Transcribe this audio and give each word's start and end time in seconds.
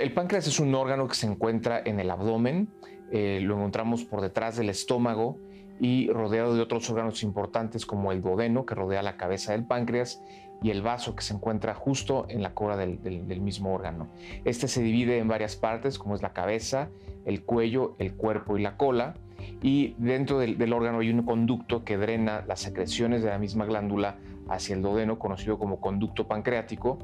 El 0.00 0.12
páncreas 0.12 0.46
es 0.46 0.58
un 0.60 0.74
órgano 0.74 1.06
que 1.08 1.14
se 1.14 1.26
encuentra 1.26 1.82
en 1.84 2.00
el 2.00 2.10
abdomen, 2.10 2.68
eh, 3.10 3.38
lo 3.42 3.56
encontramos 3.56 4.04
por 4.04 4.22
detrás 4.22 4.56
del 4.56 4.70
estómago 4.70 5.36
y 5.78 6.08
rodeado 6.10 6.54
de 6.54 6.62
otros 6.62 6.88
órganos 6.88 7.22
importantes 7.22 7.84
como 7.84 8.10
el 8.10 8.22
duodeno, 8.22 8.64
que 8.64 8.74
rodea 8.74 9.02
la 9.02 9.18
cabeza 9.18 9.52
del 9.52 9.66
páncreas, 9.66 10.22
y 10.62 10.70
el 10.70 10.80
vaso 10.80 11.14
que 11.14 11.22
se 11.22 11.34
encuentra 11.34 11.74
justo 11.74 12.24
en 12.30 12.42
la 12.42 12.54
cola 12.54 12.78
del, 12.78 13.40
mismo 13.42 13.74
órgano. 13.74 14.08
Este 14.46 14.68
se 14.68 14.82
divide 14.82 15.18
en 15.18 15.28
varias 15.28 15.56
partes, 15.56 15.98
como 15.98 16.14
es 16.14 16.22
la 16.22 16.32
cabeza, 16.32 16.88
el 17.26 17.44
cuello, 17.44 17.94
el 17.98 18.14
cuerpo 18.14 18.56
y 18.56 18.62
la 18.62 18.78
cola, 18.78 19.14
y 19.62 19.94
dentro 19.98 20.38
del, 20.38 20.72
órgano 20.72 21.00
hay 21.00 21.10
un 21.10 21.24
conducto 21.24 21.84
que 21.84 21.98
drena 21.98 22.42
las 22.46 22.60
secreciones 22.60 23.22
de 23.22 23.28
la 23.28 23.38
misma 23.38 23.66
glándula 23.66 24.16
hacia 24.50 24.74
el 24.74 24.82
duodeno, 24.82 25.18
conocido 25.18 25.58
como 25.58 25.80
conducto 25.80 26.26
pancreático, 26.26 26.98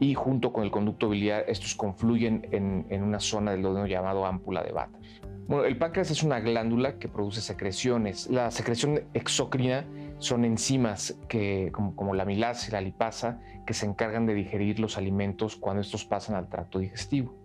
y 0.00 0.14
junto 0.14 0.52
con 0.52 0.64
el 0.64 0.70
conducto 0.70 1.08
biliar, 1.08 1.44
estos 1.46 1.74
confluyen 1.74 2.48
en, 2.50 2.86
en 2.88 3.02
una 3.02 3.20
zona 3.20 3.52
del 3.52 3.62
duodeno 3.62 3.86
llamado 3.86 4.26
ámpula 4.26 4.62
de 4.62 4.72
Vater. 4.72 5.00
Bueno, 5.48 5.64
el 5.64 5.78
páncreas 5.78 6.10
es 6.10 6.24
una 6.24 6.40
glándula 6.40 6.98
que 6.98 7.06
produce 7.08 7.40
secreciones. 7.40 8.28
La 8.28 8.50
secreción 8.50 9.04
exócrina 9.14 9.84
son 10.18 10.44
enzimas 10.44 11.16
que, 11.28 11.70
como, 11.72 12.14
la 12.14 12.24
milasa 12.24 12.68
y 12.68 12.72
la 12.72 12.80
lipasa 12.80 13.40
que 13.64 13.72
se 13.72 13.86
encargan 13.86 14.26
de 14.26 14.34
digerir 14.34 14.80
los 14.80 14.98
alimentos 14.98 15.54
cuando 15.54 15.82
estos 15.82 16.04
pasan 16.04 16.34
al 16.34 16.48
tracto 16.48 16.80
digestivo. 16.80 17.36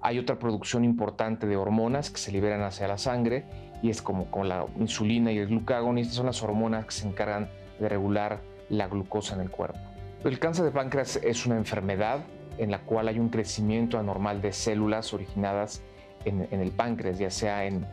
Hay 0.00 0.18
otra 0.18 0.38
producción 0.38 0.82
importante 0.82 1.46
de 1.46 1.56
hormonas 1.56 2.10
que 2.10 2.16
se 2.16 2.32
liberan 2.32 2.62
hacia 2.62 2.88
la 2.88 2.96
sangre 2.96 3.44
y 3.82 3.90
es 3.90 4.00
como 4.00 4.30
con 4.30 4.48
la 4.48 4.64
insulina 4.78 5.30
y 5.30 5.36
el 5.36 5.48
glucagón 5.48 5.98
y 5.98 6.02
estas 6.02 6.16
son 6.16 6.26
las 6.26 6.42
hormonas 6.42 6.86
que 6.86 6.92
se 6.92 7.06
encargan 7.06 7.50
de 7.78 7.88
regular 7.90 8.40
la 8.68 8.88
glucosa 8.88 9.34
en 9.34 9.42
el 9.42 9.50
cuerpo. 9.50 9.78
El 10.24 10.38
cáncer 10.38 10.64
de 10.64 10.70
páncreas 10.70 11.16
es 11.16 11.46
una 11.46 11.56
enfermedad 11.56 12.20
en 12.58 12.70
la 12.70 12.80
cual 12.80 13.08
hay 13.08 13.18
un 13.18 13.28
crecimiento 13.28 13.98
anormal 13.98 14.40
de 14.40 14.52
células 14.52 15.12
originadas 15.12 15.82
en, 16.24 16.48
el 16.50 16.70
páncreas, 16.72 17.18
ya 17.18 17.30
sea 17.30 17.64
en, 17.66 17.86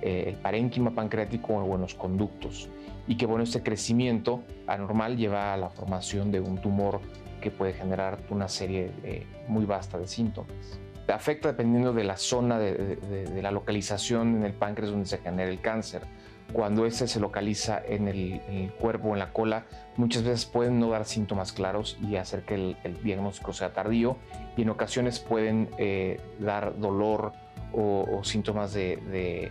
eh, 0.00 0.24
el 0.26 0.34
parénquima 0.36 0.90
pancreático 0.90 1.54
o 1.54 1.74
en 1.74 1.80
los 1.82 1.94
conductos. 1.94 2.68
Y 3.06 3.16
que 3.16 3.26
bueno, 3.26 3.44
este 3.44 3.62
crecimiento 3.62 4.42
anormal 4.66 5.16
lleva 5.16 5.54
a 5.54 5.56
la 5.56 5.70
formación 5.70 6.32
de 6.32 6.40
un 6.40 6.60
tumor 6.60 7.00
que 7.40 7.50
puede 7.50 7.72
generar 7.74 8.18
una 8.30 8.48
serie 8.48 8.90
eh, 9.04 9.26
muy 9.48 9.64
vasta 9.64 9.98
de 9.98 10.06
síntomas. 10.06 10.52
Afecta 11.08 11.48
dependiendo 11.48 11.92
de 11.92 12.04
la 12.04 12.16
zona 12.16 12.58
de, 12.58 13.42
la 13.42 13.50
localización 13.50 14.36
en 14.36 14.44
el 14.44 14.54
páncreas 14.54 14.90
donde 14.90 15.06
se 15.06 15.18
genera 15.18 15.50
el 15.50 15.60
cáncer. 15.60 16.02
Cuando 16.52 16.86
ese 16.86 17.08
se 17.08 17.20
localiza 17.20 17.82
en 17.84 18.08
el, 18.08 18.72
cuerpo 18.78 19.08
o 19.08 19.12
en 19.12 19.18
la 19.18 19.32
cola, 19.32 19.66
muchas 19.96 20.22
veces 20.22 20.46
pueden 20.46 20.78
no 20.78 20.90
dar 20.90 21.04
síntomas 21.04 21.52
claros 21.52 21.98
y 22.02 22.16
hacer 22.16 22.42
que 22.42 22.54
el, 22.54 23.02
diagnóstico 23.02 23.52
sea 23.52 23.72
tardío 23.72 24.16
y 24.56 24.62
en 24.62 24.70
ocasiones 24.70 25.18
pueden 25.18 25.68
eh, 25.78 26.20
dar 26.38 26.78
dolor, 26.78 27.32
o, 27.72 28.22
síntomas 28.22 28.72
de, 28.74 29.50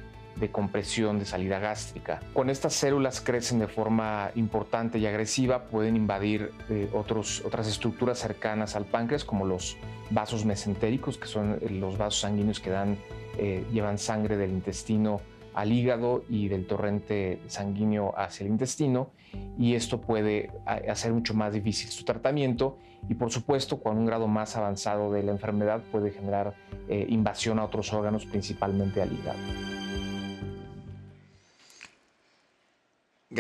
compresión 0.52 1.20
de 1.20 1.26
salida 1.26 1.60
gástrica. 1.60 2.20
Cuando 2.34 2.54
estas 2.54 2.74
células 2.74 3.22
crecen 3.22 3.60
de 3.60 3.68
forma 3.68 4.32
importante 4.36 4.98
y 5.00 5.06
agresiva, 5.06 5.64
pueden 5.64 5.96
invadir 5.96 6.52
eh, 6.70 6.90
otros, 6.94 7.44
otras 7.46 7.68
estructuras 7.68 8.20
cercanas 8.20 8.76
al 8.76 8.86
páncreas, 8.86 9.24
como 9.24 9.46
los 9.46 9.78
vasos 10.10 10.46
mesentéricos, 10.46 11.18
que 11.18 11.28
son 11.28 11.60
los 11.80 11.98
vasos 11.98 12.22
sanguíneos 12.22 12.60
que 12.60 12.70
dan, 12.70 12.98
eh, 13.38 13.66
llevan 13.72 13.98
sangre 13.98 14.38
del 14.38 14.52
intestino 14.52 15.22
al 15.54 15.72
hígado 15.72 16.24
y 16.30 16.48
del 16.48 16.68
torrente 16.68 17.40
sanguíneo 17.48 18.14
hacia 18.18 18.46
el 18.46 18.52
intestino 18.52 19.12
y 19.58 19.76
esto 19.76 20.02
puede 20.02 20.52
hacer 20.66 21.14
mucho 21.14 21.34
más 21.34 21.54
difícil 21.54 21.90
su 21.90 22.04
tratamiento 22.04 22.78
y 23.10 23.16
por 23.16 23.32
supuesto 23.32 23.82
con 23.82 23.98
un 23.98 24.06
grado 24.06 24.28
más 24.28 24.56
avanzado 24.58 25.12
de 25.12 25.24
la 25.24 25.32
enfermedad 25.32 25.82
puede 25.92 26.12
generar 26.12 26.54
eh, 26.88 27.06
invasión 27.10 27.60
a 27.60 27.66
otros 27.66 27.94
órganos, 27.94 28.26
principalmente 28.26 29.02
al 29.02 29.12
hígado. 29.14 29.91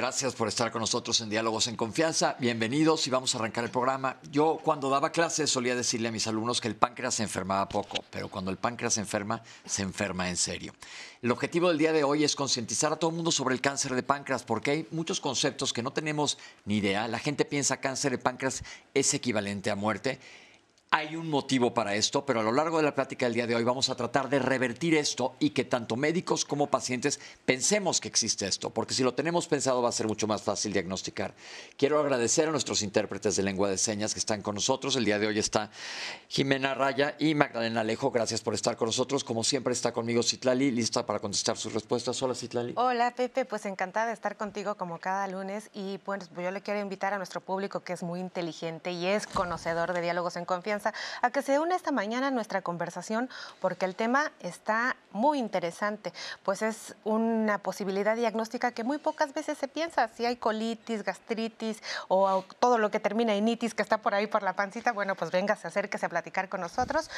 Gracias 0.02 0.34
por 0.34 0.48
estar 0.48 0.72
con 0.72 0.82
nosotros 0.82 1.22
en 1.22 1.30
Diálogos 1.30 1.68
en 1.68 1.76
Confianza. 1.76 2.36
Bienvenidos 2.40 3.06
y 3.06 3.12
vamos 3.12 3.36
a 3.36 3.38
arrancar 3.38 3.66
el 3.66 3.70
programa. 3.70 4.18
Yo 4.32 4.60
cuando 4.64 4.90
daba 4.90 5.12
clases 5.12 5.52
solía 5.52 5.76
decirle 5.76 6.08
a 6.08 6.12
mis 6.12 6.26
alumnos 6.26 6.60
que 6.60 6.68
el 6.68 6.76
páncreas 6.76 7.14
se 7.14 7.22
enfermaba 7.22 7.70
poco, 7.70 8.04
pero 8.10 8.28
cuando 8.28 8.50
el 8.50 8.58
páncreas 8.58 8.96
se 8.96 9.02
enferma, 9.02 9.44
se 9.64 9.84
enferma 9.84 10.28
en 10.28 10.38
serio. 10.38 10.74
El 11.22 11.30
objetivo 11.30 11.68
del 11.68 11.78
día 11.78 11.94
de 11.94 12.04
hoy 12.04 12.24
es 12.24 12.36
concientizar 12.36 12.92
a 12.92 12.96
todo 12.96 13.12
el 13.12 13.16
mundo 13.16 13.30
sobre 13.30 13.54
el 13.54 13.62
cáncer 13.62 13.94
de 13.94 14.02
páncreas, 14.02 14.42
porque 14.42 14.72
hay 14.72 14.88
muchos 14.90 15.20
conceptos 15.20 15.72
que 15.72 15.84
no 15.84 15.94
tenemos 15.94 16.40
ni 16.66 16.78
idea. 16.78 17.08
La 17.08 17.20
gente 17.20 17.46
piensa 17.46 17.78
cáncer 17.78 18.14
de 18.14 18.18
páncreas 18.18 18.64
es 18.96 19.14
equivalente 19.14 19.70
a 19.70 19.76
muerte 19.76 20.20
hay 20.94 21.16
un 21.16 21.30
motivo 21.30 21.74
para 21.74 21.96
esto, 21.96 22.26
pero 22.26 22.42
a 22.42 22.44
lo 22.44 22.52
largo 22.52 22.76
de 22.76 22.84
la 22.84 22.94
plática 22.94 23.26
del 23.26 23.34
día 23.34 23.48
de 23.48 23.56
hoy 23.56 23.64
vamos 23.64 23.90
a 23.90 23.96
tratar 23.96 24.28
de 24.28 24.40
revertir 24.40 24.94
esto 24.94 25.36
y 25.40 25.52
que 25.52 25.64
tanto 25.64 25.96
médicos 25.96 26.44
como 26.44 26.68
pacientes 26.68 27.18
pensemos 27.46 28.02
que 28.02 28.10
existe 28.10 28.46
esto, 28.46 28.72
porque 28.72 28.94
si 28.94 29.02
lo 29.02 29.14
tenemos 29.14 29.48
pensado 29.48 29.82
va 29.82 29.88
a 29.88 29.94
ser 29.94 30.08
mucho 30.08 30.28
más 30.28 30.42
fácil 30.42 30.74
diagnosticar. 30.74 31.34
Quiero 31.78 31.98
agradecer 31.98 32.50
a 32.50 32.52
nuestros 32.52 32.82
intérpretes 32.82 33.38
de 33.38 33.44
lengua 33.44 33.70
de 33.70 33.78
señas 33.78 34.14
que 34.14 34.20
están 34.20 34.42
con 34.42 34.56
nosotros. 34.56 34.98
El 34.98 35.06
día 35.06 35.18
de 35.18 35.28
hoy 35.28 35.40
está 35.40 35.72
Jimena 36.28 36.74
Raya 36.74 37.16
y 37.18 37.36
Magdalena 37.36 37.82
Alejo. 37.82 38.12
Gracias 38.12 38.42
por 38.42 38.54
estar 38.54 38.76
con 38.76 38.88
nosotros. 38.88 39.24
Como 39.24 39.46
siempre 39.46 39.72
está 39.72 39.94
conmigo 39.94 40.22
Citlali, 40.22 40.72
lista 40.72 41.06
para 41.06 41.20
contestar 41.20 41.56
sus 41.56 41.74
respuestas. 41.74 42.22
Hola 42.22 42.36
Citlali. 42.36 42.74
Hola 42.76 43.12
Pepe, 43.16 43.46
pues 43.46 43.66
encantada 43.66 44.08
de 44.08 44.14
estar 44.14 44.36
contigo 44.36 44.76
como 44.76 45.00
cada 45.00 45.26
lunes 45.30 45.70
y 45.74 46.00
pues 46.00 46.30
yo 46.36 46.52
le 46.52 46.60
quiero 46.60 46.82
invitar 46.82 47.14
a 47.14 47.18
nuestro 47.18 47.40
público 47.40 47.80
que 47.80 47.94
es 47.94 48.04
muy 48.04 48.20
inteligente 48.20 48.92
y 48.92 49.06
es 49.06 49.26
conocedor 49.26 49.94
de 49.94 50.02
diálogos 50.02 50.36
en 50.36 50.44
confianza 50.44 50.81
a 50.86 51.32
que 51.32 51.42
se 51.42 51.60
une 51.60 51.76
esta 51.76 51.92
mañana 51.92 52.28
a 52.28 52.32
nuestra 52.32 52.62
conversación 52.62 53.30
porque 53.60 53.86
el 53.86 53.96
tema 53.96 54.32
está 54.40 54.96
muy 55.12 55.40
interesante, 55.40 56.14
pues 56.44 56.62
es 56.62 56.96
una 57.04 57.58
posibilidad 57.58 58.16
diagnóstica 58.16 58.72
que 58.72 58.84
muy 58.84 58.98
pocas 58.98 59.34
veces 59.34 59.58
se 59.58 59.68
piensa. 59.68 60.08
Si 60.10 60.26
hay 60.26 60.36
colitis, 60.36 61.04
gastritis 61.04 61.82
o 62.08 62.44
todo 62.60 62.78
lo 62.78 62.92
que 62.92 63.00
termina 63.00 63.34
en 63.36 63.48
itis 63.48 63.74
que 63.74 63.82
está 63.82 63.98
por 64.00 64.14
ahí 64.14 64.28
por 64.28 64.44
la 64.44 64.54
pancita, 64.54 64.92
bueno, 64.92 65.16
pues 65.16 65.32
véngase, 65.32 65.68
acérquese 65.68 66.06
a 66.06 66.10
platicar 66.10 66.50
con 66.50 66.62
nosotros. 66.62 67.10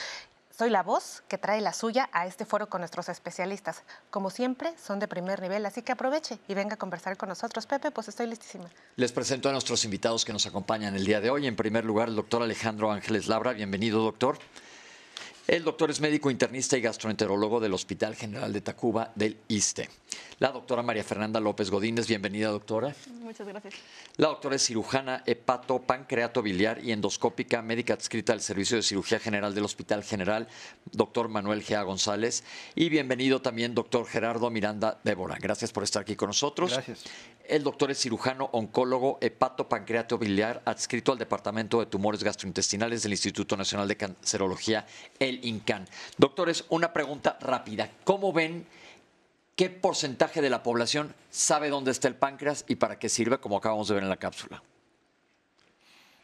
Soy 0.55 0.69
la 0.69 0.83
voz 0.83 1.23
que 1.27 1.39
trae 1.39 1.61
la 1.61 1.73
suya 1.73 2.09
a 2.11 2.27
este 2.27 2.45
foro 2.45 2.69
con 2.69 2.81
nuestros 2.81 3.09
especialistas. 3.09 3.81
Como 4.11 4.29
siempre, 4.29 4.75
son 4.77 4.99
de 4.99 5.07
primer 5.07 5.41
nivel, 5.41 5.65
así 5.65 5.81
que 5.81 5.93
aproveche 5.93 6.37
y 6.47 6.53
venga 6.53 6.75
a 6.75 6.77
conversar 6.77 7.17
con 7.17 7.29
nosotros. 7.29 7.65
Pepe, 7.65 7.89
pues 7.89 8.07
estoy 8.07 8.27
listísima. 8.27 8.69
Les 8.95 9.11
presento 9.11 9.49
a 9.49 9.51
nuestros 9.51 9.83
invitados 9.83 10.23
que 10.23 10.31
nos 10.31 10.45
acompañan 10.45 10.95
el 10.95 11.05
día 11.05 11.21
de 11.21 11.31
hoy. 11.31 11.47
En 11.47 11.55
primer 11.55 11.85
lugar, 11.85 12.07
el 12.07 12.15
doctor 12.15 12.43
Alejandro 12.43 12.91
Ángeles 12.91 13.27
Labra. 13.27 13.53
Bienvenido, 13.53 14.03
doctor. 14.03 14.37
El 15.45 15.65
doctor 15.65 15.91
es 15.91 15.99
médico 15.99 16.31
internista 16.31 16.77
y 16.77 16.81
gastroenterólogo 16.81 17.59
del 17.59 17.73
Hospital 17.73 18.15
General 18.15 18.53
de 18.53 18.61
Tacuba 18.61 19.11
del 19.13 19.37
ISTE. 19.49 19.89
La 20.39 20.51
doctora 20.51 20.81
María 20.83 21.03
Fernanda 21.03 21.39
López 21.41 21.69
Godínez, 21.69 22.07
bienvenida 22.07 22.47
doctora. 22.47 22.95
Muchas 23.19 23.47
gracias. 23.47 23.73
La 24.15 24.29
doctora 24.29 24.55
es 24.55 24.65
cirujana 24.65 25.21
hepato, 25.25 25.81
pancreato 25.81 26.41
biliar 26.41 26.83
y 26.83 26.91
endoscópica, 26.91 27.61
médica 27.61 27.93
adscrita 27.93 28.31
al 28.31 28.41
Servicio 28.41 28.77
de 28.77 28.83
Cirugía 28.83 29.19
General 29.19 29.53
del 29.53 29.65
Hospital 29.65 30.03
General, 30.03 30.47
doctor 30.91 31.27
Manuel 31.27 31.61
Gea 31.61 31.83
González. 31.83 32.43
Y 32.75 32.89
bienvenido 32.89 33.41
también 33.41 33.75
doctor 33.75 34.05
Gerardo 34.05 34.49
Miranda 34.49 34.99
Débora. 35.03 35.37
Gracias 35.41 35.71
por 35.71 35.83
estar 35.83 36.03
aquí 36.03 36.15
con 36.15 36.27
nosotros. 36.27 36.71
Gracias. 36.71 37.03
El 37.45 37.63
doctor 37.63 37.91
es 37.91 37.99
cirujano, 37.99 38.49
oncólogo, 38.53 39.17
hepato, 39.19 39.67
pancreato 39.67 40.17
biliar, 40.17 40.61
adscrito 40.65 41.11
al 41.11 41.17
Departamento 41.17 41.79
de 41.79 41.87
Tumores 41.87 42.23
Gastrointestinales 42.23 43.03
del 43.03 43.11
Instituto 43.11 43.57
Nacional 43.57 43.87
de 43.87 43.97
Cancerología, 43.97 44.85
el 45.19 45.32
INCAN. 45.41 45.85
Doctores, 46.17 46.65
una 46.69 46.93
pregunta 46.93 47.37
rápida. 47.41 47.89
¿Cómo 48.03 48.31
ven? 48.33 48.65
¿Qué 49.55 49.69
porcentaje 49.69 50.41
de 50.41 50.49
la 50.49 50.63
población 50.63 51.13
sabe 51.29 51.69
dónde 51.69 51.91
está 51.91 52.07
el 52.07 52.15
páncreas 52.15 52.65
y 52.67 52.75
para 52.75 52.97
qué 52.97 53.09
sirve, 53.09 53.37
como 53.37 53.57
acabamos 53.57 53.87
de 53.87 53.93
ver 53.95 54.03
en 54.03 54.09
la 54.09 54.17
cápsula? 54.17 54.63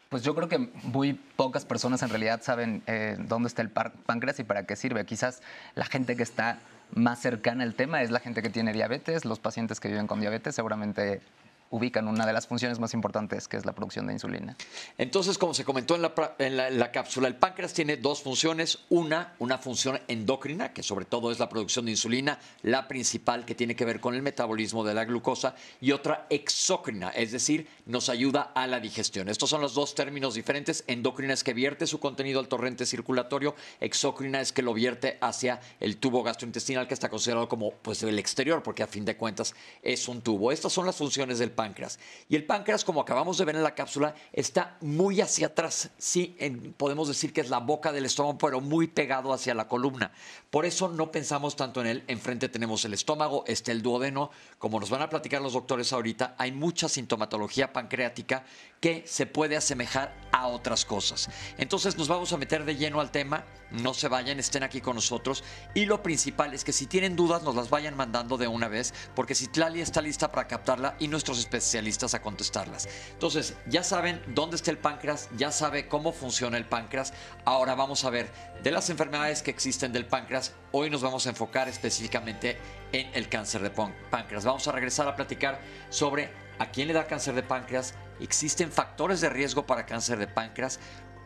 Pues 0.10 0.24
yo 0.24 0.34
creo 0.34 0.50
que 0.50 0.58
muy 0.58 1.14
pocas 1.14 1.66
personas 1.66 2.02
en 2.02 2.10
realidad 2.10 2.42
saben 2.42 2.82
eh, 2.88 3.16
dónde 3.20 3.48
está 3.48 3.62
el 3.62 3.70
páncreas 3.70 4.40
y 4.40 4.44
para 4.44 4.66
qué 4.66 4.76
sirve. 4.76 5.06
Quizás 5.06 5.44
la 5.76 5.86
gente 5.86 6.16
que 6.16 6.24
está 6.24 6.60
más 6.96 7.20
cercana 7.20 7.64
al 7.64 7.76
tema 7.76 8.02
es 8.02 8.10
la 8.10 8.20
gente 8.20 8.42
que 8.42 8.50
tiene 8.50 8.74
diabetes, 8.74 9.24
los 9.26 9.38
pacientes 9.38 9.80
que 9.80 9.88
viven 9.88 10.08
con 10.08 10.20
diabetes 10.20 10.56
seguramente 10.56 11.22
ubican 11.72 12.08
una 12.08 12.26
de 12.26 12.34
las 12.34 12.48
funciones 12.48 12.80
más 12.80 12.94
importantes, 12.94 13.48
que 13.48 13.58
es 13.58 13.66
la 13.66 13.74
producción 13.74 14.08
de 14.08 14.14
insulina. 14.14 14.56
Entonces, 14.98 15.38
como 15.38 15.54
se 15.54 15.64
comentó 15.64 15.96
en 15.96 16.58
la, 16.58 16.92
cápsula, 16.92 17.28
el 17.28 17.36
páncreas 17.36 17.74
tiene 17.74 17.98
dos 17.98 18.22
funciones. 18.22 18.80
Una, 18.90 19.36
una 19.40 19.58
función 19.58 20.00
endocrina, 20.08 20.74
que 20.74 20.84
sobre 20.84 21.06
todo 21.06 21.32
es 21.32 21.40
la 21.40 21.50
producción 21.50 21.86
de 21.86 21.92
insulina, 21.92 22.40
la 22.64 22.88
principal 22.88 23.46
que 23.46 23.56
tiene 23.56 23.76
que 23.76 23.86
ver 23.86 24.00
con 24.00 24.16
el 24.16 24.22
metabolismo 24.22 24.84
de 24.84 24.94
la 24.94 25.06
glucosa, 25.06 25.56
y 25.80 25.92
otra 25.92 26.26
exócrina, 26.30 27.10
es 27.10 27.32
decir, 27.32 27.68
nos 27.86 28.10
ayuda 28.10 28.52
a 28.56 28.68
la 28.68 28.80
digestión. 28.80 29.30
Estos 29.30 29.50
son 29.50 29.62
los 29.62 29.74
dos 29.74 29.96
términos 29.96 30.34
diferentes. 30.34 30.84
Endocrina 30.88 31.34
es 31.34 31.44
que 31.44 31.54
vierte 31.54 31.88
su 31.88 32.00
contenido 32.00 32.40
al 32.40 32.48
torrente 32.48 32.86
circulatorio, 32.86 33.56
exócrina 33.80 34.42
es 34.42 34.52
que 34.52 34.62
lo 34.62 34.74
vierte 34.74 35.18
hacia 35.22 35.60
el 35.80 35.98
tubo 35.98 36.24
gastrointestinal, 36.24 36.88
que 36.88 36.94
está 36.94 37.10
considerado 37.10 37.48
como 37.48 37.72
pues, 37.72 38.02
el 38.04 38.18
exterior, 38.18 38.64
porque 38.64 38.84
a 38.84 38.88
fin 38.88 39.06
de 39.06 39.16
cuentas 39.16 39.54
es 39.84 40.08
un 40.08 40.22
tubo. 40.22 40.52
Estas 40.52 40.74
son 40.74 40.86
las 40.86 40.96
funciones 40.96 41.40
del 41.40 41.52
páncreas. 41.60 42.00
Y 42.30 42.38
el 42.38 42.46
páncreas, 42.46 42.86
como 42.86 43.02
acabamos 43.02 43.38
de 43.38 43.44
ver 43.44 43.58
en 43.58 43.64
la 43.64 43.76
cápsula, 43.76 44.16
está 44.32 44.78
muy 44.80 45.20
hacia 45.20 45.48
atrás. 45.48 45.90
Sí, 45.98 46.38
podemos 46.78 47.10
decir 47.10 47.34
que 47.34 47.42
es 47.42 47.50
la 47.50 47.60
boca 47.60 47.92
del 47.92 48.06
estómago, 48.06 48.38
pero 48.38 48.62
muy 48.62 48.88
pegado 48.88 49.34
hacia 49.34 49.54
la 49.54 49.68
columna. 49.68 50.14
Por 50.50 50.66
eso 50.66 50.88
no 50.88 51.12
pensamos 51.12 51.58
tanto 51.58 51.82
en 51.82 51.88
él. 51.88 52.04
Enfrente 52.08 52.48
tenemos 52.48 52.86
el 52.86 52.94
estómago, 52.94 53.44
está 53.46 53.74
el 53.74 53.82
duodeno. 53.82 54.32
Como 54.58 54.80
nos 54.80 54.90
van 54.90 55.02
a 55.02 55.10
platicar 55.10 55.42
los 55.42 55.52
doctores 55.52 55.92
ahorita, 55.92 56.36
hay 56.38 56.54
mucha 56.54 56.88
sintomatología 56.88 57.74
pancreática 57.74 58.46
que 58.80 59.04
se 59.06 59.26
puede 59.26 59.58
asemejar 59.58 60.14
a 60.32 60.48
otras 60.48 60.86
cosas. 60.86 61.30
Entonces 61.58 61.98
nos 61.98 62.08
vamos 62.08 62.32
a 62.32 62.38
meter 62.38 62.64
de 62.66 62.76
lleno 62.76 63.02
al 63.02 63.12
tema. 63.12 63.44
No 63.72 63.94
se 63.94 64.08
vayan, 64.08 64.40
estén 64.40 64.64
aquí 64.64 64.82
con 64.82 64.96
nosotros. 64.96 65.44
Y 65.76 65.86
lo 65.86 66.02
principal 66.02 66.54
es 66.54 66.64
que 66.64 66.74
si 66.74 66.88
tienen 66.88 67.16
dudas 67.16 67.44
nos 67.44 67.56
las 67.56 67.70
vayan 67.70 67.96
mandando 67.96 68.38
de 68.38 68.48
una 68.48 68.68
vez, 68.68 68.94
porque 69.16 69.36
Citlali 69.36 69.82
está 69.82 70.02
lista 70.02 70.32
para 70.32 70.48
captarla 70.48 70.96
y 71.00 71.08
nuestros 71.08 71.40
especialistas 71.40 72.14
a 72.14 72.22
contestarlas. 72.22 72.88
Entonces, 73.12 73.56
ya 73.68 73.84
saben 73.84 74.22
dónde 74.28 74.56
está 74.56 74.72
el 74.72 74.78
páncreas, 74.78 75.30
ya 75.38 75.52
sabe 75.52 75.88
cómo 75.88 76.14
funciona 76.14 76.58
el 76.58 76.66
páncreas. 76.66 77.14
Ahora 77.46 77.76
vamos 77.76 78.06
a 78.06 78.10
ver 78.10 78.32
de 78.64 78.72
las 78.72 78.90
enfermedades 78.90 79.44
que 79.44 79.52
existen 79.52 79.92
del 79.92 80.06
páncreas. 80.06 80.54
Hoy 80.72 80.90
nos 80.90 81.02
vamos 81.02 81.28
a 81.28 81.30
enfocar 81.30 81.68
específicamente 81.68 82.58
en 82.92 83.14
el 83.14 83.30
cáncer 83.30 83.62
de 83.62 83.70
páncreas. 83.70 84.46
Vamos 84.46 84.68
a 84.68 84.72
regresar 84.72 85.08
a 85.08 85.16
platicar 85.16 85.60
sobre 85.90 86.49
a 86.60 86.68
quién 86.72 86.88
le 86.88 86.94
da 86.94 87.08
cáncer 87.08 87.34
de 87.34 87.44
páncreas, 87.44 87.96
existen 88.20 88.72
factores 88.72 89.22
de 89.22 89.30
riesgo 89.30 89.66
para 89.66 89.86
cáncer 89.86 90.20
de 90.20 90.28
páncreas, 90.28 90.80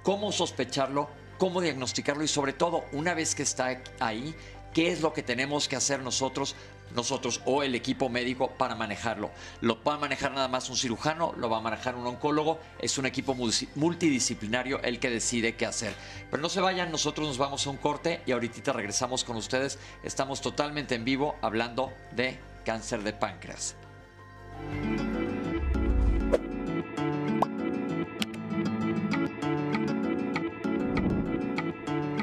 cómo 0.04 0.32
sospecharlo, 0.32 1.10
cómo 1.38 1.60
diagnosticarlo 1.60 2.24
y 2.24 2.28
sobre 2.28 2.54
todo, 2.54 2.86
una 2.94 3.14
vez 3.14 3.36
que 3.36 3.44
está 3.44 3.82
ahí, 4.00 4.36
qué 4.74 4.92
es 4.92 5.02
lo 5.02 5.14
que 5.14 5.24
tenemos 5.24 5.68
que 5.68 5.76
hacer 5.76 6.02
nosotros, 6.02 6.56
nosotros 6.96 7.42
o 7.46 7.64
el 7.64 7.76
equipo 7.76 8.10
médico 8.10 8.52
para 8.58 8.76
manejarlo. 8.76 9.32
Lo 9.62 9.84
va 9.84 9.96
a 9.96 9.98
manejar 9.98 10.32
nada 10.32 10.48
más 10.48 10.70
un 10.70 10.78
cirujano, 10.78 11.34
lo 11.38 11.50
va 11.50 11.58
a 11.58 11.62
manejar 11.62 11.96
un 11.96 12.06
oncólogo, 12.06 12.60
es 12.80 12.98
un 12.98 13.06
equipo 13.06 13.36
multidisciplinario 13.76 14.82
el 14.84 15.00
que 15.00 15.10
decide 15.10 15.56
qué 15.56 15.66
hacer. 15.66 15.94
Pero 16.30 16.42
no 16.42 16.50
se 16.50 16.62
vayan, 16.62 16.92
nosotros 16.92 17.28
nos 17.28 17.38
vamos 17.38 17.66
a 17.66 17.70
un 17.70 17.78
corte 17.78 18.22
y 18.26 18.32
ahorita 18.32 18.74
regresamos 18.74 19.24
con 19.24 19.38
ustedes. 19.38 19.80
Estamos 20.04 20.42
totalmente 20.42 20.96
en 20.96 21.06
vivo 21.06 21.36
hablando 21.42 21.92
de 22.12 22.40
cáncer 22.66 23.04
de 23.04 23.14
páncreas. 23.14 23.76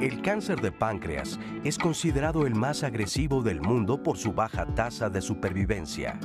El 0.01 0.23
cáncer 0.23 0.63
de 0.63 0.73
páncreas 0.73 1.39
es 1.63 1.77
considerado 1.77 2.47
el 2.47 2.55
más 2.55 2.85
agresivo 2.85 3.43
del 3.43 3.61
mundo 3.61 4.03
por 4.03 4.17
su 4.17 4.33
baja 4.33 4.65
tasa 4.65 5.11
de 5.11 5.21
supervivencia. 5.21 6.19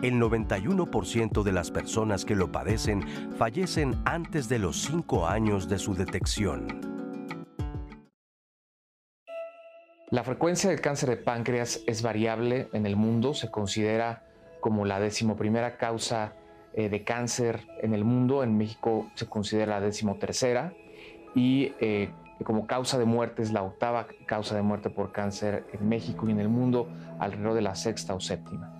El 0.00 0.20
91% 0.20 1.42
de 1.42 1.52
las 1.52 1.72
personas 1.72 2.24
que 2.24 2.36
lo 2.36 2.52
padecen 2.52 3.04
fallecen 3.36 4.00
antes 4.04 4.48
de 4.48 4.60
los 4.60 4.80
5 4.82 5.26
años 5.26 5.68
de 5.68 5.80
su 5.80 5.94
detección. 5.94 6.96
La 10.10 10.22
frecuencia 10.22 10.70
del 10.70 10.80
cáncer 10.80 11.08
de 11.08 11.16
páncreas 11.16 11.80
es 11.88 12.02
variable 12.02 12.68
en 12.72 12.86
el 12.86 12.94
mundo, 12.94 13.34
se 13.34 13.50
considera 13.50 14.24
como 14.66 14.84
la 14.84 14.98
decimoprimera 14.98 15.76
causa 15.76 16.32
eh, 16.74 16.88
de 16.88 17.04
cáncer 17.04 17.68
en 17.82 17.94
el 17.94 18.04
mundo. 18.04 18.42
En 18.42 18.58
México 18.58 19.06
se 19.14 19.26
considera 19.26 19.78
la 19.78 19.80
decimotercera 19.80 20.72
y 21.36 21.72
eh, 21.78 22.10
como 22.42 22.66
causa 22.66 22.98
de 22.98 23.04
muerte 23.04 23.42
es 23.42 23.52
la 23.52 23.62
octava 23.62 24.08
causa 24.26 24.56
de 24.56 24.62
muerte 24.62 24.90
por 24.90 25.12
cáncer 25.12 25.66
en 25.72 25.88
México 25.88 26.26
y 26.26 26.32
en 26.32 26.40
el 26.40 26.48
mundo, 26.48 26.88
alrededor 27.20 27.54
de 27.54 27.62
la 27.62 27.76
sexta 27.76 28.12
o 28.16 28.18
séptima. 28.18 28.74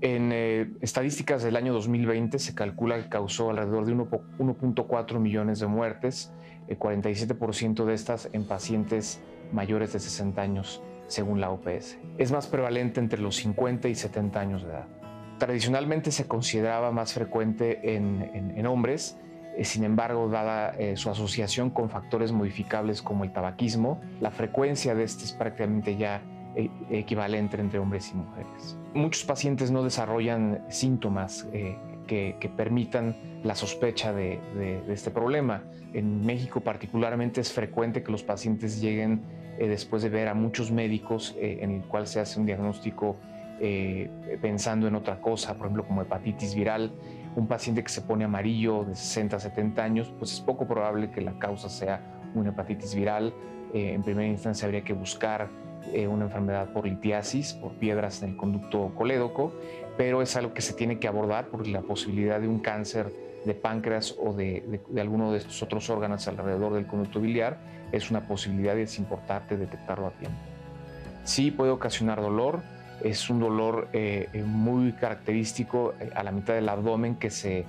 En 0.00 0.30
eh, 0.32 0.70
estadísticas 0.80 1.42
del 1.42 1.56
año 1.56 1.72
2020 1.72 2.38
se 2.38 2.54
calcula 2.54 3.02
que 3.02 3.08
causó 3.08 3.50
alrededor 3.50 3.84
de 3.84 3.96
1.4 3.96 5.18
millones 5.18 5.58
de 5.58 5.66
muertes, 5.66 6.32
el 6.68 6.78
47% 6.78 7.84
de 7.84 7.94
estas 7.94 8.28
en 8.32 8.44
pacientes 8.44 9.20
mayores 9.52 9.92
de 9.92 9.98
60 9.98 10.40
años, 10.40 10.80
según 11.12 11.40
la 11.40 11.50
OPS. 11.50 11.98
Es 12.18 12.32
más 12.32 12.46
prevalente 12.46 13.00
entre 13.00 13.20
los 13.20 13.36
50 13.36 13.88
y 13.88 13.94
70 13.94 14.40
años 14.40 14.62
de 14.62 14.70
edad. 14.70 14.86
Tradicionalmente 15.38 16.10
se 16.12 16.26
consideraba 16.26 16.92
más 16.92 17.12
frecuente 17.12 17.96
en, 17.96 18.66
hombres, 18.66 19.18
eh, 19.56 19.64
sin 19.64 19.84
embargo, 19.84 20.28
dada 20.28 20.70
eh, 20.78 20.96
su 20.96 21.10
asociación 21.10 21.70
con 21.70 21.90
factores 21.90 22.32
modificables 22.32 23.02
como 23.02 23.24
el 23.24 23.32
tabaquismo, 23.32 24.00
la 24.20 24.30
frecuencia 24.30 24.94
de 24.94 25.04
este 25.04 25.24
es 25.24 25.32
prácticamente 25.32 25.96
ya 25.96 26.22
eh, 26.56 26.70
equivalente 26.90 27.60
entre 27.60 27.78
hombres 27.78 28.10
y 28.12 28.14
mujeres. 28.14 28.78
Muchos 28.94 29.24
pacientes 29.24 29.70
no 29.70 29.82
desarrollan 29.82 30.64
síntomas 30.68 31.46
que, 32.06 32.50
permitan 32.56 33.16
la 33.42 33.54
sospecha 33.54 34.12
de, 34.12 34.38
este 34.88 35.10
problema. 35.10 35.64
En 35.92 36.24
México 36.24 36.60
particularmente 36.60 37.40
es 37.40 37.52
frecuente 37.52 38.02
que 38.02 38.12
los 38.12 38.22
pacientes 38.22 38.80
lleguen 38.80 39.22
después 39.58 40.02
de 40.02 40.08
ver 40.08 40.28
a 40.28 40.34
muchos 40.34 40.70
médicos 40.70 41.36
en 41.38 41.70
el 41.70 41.82
cual 41.82 42.06
se 42.06 42.20
hace 42.20 42.40
un 42.40 42.46
diagnóstico 42.46 43.16
pensando 44.40 44.88
en 44.88 44.94
otra 44.94 45.20
cosa, 45.20 45.54
por 45.54 45.66
ejemplo 45.66 45.86
como 45.86 46.02
hepatitis 46.02 46.54
viral, 46.54 46.90
un 47.34 47.46
paciente 47.46 47.82
que 47.82 47.88
se 47.88 48.02
pone 48.02 48.24
amarillo 48.24 48.84
de 48.84 48.94
60 48.94 49.36
a 49.36 49.40
70 49.40 49.82
años, 49.82 50.12
pues 50.18 50.32
es 50.32 50.40
poco 50.40 50.66
probable 50.66 51.10
que 51.10 51.20
la 51.20 51.38
causa 51.38 51.68
sea 51.68 52.00
una 52.34 52.50
hepatitis 52.50 52.94
viral. 52.94 53.32
Eh, 53.72 53.92
en 53.94 54.02
primera 54.02 54.28
instancia 54.28 54.66
habría 54.66 54.84
que 54.84 54.92
buscar 54.92 55.48
eh, 55.92 56.06
una 56.06 56.24
enfermedad 56.24 56.72
por 56.72 56.86
litiasis, 56.86 57.54
por 57.54 57.72
piedras 57.72 58.22
en 58.22 58.30
el 58.30 58.36
conducto 58.36 58.92
colédoco, 58.94 59.52
pero 59.96 60.22
es 60.22 60.36
algo 60.36 60.52
que 60.52 60.62
se 60.62 60.74
tiene 60.74 60.98
que 60.98 61.08
abordar 61.08 61.48
porque 61.48 61.70
la 61.70 61.82
posibilidad 61.82 62.40
de 62.40 62.48
un 62.48 62.58
cáncer 62.58 63.10
de 63.44 63.54
páncreas 63.54 64.14
o 64.22 64.32
de, 64.32 64.80
de 64.88 65.00
alguno 65.00 65.32
de 65.32 65.38
estos 65.38 65.62
otros 65.62 65.90
órganos 65.90 66.28
alrededor 66.28 66.74
del 66.74 66.86
conducto 66.86 67.20
biliar 67.20 67.58
es 67.92 68.10
una 68.10 68.26
posibilidad 68.26 68.76
y 68.76 68.82
es 68.82 68.98
importante 68.98 69.56
detectarlo 69.56 70.06
a 70.06 70.10
tiempo. 70.12 70.38
Sí 71.24 71.50
puede 71.50 71.70
ocasionar 71.70 72.20
dolor, 72.20 72.62
es 73.02 73.30
un 73.30 73.40
dolor 73.40 73.88
eh, 73.92 74.28
eh, 74.32 74.42
muy 74.42 74.92
característico 74.92 75.94
eh, 76.00 76.10
a 76.14 76.22
la 76.22 76.32
mitad 76.32 76.54
del 76.54 76.68
abdomen 76.68 77.16
que 77.16 77.30
se 77.30 77.66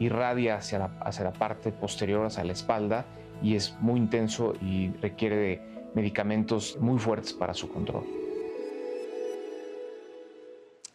irradia 0.00 0.56
hacia 0.56 0.80
la, 0.80 0.90
hacia 1.02 1.22
la 1.22 1.32
parte 1.32 1.70
posterior, 1.70 2.26
hacia 2.26 2.42
la 2.42 2.52
espalda, 2.52 3.04
y 3.42 3.54
es 3.54 3.76
muy 3.78 4.00
intenso 4.00 4.54
y 4.60 4.90
requiere 5.00 5.36
de 5.36 5.62
medicamentos 5.94 6.76
muy 6.80 6.98
fuertes 6.98 7.32
para 7.32 7.54
su 7.54 7.68
control. 7.68 8.04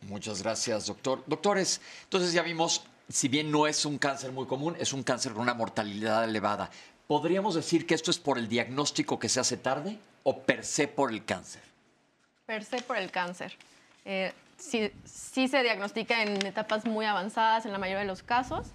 Muchas 0.01 0.42
gracias, 0.42 0.88
doctor. 0.88 1.24
Doctores, 1.27 1.80
entonces 2.04 2.34
ya 2.34 2.42
vimos, 2.42 2.84
si 3.08 3.30
bien 3.30 3.51
no 3.51 3.68
es 3.68 3.86
un 3.86 3.98
cáncer 3.98 4.34
muy 4.34 4.46
común, 4.48 4.75
es 4.80 4.92
un 4.92 5.04
cáncer 5.04 5.32
con 5.32 5.44
una 5.44 5.54
mortalidad 5.54 6.25
elevada. 6.25 6.70
¿Podríamos 7.08 7.56
decir 7.56 7.88
que 7.88 7.96
esto 7.96 8.12
es 8.12 8.20
por 8.20 8.38
el 8.38 8.48
diagnóstico 8.50 9.18
que 9.18 9.30
se 9.30 9.40
hace 9.40 9.58
tarde 9.58 9.98
o 10.24 10.40
per 10.40 10.66
se 10.66 10.88
por 10.88 11.12
el 11.12 11.24
cáncer? 11.24 11.68
per 12.48 12.64
se 12.64 12.82
por 12.82 12.98
el 12.98 13.12
cáncer. 13.12 13.54
Eh, 14.06 14.34
sí, 14.58 14.90
se 15.06 15.64
diagnostica 15.64 16.24
en 16.24 16.44
etapas 16.46 16.86
muy 16.86 17.06
avanzadas 17.06 17.66
en 17.66 17.74
la 17.74 17.78
mayoría 17.78 18.00
de 18.00 18.08
los 18.08 18.24
casos, 18.24 18.68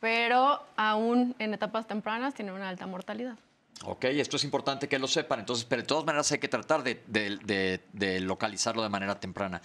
pero 0.00 0.64
aún 0.76 1.36
en 1.38 1.54
etapas 1.54 1.86
tempranas 1.86 2.34
tiene 2.34 2.52
una 2.52 2.68
alta 2.68 2.86
mortalidad. 2.86 3.36
Ok, 3.84 4.04
esto 4.04 4.36
es 4.36 4.44
importante 4.44 4.88
que 4.88 4.98
lo 4.98 5.06
sepan, 5.06 5.40
entonces, 5.40 5.64
pero 5.66 5.82
de 5.82 5.86
todas 5.86 6.04
maneras 6.04 6.32
hay 6.32 6.38
que 6.38 6.48
tratar 6.48 6.82
de, 6.82 8.20
localizarlo 8.22 8.82
de 8.82 8.88
manera 8.88 9.20
temprana. 9.20 9.60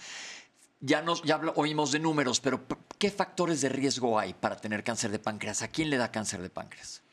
Ya, 0.80 1.00
nos, 1.00 1.22
ya 1.22 1.40
oímos 1.56 1.90
de 1.90 1.98
números, 1.98 2.40
pero 2.40 2.60
¿qué 2.98 3.10
factores 3.10 3.62
de 3.62 3.70
riesgo 3.70 4.18
hay 4.18 4.34
para 4.34 4.56
tener 4.56 4.84
cáncer 4.84 5.10
de 5.10 5.18
páncreas? 5.18 5.62
¿A 5.62 5.68
quién 5.68 5.88
le 5.88 5.96
da 5.96 6.12
cáncer 6.12 6.42
de 6.42 6.50
páncreas? 6.50 7.03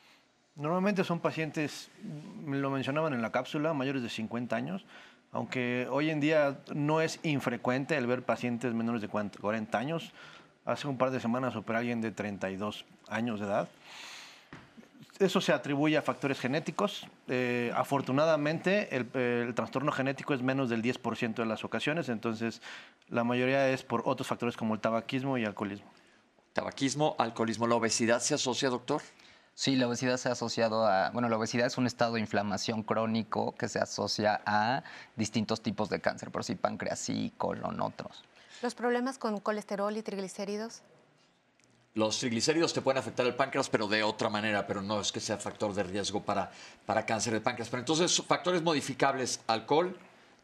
Normalmente 0.62 1.02
son 1.02 1.18
pacientes, 1.18 1.90
lo 2.46 2.70
mencionaban 2.70 3.12
en 3.14 3.20
la 3.20 3.32
cápsula, 3.32 3.74
mayores 3.74 4.00
de 4.00 4.08
50 4.08 4.54
años, 4.54 4.84
aunque 5.32 5.88
hoy 5.90 6.08
en 6.08 6.20
día 6.20 6.60
no 6.72 7.00
es 7.00 7.18
infrecuente 7.24 7.96
el 7.96 8.06
ver 8.06 8.22
pacientes 8.22 8.72
menores 8.72 9.02
de 9.02 9.08
40 9.08 9.76
años. 9.76 10.12
Hace 10.64 10.86
un 10.86 10.98
par 10.98 11.10
de 11.10 11.18
semanas 11.18 11.56
operé 11.56 11.78
a 11.78 11.80
alguien 11.80 12.00
de 12.00 12.12
32 12.12 12.84
años 13.08 13.40
de 13.40 13.46
edad. 13.46 13.68
Eso 15.18 15.40
se 15.40 15.52
atribuye 15.52 15.96
a 15.96 16.02
factores 16.02 16.38
genéticos. 16.38 17.08
Eh, 17.26 17.72
afortunadamente, 17.74 18.94
el, 18.94 19.54
trastorno 19.56 19.90
genético 19.90 20.32
es 20.32 20.42
menos 20.42 20.70
del 20.70 20.80
10% 20.80 21.34
de 21.34 21.46
las 21.46 21.64
ocasiones, 21.64 22.08
entonces 22.08 22.62
la 23.08 23.24
mayoría 23.24 23.68
es 23.68 23.82
por 23.82 24.02
otros 24.04 24.28
factores 24.28 24.56
como 24.56 24.74
el 24.74 24.80
tabaquismo 24.80 25.36
y 25.38 25.44
alcoholismo. 25.44 25.90
Tabaquismo, 26.52 27.16
alcoholismo, 27.18 27.66
¿la 27.66 27.74
obesidad 27.74 28.20
se 28.20 28.34
asocia, 28.34 28.68
doctor? 28.68 29.02
Sí, 29.54 29.76
la 29.76 29.86
obesidad 29.86 30.16
se 30.16 30.28
ha 30.28 30.32
asociado 30.32 30.86
a, 30.86 31.10
bueno, 31.10 31.28
la 31.28 31.36
obesidad 31.36 31.66
es 31.66 31.76
un 31.76 31.86
estado 31.86 32.14
de 32.14 32.20
inflamación 32.20 32.82
crónico 32.82 33.54
que 33.54 33.68
se 33.68 33.78
asocia 33.78 34.40
a 34.46 34.82
distintos 35.14 35.60
tipos 35.60 35.90
de 35.90 36.00
cáncer, 36.00 36.30
por 36.30 36.42
si 36.42 36.54
páncreas 36.54 36.98
sí, 36.98 37.32
colon, 37.36 37.80
otros. 37.80 38.24
¿Los 38.62 38.74
problemas 38.74 39.18
con 39.18 39.40
colesterol 39.40 39.94
y 39.96 40.02
triglicéridos? 40.02 40.82
Los 41.94 42.18
triglicéridos 42.18 42.72
te 42.72 42.80
pueden 42.80 42.98
afectar 42.98 43.26
el 43.26 43.34
páncreas, 43.34 43.68
pero 43.68 43.86
de 43.86 44.02
otra 44.02 44.30
manera, 44.30 44.66
pero 44.66 44.80
no 44.80 45.00
es 45.00 45.12
que 45.12 45.20
sea 45.20 45.36
factor 45.36 45.74
de 45.74 45.82
riesgo 45.82 46.22
para, 46.22 46.50
para 46.86 47.04
cáncer 47.04 47.34
de 47.34 47.40
páncreas. 47.42 47.68
Pero 47.68 47.80
entonces, 47.80 48.22
factores 48.26 48.62
modificables, 48.62 49.40
alcohol, 49.46 49.94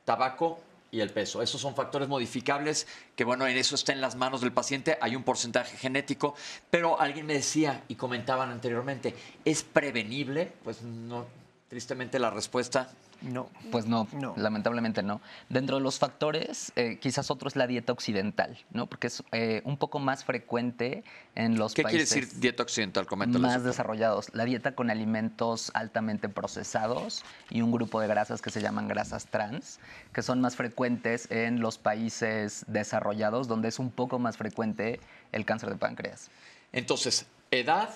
tabaco 0.05 0.61
y 0.91 1.01
el 1.01 1.11
peso. 1.11 1.43
Esos 1.43 1.61
son 1.61 1.75
factores 1.75 2.09
modificables 2.09 2.87
que, 3.15 3.25
bueno, 3.25 3.47
en 3.47 3.57
eso 3.57 3.75
está 3.75 3.93
en 3.93 4.01
las 4.01 4.17
manos 4.17 4.41
del 4.41 4.53
paciente. 4.53 4.99
Hay 5.01 5.17
un 5.17 5.23
porcentaje 5.23 5.77
genético, 5.77 6.35
pero 6.71 7.01
alguien 7.01 7.27
me 7.27 7.35
decía 7.35 7.85
y 7.89 7.97
comentaban 7.97 8.51
anteriormente, 8.51 9.15
¿es 9.45 9.63
prevenible? 9.63 10.53
Pues 10.65 10.83
no, 10.83 11.27
tristemente 11.69 12.19
la 12.19 12.31
respuesta 12.31 12.91
No. 13.21 13.49
Pues 13.73 13.87
no, 13.87 14.07
No. 14.13 14.35
lamentablemente 14.37 15.03
no. 15.03 15.21
Dentro 15.49 15.77
de 15.77 15.83
los 15.83 15.99
factores, 15.99 16.73
eh, 16.77 16.99
quizás 17.01 17.31
otro 17.31 17.49
es 17.49 17.57
la 17.57 17.67
dieta 17.67 17.93
occidental, 17.93 18.57
¿no? 18.71 18.87
Porque 18.87 19.09
es 19.09 19.25
eh, 19.33 19.61
un 19.65 19.77
poco 19.77 19.99
más 19.99 20.25
frecuente 20.25 21.03
en 21.35 21.59
los 21.59 21.75
¿Qué 21.75 21.83
quiere 21.83 21.99
países 21.99 22.29
decir 22.31 22.41
dieta 22.41 22.63
occidental? 22.63 23.07
Coméntales. 23.07 23.41
más 23.43 23.65
desarrollados. 23.65 24.31
La 24.35 24.45
dieta 24.45 24.75
con 24.77 24.91
alimentos 24.91 25.73
altamente 25.75 26.29
procesados 26.29 27.25
y 27.51 27.61
un 27.63 27.73
grupo 27.73 28.01
de 28.01 28.07
grasas 28.07 28.41
que 28.41 28.51
se 28.51 28.61
llaman 28.61 28.87
grasas 28.87 29.27
trans, 29.27 29.81
que 30.13 30.23
son 30.23 30.41
más 30.41 30.55
frecuentes 30.57 31.31
en 31.31 31.61
los 31.61 31.79
países 31.79 32.65
desarrollados, 32.69 33.49
donde 33.49 33.69
es 33.69 33.79
un 33.81 33.91
poco 33.91 34.19
más 34.19 34.37
frecuente 34.37 35.01
el 35.33 35.45
cáncer 35.45 35.71
de 35.71 35.77
páncreas. 35.77 36.31
Entonces, 36.73 37.27
edad, 37.51 37.91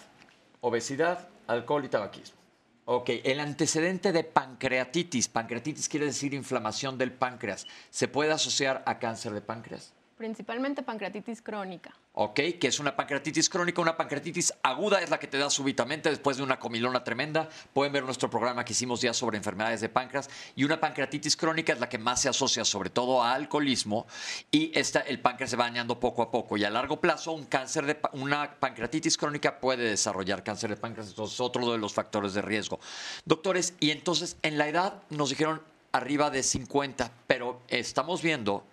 obesidad, 0.60 1.28
alcohol 1.46 1.84
y 1.84 1.88
tabaquismo. 1.88 2.41
Ok, 2.84 3.10
el 3.22 3.38
antecedente 3.38 4.10
de 4.10 4.24
pancreatitis, 4.24 5.28
pancreatitis 5.28 5.88
quiere 5.88 6.06
decir 6.06 6.34
inflamación 6.34 6.98
del 6.98 7.12
páncreas, 7.12 7.68
¿se 7.90 8.08
puede 8.08 8.32
asociar 8.32 8.82
a 8.86 8.98
cáncer 8.98 9.32
de 9.32 9.40
páncreas? 9.40 9.94
Principalmente 10.22 10.84
pancreatitis 10.84 11.42
crónica. 11.42 11.92
Ok, 12.12 12.38
que 12.60 12.68
es 12.68 12.78
una 12.78 12.94
pancreatitis 12.94 13.50
crónica, 13.50 13.82
una 13.82 13.96
pancreatitis 13.96 14.54
aguda 14.62 15.02
es 15.02 15.10
la 15.10 15.18
que 15.18 15.26
te 15.26 15.36
da 15.36 15.50
súbitamente 15.50 16.10
después 16.10 16.36
de 16.36 16.44
una 16.44 16.60
comilona 16.60 17.02
tremenda. 17.02 17.48
Pueden 17.72 17.92
ver 17.92 18.04
nuestro 18.04 18.30
programa 18.30 18.64
que 18.64 18.72
hicimos 18.72 19.00
ya 19.00 19.12
sobre 19.14 19.36
enfermedades 19.36 19.80
de 19.80 19.88
páncreas. 19.88 20.30
Y 20.54 20.62
una 20.62 20.78
pancreatitis 20.78 21.36
crónica 21.36 21.72
es 21.72 21.80
la 21.80 21.88
que 21.88 21.98
más 21.98 22.20
se 22.20 22.28
asocia 22.28 22.64
sobre 22.64 22.88
todo 22.88 23.20
a 23.20 23.32
alcoholismo 23.32 24.06
y 24.52 24.70
esta, 24.78 25.00
el 25.00 25.18
páncreas 25.18 25.50
se 25.50 25.56
va 25.56 25.64
dañando 25.64 25.98
poco 25.98 26.22
a 26.22 26.30
poco. 26.30 26.56
Y 26.56 26.62
a 26.62 26.70
largo 26.70 27.00
plazo 27.00 27.32
un 27.32 27.46
cáncer 27.46 27.84
de, 27.86 27.98
una 28.12 28.60
pancreatitis 28.60 29.16
crónica 29.16 29.58
puede 29.58 29.90
desarrollar 29.90 30.44
cáncer 30.44 30.70
de 30.70 30.76
páncreas. 30.76 31.08
Entonces, 31.08 31.40
otro 31.40 31.72
de 31.72 31.78
los 31.78 31.94
factores 31.94 32.32
de 32.32 32.42
riesgo. 32.42 32.78
Doctores, 33.24 33.74
y 33.80 33.90
entonces 33.90 34.36
en 34.42 34.56
la 34.56 34.68
edad 34.68 35.02
nos 35.10 35.30
dijeron 35.30 35.62
arriba 35.90 36.30
de 36.30 36.44
50, 36.44 37.10
pero 37.26 37.60
estamos 37.66 38.22
viendo 38.22 38.64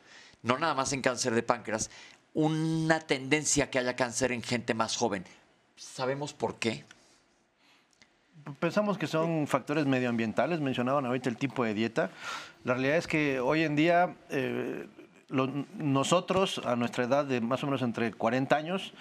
no 0.43 0.57
nada 0.57 0.73
más 0.73 0.93
en 0.93 1.01
cáncer 1.01 1.33
de 1.33 1.43
páncreas, 1.43 1.89
una 2.33 2.99
tendencia 2.99 3.69
que 3.69 3.79
haya 3.79 3.95
cáncer 3.95 4.31
en 4.31 4.41
gente 4.41 4.73
más 4.73 4.95
joven. 4.95 5.25
¿Sabemos 5.75 6.33
por 6.33 6.55
qué? 6.55 6.85
Pensamos 8.59 8.97
que 8.97 9.07
son 9.07 9.47
factores 9.47 9.85
medioambientales, 9.85 10.59
mencionaban 10.59 11.05
ahorita 11.05 11.29
el 11.29 11.37
tipo 11.37 11.63
de 11.63 11.73
dieta. 11.73 12.11
La 12.63 12.73
realidad 12.73 12.97
es 12.97 13.07
que 13.07 13.39
hoy 13.39 13.63
en 13.63 13.75
día 13.75 14.15
eh, 14.29 14.87
nosotros, 15.29 16.59
a 16.65 16.75
nuestra 16.75 17.03
edad 17.03 17.25
de 17.25 17.41
más 17.41 17.63
o 17.63 17.67
menos 17.67 17.81
entre 17.81 18.11
40 18.13 18.55
años, 18.55 18.93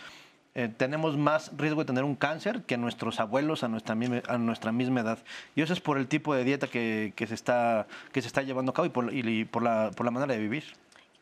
eh, 0.54 0.68
tenemos 0.76 1.16
más 1.16 1.52
riesgo 1.57 1.83
de 1.83 1.87
tener 1.87 2.04
un 2.04 2.16
cáncer 2.16 2.62
que 2.64 2.76
nuestros 2.76 3.21
abuelos 3.21 3.62
a 3.62 3.68
nuestra, 3.68 3.97
a 4.26 4.38
nuestra 4.38 4.73
misma 4.73 5.00
edad. 5.00 5.18
Y 5.54 5.62
eso 5.62 5.73
es 5.73 5.80
por 5.80 5.99
el 5.99 6.09
tipo 6.09 6.35
de 6.35 6.45
dieta 6.45 6.66
que, 6.66 7.12
que 7.14 7.26
se, 7.26 7.35
está, 7.35 7.87
que 8.12 8.21
se 8.21 8.26
está 8.26 8.42
llevando 8.42 8.73
a 8.73 8.75
cabo 8.75 8.87
y 8.87 8.90
por, 8.90 9.14
y 9.14 9.45
por 9.45 9.62
la, 9.62 9.90
por 9.95 10.04
la 10.04 10.11
manera 10.11 10.35
de 10.35 10.40
vivir. 10.40 10.64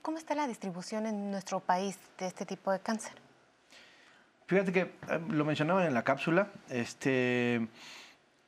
¿Cómo 0.07 0.19
está 0.19 0.37
la 0.37 0.47
distribución 0.47 1.05
en 1.07 1.33
nuestro 1.33 1.59
país 1.59 1.99
de 2.17 2.29
este 2.29 2.47
tipo 2.47 2.71
de 2.71 2.79
cáncer? 2.79 3.11
Fíjate 4.47 4.73
que 4.73 4.81
eh, 4.83 4.91
lo 5.31 5.45
mencionaban 5.45 5.85
en 5.85 5.95
la 5.95 6.05
cápsula. 6.05 6.47
Este, 6.71 7.67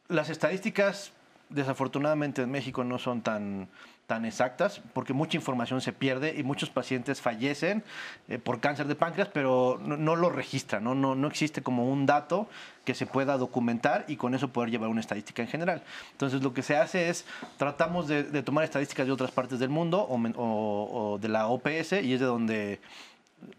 las 0.07 0.31
estadísticas, 0.31 1.11
desafortunadamente 1.49 2.43
en 2.43 2.53
México, 2.53 2.85
no 2.85 2.97
son 2.97 3.23
tan, 3.23 3.69
tan 4.09 4.25
exactas 4.25 4.81
porque 4.95 5.13
mucha 5.13 5.37
información 5.37 5.83
se 5.83 5.93
pierde 5.93 6.35
y 6.35 6.43
muchos 6.43 6.71
pacientes 6.71 7.21
fallecen 7.21 7.85
eh, 8.29 8.39
por 8.39 8.59
cáncer 8.59 8.87
de 8.87 8.95
páncreas, 8.95 9.29
pero 9.31 9.79
no, 9.85 10.17
lo 10.17 10.31
registran. 10.31 10.83
¿no? 10.83 10.95
No, 10.95 11.15
no 11.15 11.29
existe 11.29 11.63
como 11.63 11.87
un 11.87 12.07
dato 12.07 12.49
que 12.87 12.95
se 12.95 13.05
pueda 13.05 13.37
documentar 13.37 14.07
y 14.09 14.17
con 14.17 14.35
eso 14.35 14.49
poder 14.49 14.71
llevar 14.71 14.89
una 14.89 15.03
estadística 15.03 15.43
en 15.43 15.49
general. 15.49 15.83
Entonces 16.13 16.43
lo 16.43 16.55
que 16.55 16.63
se 16.63 16.79
hace 16.79 17.11
es 17.11 17.27
tratamos 17.59 18.09
de, 18.09 18.25
tomar 18.43 18.65
estadísticas 18.65 19.07
de 19.07 19.13
otras 19.13 19.31
partes 19.31 19.59
del 19.59 19.69
mundo 19.69 20.07
o 20.09 21.19
de 21.21 21.29
la 21.29 21.47
OPS 21.49 21.93
y 22.03 22.15
es 22.15 22.21
de 22.21 22.27
donde 22.27 22.81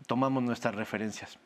tomamos 0.08 0.42
nuestras 0.42 0.74
referencias. 0.74 1.38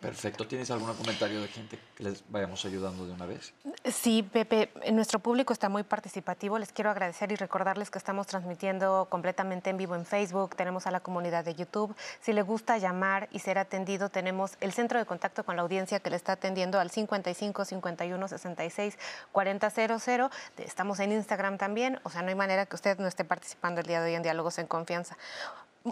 Perfecto. 0.00 0.46
¿Tienes 0.46 0.70
algún 0.70 0.92
comentario 0.94 1.40
de 1.40 1.48
gente 1.48 1.78
que 1.96 2.04
les 2.04 2.22
vayamos 2.28 2.62
ayudando 2.66 3.06
de 3.06 3.12
una 3.12 3.24
vez? 3.24 3.54
Sí, 3.84 4.22
Pepe, 4.22 4.70
nuestro 4.92 5.20
público 5.20 5.54
está 5.54 5.70
muy 5.70 5.84
participativo. 5.84 6.58
Les 6.58 6.70
quiero 6.70 6.90
agradecer 6.90 7.32
y 7.32 7.36
recordarles 7.36 7.90
que 7.90 7.98
estamos 7.98 8.26
transmitiendo 8.26 9.06
completamente 9.08 9.70
en 9.70 9.78
vivo 9.78 9.94
en 9.94 10.04
Facebook, 10.04 10.54
tenemos 10.54 10.86
a 10.86 10.90
la 10.90 11.00
comunidad 11.00 11.44
de 11.44 11.54
YouTube. 11.54 11.96
Si 12.20 12.34
le 12.34 12.42
gusta 12.42 12.76
llamar 12.76 13.28
y 13.32 13.38
ser 13.38 13.58
atendido, 13.58 14.10
tenemos 14.10 14.52
el 14.60 14.72
centro 14.72 14.98
de 14.98 15.06
contacto 15.06 15.44
con 15.44 15.56
la 15.56 15.62
audiencia 15.62 15.98
que 16.00 16.10
le 16.10 16.16
está 16.16 16.32
atendiendo 16.32 16.78
al 16.78 16.90
55 16.90 17.64
51 17.64 18.28
66 18.28 18.98
40 19.32 19.70
00. 19.70 20.30
Estamos 20.58 21.00
en 21.00 21.12
Instagram 21.12 21.56
también, 21.56 22.00
o 22.02 22.10
sea, 22.10 22.22
no 22.22 22.28
hay 22.28 22.34
manera 22.34 22.66
que 22.66 22.76
usted 22.76 22.98
no 22.98 23.06
esté 23.06 23.24
participando 23.24 23.80
el 23.80 23.86
día 23.86 24.00
de 24.00 24.10
hoy 24.10 24.14
en 24.14 24.22
Diálogos 24.22 24.58
en 24.58 24.66
Confianza. 24.66 25.16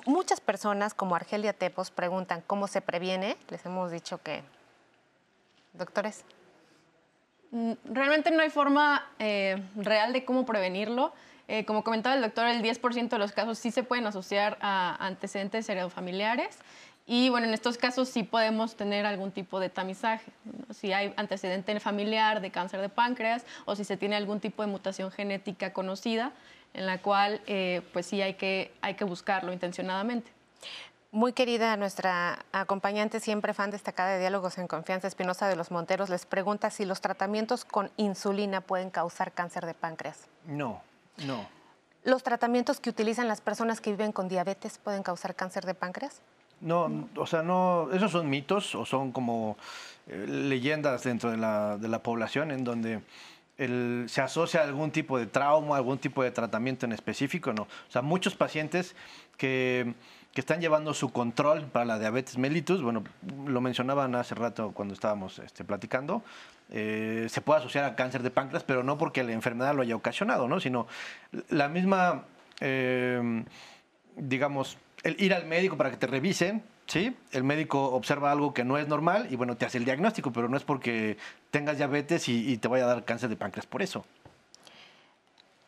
Muchas 0.06 0.40
personas, 0.40 0.92
como 0.92 1.14
Argelia 1.14 1.52
Tepos, 1.52 1.92
preguntan 1.92 2.42
cómo 2.46 2.66
se 2.66 2.80
previene. 2.80 3.36
Les 3.48 3.64
hemos 3.64 3.92
dicho 3.92 4.18
que... 4.18 4.42
Doctores. 5.72 6.24
Mm, 7.52 7.72
Realmente 7.84 8.32
no 8.32 8.42
hay 8.42 8.50
forma 8.50 9.08
eh, 9.20 9.62
real 9.76 10.12
de 10.12 10.24
cómo 10.24 10.44
prevenirlo. 10.44 11.12
Eh, 11.46 11.64
como 11.64 11.84
comentaba 11.84 12.16
el 12.16 12.22
doctor, 12.22 12.46
el 12.46 12.60
10% 12.60 13.08
de 13.08 13.18
los 13.18 13.30
casos 13.30 13.58
sí 13.58 13.70
se 13.70 13.84
pueden 13.84 14.06
asociar 14.06 14.58
a 14.60 14.96
antecedentes 14.98 15.68
heredofamiliares. 15.68 16.58
Y 17.06 17.28
bueno, 17.28 17.46
en 17.46 17.54
estos 17.54 17.76
casos 17.76 18.08
sí 18.08 18.22
podemos 18.24 18.76
tener 18.76 19.06
algún 19.06 19.30
tipo 19.30 19.60
de 19.60 19.68
tamizaje. 19.68 20.32
Si 20.70 20.92
hay 20.92 21.12
antecedente 21.16 21.78
familiar 21.78 22.40
de 22.40 22.50
cáncer 22.50 22.80
de 22.80 22.88
páncreas 22.88 23.44
o 23.66 23.76
si 23.76 23.84
se 23.84 23.96
tiene 23.96 24.16
algún 24.16 24.40
tipo 24.40 24.62
de 24.62 24.68
mutación 24.68 25.12
genética 25.12 25.72
conocida, 25.72 26.32
en 26.74 26.86
la 26.86 27.00
cual 27.00 27.40
eh, 27.46 27.82
pues 27.92 28.06
sí 28.06 28.20
hay 28.20 28.34
que, 28.34 28.72
hay 28.82 28.94
que 28.94 29.04
buscarlo 29.04 29.52
intencionadamente. 29.52 30.30
Muy 31.12 31.32
querida 31.32 31.76
nuestra 31.76 32.44
acompañante, 32.52 33.20
siempre 33.20 33.54
fan 33.54 33.70
destacada 33.70 34.14
de 34.14 34.18
Diálogos 34.18 34.58
en 34.58 34.66
Confianza, 34.66 35.06
Espinosa 35.06 35.46
de 35.46 35.54
los 35.54 35.70
Monteros, 35.70 36.10
les 36.10 36.26
pregunta 36.26 36.70
si 36.70 36.84
los 36.84 37.00
tratamientos 37.00 37.64
con 37.64 37.90
insulina 37.96 38.60
pueden 38.60 38.90
causar 38.90 39.30
cáncer 39.32 39.64
de 39.64 39.74
páncreas. 39.74 40.26
No, 40.44 40.82
no. 41.24 41.46
¿Los 42.02 42.24
tratamientos 42.24 42.80
que 42.80 42.90
utilizan 42.90 43.28
las 43.28 43.40
personas 43.40 43.80
que 43.80 43.90
viven 43.90 44.10
con 44.10 44.28
diabetes 44.28 44.78
pueden 44.78 45.04
causar 45.04 45.36
cáncer 45.36 45.64
de 45.64 45.74
páncreas? 45.74 46.20
No, 46.60 47.08
o 47.16 47.26
sea, 47.26 47.42
no, 47.42 47.88
esos 47.92 48.10
son 48.10 48.28
mitos 48.28 48.74
o 48.74 48.84
son 48.84 49.12
como 49.12 49.56
eh, 50.08 50.26
leyendas 50.28 51.04
dentro 51.04 51.30
de 51.30 51.36
la, 51.36 51.78
de 51.78 51.88
la 51.88 52.02
población 52.02 52.50
en 52.50 52.64
donde 52.64 53.02
se 53.56 54.20
asocia 54.20 54.62
algún 54.62 54.90
tipo 54.90 55.18
de 55.18 55.26
trauma, 55.26 55.76
algún 55.76 55.98
tipo 55.98 56.22
de 56.22 56.30
tratamiento 56.30 56.86
en 56.86 56.92
específico, 56.92 57.52
no. 57.52 57.62
O 57.62 57.90
sea, 57.90 58.02
muchos 58.02 58.34
pacientes 58.34 58.96
que, 59.36 59.94
que 60.32 60.40
están 60.40 60.60
llevando 60.60 60.94
su 60.94 61.12
control 61.12 61.66
para 61.66 61.84
la 61.84 61.98
diabetes 61.98 62.38
mellitus, 62.38 62.82
bueno, 62.82 63.04
lo 63.46 63.60
mencionaban 63.60 64.14
hace 64.14 64.34
rato 64.34 64.72
cuando 64.72 64.94
estábamos 64.94 65.38
este, 65.38 65.64
platicando, 65.64 66.22
eh, 66.70 67.26
se 67.28 67.40
puede 67.40 67.60
asociar 67.60 67.84
a 67.84 67.94
cáncer 67.94 68.22
de 68.22 68.30
páncreas, 68.30 68.64
pero 68.64 68.82
no 68.82 68.98
porque 68.98 69.22
la 69.22 69.32
enfermedad 69.32 69.74
lo 69.74 69.82
haya 69.82 69.96
ocasionado, 69.96 70.48
¿no? 70.48 70.60
Sino 70.60 70.86
la 71.48 71.68
misma... 71.68 72.24
eh, 72.60 73.44
digamos, 74.16 74.78
el 75.02 75.20
ir 75.20 75.34
al 75.34 75.46
médico 75.46 75.76
para 75.76 75.90
que 75.90 75.96
te 75.96 76.06
revisen, 76.06 76.62
¿sí? 76.86 77.16
El 77.32 77.44
médico 77.44 77.92
observa 77.92 78.30
algo 78.30 78.54
que 78.54 78.64
no 78.64 78.78
es 78.78 78.88
normal 78.88 79.28
y 79.30 79.36
bueno, 79.36 79.56
te 79.56 79.66
hace 79.66 79.78
el 79.78 79.84
diagnóstico, 79.84 80.32
pero 80.32 80.48
no 80.48 80.56
es 80.56 80.64
porque 80.64 81.16
tengas 81.50 81.76
diabetes 81.76 82.28
y, 82.28 82.52
y 82.52 82.58
te 82.58 82.68
vaya 82.68 82.84
a 82.84 82.88
dar 82.88 83.04
cáncer 83.04 83.28
de 83.28 83.36
páncreas 83.36 83.66
por 83.66 83.82
eso. 83.82 84.04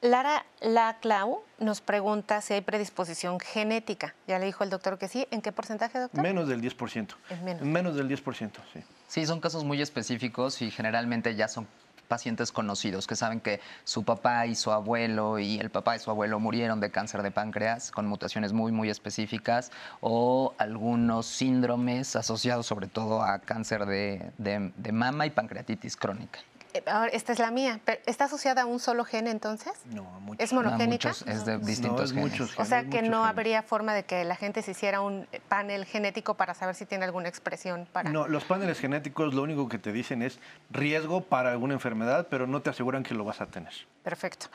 Lara 0.03 0.45
Laclau 0.61 1.43
nos 1.59 1.81
pregunta 1.81 2.41
si 2.41 2.55
hay 2.55 2.61
predisposición 2.61 3.41
genética. 3.41 4.15
Ya 4.27 4.39
le 4.39 4.47
dijo 4.47 4.63
el 4.63 4.71
doctor 4.71 4.99
que 4.99 5.09
sí. 5.09 5.27
¿En 5.31 5.41
qué 5.41 5.53
porcentaje, 5.53 5.99
doctor? 5.99 6.23
Menos 6.23 6.49
del 6.49 6.61
10%. 6.61 7.15
Es 7.31 7.43
menos. 7.43 7.63
Menos 7.63 7.97
del 7.97 8.09
10%, 8.09 8.51
sí. 8.73 8.81
Sí, 9.09 9.27
son 9.27 9.41
casos 9.41 9.65
muy 9.65 9.81
específicos 9.81 10.61
y 10.63 10.71
generalmente 10.71 11.35
ya 11.35 11.49
son 11.49 11.67
pacientes 12.07 12.53
conocidos 12.53 13.07
que 13.07 13.17
saben 13.17 13.41
que 13.41 13.61
su 13.85 14.05
papá 14.05 14.47
y 14.47 14.55
su 14.55 14.71
abuelo 14.73 15.39
y 15.39 15.59
el 15.59 15.71
papá 15.71 15.97
y 15.97 15.99
su 15.99 16.11
abuelo 16.11 16.41
murieron 16.41 16.81
de 16.81 16.91
cáncer 16.91 17.23
de 17.23 17.31
páncreas 17.31 17.91
con 17.91 18.07
mutaciones 18.07 18.53
muy, 18.53 18.73
muy 18.73 18.89
específicas 18.91 19.71
o 20.01 20.55
algunos 20.59 21.27
síndromes 21.27 22.17
asociados 22.17 22.67
sobre 22.67 22.87
todo 22.87 23.23
a 23.23 23.39
cáncer 23.41 23.87
de, 23.87 24.31
de- 24.39 24.73
de 24.77 24.93
mama 24.93 25.27
y 25.27 25.31
pancreatitis 25.31 25.97
crónica. 25.97 26.39
Eh, 26.77 26.83
ahora, 26.91 27.09
esta 27.13 27.33
es 27.33 27.39
la 27.39 27.51
mía. 27.51 27.81
pero 27.85 28.01
¿Está 28.07 28.25
asociada 28.25 28.63
a 28.63 28.67
un 28.67 28.79
solo 28.81 29.05
gen 29.05 29.27
entonces? 29.27 29.73
No, 29.87 30.05
mucho. 30.21 30.43
¿Es 30.43 30.53
monogénica? 30.53 31.09
muchos, 31.09 31.27
es 31.27 31.45
de 31.45 31.59
No, 31.59 31.67
distintos 31.67 32.05
es 32.11 32.13
genes. 32.13 32.31
muchos 32.31 32.59
O 32.59 32.65
sea 32.65 32.79
genes, 32.81 32.93
que 32.95 32.99
muchos 33.03 33.11
no 33.11 33.19
genes. 33.23 33.31
habría 33.31 33.63
forma 33.63 33.95
de 33.95 34.05
que 34.05 34.25
la 34.25 34.37
gente 34.37 34.63
se 34.63 34.73
hiciera 34.73 35.01
un 35.01 35.27
panel 35.49 35.85
genético 35.85 36.35
para 36.35 36.55
saber 36.55 36.75
si 36.75 36.87
tiene 36.87 37.05
alguna 37.05 37.29
expresión 37.29 37.87
para... 37.93 38.11
No, 38.11 38.29
los 38.29 38.45
paneles 38.45 38.79
genéticos 38.81 39.33
lo 39.35 39.43
único 39.43 39.69
que 39.69 39.79
te 39.79 39.93
dicen 39.93 40.23
es 40.23 40.39
riesgo 40.71 41.23
para 41.23 41.51
alguna 41.53 41.75
enfermedad, 41.75 42.27
pero 42.31 42.47
no 42.47 42.61
te 42.63 42.71
aseguran 42.71 43.03
que 43.03 43.15
lo 43.15 43.25
vas 43.25 43.41
a 43.41 43.47
tener. 43.47 43.73
Perfecto. 44.03 44.47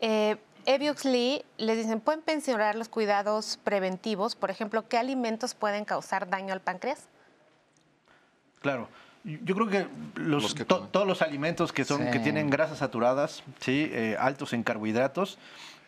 Eh, 0.00 0.36
Eviux 0.66 1.04
Lee 1.06 1.44
les 1.56 1.78
dicen, 1.78 2.00
¿pueden 2.00 2.20
pensionar 2.20 2.74
los 2.74 2.88
cuidados 2.88 3.58
preventivos? 3.64 4.36
Por 4.36 4.50
ejemplo, 4.50 4.86
¿qué 4.88 4.98
alimentos 4.98 5.54
pueden 5.54 5.84
causar 5.86 6.28
daño 6.28 6.52
al 6.52 6.60
páncreas? 6.60 7.06
Claro. 8.60 8.88
Yo 9.24 9.54
creo 9.54 9.68
que, 9.68 9.86
los, 10.14 10.54
todos 10.54 11.06
los 11.06 11.20
alimentos 11.20 11.72
que, 11.72 11.84
son, 11.84 12.10
que 12.10 12.18
tienen 12.20 12.48
grasas 12.48 12.78
saturadas, 12.78 13.42
¿sí? 13.58 13.90
Eh, 13.92 14.16
altos 14.18 14.54
en 14.54 14.62
carbohidratos, 14.62 15.38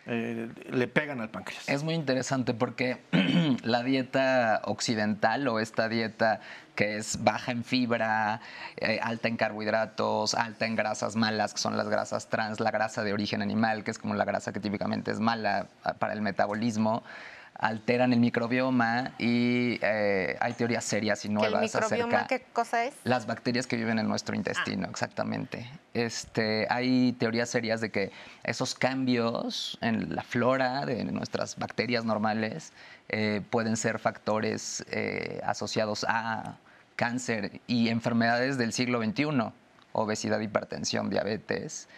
eh, 0.04 0.48
le 0.68 0.88
pegan 0.88 1.20
al 1.20 1.30
páncreas. 1.30 1.68
Es 1.68 1.84
muy 1.84 1.94
interesante 1.94 2.54
porque 2.54 2.98
la 3.62 3.82
dieta 3.84 4.60
occidental 4.64 5.46
o 5.46 5.60
esta 5.60 5.88
dieta 5.88 6.40
que 6.74 6.96
es 6.96 7.22
baja 7.22 7.52
en 7.52 7.62
fibra, 7.64 8.40
eh, 8.76 8.98
alta 9.00 9.28
en 9.28 9.36
carbohidratos, 9.36 10.34
alta 10.34 10.66
en 10.66 10.74
grasas 10.74 11.14
malas, 11.14 11.54
que 11.54 11.60
son 11.60 11.76
las 11.76 11.88
grasas 11.88 12.28
trans, 12.28 12.58
la 12.58 12.70
grasa 12.70 13.04
de 13.04 13.12
origen 13.12 13.42
animal, 13.42 13.84
que 13.84 13.92
es 13.92 13.98
como 13.98 14.14
la 14.14 14.24
grasa 14.24 14.52
que 14.52 14.60
típicamente 14.60 15.12
es 15.12 15.20
mala 15.20 15.68
ah, 15.84 15.94
para 15.94 16.14
el 16.14 16.20
metabolismo, 16.20 17.04
alteran 17.54 18.12
el 18.12 18.18
microbioma 18.18 19.12
y 19.18 19.78
eh, 19.82 20.36
hay 20.40 20.52
teorías 20.54 20.84
serias 20.84 21.24
y 21.24 21.28
nuevas 21.28 21.74
¿El 21.74 21.80
microbioma 21.80 22.26
qué 22.26 22.42
cosa 22.52 22.84
es? 22.84 22.94
Las 23.04 23.26
bacterias 23.26 23.66
que 23.66 23.76
viven 23.76 23.98
en 23.98 24.08
nuestro 24.08 24.34
intestino, 24.34 24.86
ah. 24.86 24.90
exactamente. 24.90 25.70
Este, 25.94 26.66
hay 26.70 27.12
teorías 27.12 27.48
serias 27.50 27.80
de 27.80 27.90
que 27.90 28.10
esos 28.42 28.74
cambios 28.74 29.78
en 29.80 30.14
la 30.14 30.22
flora 30.22 30.84
de 30.86 31.04
nuestras 31.04 31.56
bacterias 31.56 32.04
normales 32.04 32.72
eh, 33.08 33.42
pueden 33.50 33.76
ser 33.76 33.98
factores 33.98 34.84
eh, 34.90 35.40
asociados 35.44 36.04
a 36.08 36.56
cáncer 36.96 37.60
y 37.66 37.88
enfermedades 37.88 38.58
del 38.58 38.72
siglo 38.72 39.02
XXI, 39.02 39.52
obesidad, 39.92 40.40
hipertensión, 40.40 41.10
diabetes. 41.10 41.88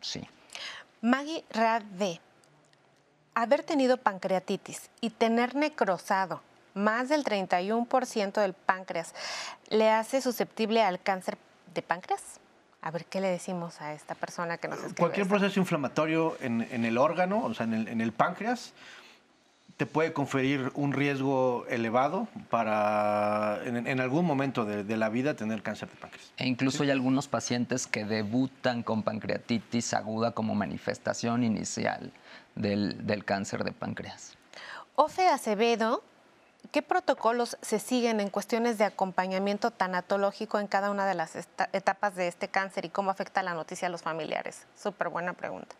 Sí. 0.00 0.28
Maggie 1.00 1.44
Rade 1.50 2.20
haber 3.36 3.62
tenido 3.62 3.98
pancreatitis 3.98 4.88
y 5.00 5.10
tener 5.10 5.54
necrosado 5.54 6.40
más 6.74 7.10
del 7.10 7.22
31% 7.22 8.40
del 8.40 8.54
páncreas 8.54 9.14
le 9.68 9.90
hace 9.90 10.20
susceptible 10.22 10.82
al 10.82 11.00
cáncer 11.00 11.36
de 11.74 11.82
páncreas? 11.82 12.40
A 12.80 12.90
ver, 12.90 13.04
¿qué 13.04 13.20
le 13.20 13.28
decimos 13.28 13.80
a 13.80 13.92
esta 13.92 14.14
persona 14.14 14.56
que 14.56 14.68
nos 14.68 14.78
escribe 14.78 14.96
Cualquier 14.96 15.28
proceso 15.28 15.60
inflamatorio 15.60 16.36
en, 16.40 16.62
el 16.62 16.96
órgano, 16.96 17.44
o 17.44 17.52
sea, 17.52 17.64
en 17.64 18.00
el, 18.00 18.12
páncreas, 18.12 18.72
te 19.76 19.84
puede 19.84 20.14
conferir 20.14 20.70
un 20.74 20.92
riesgo 20.92 21.66
elevado 21.68 22.28
para 22.48 23.60
en, 23.66 24.00
algún 24.00 24.24
momento 24.24 24.64
de, 24.64 24.82
de, 24.82 24.96
la 24.96 25.10
vida 25.10 25.34
tener 25.34 25.62
cáncer 25.62 25.90
de 25.90 25.96
páncreas. 25.96 26.32
E 26.38 26.46
incluso 26.46 26.84
hay 26.84 26.90
algunos 26.90 27.28
pacientes 27.28 27.86
que 27.86 28.04
debutan 28.04 28.82
con 28.82 29.02
pancreatitis 29.02 29.92
aguda 29.92 30.30
como 30.30 30.54
manifestación 30.54 31.44
inicial 31.44 32.12
del, 32.56 33.24
cáncer 33.24 33.64
de 33.64 33.72
páncreas. 33.72 34.36
Ofe 34.96 35.28
Acevedo, 35.28 36.02
¿qué 36.72 36.82
protocolos 36.82 37.56
se 37.62 37.78
siguen 37.78 38.20
en 38.20 38.30
cuestiones 38.30 38.78
de 38.78 38.84
acompañamiento 38.84 39.70
tanatológico 39.70 40.58
en 40.58 40.66
cada 40.66 40.90
una 40.90 41.06
de 41.06 41.14
las 41.14 41.36
etapas 41.72 42.16
de 42.16 42.28
este 42.28 42.48
cáncer 42.48 42.84
y 42.86 42.88
cómo 42.88 43.10
afecta 43.10 43.42
la 43.42 43.54
noticia 43.54 43.88
a 43.88 43.90
los 43.90 44.02
familiares? 44.02 44.66
Súper 44.74 45.08
buena 45.10 45.34
pregunta. 45.34 45.76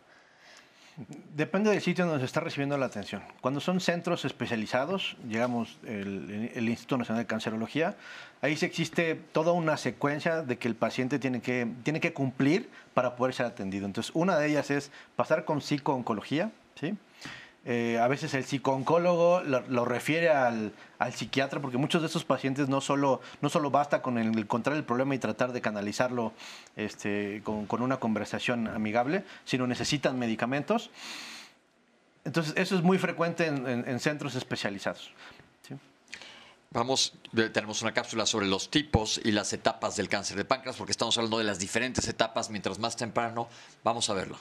Depende 1.35 1.69
del 1.69 1.79
sitio 1.81 2.05
donde 2.05 2.21
se 2.21 2.25
está 2.25 2.39
recibiendo 2.39 2.75
la 2.75 2.87
atención. 2.87 3.21
Cuando 3.41 3.59
son 3.59 3.79
centros 3.79 4.25
especializados, 4.25 5.15
llegamos 5.27 5.77
el, 5.85 6.51
el, 6.55 6.69
Instituto 6.69 6.97
Nacional 6.97 7.23
de 7.23 7.27
Cancerología, 7.27 7.95
ahí 8.41 8.57
se 8.57 8.65
existe 8.65 9.13
toda 9.13 9.51
una 9.51 9.77
secuencia 9.77 10.41
de 10.41 10.57
que 10.57 10.67
el 10.67 10.75
paciente 10.75 11.19
tiene 11.19 11.39
que, 11.39 11.67
tiene 11.83 11.99
que 11.99 12.13
cumplir 12.13 12.71
para 12.95 13.15
poder 13.15 13.35
ser 13.35 13.45
atendido. 13.45 13.85
Entonces, 13.85 14.11
una 14.15 14.39
de 14.39 14.47
ellas 14.47 14.71
es 14.71 14.89
pasar 15.15 15.45
con 15.45 15.61
psicooncología, 15.61 16.49
¿sí? 16.79 16.95
Eh, 17.69 17.99
a 17.99 18.07
veces 18.07 18.33
el 18.33 18.45
psicooncólogo 18.45 19.41
lo, 19.41 19.83
refiere 19.83 20.29
al, 20.29 20.71
psiquiatra, 21.11 21.59
porque 21.59 21.77
muchos 21.77 22.01
de 22.01 22.07
esos 22.07 22.23
pacientes 22.23 22.69
no 22.69 22.79
solo, 22.79 23.19
no 23.41 23.49
solo 23.49 23.69
basta 23.69 24.01
con 24.01 24.17
encontrar 24.17 24.77
el 24.77 24.85
problema 24.85 25.15
y 25.15 25.19
tratar 25.19 25.51
de 25.51 25.59
canalizarlo 25.59 26.31
este, 26.77 27.41
con, 27.43 27.81
una 27.81 27.97
conversación 27.97 28.69
amigable, 28.69 29.25
sino 29.43 29.67
necesitan 29.67 30.17
medicamentos. 30.17 30.91
Entonces, 32.23 32.53
eso 32.55 32.77
es 32.77 32.83
muy 32.83 32.97
frecuente 32.99 33.47
en, 33.47 33.99
centros 33.99 34.35
especializados. 34.35 35.11
Vamos, 36.71 37.13
tenemos 37.53 37.81
una 37.81 37.93
cápsula 37.93 38.25
sobre 38.25 38.47
los 38.47 38.69
tipos 38.69 39.19
y 39.23 39.31
las 39.33 39.51
etapas 39.51 39.97
del 39.97 40.07
cáncer 40.07 40.37
de 40.37 40.45
páncreas, 40.45 40.77
porque 40.77 40.91
estamos 40.91 41.17
hablando 41.17 41.37
de 41.37 41.43
las 41.43 41.59
diferentes 41.59 42.07
etapas, 42.07 42.49
mientras 42.49 42.79
más 42.79 42.95
temprano, 42.95 43.49
vamos 43.83 44.09
a 44.09 44.13
verlo. 44.13 44.37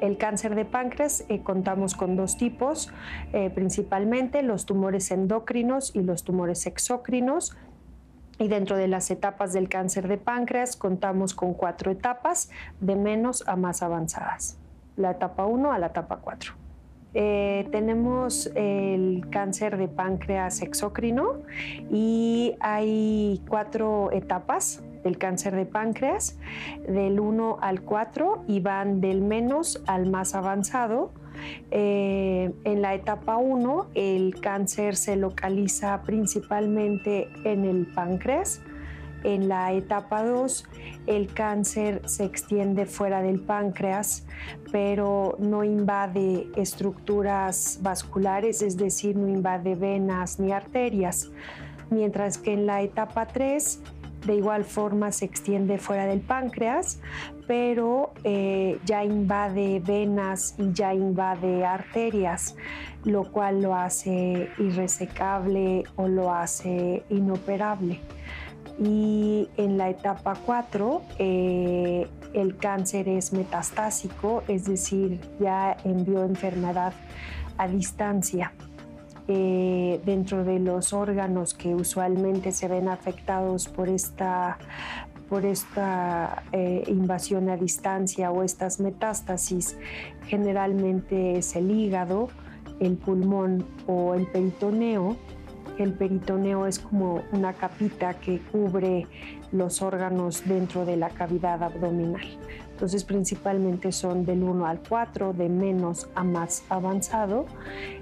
El 0.00 0.16
cáncer 0.16 0.54
de 0.54 0.64
páncreas 0.64 1.24
eh, 1.28 1.42
contamos 1.42 1.94
con 1.94 2.14
dos 2.14 2.36
tipos, 2.36 2.92
eh, 3.32 3.50
principalmente 3.50 4.42
los 4.42 4.64
tumores 4.64 5.10
endocrinos 5.10 5.94
y 5.94 6.02
los 6.02 6.22
tumores 6.22 6.66
exócrinos. 6.66 7.56
Y 8.38 8.46
dentro 8.46 8.76
de 8.76 8.86
las 8.86 9.10
etapas 9.10 9.52
del 9.52 9.68
cáncer 9.68 10.06
de 10.06 10.16
páncreas 10.16 10.76
contamos 10.76 11.34
con 11.34 11.54
cuatro 11.54 11.90
etapas, 11.90 12.50
de 12.80 12.94
menos 12.94 13.42
a 13.48 13.56
más 13.56 13.82
avanzadas. 13.82 14.56
La 14.96 15.10
etapa 15.10 15.46
1 15.46 15.72
a 15.72 15.78
la 15.78 15.86
etapa 15.86 16.18
4. 16.18 16.54
Eh, 17.14 17.66
tenemos 17.72 18.48
el 18.54 19.26
cáncer 19.30 19.78
de 19.78 19.88
páncreas 19.88 20.62
exócrino 20.62 21.42
y 21.90 22.54
hay 22.60 23.42
cuatro 23.48 24.12
etapas 24.12 24.82
del 25.08 25.16
cáncer 25.16 25.56
de 25.56 25.64
páncreas, 25.64 26.38
del 26.86 27.18
1 27.18 27.58
al 27.62 27.80
4 27.80 28.44
y 28.46 28.60
van 28.60 29.00
del 29.00 29.22
menos 29.22 29.82
al 29.86 30.10
más 30.10 30.34
avanzado. 30.34 31.12
Eh, 31.70 32.52
en 32.64 32.82
la 32.82 32.94
etapa 32.94 33.36
1 33.36 33.88
el 33.94 34.38
cáncer 34.40 34.96
se 34.96 35.16
localiza 35.16 36.02
principalmente 36.02 37.30
en 37.44 37.64
el 37.64 37.86
páncreas. 37.86 38.60
En 39.24 39.48
la 39.48 39.72
etapa 39.72 40.24
2 40.24 40.68
el 41.06 41.32
cáncer 41.32 42.02
se 42.04 42.24
extiende 42.24 42.84
fuera 42.84 43.22
del 43.22 43.40
páncreas, 43.40 44.26
pero 44.70 45.36
no 45.38 45.64
invade 45.64 46.48
estructuras 46.54 47.78
vasculares, 47.80 48.60
es 48.60 48.76
decir, 48.76 49.16
no 49.16 49.26
invade 49.26 49.74
venas 49.74 50.38
ni 50.38 50.52
arterias. 50.52 51.30
Mientras 51.90 52.36
que 52.36 52.52
en 52.52 52.66
la 52.66 52.82
etapa 52.82 53.26
3 53.26 53.80
de 54.26 54.34
igual 54.34 54.64
forma 54.64 55.12
se 55.12 55.24
extiende 55.24 55.78
fuera 55.78 56.06
del 56.06 56.20
páncreas, 56.20 57.00
pero 57.46 58.12
eh, 58.24 58.78
ya 58.84 59.04
invade 59.04 59.80
venas 59.84 60.54
y 60.58 60.72
ya 60.72 60.94
invade 60.94 61.64
arterias, 61.64 62.56
lo 63.04 63.30
cual 63.30 63.62
lo 63.62 63.74
hace 63.74 64.50
irresecable 64.58 65.84
o 65.96 66.08
lo 66.08 66.32
hace 66.32 67.04
inoperable. 67.08 68.00
Y 68.78 69.48
en 69.56 69.76
la 69.76 69.90
etapa 69.90 70.36
4, 70.44 71.02
eh, 71.18 72.06
el 72.32 72.56
cáncer 72.56 73.08
es 73.08 73.32
metastásico, 73.32 74.42
es 74.46 74.66
decir, 74.66 75.20
ya 75.40 75.76
envió 75.84 76.24
enfermedad 76.24 76.92
a 77.56 77.66
distancia. 77.66 78.52
Eh, 79.30 80.00
dentro 80.06 80.42
de 80.42 80.58
los 80.58 80.94
órganos 80.94 81.52
que 81.52 81.74
usualmente 81.74 82.50
se 82.50 82.66
ven 82.66 82.88
afectados 82.88 83.68
por 83.68 83.90
esta, 83.90 84.56
por 85.28 85.44
esta 85.44 86.44
eh, 86.52 86.84
invasión 86.86 87.50
a 87.50 87.58
distancia 87.58 88.30
o 88.30 88.42
estas 88.42 88.80
metástasis, 88.80 89.76
generalmente 90.28 91.36
es 91.36 91.56
el 91.56 91.70
hígado, 91.70 92.30
el 92.80 92.96
pulmón 92.96 93.66
o 93.86 94.14
el 94.14 94.26
peritoneo. 94.26 95.18
El 95.76 95.92
peritoneo 95.92 96.66
es 96.66 96.78
como 96.78 97.22
una 97.30 97.52
capita 97.52 98.14
que 98.14 98.40
cubre 98.40 99.06
los 99.52 99.82
órganos 99.82 100.42
dentro 100.46 100.86
de 100.86 100.96
la 100.96 101.10
cavidad 101.10 101.62
abdominal. 101.62 102.26
Entonces 102.78 103.02
principalmente 103.02 103.90
son 103.90 104.24
del 104.24 104.44
1 104.44 104.64
al 104.64 104.80
4, 104.88 105.32
de 105.32 105.48
menos 105.48 106.08
a 106.14 106.22
más 106.22 106.62
avanzado 106.68 107.46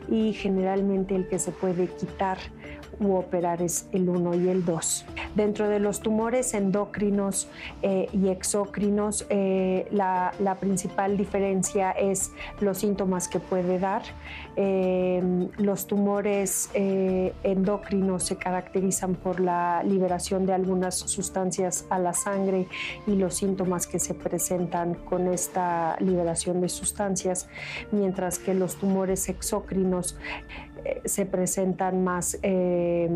y 0.06 0.34
generalmente 0.34 1.16
el 1.16 1.26
que 1.28 1.38
se 1.38 1.50
puede 1.50 1.86
quitar 1.86 2.36
u 3.00 3.14
operar 3.14 3.62
es 3.62 3.88
el 3.92 4.08
1 4.08 4.34
y 4.34 4.48
el 4.48 4.64
2. 4.64 5.06
Dentro 5.34 5.68
de 5.68 5.80
los 5.80 6.00
tumores 6.00 6.54
endocrinos 6.54 7.48
eh, 7.82 8.08
y 8.12 8.28
exócrinos, 8.28 9.26
eh, 9.28 9.86
la, 9.90 10.32
principal 10.60 11.16
diferencia 11.16 11.90
es 11.90 12.32
los 12.60 12.78
síntomas 12.78 13.28
que 13.28 13.38
puede 13.38 13.78
dar. 13.78 14.02
Eh, 14.56 15.48
los 15.58 15.86
tumores 15.86 16.70
endocrinos 16.74 18.22
se 18.24 18.36
caracterizan 18.36 19.14
por 19.14 19.40
la 19.40 19.82
liberación 19.82 20.46
de 20.46 20.54
algunas 20.54 20.94
sustancias 20.94 21.86
a 21.90 21.98
la 21.98 22.14
sangre 22.14 22.66
y 23.06 23.16
los 23.16 23.34
síntomas 23.34 23.86
que 23.86 23.98
se 23.98 24.14
presentan 24.14 24.94
con 24.94 25.26
esta 25.28 25.96
liberación 26.00 26.60
de 26.60 26.68
sustancias, 26.68 27.48
mientras 27.92 28.38
que 28.38 28.54
los 28.54 28.76
tumores 28.76 29.28
exócrinos 29.28 30.16
se 31.04 31.26
presentan 31.26 32.04
más 32.04 32.38
eh, 32.42 33.08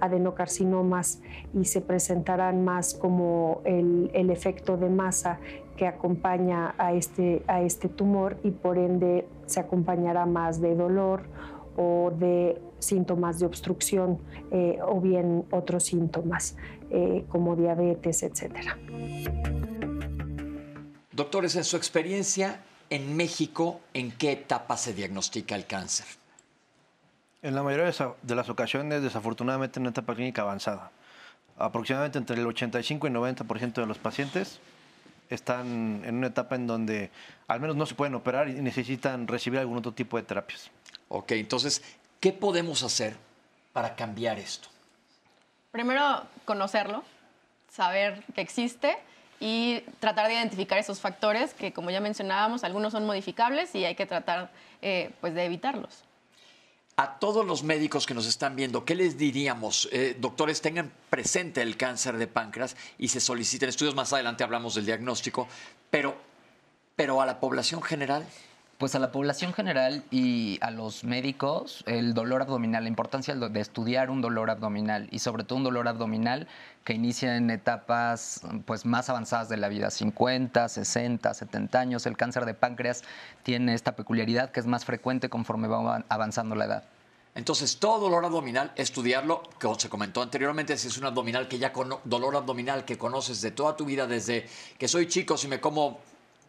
adenocarcinomas 0.00 1.20
y 1.52 1.64
se 1.64 1.80
presentarán 1.80 2.64
más 2.64 2.94
como 2.94 3.60
el, 3.64 4.30
efecto 4.30 4.76
de 4.76 4.88
masa 4.88 5.38
que 5.76 5.86
acompaña 5.86 6.74
a 6.78 6.92
este, 6.92 7.42
a 7.46 7.62
este 7.62 7.88
tumor 7.88 8.38
y 8.42 8.50
por 8.50 8.78
ende 8.78 9.26
se 9.46 9.60
acompañará 9.60 10.26
más 10.26 10.60
de 10.60 10.74
dolor 10.74 11.24
o 11.76 12.12
de 12.16 12.60
síntomas 12.78 13.38
de 13.38 13.46
obstrucción 13.46 14.18
eh, 14.50 14.78
o 14.82 15.00
bien 15.00 15.44
otros 15.50 15.84
síntomas 15.84 16.56
eh, 16.90 17.24
como 17.28 17.56
diabetes, 17.56 18.22
etc. 18.22 18.68
Doctores, 21.12 21.56
en 21.56 21.64
su 21.64 21.76
experiencia 21.76 22.62
en 22.90 23.16
México, 23.16 23.80
¿en 23.94 24.12
qué 24.12 24.32
etapa 24.32 24.76
se 24.76 24.92
diagnostica 24.92 25.56
el 25.56 25.66
cáncer? 25.66 26.06
En 27.44 27.54
la 27.54 27.62
mayoría 27.62 27.92
de 28.22 28.34
las 28.34 28.48
ocasiones, 28.48 29.02
desafortunadamente, 29.02 29.78
en 29.78 29.82
una 29.82 29.90
etapa 29.90 30.14
clínica 30.14 30.40
avanzada. 30.40 30.90
Aproximadamente 31.58 32.16
entre 32.16 32.40
el 32.40 32.46
85 32.46 33.06
y 33.06 33.10
90% 33.10 33.74
de 33.74 33.86
los 33.86 33.98
pacientes 33.98 34.60
están 35.28 36.02
en 36.06 36.14
una 36.14 36.28
etapa 36.28 36.54
en 36.54 36.66
donde 36.66 37.10
al 37.46 37.60
menos 37.60 37.76
no 37.76 37.84
se 37.84 37.94
pueden 37.94 38.14
operar 38.14 38.48
y 38.48 38.54
necesitan 38.54 39.28
recibir 39.28 39.60
algún 39.60 39.76
otro 39.76 39.92
tipo 39.92 40.16
de 40.16 40.22
terapias. 40.22 40.70
Ok, 41.08 41.32
entonces, 41.32 41.82
¿qué 42.18 42.32
podemos 42.32 42.82
hacer 42.82 43.14
para 43.74 43.94
cambiar 43.94 44.38
esto? 44.38 44.70
Primero, 45.70 46.22
conocerlo, 46.46 47.04
saber 47.70 48.22
que 48.34 48.40
existe 48.40 48.96
y 49.38 49.82
tratar 50.00 50.28
de 50.28 50.32
identificar 50.32 50.78
esos 50.78 50.98
factores 50.98 51.52
que, 51.52 51.74
como 51.74 51.90
ya 51.90 52.00
mencionábamos, 52.00 52.64
algunos 52.64 52.92
son 52.94 53.04
modificables 53.04 53.74
y 53.74 53.84
hay 53.84 53.96
que 53.96 54.06
tratar 54.06 54.50
eh, 54.80 55.10
pues 55.20 55.34
de 55.34 55.44
evitarlos. 55.44 56.04
A 56.96 57.18
todos 57.18 57.44
los 57.44 57.64
médicos 57.64 58.06
que 58.06 58.14
nos 58.14 58.26
están 58.26 58.54
viendo, 58.54 58.84
¿qué 58.84 58.94
les 58.94 59.18
diríamos? 59.18 59.88
Eh, 59.90 60.16
doctores, 60.20 60.60
tengan 60.60 60.92
presente 61.10 61.60
el 61.60 61.76
cáncer 61.76 62.18
de 62.18 62.28
páncreas 62.28 62.76
y 62.98 63.08
se 63.08 63.18
soliciten 63.18 63.68
estudios. 63.68 63.96
Más 63.96 64.12
adelante 64.12 64.44
hablamos 64.44 64.76
del 64.76 64.86
diagnóstico, 64.86 65.48
pero, 65.90 66.16
pero 66.94 67.20
a 67.20 67.26
la 67.26 67.40
población 67.40 67.82
general. 67.82 68.24
Pues 68.78 68.96
a 68.96 68.98
la 68.98 69.12
población 69.12 69.52
general 69.52 70.02
y 70.10 70.58
a 70.60 70.72
los 70.72 71.04
médicos, 71.04 71.84
el 71.86 72.12
dolor 72.12 72.42
abdominal, 72.42 72.82
la 72.82 72.88
importancia 72.88 73.34
de 73.34 73.60
estudiar 73.60 74.10
un 74.10 74.20
dolor 74.20 74.50
abdominal 74.50 75.06
y 75.12 75.20
sobre 75.20 75.44
todo 75.44 75.58
un 75.58 75.64
dolor 75.64 75.86
abdominal 75.86 76.48
que 76.82 76.92
inicia 76.92 77.36
en 77.36 77.50
etapas 77.50 78.42
pues, 78.64 78.84
más 78.84 79.08
avanzadas 79.08 79.48
de 79.48 79.58
la 79.58 79.68
vida, 79.68 79.90
50, 79.90 80.68
60, 80.68 81.34
70 81.34 81.78
años. 81.78 82.06
El 82.06 82.16
cáncer 82.16 82.46
de 82.46 82.54
páncreas 82.54 83.02
tiene 83.44 83.74
esta 83.74 83.94
peculiaridad 83.94 84.50
que 84.50 84.58
es 84.58 84.66
más 84.66 84.84
frecuente 84.84 85.28
conforme 85.28 85.68
va 85.68 86.04
avanzando 86.08 86.56
la 86.56 86.64
edad. 86.64 86.84
Entonces, 87.36 87.78
todo 87.78 87.98
dolor 88.00 88.24
abdominal, 88.24 88.72
estudiarlo, 88.76 89.42
como 89.60 89.78
se 89.78 89.88
comentó 89.88 90.22
anteriormente, 90.22 90.76
si 90.78 90.88
es 90.88 90.98
un 90.98 91.04
abdominal 91.04 91.48
que 91.48 91.58
ya 91.58 91.72
dolor 92.04 92.36
abdominal 92.36 92.84
que 92.84 92.96
conoces 92.96 93.40
de 93.40 93.50
toda 93.50 93.76
tu 93.76 93.84
vida, 93.84 94.06
desde 94.06 94.46
que 94.78 94.86
soy 94.86 95.08
chico, 95.08 95.36
si 95.36 95.48
me 95.48 95.60
como 95.60 96.00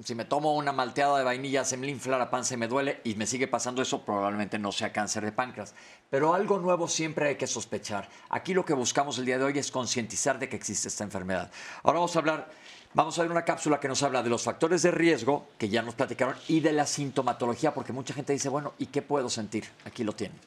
si 0.04 0.16
me 0.16 0.26
tomo 0.26 0.56
una 0.56 0.72
malteada 0.72 1.18
de 1.18 1.24
vainilla, 1.24 1.64
se 1.64 1.78
me 1.78 1.88
infla 1.88 2.18
la 2.18 2.30
panza 2.30 2.54
y 2.54 2.58
me 2.58 2.68
duele 2.68 3.00
y 3.04 3.16
me 3.16 3.26
sigue 3.26 3.48
pasando 3.48 3.82
eso, 3.82 4.04
probablemente 4.04 4.60
no 4.60 4.72
sea 4.72 4.92
cáncer 4.92 5.24
de 5.24 5.32
páncreas. 5.32 5.74
Pero 6.10 6.34
algo 6.34 6.60
nuevo 6.60 6.88
siempre 6.88 7.30
hay 7.30 7.36
que 7.36 7.48
sospechar. 7.48 8.10
Aquí 8.30 8.54
lo 8.54 8.66
que 8.66 8.74
buscamos 8.74 9.18
el 9.18 9.26
día 9.26 9.38
de 9.38 9.46
hoy 9.46 9.58
es 9.58 9.72
concientizar 9.72 10.38
de 10.38 10.50
que 10.50 10.58
existe 10.58 10.90
esta 10.90 11.04
enfermedad. 11.04 11.50
Ahora 11.84 12.00
vamos 12.00 12.16
a 12.16 12.20
hablar, 12.20 12.50
vamos 12.94 13.18
a 13.18 13.22
ver 13.22 13.32
una 13.32 13.46
cápsula 13.46 13.80
que 13.80 13.88
nos 13.88 14.04
habla 14.04 14.22
de 14.22 14.30
los 14.30 14.44
factores 14.44 14.82
de 14.82 14.92
riesgo, 14.92 15.48
que 15.58 15.70
ya 15.70 15.82
nos 15.82 15.96
platicaron, 15.96 16.36
y 16.48 16.60
de 16.60 16.74
la 16.74 16.86
sintomatología, 16.86 17.74
porque 17.74 17.94
mucha 17.94 18.14
gente 18.14 18.34
dice, 18.34 18.50
bueno, 18.50 18.74
¿y 18.78 18.88
qué 18.88 19.02
puedo 19.02 19.30
sentir? 19.30 19.66
Aquí 19.86 20.04
lo 20.04 20.14
tienen. 20.14 20.38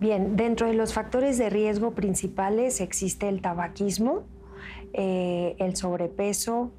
Bien, 0.00 0.36
dentro 0.36 0.66
de 0.66 0.74
los 0.74 0.92
factores 0.92 1.38
de 1.38 1.50
riesgo 1.50 1.92
principales 1.92 2.80
existe 2.80 3.28
el 3.28 3.40
tabaquismo, 3.40 4.24
eh, 4.92 5.56
el 5.58 5.76
sobrepeso, 5.76 6.72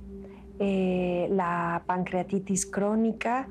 eh, 0.59 1.27
la 1.31 1.83
pancreatitis 1.85 2.65
crónica 2.65 3.47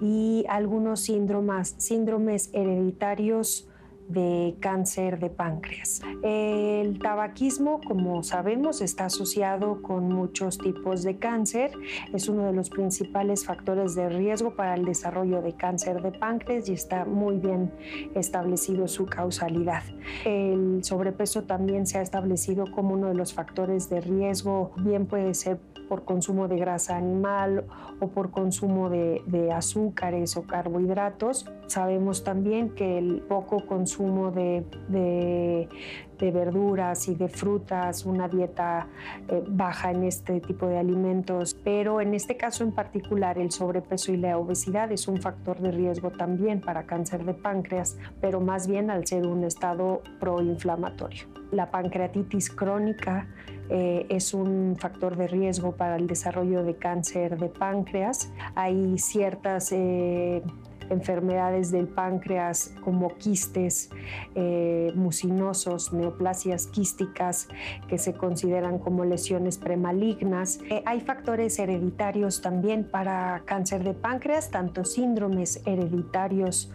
y 0.00 0.44
algunos 0.48 1.00
síndromes, 1.00 1.74
síndromes 1.78 2.50
hereditarios 2.52 3.68
de 4.08 4.56
cáncer 4.60 5.18
de 5.18 5.30
páncreas. 5.30 6.00
El 6.22 6.98
tabaquismo, 6.98 7.80
como 7.86 8.22
sabemos, 8.22 8.80
está 8.80 9.06
asociado 9.06 9.82
con 9.82 10.08
muchos 10.08 10.58
tipos 10.58 11.02
de 11.02 11.18
cáncer. 11.18 11.72
Es 12.12 12.28
uno 12.28 12.44
de 12.46 12.52
los 12.52 12.70
principales 12.70 13.44
factores 13.44 13.94
de 13.94 14.08
riesgo 14.08 14.54
para 14.54 14.74
el 14.74 14.84
desarrollo 14.84 15.42
de 15.42 15.54
cáncer 15.54 16.02
de 16.02 16.12
páncreas 16.12 16.68
y 16.68 16.72
está 16.72 17.04
muy 17.04 17.38
bien 17.38 17.72
establecido 18.14 18.88
su 18.88 19.06
causalidad. 19.06 19.82
El 20.24 20.84
sobrepeso 20.84 21.44
también 21.44 21.86
se 21.86 21.98
ha 21.98 22.02
establecido 22.02 22.64
como 22.70 22.94
uno 22.94 23.08
de 23.08 23.14
los 23.14 23.32
factores 23.32 23.88
de 23.88 24.00
riesgo. 24.00 24.72
Bien 24.78 25.06
puede 25.06 25.34
ser 25.34 25.58
por 25.88 26.04
consumo 26.04 26.48
de 26.48 26.56
grasa 26.56 26.96
animal 26.96 27.66
o 28.00 28.08
por 28.08 28.30
consumo 28.30 28.88
de, 28.90 29.22
azúcares 29.54 30.36
o 30.36 30.42
carbohidratos. 30.42 31.46
Sabemos 31.66 32.24
también 32.24 32.70
que 32.70 32.98
el 32.98 33.20
poco 33.28 33.66
consumo 33.66 33.93
de, 33.98 35.68
verduras 36.32 37.08
y 37.08 37.14
de 37.14 37.28
frutas, 37.28 38.06
una 38.06 38.28
dieta 38.28 38.86
eh, 39.28 39.42
baja 39.46 39.90
en 39.90 40.04
este 40.04 40.40
tipo 40.40 40.66
de 40.66 40.78
alimentos, 40.78 41.54
pero 41.62 42.00
en 42.00 42.14
este 42.14 42.38
caso 42.38 42.64
en 42.64 42.72
particular 42.72 43.38
el 43.38 43.50
sobrepeso 43.50 44.10
y 44.12 44.16
la 44.16 44.38
obesidad 44.38 44.90
es 44.90 45.06
un 45.06 45.20
factor 45.20 45.60
de 45.60 45.70
riesgo 45.70 46.10
también 46.10 46.62
para 46.62 46.84
cáncer 46.84 47.24
de 47.24 47.34
páncreas, 47.34 47.98
pero 48.22 48.40
más 48.40 48.66
bien 48.66 48.90
al 48.90 49.06
ser 49.06 49.26
un 49.26 49.44
estado 49.44 50.00
proinflamatorio. 50.18 51.26
La 51.50 51.70
pancreatitis 51.70 52.50
crónica 52.50 53.28
eh, 53.70 54.06
es 54.08 54.34
un 54.34 54.76
factor 54.78 55.16
de 55.16 55.26
riesgo 55.26 55.72
para 55.72 55.96
el 55.96 56.06
desarrollo 56.06 56.64
de 56.64 56.76
cáncer 56.76 57.38
de 57.38 57.48
páncreas. 57.48 58.30
Hay 58.54 58.98
ciertas 58.98 59.72
eh, 59.72 60.42
enfermedades 60.90 61.70
del 61.70 61.88
páncreas 61.88 62.74
como 62.82 63.14
quistes 63.16 63.90
eh, 64.34 64.92
mucinosos, 64.94 65.92
neoplasias 65.92 66.66
quísticas 66.66 67.48
que 67.88 67.98
se 67.98 68.14
consideran 68.14 68.78
como 68.78 69.04
lesiones 69.04 69.58
premalignas. 69.58 70.60
hay 70.84 71.00
factores 71.00 71.58
hereditarios 71.58 72.40
también 72.40 72.84
para 72.84 73.42
cáncer 73.44 73.84
de 73.84 73.94
páncreas, 73.94 74.50
tanto 74.50 74.84
síndromes 74.84 75.60
hereditarios 75.66 76.70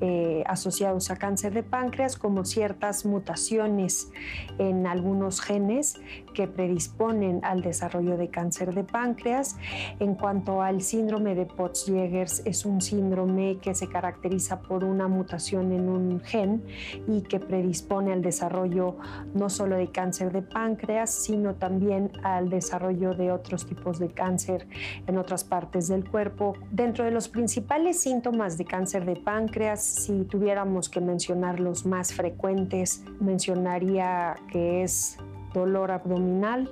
eh, 0.00 0.42
asociados 0.46 1.10
a 1.10 1.16
cáncer 1.16 1.54
de 1.54 1.62
páncreas, 1.62 2.16
como 2.16 2.44
ciertas 2.44 3.06
mutaciones 3.06 4.10
en 4.58 4.88
algunos 4.88 5.40
genes 5.40 6.00
que 6.34 6.46
predisponen 6.46 7.40
al 7.42 7.62
desarrollo 7.62 8.18
de 8.18 8.28
cáncer 8.28 8.74
de 8.74 8.84
páncreas. 8.84 9.56
En 10.00 10.14
cuanto 10.14 10.60
al 10.60 10.82
síndrome 10.82 11.34
de 11.34 11.46
Potts-Jeghers, 11.46 12.42
es 12.44 12.66
un 12.66 12.82
síndrome 12.82 13.58
que 13.62 13.74
se 13.74 13.88
caracteriza 13.88 14.60
por 14.60 14.84
una 14.84 15.08
mutación 15.08 15.72
en 15.72 15.88
un 15.88 16.20
gen 16.20 16.62
y 17.08 17.22
que 17.22 17.40
predispone 17.40 18.12
al 18.12 18.20
desarrollo 18.20 18.96
no 19.32 19.48
solo 19.48 19.76
de 19.76 19.90
cáncer 19.90 20.32
de 20.32 20.42
páncreas, 20.42 21.10
sino 21.10 21.54
también 21.54 22.12
al 22.22 22.50
desarrollo 22.50 23.14
de 23.14 23.32
otros 23.32 23.66
tipos 23.66 23.98
de 23.98 24.08
cáncer 24.08 24.66
en 25.06 25.16
otras 25.16 25.44
partes 25.44 25.88
del 25.88 26.08
cuerpo. 26.08 26.54
Dentro 26.70 27.04
de 27.04 27.10
los 27.10 27.28
principales 27.28 28.00
síntomas 28.00 28.58
de 28.58 28.64
cáncer 28.64 29.04
de 29.04 29.16
páncreas, 29.16 29.82
si 29.82 30.24
tuviéramos 30.24 30.88
que 30.88 31.00
mencionar 31.00 31.60
los 31.60 31.86
más 31.86 32.12
frecuentes, 32.12 33.04
mencionaría 33.20 34.36
que 34.50 34.82
es 34.82 35.18
dolor 35.54 35.90
abdominal, 35.90 36.68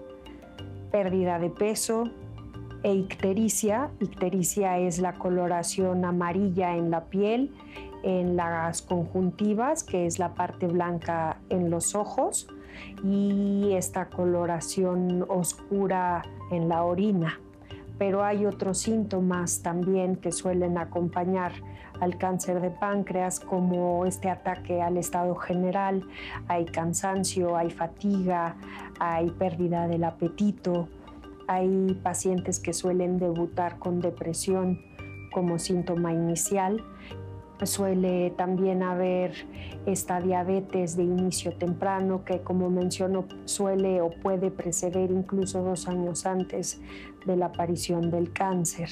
pérdida 0.91 1.39
de 1.39 1.49
peso 1.49 2.05
e 2.83 2.95
ictericia. 2.95 3.91
Ictericia 4.01 4.79
es 4.79 4.99
la 4.99 5.15
coloración 5.15 6.05
amarilla 6.05 6.77
en 6.77 6.91
la 6.91 7.05
piel, 7.05 7.51
en 8.03 8.37
las 8.37 8.83
conjuntivas, 8.83 9.85
que 9.85 10.07
es 10.07 10.19
la 10.19 10.35
parte 10.35 10.67
blanca 10.67 11.39
en 11.49 11.71
los 11.71 11.95
ojos, 11.95 12.49
y 13.05 13.73
esta 13.73 14.11
coloración 14.11 15.25
oscura 15.29 16.23
en 16.51 16.69
la 16.69 16.85
orina. 16.85 17.41
Pero 17.99 18.25
hay 18.25 18.47
otros 18.47 18.79
síntomas 18.79 19.63
también 19.63 20.17
que 20.17 20.33
suelen 20.33 20.77
acompañar 20.77 21.53
al 22.01 22.19
cáncer 22.19 22.61
de 22.61 22.71
páncreas 22.71 23.41
como 23.41 24.07
este 24.07 24.29
ataque 24.31 24.83
al 24.83 24.97
estado 24.97 25.35
general, 25.37 26.05
hay 26.49 26.65
cansancio, 26.65 27.57
hay 27.57 27.71
fatiga, 27.71 28.57
hay 28.99 29.31
pérdida 29.31 29.87
del 29.87 30.05
apetito, 30.05 30.89
hay 31.49 31.99
pacientes 32.03 32.61
que 32.61 32.73
suelen 32.73 33.19
debutar 33.19 33.79
con 33.79 34.01
depresión 34.01 34.81
como 35.33 35.59
síntoma 35.59 36.13
inicial. 36.13 36.85
Suele 37.63 38.31
también 38.31 38.83
haber 38.83 39.47
esta 39.87 40.21
diabetes 40.21 40.97
de 40.97 41.05
inicio 41.05 41.57
temprano 41.57 42.25
que, 42.25 42.41
como 42.41 42.71
menciono, 42.71 43.27
suele 43.45 44.01
o 44.01 44.11
puede 44.11 44.51
preceder 44.51 45.13
incluso 45.13 45.63
dos 45.63 45.87
años 45.87 46.27
antes 46.27 46.81
de 47.25 47.37
la 47.37 47.47
aparición 47.47 48.11
del 48.11 48.33
cáncer. 48.33 48.91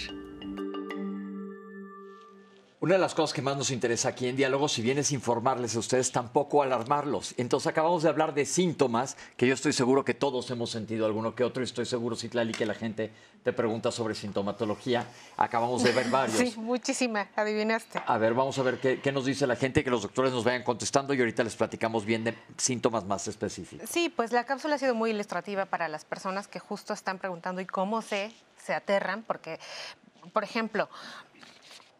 Una 2.82 2.94
de 2.94 2.98
las 2.98 3.14
cosas 3.14 3.34
que 3.34 3.42
más 3.42 3.58
nos 3.58 3.70
interesa 3.72 4.08
aquí 4.08 4.26
en 4.26 4.36
Diálogo, 4.36 4.66
si 4.66 4.80
bien 4.80 4.96
es 4.96 5.12
informarles 5.12 5.76
a 5.76 5.80
ustedes, 5.80 6.12
tampoco 6.12 6.62
alarmarlos. 6.62 7.34
Entonces 7.36 7.66
acabamos 7.66 8.02
de 8.02 8.08
hablar 8.08 8.32
de 8.32 8.46
síntomas, 8.46 9.18
que 9.36 9.46
yo 9.46 9.52
estoy 9.52 9.74
seguro 9.74 10.02
que 10.02 10.14
todos 10.14 10.50
hemos 10.50 10.70
sentido 10.70 11.04
alguno 11.04 11.34
que 11.34 11.44
otro, 11.44 11.62
y 11.62 11.66
estoy 11.66 11.84
seguro, 11.84 12.16
Citlali, 12.16 12.54
que 12.54 12.64
la 12.64 12.72
gente 12.72 13.12
te 13.44 13.52
pregunta 13.52 13.92
sobre 13.92 14.14
sintomatología. 14.14 15.06
Acabamos 15.36 15.82
de 15.82 15.92
ver 15.92 16.08
varios. 16.10 16.38
Sí, 16.38 16.54
muchísima, 16.56 17.28
adivinaste. 17.36 18.00
A 18.06 18.16
ver, 18.16 18.32
vamos 18.32 18.58
a 18.58 18.62
ver 18.62 18.78
qué, 18.78 18.98
qué 18.98 19.12
nos 19.12 19.26
dice 19.26 19.46
la 19.46 19.56
gente, 19.56 19.84
que 19.84 19.90
los 19.90 20.00
doctores 20.00 20.32
nos 20.32 20.44
vayan 20.44 20.62
contestando 20.62 21.12
y 21.12 21.18
ahorita 21.18 21.44
les 21.44 21.56
platicamos 21.56 22.06
bien 22.06 22.24
de 22.24 22.34
síntomas 22.56 23.04
más 23.04 23.28
específicos. 23.28 23.90
Sí, 23.90 24.08
pues 24.08 24.32
la 24.32 24.44
cápsula 24.44 24.76
ha 24.76 24.78
sido 24.78 24.94
muy 24.94 25.10
ilustrativa 25.10 25.66
para 25.66 25.86
las 25.88 26.06
personas 26.06 26.48
que 26.48 26.60
justo 26.60 26.94
están 26.94 27.18
preguntando 27.18 27.60
y 27.60 27.66
cómo 27.66 28.00
se, 28.00 28.32
se 28.64 28.72
aterran, 28.72 29.22
porque, 29.22 29.60
por 30.32 30.44
ejemplo, 30.44 30.88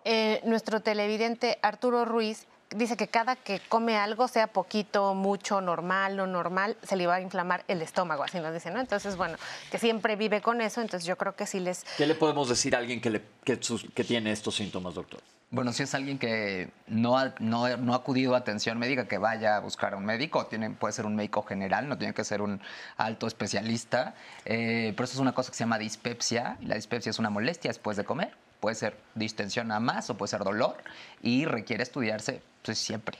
eh, 0.04 0.40
nuestro 0.44 0.80
televidente 0.80 1.58
Arturo 1.62 2.04
Ruiz 2.04 2.46
dice 2.70 2.96
que 2.96 3.08
cada 3.08 3.34
que 3.34 3.60
come 3.68 3.96
algo, 3.96 4.28
sea 4.28 4.46
poquito, 4.46 5.14
mucho, 5.14 5.60
normal, 5.60 6.16
no 6.16 6.26
normal, 6.28 6.76
se 6.84 6.94
le 6.94 7.06
va 7.08 7.16
a 7.16 7.20
inflamar 7.20 7.64
el 7.66 7.82
estómago, 7.82 8.22
así 8.22 8.38
nos 8.38 8.54
dice, 8.54 8.70
¿no? 8.70 8.78
Entonces, 8.78 9.16
bueno, 9.16 9.36
que 9.72 9.78
siempre 9.78 10.14
vive 10.14 10.40
con 10.40 10.60
eso, 10.60 10.80
entonces 10.80 11.04
yo 11.04 11.16
creo 11.18 11.34
que 11.34 11.46
sí 11.46 11.58
les... 11.58 11.82
¿Qué 11.96 12.06
le 12.06 12.14
podemos 12.14 12.48
decir 12.48 12.76
a 12.76 12.78
alguien 12.78 13.00
que, 13.00 13.10
le- 13.10 13.22
que 13.44 13.60
sus- 13.60 13.86
que 13.92 14.04
tiene 14.04 14.30
estos 14.30 14.54
síntomas, 14.54 14.94
doctor? 14.94 15.20
Bueno, 15.52 15.72
si 15.72 15.82
es 15.82 15.92
alguien 15.96 16.16
que 16.16 16.70
no 16.86 17.18
ha, 17.18 17.34
no, 17.40 17.76
no 17.76 17.92
ha 17.92 17.96
acudido 17.96 18.36
a 18.36 18.38
atención 18.38 18.78
médica, 18.78 19.08
que 19.08 19.18
vaya 19.18 19.56
a 19.56 19.58
buscar 19.60 19.94
a 19.94 19.96
un 19.96 20.04
médico, 20.04 20.46
tiene, 20.46 20.70
puede 20.70 20.92
ser 20.92 21.06
un 21.06 21.16
médico 21.16 21.42
general, 21.42 21.88
no 21.88 21.98
tiene 21.98 22.14
que 22.14 22.22
ser 22.22 22.40
un 22.40 22.60
alto 22.96 23.26
especialista, 23.26 24.14
eh, 24.44 24.92
pero 24.96 25.06
eso 25.06 25.14
es 25.14 25.18
una 25.20 25.32
cosa 25.32 25.50
que 25.50 25.56
se 25.56 25.64
llama 25.64 25.76
dispepsia, 25.78 26.56
y 26.60 26.66
la 26.66 26.76
dispepsia 26.76 27.10
es 27.10 27.18
una 27.18 27.30
molestia 27.30 27.68
después 27.70 27.96
de 27.96 28.04
comer, 28.04 28.32
puede 28.61 28.77
ser 28.77 28.96
distensión 29.14 29.73
a 29.73 29.81
más 29.81 30.11
o 30.11 30.16
puede 30.16 30.31
ser 30.31 30.44
dolor, 30.44 30.77
y 31.23 31.44
requiere 31.46 31.83
estudiarse 31.83 32.42
pues, 32.62 32.79
siempre. 32.79 33.18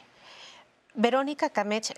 Verónica 0.94 1.50
Camech, 1.50 1.92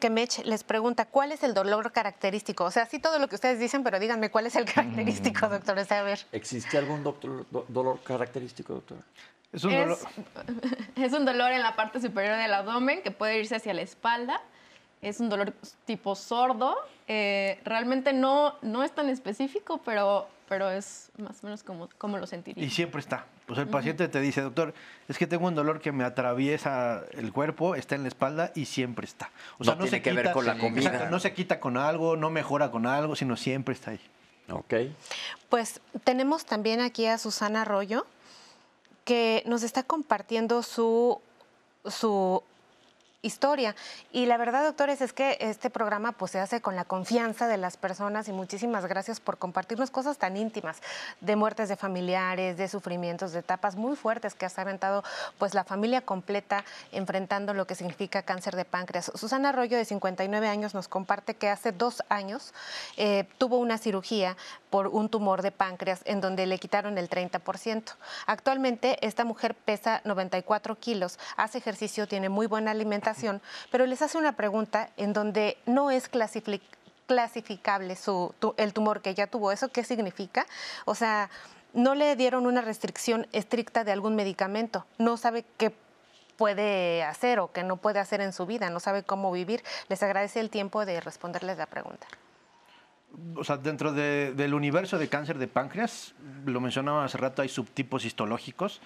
Kemech 0.00 0.44
les 0.46 0.64
pregunta, 0.64 1.04
¿cuál 1.04 1.32
es 1.32 1.42
el 1.42 1.52
dolor 1.52 1.92
característico? 1.92 2.64
O 2.64 2.70
sea, 2.70 2.86
sí 2.86 2.98
todo 2.98 3.18
lo 3.18 3.28
que 3.28 3.34
ustedes 3.34 3.60
dicen, 3.60 3.84
pero 3.84 3.98
díganme 3.98 4.30
cuál 4.30 4.46
es 4.46 4.56
el 4.56 4.64
característico, 4.64 5.48
doctor. 5.48 5.78
O 5.78 5.84
sea, 5.84 6.00
a 6.00 6.02
ver. 6.02 6.20
¿Existe 6.32 6.78
algún 6.78 7.04
doctor- 7.04 7.46
do- 7.50 7.66
dolor 7.68 8.00
característico, 8.02 8.72
doctor? 8.74 8.98
Es 9.52 9.64
un 9.64 9.72
Es, 9.72 9.80
dolor- 9.86 9.98
es 10.96 11.12
un 11.12 11.24
dolor 11.26 11.52
en 11.52 11.62
la 11.62 11.76
parte 11.76 12.00
superior 12.00 12.36
del 12.38 12.52
abdomen 12.54 13.02
que 13.02 13.10
puede 13.10 13.38
irse 13.38 13.54
hacia 13.56 13.74
la 13.74 13.82
espalda. 13.82 14.40
Es 15.02 15.20
un 15.20 15.28
dolor 15.28 15.52
tipo 15.84 16.14
sordo. 16.14 16.74
Eh, 17.10 17.58
realmente 17.64 18.12
no, 18.12 18.56
no 18.60 18.84
es 18.84 18.92
tan 18.92 19.08
específico, 19.08 19.80
pero, 19.82 20.28
pero 20.46 20.70
es 20.70 21.10
más 21.16 21.42
o 21.42 21.46
menos 21.46 21.62
como, 21.62 21.88
como 21.96 22.18
lo 22.18 22.26
sentiría. 22.26 22.62
Y 22.62 22.68
siempre 22.68 23.00
está. 23.00 23.24
Pues 23.46 23.58
el 23.58 23.66
paciente 23.66 24.08
te 24.08 24.20
dice, 24.20 24.42
doctor, 24.42 24.74
es 25.08 25.16
que 25.16 25.26
tengo 25.26 25.46
un 25.46 25.54
dolor 25.54 25.80
que 25.80 25.90
me 25.90 26.04
atraviesa 26.04 27.02
el 27.12 27.32
cuerpo, 27.32 27.74
está 27.74 27.94
en 27.94 28.02
la 28.02 28.08
espalda 28.08 28.52
y 28.54 28.66
siempre 28.66 29.06
está. 29.06 29.30
O 29.58 29.64
No 29.64 29.78
tiene 29.78 30.02
que 30.02 30.12
ver 30.12 30.32
con 30.32 30.44
la 30.44 30.58
comida. 30.58 30.90
Exacto, 30.90 31.10
no 31.10 31.18
se 31.18 31.32
quita 31.32 31.58
con 31.60 31.78
algo, 31.78 32.14
no 32.16 32.28
mejora 32.28 32.70
con 32.70 32.86
algo, 32.86 33.16
sino 33.16 33.38
siempre 33.38 33.72
está 33.72 33.92
ahí. 33.92 34.00
Ok. 34.50 34.74
Pues 35.48 35.80
tenemos 36.04 36.44
también 36.44 36.80
aquí 36.80 37.06
a 37.06 37.16
Susana 37.16 37.62
Arroyo, 37.62 38.06
que 39.06 39.42
nos 39.46 39.62
está 39.62 39.82
compartiendo 39.82 40.62
su, 40.62 41.22
su 41.86 42.42
historia. 43.20 43.74
Y 44.12 44.26
la 44.26 44.36
verdad, 44.36 44.64
doctores, 44.64 45.00
es 45.00 45.12
que 45.12 45.38
este 45.40 45.70
programa 45.70 46.12
pues, 46.12 46.30
se 46.30 46.38
hace 46.38 46.60
con 46.60 46.76
la 46.76 46.84
confianza 46.84 47.48
de 47.48 47.56
las 47.56 47.76
personas 47.76 48.28
y 48.28 48.32
muchísimas 48.32 48.86
gracias 48.86 49.18
por 49.18 49.38
compartirnos 49.38 49.90
cosas 49.90 50.18
tan 50.18 50.36
íntimas, 50.36 50.80
de 51.20 51.34
muertes 51.34 51.68
de 51.68 51.74
familiares, 51.74 52.56
de 52.56 52.68
sufrimientos, 52.68 53.32
de 53.32 53.40
etapas 53.40 53.74
muy 53.74 53.96
fuertes 53.96 54.34
que 54.34 54.46
has 54.46 54.56
aventado 54.58 55.02
pues, 55.38 55.52
la 55.54 55.64
familia 55.64 56.02
completa 56.02 56.64
enfrentando 56.92 57.54
lo 57.54 57.66
que 57.66 57.74
significa 57.74 58.22
cáncer 58.22 58.54
de 58.54 58.64
páncreas. 58.64 59.10
Susana 59.16 59.48
Arroyo, 59.48 59.76
de 59.76 59.84
59 59.84 60.46
años, 60.46 60.74
nos 60.74 60.86
comparte 60.86 61.34
que 61.34 61.48
hace 61.48 61.72
dos 61.72 62.04
años 62.08 62.54
eh, 62.96 63.24
tuvo 63.38 63.58
una 63.58 63.78
cirugía 63.78 64.36
por 64.70 64.86
un 64.86 65.08
tumor 65.08 65.42
de 65.42 65.50
páncreas 65.50 66.02
en 66.04 66.20
donde 66.20 66.46
le 66.46 66.58
quitaron 66.58 66.98
el 66.98 67.10
30%. 67.10 67.94
Actualmente 68.26 69.04
esta 69.04 69.24
mujer 69.24 69.56
pesa 69.56 70.02
94 70.04 70.76
kilos, 70.78 71.18
hace 71.36 71.58
ejercicio, 71.58 72.06
tiene 72.06 72.28
muy 72.28 72.46
buena 72.46 72.70
alimentación, 72.70 73.07
pero 73.70 73.86
les 73.86 74.02
hace 74.02 74.18
una 74.18 74.32
pregunta 74.32 74.90
en 74.96 75.12
donde 75.12 75.58
no 75.66 75.90
es 75.90 76.10
clasific- 76.10 76.60
clasificable 77.06 77.96
su, 77.96 78.34
tu- 78.38 78.54
el 78.56 78.72
tumor 78.72 79.00
que 79.02 79.10
ella 79.10 79.26
tuvo. 79.26 79.50
¿Eso 79.52 79.68
qué 79.68 79.82
significa? 79.84 80.46
O 80.84 80.94
sea, 80.94 81.30
no 81.72 81.94
le 81.94 82.16
dieron 82.16 82.46
una 82.46 82.60
restricción 82.60 83.26
estricta 83.32 83.84
de 83.84 83.92
algún 83.92 84.14
medicamento, 84.16 84.86
no 84.98 85.16
sabe 85.16 85.44
qué 85.56 85.72
puede 86.36 87.02
hacer 87.02 87.40
o 87.40 87.50
qué 87.52 87.64
no 87.64 87.78
puede 87.78 87.98
hacer 87.98 88.20
en 88.20 88.32
su 88.32 88.46
vida, 88.46 88.70
no 88.70 88.78
sabe 88.80 89.02
cómo 89.02 89.32
vivir. 89.32 89.62
Les 89.88 90.02
agradece 90.02 90.38
el 90.40 90.50
tiempo 90.50 90.84
de 90.86 91.00
responderles 91.00 91.58
la 91.58 91.66
pregunta. 91.66 92.06
O 93.36 93.42
sea, 93.42 93.56
dentro 93.56 93.92
de- 93.92 94.32
del 94.34 94.54
universo 94.54 94.98
de 94.98 95.08
cáncer 95.08 95.38
de 95.38 95.48
páncreas, 95.48 96.14
lo 96.44 96.60
mencionaba 96.60 97.04
hace 97.04 97.18
rato, 97.18 97.42
hay 97.42 97.48
subtipos 97.48 98.04
histológicos, 98.04 98.80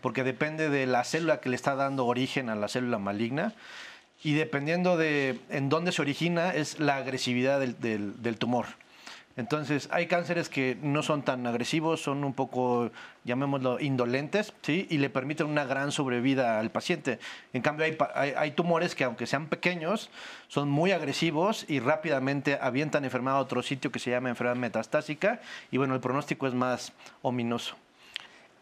porque 0.00 0.24
depende 0.24 0.68
de 0.68 0.86
la 0.86 1.04
célula 1.04 1.40
que 1.40 1.48
le 1.48 1.56
está 1.56 1.74
dando 1.74 2.06
origen 2.06 2.48
a 2.48 2.54
la 2.54 2.68
célula 2.68 2.98
maligna. 2.98 3.54
Y 4.22 4.34
dependiendo 4.34 4.96
de 4.96 5.40
en 5.48 5.68
dónde 5.68 5.92
se 5.92 6.02
origina, 6.02 6.54
es 6.54 6.78
la 6.78 6.96
agresividad 6.96 7.58
del, 7.60 8.36
tumor. 8.38 8.66
Entonces, 9.36 9.88
hay 9.92 10.06
cánceres 10.06 10.50
que 10.50 10.76
no 10.82 11.02
son 11.02 11.22
tan 11.22 11.46
agresivos, 11.46 12.02
son 12.02 12.24
un 12.24 12.34
poco, 12.34 12.90
llamémoslo, 13.24 13.80
indolentes, 13.80 14.52
¿sí? 14.60 14.86
Y 14.90 14.98
le 14.98 15.08
permiten 15.08 15.46
una 15.46 15.64
gran 15.64 15.92
sobrevida 15.92 16.58
al 16.58 16.70
paciente. 16.70 17.18
En 17.54 17.62
cambio, 17.62 17.86
hay, 17.86 17.96
hay 18.36 18.50
tumores 18.50 18.94
que, 18.94 19.04
aunque 19.04 19.26
sean 19.26 19.46
pequeños, 19.46 20.10
son 20.48 20.68
muy 20.68 20.92
agresivos 20.92 21.64
y 21.68 21.80
rápidamente 21.80 22.58
avientan 22.60 23.04
enfermedad 23.04 23.38
a 23.38 23.40
otro 23.40 23.62
sitio 23.62 23.90
que 23.90 24.00
se 24.00 24.10
llama 24.10 24.28
enfermedad 24.28 24.56
metastásica. 24.56 25.40
Y 25.70 25.78
bueno, 25.78 25.94
el 25.94 26.00
pronóstico 26.00 26.46
es 26.46 26.52
más 26.52 26.92
ominoso. 27.22 27.76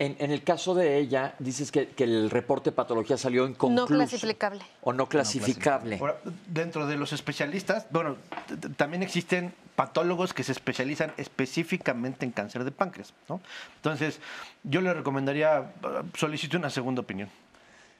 En, 0.00 0.16
en 0.20 0.30
el 0.30 0.44
caso 0.44 0.74
de 0.76 0.96
ella, 0.98 1.34
dices 1.40 1.72
que, 1.72 1.88
que 1.88 2.04
el 2.04 2.30
reporte 2.30 2.70
de 2.70 2.76
patología 2.76 3.16
salió 3.16 3.48
inconcluso. 3.48 3.92
No 3.92 3.96
clasificable. 3.96 4.62
O 4.82 4.92
no 4.92 5.08
clasificable. 5.08 5.98
Ahora, 5.98 6.20
dentro 6.46 6.86
de 6.86 6.96
los 6.96 7.12
especialistas, 7.12 7.86
bueno, 7.90 8.16
también 8.76 9.02
existen 9.02 9.52
patólogos 9.74 10.32
que 10.34 10.44
se 10.44 10.52
especializan 10.52 11.12
específicamente 11.16 12.24
en 12.24 12.32
cáncer 12.32 12.64
de 12.64 12.70
páncreas, 12.70 13.12
¿no? 13.28 13.40
Entonces, 13.76 14.20
yo 14.62 14.80
le 14.80 14.94
recomendaría 14.94 15.58
eh, 15.82 16.02
solicite 16.16 16.56
una 16.56 16.70
segunda 16.70 17.00
opinión. 17.00 17.28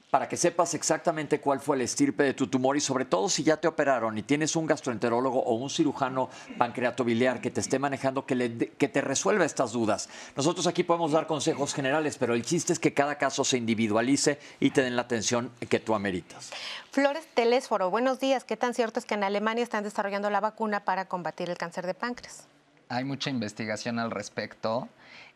Para 0.09 0.27
que 0.27 0.37
sepas 0.37 0.73
exactamente 0.73 1.39
cuál 1.39 1.59
fue 1.59 1.75
el 1.75 1.83
estirpe 1.83 2.23
de 2.23 2.33
tu 2.33 2.47
tumor 2.47 2.75
y 2.75 2.79
sobre 2.79 3.05
todo 3.05 3.29
si 3.29 3.43
ya 3.43 3.57
te 3.57 3.67
operaron 3.67 4.17
y 4.17 4.23
tienes 4.23 4.55
un 4.55 4.65
gastroenterólogo 4.65 5.39
o 5.39 5.53
un 5.53 5.69
cirujano 5.69 6.29
pancreatobiliar 6.57 7.41
que 7.41 7.51
te 7.51 7.59
esté 7.59 7.77
manejando, 7.77 8.25
que, 8.25 8.71
que 8.75 8.87
te 8.87 9.01
resuelva 9.01 9.45
estas 9.45 9.71
dudas. 9.71 10.09
Nosotros 10.35 10.65
aquí 10.65 10.83
podemos 10.83 11.11
dar 11.11 11.27
consejos 11.27 11.75
generales, 11.75 12.17
pero 12.17 12.33
el 12.33 12.43
chiste 12.43 12.73
es 12.73 12.79
que 12.79 12.93
cada 12.93 13.19
caso 13.19 13.43
se 13.43 13.57
individualice 13.57 14.39
y 14.59 14.71
te 14.71 14.81
den 14.81 14.95
la 14.95 15.03
atención 15.03 15.51
que 15.69 15.79
tú 15.79 15.93
ameritas. 15.93 16.49
Flores 16.91 17.27
Telésforo, 17.35 17.91
buenos 17.91 18.19
días. 18.19 18.43
¿Qué 18.43 18.57
tan 18.57 18.73
cierto 18.73 18.99
es 18.99 19.05
que 19.05 19.13
en 19.13 19.23
Alemania 19.23 19.63
están 19.63 19.83
desarrollando 19.83 20.31
la 20.31 20.39
vacuna 20.39 20.85
para 20.85 21.05
combatir 21.05 21.51
el 21.51 21.57
cáncer 21.57 21.85
de 21.85 21.93
páncreas? 21.93 22.47
Hay 22.91 23.03
mucha 23.03 23.29
investigación 23.29 23.99
al 23.99 24.09
respecto 24.09 24.89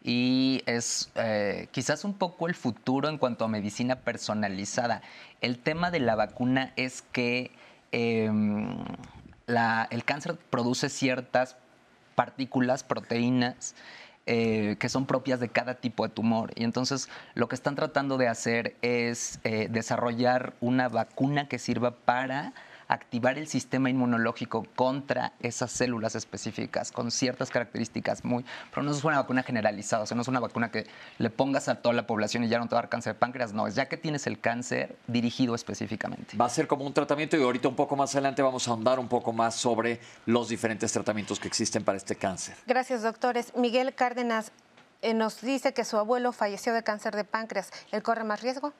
y 0.03 0.63
es 0.65 1.11
eh, 1.15 1.67
quizás 1.71 2.03
un 2.03 2.15
poco 2.15 2.47
el 2.47 2.55
futuro 2.55 3.09
en 3.09 3.19
cuanto 3.19 3.45
a 3.45 3.47
medicina 3.47 3.95
personalizada. 3.97 5.03
El 5.39 5.59
tema 5.59 5.91
de 5.91 5.99
la 5.99 6.15
vacuna 6.15 6.73
es 6.77 7.03
que 7.03 7.51
em, 7.91 8.75
la- 9.45 9.87
el 9.91 10.03
cáncer 10.03 10.35
produce 10.49 10.89
ciertas 10.89 11.55
partículas, 12.15 12.83
proteínas, 12.83 13.75
eh, 14.25 14.75
que 14.79 14.89
son 14.89 15.05
propias 15.05 15.39
de 15.39 15.49
cada 15.49 15.75
tipo 15.75 16.07
de 16.07 16.13
tumor. 16.13 16.53
Y 16.55 16.63
entonces 16.63 17.07
lo 17.35 17.47
que 17.47 17.53
están 17.55 17.75
tratando 17.75 18.17
de 18.17 18.29
hacer 18.29 18.75
es 18.81 19.39
eh, 19.43 19.67
desarrollar 19.69 20.53
una 20.59 20.89
vacuna 20.89 21.47
que 21.47 21.59
sirva 21.59 21.91
para 21.91 22.53
activar 22.93 23.37
el 23.37 23.47
sistema 23.47 23.89
inmunológico 23.89 24.65
contra 24.75 25.33
esas 25.39 25.71
células 25.71 26.15
específicas 26.15 26.91
con 26.91 27.11
ciertas 27.11 27.49
características 27.49 28.23
muy... 28.23 28.45
Pero 28.69 28.83
no 28.83 28.91
es 28.91 29.03
una 29.03 29.17
vacuna 29.17 29.43
generalizada, 29.43 30.03
o 30.03 30.05
sea, 30.05 30.15
no 30.15 30.21
es 30.21 30.27
una 30.27 30.39
vacuna 30.39 30.71
que 30.71 30.87
le 31.17 31.29
pongas 31.29 31.67
a 31.69 31.75
toda 31.75 31.93
la 31.93 32.07
población 32.07 32.43
y 32.43 32.49
ya 32.49 32.59
no 32.59 32.67
te 32.67 32.75
va 32.75 32.79
a 32.79 32.81
dar 32.83 32.89
cáncer 32.89 33.13
de 33.13 33.19
páncreas, 33.19 33.53
no, 33.53 33.67
es 33.67 33.75
ya 33.75 33.87
que 33.87 33.97
tienes 33.97 34.27
el 34.27 34.39
cáncer 34.39 34.95
dirigido 35.07 35.55
específicamente. 35.55 36.37
Va 36.37 36.45
a 36.45 36.49
ser 36.49 36.67
como 36.67 36.85
un 36.85 36.93
tratamiento 36.93 37.37
y 37.37 37.43
ahorita 37.43 37.67
un 37.67 37.75
poco 37.75 37.95
más 37.95 38.13
adelante 38.13 38.41
vamos 38.41 38.67
a 38.67 38.71
ahondar 38.71 38.99
un 38.99 39.07
poco 39.07 39.33
más 39.33 39.55
sobre 39.55 39.99
los 40.25 40.49
diferentes 40.49 40.91
tratamientos 40.91 41.39
que 41.39 41.47
existen 41.47 41.83
para 41.83 41.97
este 41.97 42.15
cáncer. 42.15 42.55
Gracias, 42.67 43.01
doctores. 43.01 43.55
Miguel 43.55 43.93
Cárdenas 43.95 44.51
eh, 45.01 45.13
nos 45.13 45.41
dice 45.41 45.73
que 45.73 45.83
su 45.83 45.97
abuelo 45.97 46.31
falleció 46.31 46.73
de 46.73 46.83
cáncer 46.83 47.15
de 47.15 47.23
páncreas. 47.23 47.71
¿Él 47.91 48.03
corre 48.03 48.23
más 48.23 48.41
riesgo? 48.41 48.73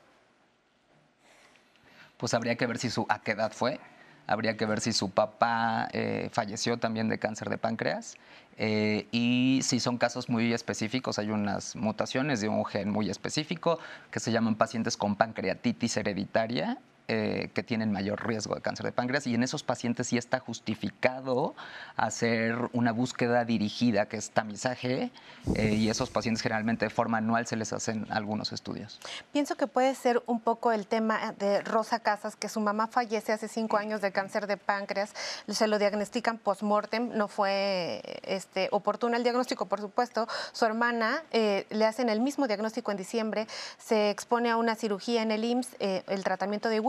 Pues 2.17 2.34
habría 2.34 2.56
que 2.56 2.65
ver 2.67 2.78
si 2.78 2.89
su 2.89 3.06
a 3.10 3.21
qué 3.21 3.32
edad 3.32 3.52
fue. 3.52 3.80
Habría 4.27 4.55
que 4.57 4.65
ver 4.65 4.79
si 4.79 4.93
su 4.93 5.09
papá 5.12 5.89
eh, 5.91 6.29
falleció 6.31 6.77
también 6.77 7.09
de 7.09 7.19
cáncer 7.19 7.49
de 7.49 7.57
páncreas. 7.57 8.15
Eh, 8.57 9.07
y 9.12 9.62
si 9.63 9.79
son 9.79 9.97
casos 9.97 10.29
muy 10.29 10.53
específicos, 10.53 11.19
hay 11.19 11.31
unas 11.31 11.75
mutaciones 11.75 12.39
de 12.39 12.49
un 12.49 12.65
gen 12.65 12.89
muy 12.89 13.09
específico 13.09 13.79
que 14.12 14.19
se 14.19 14.31
llaman 14.31 14.55
pacientes 14.55 14.95
con 14.95 15.15
pancreatitis 15.15 15.97
hereditaria 15.97 16.79
eh, 17.09 17.49
que 17.53 17.63
tienen 17.63 17.91
mayor 17.91 18.25
riesgo 18.25 18.55
de 18.55 18.61
cáncer 18.61 18.85
de 18.85 18.93
páncreas 18.93 19.27
y 19.27 19.35
en 19.35 19.43
esos 19.43 19.61
pacientes 19.61 20.07
sí 20.07 20.17
está 20.17 20.39
justificado 20.39 21.53
hacer 21.97 22.55
una 22.71 22.93
búsqueda 22.93 23.43
dirigida, 23.43 24.07
que 24.07 24.15
es 24.15 24.31
tamizaje, 24.31 25.11
eh, 25.55 25.73
y 25.73 25.89
esos 25.89 26.09
pacientes 26.09 26.41
generalmente 26.41 26.85
de 26.85 26.89
forma 26.89 27.17
anual 27.17 27.45
se 27.45 27.57
les 27.57 27.73
hacen 27.73 28.07
algunos 28.09 28.53
estudios. 28.53 29.01
Pienso 29.33 29.55
que 29.55 29.67
puede 29.67 29.93
ser 29.95 30.23
un 30.27 30.39
poco 30.39 30.71
el 30.71 30.87
tema 30.87 31.33
de 31.39 31.59
Rosa 31.59 31.99
Casas, 31.99 32.37
que 32.37 32.47
su 32.47 32.61
mamá 32.61 32.87
fallece 32.87 33.33
hace 33.33 33.49
cinco 33.49 33.75
años 33.75 33.99
de 33.99 34.13
cáncer 34.13 34.47
de 34.47 34.55
páncreas, 34.55 35.13
se 35.49 35.67
lo 35.67 35.79
diagnostican 35.79 36.37
post-mortem, 36.37 37.09
no 37.17 37.27
fue 37.27 38.01
este, 38.23 38.69
oportuno 38.71 39.17
el 39.17 39.23
diagnóstico, 39.23 39.65
por 39.65 39.81
supuesto. 39.81 40.29
Su 40.53 40.63
hermana 40.63 41.21
eh, 41.31 41.65
le 41.69 41.85
hacen 41.85 42.07
el 42.07 42.21
mismo 42.21 42.47
diagnóstico 42.47 42.91
en 42.91 42.97
diciembre, 42.97 43.45
se 43.77 44.09
expone 44.09 44.49
a 44.49 44.55
una 44.55 44.75
cirugía 44.75 45.21
en 45.21 45.31
el 45.31 45.43
IMSS, 45.43 45.75
el 45.79 46.23
tratamiento 46.23 46.69
de 46.69 46.79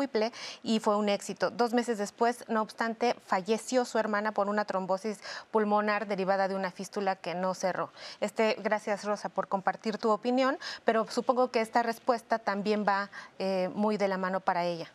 y 0.62 0.80
fue 0.80 0.96
un 0.96 1.08
éxito. 1.08 1.50
Dos 1.50 1.72
meses 1.72 1.98
después, 1.98 2.44
no 2.48 2.62
obstante, 2.62 3.14
falleció 3.26 3.84
su 3.84 3.98
hermana 3.98 4.32
por 4.32 4.48
una 4.48 4.64
trombosis 4.64 5.18
pulmonar 5.50 6.06
derivada 6.06 6.48
de 6.48 6.54
una 6.54 6.70
fístula 6.70 7.16
que 7.16 7.34
no 7.34 7.54
cerró. 7.54 7.90
Este, 8.20 8.56
gracias 8.62 9.04
Rosa 9.04 9.28
por 9.28 9.48
compartir 9.48 9.98
tu 9.98 10.10
opinión, 10.10 10.58
pero 10.84 11.06
supongo 11.10 11.50
que 11.50 11.60
esta 11.60 11.82
respuesta 11.82 12.38
también 12.38 12.84
va 12.86 13.10
eh, 13.38 13.70
muy 13.74 13.96
de 13.96 14.08
la 14.08 14.18
mano 14.18 14.40
para 14.40 14.64
ella. 14.64 14.90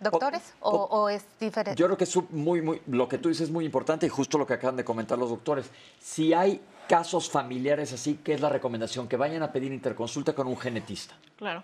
¿Doctores 0.00 0.54
o, 0.60 1.10
es 1.10 1.24
diferente? 1.38 1.78
Yo 1.78 1.86
creo 1.86 1.98
que 1.98 2.04
es 2.04 2.16
muy, 2.30 2.62
muy, 2.62 2.80
lo 2.86 3.06
que 3.06 3.18
tú 3.18 3.28
dices 3.28 3.48
es 3.48 3.50
muy 3.50 3.66
importante 3.66 4.06
y 4.06 4.08
justo 4.08 4.38
lo 4.38 4.46
que 4.46 4.54
acaban 4.54 4.76
de 4.76 4.84
comentar 4.84 5.18
los 5.18 5.28
doctores. 5.28 5.70
Si 6.00 6.32
hay 6.32 6.62
casos 6.88 7.28
familiares 7.30 7.92
así, 7.92 8.18
¿qué 8.24 8.32
es 8.32 8.40
la 8.40 8.48
recomendación? 8.48 9.08
Que 9.08 9.16
vayan 9.16 9.42
a 9.42 9.52
pedir 9.52 9.72
interconsulta 9.72 10.32
con 10.32 10.46
un 10.46 10.56
genetista. 10.56 11.14
Claro. 11.36 11.62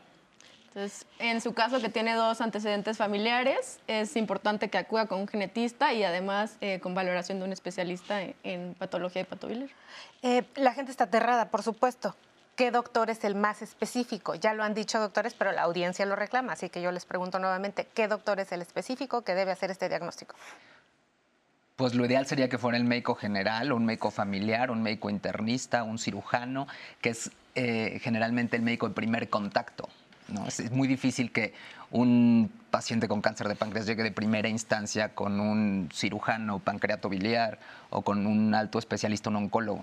Entonces, 0.77 1.07
en 1.21 1.41
su 1.41 1.55
caso 1.55 1.81
que 1.81 1.89
tiene 1.89 2.13
dos 2.13 2.43
antecedentes 2.43 2.99
familiares, 2.99 3.81
es 3.87 4.15
importante 4.15 4.69
que 4.69 4.77
acuda 4.77 5.07
con 5.07 5.21
un 5.21 5.27
genetista 5.27 5.95
y 5.95 6.05
además 6.05 6.59
eh, 6.61 6.81
con 6.81 6.95
valoración 6.95 7.39
de 7.39 7.47
un 7.47 7.53
especialista 7.53 8.21
en, 8.43 8.75
patología 8.75 9.23
y 9.23 9.25
patobilar. 9.25 9.71
Eh, 10.21 10.43
la 10.55 10.75
gente 10.75 10.91
está 10.91 11.05
aterrada, 11.05 11.49
por 11.49 11.63
supuesto. 11.63 12.15
¿Qué 12.57 12.71
doctor 12.71 13.09
es 13.09 13.25
el 13.25 13.37
más 13.37 13.63
específico? 13.63 14.35
Ya 14.35 14.53
lo 14.53 14.65
han 14.65 14.75
dicho 14.75 15.01
doctores, 15.01 15.33
pero 15.33 15.51
la 15.51 15.63
audiencia 15.63 16.05
lo 16.05 16.15
reclama, 16.15 16.53
así 16.53 16.69
que 16.69 16.83
yo 16.83 16.93
les 16.93 17.07
pregunto 17.07 17.39
nuevamente, 17.39 17.89
¿qué 17.95 18.07
doctor 18.07 18.39
es 18.39 18.53
el 18.53 18.61
específico 18.61 19.23
que 19.23 19.35
debe 19.35 19.53
hacer 19.53 19.71
este 19.71 19.89
diagnóstico? 19.89 20.35
Pues 21.77 21.95
lo 21.95 22.05
ideal 22.05 22.27
sería 22.27 22.51
que 22.51 22.59
fuera 22.59 22.77
el 22.77 22.85
médico 22.85 23.15
general, 23.15 23.73
un 23.73 23.87
médico 23.87 24.11
familiar, 24.11 24.71
un 24.71 24.83
médico 24.83 25.09
internista, 25.09 25.85
un 25.85 25.99
cirujano, 25.99 26.67
que 27.01 27.09
es 27.09 27.31
eh, 27.55 27.99
generalmente 28.03 28.57
el 28.57 28.63
médico 28.63 28.89
de 28.89 28.95
primer 28.95 29.31
contacto. 29.31 29.89
¿No? 30.29 30.47
Es, 30.47 30.71
muy 30.71 30.89
difícil 30.89 31.33
que 31.33 31.55
un 31.91 32.51
paciente 32.71 33.09
con 33.09 33.23
cáncer 33.23 33.49
de 33.49 33.55
páncreas 33.55 33.87
llegue 33.87 34.03
de 34.03 34.13
primera 34.13 34.49
instancia 34.49 35.15
con 35.15 35.41
un 35.41 35.89
cirujano 35.95 36.59
pancreato 36.59 37.09
biliar 37.09 37.59
o 37.91 38.03
con 38.03 38.27
un 38.27 38.55
alto 38.55 38.79
especialista, 38.79 39.31
un 39.31 39.37
oncólogo. 39.37 39.83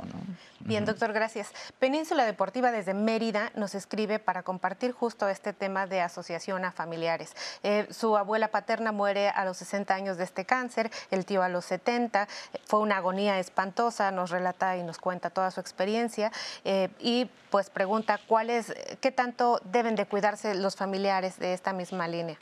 Bien, 0.60 0.86
doctor, 0.86 1.14
gracias. 1.14 1.52
Península 1.80 2.26
Deportiva 2.26 2.72
desde 2.72 2.94
Mérida 2.94 3.52
nos 3.56 3.74
escribe 3.74 4.20
para 4.20 4.44
compartir 4.44 4.92
justo 4.92 5.28
este 5.28 5.54
tema 5.54 5.88
de 5.88 6.02
asociación 6.02 6.66
a 6.66 6.72
familiares. 6.72 7.34
Eh, 7.64 7.88
su 7.90 8.16
abuela 8.18 8.50
paterna 8.50 8.92
muere 8.92 9.30
a 9.30 9.46
los 9.46 9.58
60 9.58 9.96
años 9.96 10.18
de 10.18 10.26
este 10.26 10.46
cáncer, 10.46 10.92
el 11.10 11.26
tío 11.26 11.42
a 11.42 11.50
los 11.50 11.66
70. 11.66 12.28
Fue 12.66 12.80
una 12.80 12.98
agonía 12.98 13.40
espantosa, 13.40 14.12
nos 14.12 14.30
relata 14.30 14.78
y 14.78 14.84
nos 14.84 15.00
cuenta 15.00 15.30
toda 15.30 15.50
su 15.50 15.60
experiencia 15.60 16.32
eh, 16.66 16.90
y 17.00 17.30
pues 17.50 17.70
pregunta 17.70 18.20
cuál 18.28 18.50
es, 18.50 18.74
qué 19.00 19.12
tanto 19.12 19.62
deben 19.64 19.96
de 19.96 20.08
cuidarse 20.08 20.56
los 20.56 20.76
familiares 20.76 21.38
de 21.38 21.54
esta 21.54 21.72
misma 21.72 21.93
línea. 22.08 22.38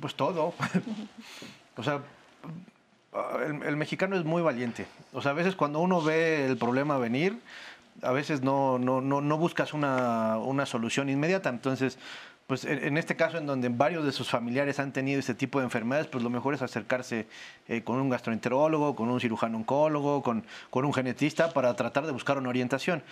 Pues 0.00 0.14
todo. 0.14 0.54
o 1.76 1.82
sea, 1.82 2.00
el, 3.46 3.76
mexicano 3.76 4.16
es 4.16 4.24
muy 4.24 4.42
valiente. 4.42 4.86
O 5.12 5.22
sea, 5.22 5.32
a 5.32 5.34
veces 5.34 5.54
cuando 5.54 5.80
uno 5.80 6.02
ve 6.02 6.46
el 6.46 6.56
problema 6.56 6.98
venir, 6.98 7.38
a 8.02 8.12
veces 8.12 8.42
no, 8.42 8.78
no, 8.78 9.00
no, 9.00 9.38
buscas 9.38 9.74
una, 9.74 10.38
una, 10.38 10.66
solución 10.66 11.08
inmediata. 11.08 11.50
Entonces, 11.50 11.98
pues 12.46 12.64
en, 12.64 12.96
este 12.96 13.14
caso 13.14 13.38
en 13.38 13.46
donde 13.46 13.68
varios 13.68 14.04
de 14.04 14.12
sus 14.12 14.28
familiares 14.28 14.80
han 14.80 14.92
tenido 14.92 15.20
este 15.20 15.34
tipo 15.34 15.58
de 15.58 15.64
enfermedades, 15.64 16.08
pues 16.08 16.24
lo 16.24 16.30
mejor 16.30 16.54
es 16.54 16.62
acercarse 16.62 17.26
eh, 17.68 17.82
con 17.82 17.98
un 17.98 18.08
gastroenterólogo, 18.08 18.96
con 18.96 19.08
un 19.08 19.20
cirujano 19.20 19.58
oncólogo, 19.58 20.22
con, 20.22 20.44
con 20.70 20.84
un 20.84 20.92
genetista 20.92 21.52
para 21.52 21.74
tratar 21.74 22.06
de 22.06 22.12
buscar 22.12 22.38
una 22.38 22.48
orientación. 22.48 23.02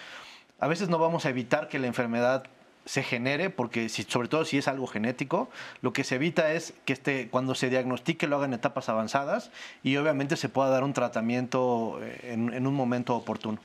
A 0.59 0.67
veces 0.67 0.89
no 0.89 0.99
vamos 0.99 1.27
a 1.27 1.31
evitar 1.31 1.69
que 1.69 1.79
la 1.79 1.87
enfermedad 1.87 2.45
se 2.85 3.03
genere, 3.03 3.51
porque 3.51 3.89
si, 3.89 4.03
sobre 4.05 4.29
todo 4.29 4.45
si 4.45 4.59
es 4.59 4.69
algo 4.69 4.87
genético, 4.87 5.49
lo 5.83 5.93
que 5.93 6.05
se 6.05 6.17
evita 6.17 6.53
es 6.53 6.75
que 6.85 6.93
este, 6.93 7.29
cuando 7.29 7.55
se 7.55 7.71
diagnostique 7.71 8.27
lo 8.27 8.37
haga 8.37 8.47
en 8.47 8.55
etapas 8.55 8.89
avanzadas 8.89 9.51
y 9.83 9.97
obviamente 9.97 10.37
se 10.37 10.49
pueda 10.49 10.71
dar 10.71 10.85
un 10.85 10.93
tratamiento 10.93 11.99
eh, 12.03 12.33
en, 12.33 12.67
un 12.67 12.75
momento 12.75 13.15
oportuno. 13.17 13.59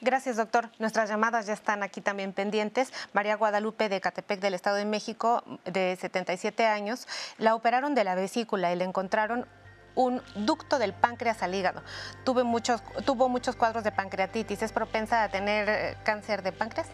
Gracias, 0.00 0.36
doctor. 0.36 0.70
Nuestras 0.78 1.08
llamadas 1.08 1.46
ya 1.46 1.52
están 1.52 1.82
aquí 1.82 2.00
también 2.00 2.32
pendientes. 2.32 2.92
María 3.12 3.36
Guadalupe 3.36 3.88
de 3.88 4.00
Catepec 4.00 4.40
del 4.40 4.54
Estado 4.54 4.76
de 4.76 4.84
México, 4.84 5.44
de 5.64 5.96
77 6.00 6.66
años, 6.66 7.06
la 7.38 7.54
operaron 7.54 7.94
de 7.94 8.02
la 8.02 8.16
vesícula 8.16 8.72
y 8.72 8.76
le 8.76 8.84
encontraron 8.84 9.46
un 9.94 10.20
ducto 10.34 10.78
del 10.78 10.92
páncreas 10.92 11.42
al 11.42 11.54
hígado. 11.54 11.82
Tuvo 12.24 12.44
muchos 12.44 13.56
cuadros 13.56 13.84
de 13.84 13.92
pancreatitis. 13.92 14.62
¿Es 14.62 14.72
propensa 14.72 15.22
a 15.22 15.28
tener 15.28 15.68
eh, 15.68 15.96
cáncer 16.04 16.42
de 16.42 16.52
páncreas? 16.52 16.88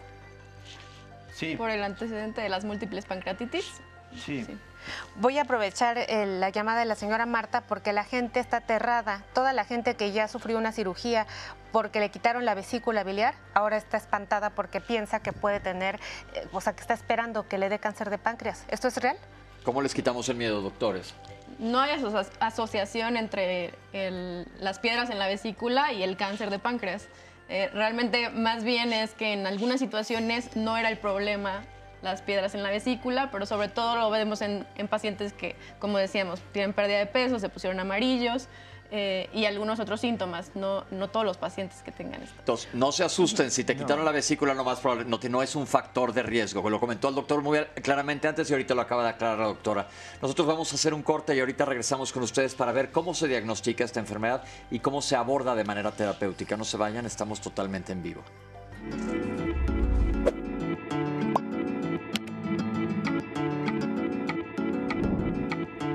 Por 1.57 1.69
el 1.69 1.83
antecedente 1.83 2.41
de 2.41 2.49
las 2.49 2.65
múltiples 2.65 3.05
pancreatitis. 3.05 3.81
Sí. 4.17 4.45
Voy 5.17 5.37
a 5.37 5.43
aprovechar 5.43 5.97
eh, 5.97 6.25
la 6.25 6.49
llamada 6.49 6.79
de 6.79 6.85
la 6.85 6.95
señora 6.95 7.25
Marta 7.25 7.61
porque 7.61 7.93
la 7.93 8.03
gente 8.03 8.39
está 8.39 8.57
aterrada. 8.57 9.23
Toda 9.33 9.53
la 9.53 9.63
gente 9.65 9.95
que 9.95 10.11
ya 10.11 10.27
sufrió 10.27 10.57
una 10.57 10.71
cirugía 10.71 11.27
porque 11.71 11.99
le 11.99 12.09
quitaron 12.09 12.45
la 12.45 12.55
vesícula 12.55 13.03
biliar, 13.03 13.35
ahora 13.53 13.77
está 13.77 13.97
espantada 13.97 14.49
porque 14.49 14.81
piensa 14.81 15.19
que 15.19 15.33
puede 15.33 15.59
tener, 15.59 15.99
eh, 16.33 16.47
o 16.51 16.61
sea, 16.61 16.73
que 16.73 16.81
está 16.81 16.95
esperando 16.95 17.47
que 17.47 17.57
le 17.57 17.69
dé 17.69 17.79
cáncer 17.79 18.09
de 18.09 18.17
páncreas. 18.17 18.65
¿Esto 18.69 18.87
es 18.87 18.97
real? 18.97 19.17
¿Cómo 19.63 19.81
les 19.81 19.93
quitamos 19.93 20.27
el 20.29 20.37
miedo, 20.37 20.61
doctores? 20.61 21.13
No 21.59 21.79
hay 21.79 21.91
asociación 22.39 23.17
entre 23.17 23.73
las 24.59 24.79
piedras 24.79 25.09
en 25.09 25.19
la 25.19 25.27
vesícula 25.27 25.91
y 25.91 26.03
el 26.03 26.15
cáncer 26.15 26.49
de 26.49 26.57
páncreas. 26.57 27.09
Eh, 27.49 27.69
realmente 27.73 28.29
más 28.29 28.63
bien 28.63 28.93
es 28.93 29.15
que 29.15 29.33
en 29.33 29.47
algunas 29.47 29.79
situaciones 29.79 30.55
no 30.55 30.77
era 30.77 30.89
el 30.89 30.97
problema 30.97 31.63
las 32.01 32.21
piedras 32.21 32.55
en 32.55 32.63
la 32.63 32.69
vesícula, 32.69 33.29
pero 33.31 33.45
sobre 33.45 33.67
todo 33.67 33.95
lo 33.95 34.09
vemos 34.09 34.41
en, 34.41 34.65
en 34.77 34.87
pacientes 34.87 35.33
que, 35.33 35.55
como 35.79 35.97
decíamos, 35.97 36.41
tienen 36.53 36.73
pérdida 36.73 36.99
de 36.99 37.05
peso, 37.07 37.39
se 37.39 37.49
pusieron 37.49 37.79
amarillos, 37.79 38.47
eh, 38.91 39.29
y 39.33 39.45
algunos 39.45 39.79
otros 39.79 40.01
síntomas, 40.01 40.51
no, 40.55 40.83
no 40.91 41.09
todos 41.09 41.25
los 41.25 41.37
pacientes 41.37 41.81
que 41.83 41.91
tengan 41.91 42.23
esto. 42.23 42.35
Entonces, 42.39 42.69
no 42.73 42.91
se 42.91 43.03
asusten, 43.03 43.51
si 43.51 43.63
te 43.63 43.75
quitaron 43.77 44.03
la 44.03 44.11
vesícula, 44.11 44.53
lo 44.53 44.63
más 44.63 44.79
probable, 44.79 45.05
no, 45.05 45.19
no 45.29 45.43
es 45.43 45.55
un 45.55 45.67
factor 45.67 46.13
de 46.13 46.23
riesgo, 46.23 46.67
lo 46.69 46.79
comentó 46.79 47.09
el 47.09 47.15
doctor 47.15 47.41
muy 47.41 47.59
claramente 47.81 48.27
antes 48.27 48.49
y 48.49 48.53
ahorita 48.53 48.73
lo 48.73 48.81
acaba 48.81 49.03
de 49.03 49.09
aclarar 49.09 49.39
la 49.39 49.45
doctora. 49.45 49.87
Nosotros 50.21 50.47
vamos 50.47 50.71
a 50.71 50.75
hacer 50.75 50.93
un 50.93 51.03
corte 51.03 51.35
y 51.35 51.39
ahorita 51.39 51.65
regresamos 51.65 52.11
con 52.11 52.23
ustedes 52.23 52.55
para 52.55 52.71
ver 52.71 52.91
cómo 52.91 53.13
se 53.13 53.27
diagnostica 53.27 53.83
esta 53.83 53.99
enfermedad 53.99 54.43
y 54.71 54.79
cómo 54.79 55.01
se 55.01 55.15
aborda 55.15 55.55
de 55.55 55.63
manera 55.63 55.91
terapéutica. 55.91 56.57
No 56.57 56.63
se 56.63 56.77
vayan, 56.77 57.05
estamos 57.05 57.41
totalmente 57.41 57.91
en 57.91 58.03
vivo. 58.03 58.23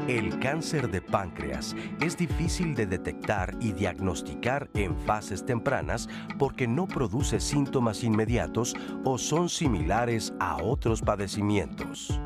El 0.08 0.38
cáncer 0.38 0.90
de 0.90 1.00
páncreas 1.00 1.74
es 2.02 2.14
difícil 2.18 2.74
de 2.74 2.84
detectar 2.84 3.56
y 3.58 3.72
diagnosticar 3.72 4.68
en 4.74 4.94
fases 5.00 5.46
tempranas 5.46 6.10
porque 6.38 6.68
no 6.68 6.86
produce 6.86 7.40
síntomas 7.40 8.04
inmediatos 8.04 8.76
o 9.02 9.16
son 9.16 9.48
similares 9.48 10.34
a 10.40 10.62
otros 10.62 11.00
padecimientos. 11.00 12.20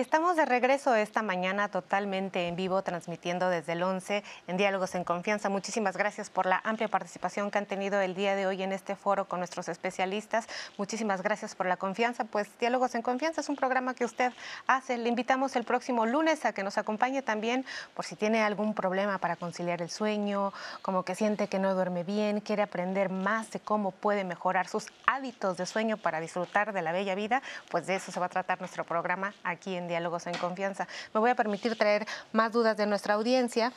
Estamos 0.00 0.36
de 0.36 0.44
regreso 0.44 0.94
esta 0.94 1.22
mañana 1.22 1.68
totalmente 1.68 2.46
en 2.46 2.54
vivo, 2.54 2.82
transmitiendo 2.82 3.48
desde 3.48 3.72
el 3.72 3.82
11 3.82 4.22
en 4.46 4.56
Diálogos 4.56 4.94
en 4.94 5.02
Confianza. 5.02 5.48
Muchísimas 5.48 5.96
gracias 5.96 6.30
por 6.30 6.46
la 6.46 6.60
amplia 6.62 6.86
participación 6.86 7.50
que 7.50 7.58
han 7.58 7.66
tenido 7.66 8.00
el 8.00 8.14
día 8.14 8.36
de 8.36 8.46
hoy 8.46 8.62
en 8.62 8.70
este 8.70 8.94
foro 8.94 9.24
con 9.24 9.40
nuestros 9.40 9.68
especialistas. 9.68 10.46
Muchísimas 10.76 11.22
gracias 11.22 11.56
por 11.56 11.66
la 11.66 11.76
confianza. 11.76 12.24
Pues 12.24 12.48
Diálogos 12.60 12.94
en 12.94 13.02
Confianza 13.02 13.40
es 13.40 13.48
un 13.48 13.56
programa 13.56 13.94
que 13.94 14.04
usted 14.04 14.32
hace. 14.68 14.98
Le 14.98 15.08
invitamos 15.08 15.56
el 15.56 15.64
próximo 15.64 16.06
lunes 16.06 16.44
a 16.44 16.52
que 16.52 16.62
nos 16.62 16.78
acompañe 16.78 17.22
también 17.22 17.66
por 17.94 18.04
si 18.04 18.14
tiene 18.14 18.42
algún 18.42 18.74
problema 18.74 19.18
para 19.18 19.34
conciliar 19.34 19.82
el 19.82 19.90
sueño, 19.90 20.52
como 20.80 21.02
que 21.02 21.16
siente 21.16 21.48
que 21.48 21.58
no 21.58 21.74
duerme 21.74 22.04
bien, 22.04 22.40
quiere 22.40 22.62
aprender 22.62 23.10
más 23.10 23.50
de 23.50 23.58
cómo 23.58 23.90
puede 23.90 24.22
mejorar 24.22 24.68
sus 24.68 24.86
hábitos 25.06 25.56
de 25.56 25.66
sueño 25.66 25.96
para 25.96 26.20
disfrutar 26.20 26.72
de 26.72 26.82
la 26.82 26.92
bella 26.92 27.16
vida. 27.16 27.42
Pues 27.68 27.88
de 27.88 27.96
eso 27.96 28.12
se 28.12 28.20
va 28.20 28.26
a 28.26 28.28
tratar 28.28 28.60
nuestro 28.60 28.84
programa 28.84 29.34
aquí 29.42 29.74
en 29.74 29.87
Diálogos 29.88 30.26
en 30.26 30.34
Confianza. 30.34 30.86
Me 31.14 31.20
voy 31.20 31.30
a 31.30 31.34
permitir 31.34 31.76
traer 31.76 32.06
más 32.32 32.52
dudas 32.52 32.76
de 32.76 32.86
nuestra 32.86 33.14
audiencia. 33.14 33.72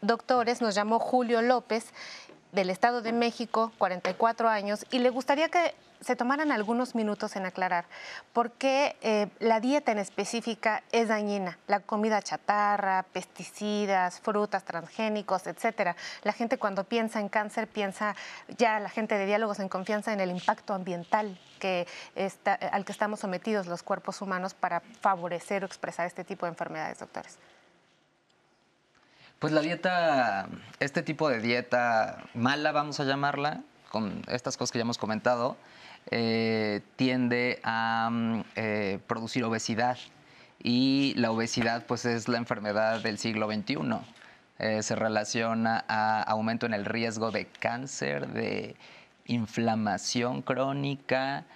Doctores, 0.00 0.60
nos 0.60 0.74
llamó 0.74 0.98
Julio 0.98 1.42
López 1.42 1.86
del 2.52 2.70
Estado 2.70 3.02
de 3.02 3.12
México, 3.12 3.72
44 3.78 4.48
años, 4.48 4.86
y 4.90 4.98
le 4.98 5.10
gustaría 5.10 5.48
que 5.48 5.74
se 6.02 6.16
tomaran 6.16 6.50
algunos 6.50 6.94
minutos 6.94 7.36
en 7.36 7.46
aclarar 7.46 7.84
por 8.32 8.50
qué 8.50 8.96
eh, 9.02 9.28
la 9.38 9.60
dieta 9.60 9.92
en 9.92 9.98
específica 9.98 10.82
es 10.90 11.08
dañina. 11.08 11.58
La 11.68 11.80
comida 11.80 12.20
chatarra, 12.20 13.04
pesticidas, 13.12 14.20
frutas, 14.20 14.64
transgénicos, 14.64 15.46
etcétera. 15.46 15.96
La 16.24 16.32
gente 16.32 16.58
cuando 16.58 16.84
piensa 16.84 17.20
en 17.20 17.28
cáncer 17.28 17.68
piensa 17.68 18.16
ya 18.58 18.80
la 18.80 18.88
gente 18.88 19.16
de 19.16 19.26
diálogos 19.26 19.60
en 19.60 19.68
confianza 19.68 20.12
en 20.12 20.20
el 20.20 20.30
impacto 20.30 20.74
ambiental 20.74 21.38
que 21.60 21.86
está, 22.16 22.54
al 22.54 22.84
que 22.84 22.92
estamos 22.92 23.20
sometidos 23.20 23.66
los 23.66 23.84
cuerpos 23.84 24.20
humanos 24.20 24.54
para 24.54 24.80
favorecer 25.00 25.62
o 25.62 25.66
expresar 25.66 26.06
este 26.06 26.24
tipo 26.24 26.46
de 26.46 26.50
enfermedades, 26.50 26.98
doctores. 26.98 27.38
Pues 29.42 29.52
la 29.52 29.60
dieta, 29.60 30.46
este 30.78 31.02
tipo 31.02 31.28
de 31.28 31.40
dieta 31.40 32.22
mala, 32.32 32.70
vamos 32.70 33.00
a 33.00 33.04
llamarla, 33.04 33.62
con 33.90 34.22
estas 34.28 34.56
cosas 34.56 34.70
que 34.70 34.78
ya 34.78 34.82
hemos 34.82 34.98
comentado, 34.98 35.56
eh, 36.12 36.80
tiende 36.94 37.58
a 37.64 38.08
mm, 38.08 38.44
eh, 38.54 39.00
producir 39.08 39.42
obesidad. 39.42 39.98
Y 40.62 41.14
la 41.16 41.32
obesidad, 41.32 41.86
pues, 41.86 42.04
es 42.04 42.28
la 42.28 42.38
enfermedad 42.38 43.00
del 43.00 43.18
siglo 43.18 43.50
XXI. 43.52 43.78
Eh, 44.60 44.80
se 44.84 44.94
relaciona 44.94 45.84
a 45.88 46.22
aumento 46.22 46.66
en 46.66 46.72
el 46.72 46.84
riesgo 46.84 47.32
de 47.32 47.46
cáncer, 47.46 48.28
de 48.28 48.76
inflamación 49.26 50.42
crónica 50.42 51.46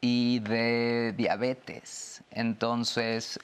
y 0.00 0.40
de 0.40 1.14
diabetes. 1.16 2.24
Entonces, 2.32 3.38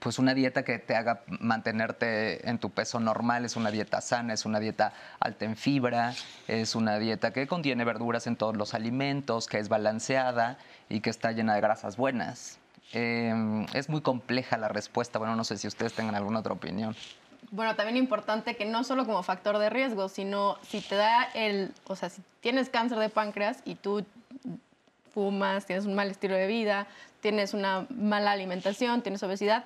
pues 0.00 0.18
una 0.18 0.34
dieta 0.34 0.64
que 0.64 0.78
te 0.78 0.96
haga 0.96 1.22
mantenerte 1.40 2.48
en 2.48 2.58
tu 2.58 2.70
peso 2.70 3.00
normal, 3.00 3.44
es 3.44 3.56
una 3.56 3.70
dieta 3.70 4.00
sana, 4.00 4.32
es 4.32 4.44
una 4.44 4.60
dieta 4.60 4.92
alta 5.20 5.44
en 5.44 5.56
fibra, 5.56 6.14
es 6.48 6.74
una 6.74 6.98
dieta 6.98 7.32
que 7.32 7.46
contiene 7.46 7.84
verduras 7.84 8.26
en 8.26 8.36
todos 8.36 8.56
los 8.56 8.74
alimentos, 8.74 9.46
que 9.46 9.58
es 9.58 9.68
balanceada 9.68 10.58
y 10.88 11.00
que 11.00 11.10
está 11.10 11.32
llena 11.32 11.54
de 11.54 11.60
grasas 11.60 11.96
buenas. 11.96 12.58
Em, 12.92 13.66
es 13.74 13.88
muy 13.88 14.02
compleja 14.02 14.56
la 14.56 14.68
respuesta, 14.68 15.18
bueno, 15.18 15.36
no 15.36 15.44
sé 15.44 15.56
si 15.58 15.66
ustedes 15.66 15.92
tengan 15.94 16.14
alguna 16.14 16.40
otra 16.40 16.52
opinión. 16.52 16.94
Bueno, 17.50 17.76
también 17.76 17.96
importante 17.96 18.56
que 18.56 18.64
no 18.64 18.84
solo 18.84 19.04
como 19.06 19.22
factor 19.22 19.58
de 19.58 19.70
riesgo, 19.70 20.08
sino 20.08 20.56
si 20.68 20.80
te 20.80 20.96
da 20.96 21.24
el, 21.34 21.72
o 21.86 21.94
sea, 21.94 22.08
si 22.08 22.22
tienes 22.40 22.68
cáncer 22.68 22.98
de 22.98 23.08
páncreas 23.08 23.62
y 23.64 23.74
tú 23.76 24.04
fumas, 25.14 25.64
tienes 25.64 25.86
un 25.86 25.94
mal 25.94 26.10
estilo 26.10 26.34
de 26.34 26.46
vida, 26.46 26.86
tienes 27.20 27.54
una 27.54 27.86
mala 27.88 28.32
alimentación, 28.32 29.02
tienes 29.02 29.22
obesidad, 29.22 29.64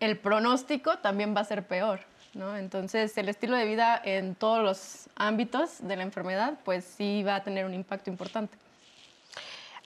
el 0.00 0.18
pronóstico 0.18 0.98
también 0.98 1.36
va 1.36 1.42
a 1.42 1.44
ser 1.44 1.66
peor. 1.66 2.00
¿no? 2.34 2.56
Entonces, 2.56 3.16
el 3.16 3.28
estilo 3.28 3.56
de 3.56 3.64
vida 3.64 4.00
en 4.04 4.34
todos 4.34 4.62
los 4.62 5.08
ámbitos 5.16 5.86
de 5.86 5.96
la 5.96 6.02
enfermedad, 6.02 6.58
pues 6.64 6.84
sí 6.84 7.22
va 7.22 7.36
a 7.36 7.42
tener 7.42 7.64
un 7.64 7.74
impacto 7.74 8.10
importante. 8.10 8.56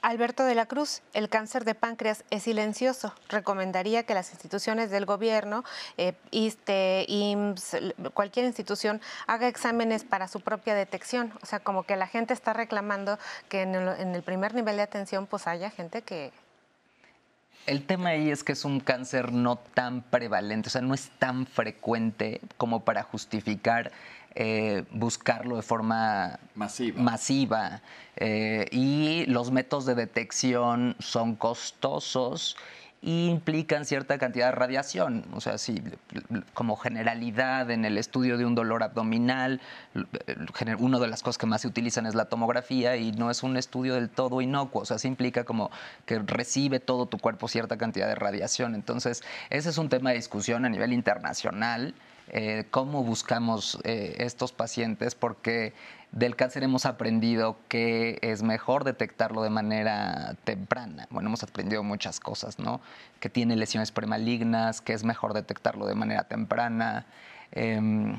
Alberto 0.03 0.45
de 0.45 0.55
la 0.55 0.65
Cruz, 0.65 1.03
el 1.13 1.29
cáncer 1.29 1.65
de 1.65 1.75
páncreas 1.75 2.25
es 2.31 2.45
silencioso. 2.45 3.15
Recomendaría 3.29 4.05
que 4.05 4.15
las 4.15 4.31
instituciones 4.31 4.91
del 4.91 5.05
gobierno, 5.05 5.63
eh, 5.99 6.15
ISTE, 6.31 7.05
IMSS, 7.07 7.95
cualquier 8.15 8.47
institución, 8.47 9.03
haga 9.27 9.47
exámenes 9.49 10.05
para 10.05 10.27
su 10.27 10.41
propia 10.41 10.75
detección. 10.75 11.33
O 11.43 11.47
sea, 11.47 11.61
como 11.61 11.83
que 11.83 11.97
la 11.97 12.07
gente 12.07 12.33
está 12.33 12.55
reclamando 12.55 13.19
que 13.51 13.63
en 13.63 13.75
el, 13.75 13.89
en 14.01 14.15
el 14.15 14.23
primer 14.23 14.55
nivel 14.55 14.77
de 14.77 14.83
atención 14.83 15.27
pues 15.27 15.47
haya 15.47 15.71
gente 15.71 16.01
que 16.03 16.33
el 17.67 17.85
tema 17.85 18.11
ahí 18.11 18.31
es 18.31 18.43
que 18.43 18.53
es 18.53 18.65
un 18.65 18.81
cáncer 18.81 19.33
no 19.33 19.57
tan 19.57 20.03
prevalente, 20.03 20.69
o 20.69 20.71
sea, 20.71 20.81
no 20.81 20.95
es 20.95 21.11
tan 21.19 21.47
frecuente 21.47 22.41
como 22.57 22.85
para 22.85 23.03
justificar 23.03 23.93
eh, 24.35 24.85
buscarlo 24.93 25.57
de 25.57 25.63
forma 25.63 26.39
masiva. 26.55 27.83
Eh, 28.17 28.67
y 28.71 29.27
los 29.27 29.51
métodos 29.51 29.87
de 29.87 29.95
detección 29.95 30.97
son 30.99 31.35
costosos 31.35 32.57
implican 33.03 33.87
cierta 33.87 34.19
cantidad 34.19 34.47
de 34.47 34.53
radiación. 34.53 35.25
O 35.33 35.41
sea, 35.41 35.59
si 35.59 35.83
como 36.55 36.77
generalidad 36.77 37.71
en 37.71 37.85
el 37.85 37.97
estudio 37.97 38.37
de 38.37 38.45
un 38.45 38.55
dolor 38.55 38.83
abdominal, 38.83 39.61
una 40.79 40.99
de 40.99 41.09
las 41.09 41.23
cosas 41.23 41.39
que 41.39 41.47
más 41.47 41.63
se 41.63 41.69
utilizan 41.69 42.07
es 42.07 42.15
la 42.15 42.27
tomografía 42.27 42.97
y 42.97 43.13
no 43.13 43.31
es 43.31 43.43
un 43.43 43.57
estudio 43.57 43.95
del 43.95 44.11
todo 44.11 44.41
inocuo. 44.41 44.83
O 44.83 44.85
sea, 44.85 44.99
sí 44.99 45.09
implica 45.09 45.45
como 45.45 45.71
que 46.05 46.19
recibe 46.19 46.79
todo 46.79 47.07
tu 47.07 47.19
cuerpo 47.19 47.49
cierta 47.49 47.79
cantidad 47.79 48.07
de 48.07 48.15
radiación. 48.17 48.75
Entonces, 48.75 49.23
ese 49.49 49.71
es 49.71 49.79
un 49.79 49.89
tema 49.89 50.11
de 50.11 50.17
discusión 50.17 50.65
a 50.65 50.69
nivel 50.69 50.93
internacional. 50.93 51.95
Eh, 52.33 52.67
cómo 52.71 53.03
buscamos 53.03 53.79
eh, 53.83 54.15
estos 54.19 54.53
pacientes, 54.53 55.17
porque 55.17 55.73
del 56.13 56.37
cáncer 56.37 56.63
hemos 56.63 56.87
aprendido 56.87 57.57
que 57.67 58.21
es 58.23 58.43
mejor 58.43 58.85
detectarlo 58.85 59.43
de 59.43 59.51
manera 59.51 60.37
temprana. 60.45 61.09
Bueno, 61.11 61.29
hemos 61.29 61.43
aprendido 61.43 61.83
muchas 61.83 62.21
cosas, 62.21 62.61
¿no? 62.61 62.81
Que 63.19 63.29
tiene 63.31 63.57
lesiones 63.57 63.91
premalignas, 63.91 64.81
que 64.81 64.93
es 64.93 65.03
mejor 65.03 65.35
detectarlo 65.35 65.87
de 65.87 65.97
manera 65.97 66.23
temprana. 66.25 67.05
Em, 67.51 68.17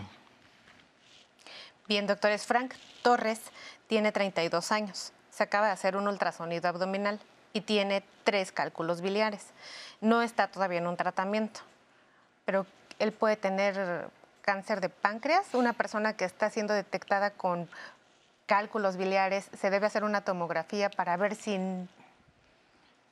Bien, 1.88 2.05
doctores. 2.05 2.45
Frank 2.45 2.74
Torres 3.03 3.39
tiene 3.88 4.12
32 4.12 4.72
años. 4.74 5.14
Se 5.30 5.43
acaba 5.43 5.68
de 5.68 5.74
hacer 5.74 5.95
un 5.95 6.07
ultrasonido 6.07 6.68
abdominal 6.68 7.20
y 7.53 7.62
tiene 7.62 8.03
tres 8.26 8.51
cálculos 8.51 9.01
biliares. 9.01 9.47
No 10.01 10.22
está 10.22 10.47
todavía 10.47 10.80
en 10.80 10.88
un 10.88 10.97
tratamiento, 10.97 11.62
pero 12.45 12.66
él 13.02 13.12
puede 13.12 13.36
tener 13.36 14.10
cáncer 14.41 14.80
de 14.80 14.89
páncreas, 14.89 15.54
una 15.54 15.74
persona 15.74 16.14
que 16.14 16.26
está 16.26 16.49
siendo 16.49 16.74
detectada 16.74 17.32
con 17.32 17.68
cálculos 18.45 18.97
biliares, 18.97 19.49
se 19.60 19.70
debe 19.70 19.88
hacer 19.88 20.04
una 20.04 20.22
tomografía 20.22 20.89
para 20.89 21.18
ver 21.18 21.36
si 21.36 21.58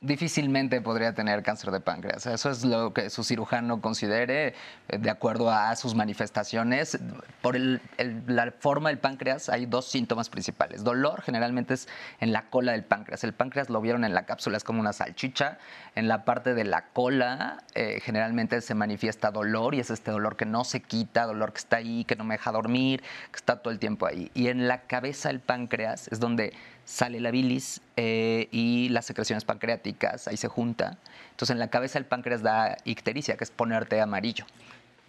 difícilmente 0.02 0.80
podría 0.80 1.14
tener 1.14 1.42
cáncer 1.42 1.70
de 1.72 1.80
páncreas. 1.80 2.24
Eso 2.24 2.50
es 2.50 2.64
lo 2.64 2.94
que 2.94 3.10
su 3.10 3.22
cirujano 3.22 3.82
considere 3.82 4.54
eh, 4.88 4.98
de 4.98 5.10
acuerdo 5.10 5.50
a 5.50 5.76
sus 5.76 5.94
manifestaciones. 5.94 6.98
Por 7.42 7.58
la 7.58 8.54
forma 8.58 8.88
del 8.88 8.98
páncreas 8.98 9.50
hay 9.50 9.66
dos 9.66 9.90
síntomas 9.90 10.30
principales. 10.30 10.84
Dolor 10.84 11.20
generalmente 11.20 11.74
es 11.74 11.86
en 12.18 12.32
la 12.32 12.48
cola 12.48 12.72
del 12.72 12.84
páncreas. 12.84 13.24
El 13.24 13.34
páncreas 13.34 13.68
lo 13.68 13.82
vieron 13.82 14.04
en 14.04 14.14
la 14.14 14.24
cápsula, 14.24 14.56
es 14.56 14.64
como 14.64 14.80
una 14.80 14.94
salchicha. 14.94 15.58
En 15.94 16.08
la 16.08 16.24
parte 16.24 16.54
de 16.54 16.64
la 16.64 16.86
cola 16.86 17.62
eh, 17.74 18.00
generalmente 18.02 18.62
se 18.62 18.74
manifiesta 18.74 19.30
dolor 19.30 19.74
y 19.74 19.80
es 19.80 19.90
este 19.90 20.10
dolor 20.10 20.36
que 20.36 20.46
no 20.46 20.64
se 20.64 20.80
quita, 20.80 21.26
dolor 21.26 21.52
que 21.52 21.58
está 21.58 21.76
ahí, 21.76 22.04
que 22.06 22.16
no 22.16 22.24
me 22.24 22.36
deja 22.36 22.52
dormir, 22.52 23.02
que 23.02 23.36
está 23.36 23.56
todo 23.56 23.70
el 23.70 23.78
tiempo 23.78 24.06
ahí. 24.06 24.30
Y 24.32 24.48
en 24.48 24.66
la 24.66 24.82
cabeza 24.82 25.28
del 25.28 25.40
páncreas 25.40 26.08
es 26.08 26.20
donde 26.20 26.54
sale 26.84 27.20
la 27.20 27.30
bilis 27.30 27.80
eh, 27.96 28.48
y 28.50 28.88
las 28.90 29.06
secreciones 29.06 29.44
pancreáticas, 29.44 30.28
ahí 30.28 30.36
se 30.36 30.48
junta. 30.48 30.98
Entonces 31.30 31.50
en 31.50 31.58
la 31.58 31.68
cabeza 31.68 31.98
el 31.98 32.04
páncreas 32.04 32.42
da 32.42 32.76
ictericia, 32.84 33.36
que 33.36 33.44
es 33.44 33.50
ponerte 33.50 34.00
amarillo. 34.00 34.44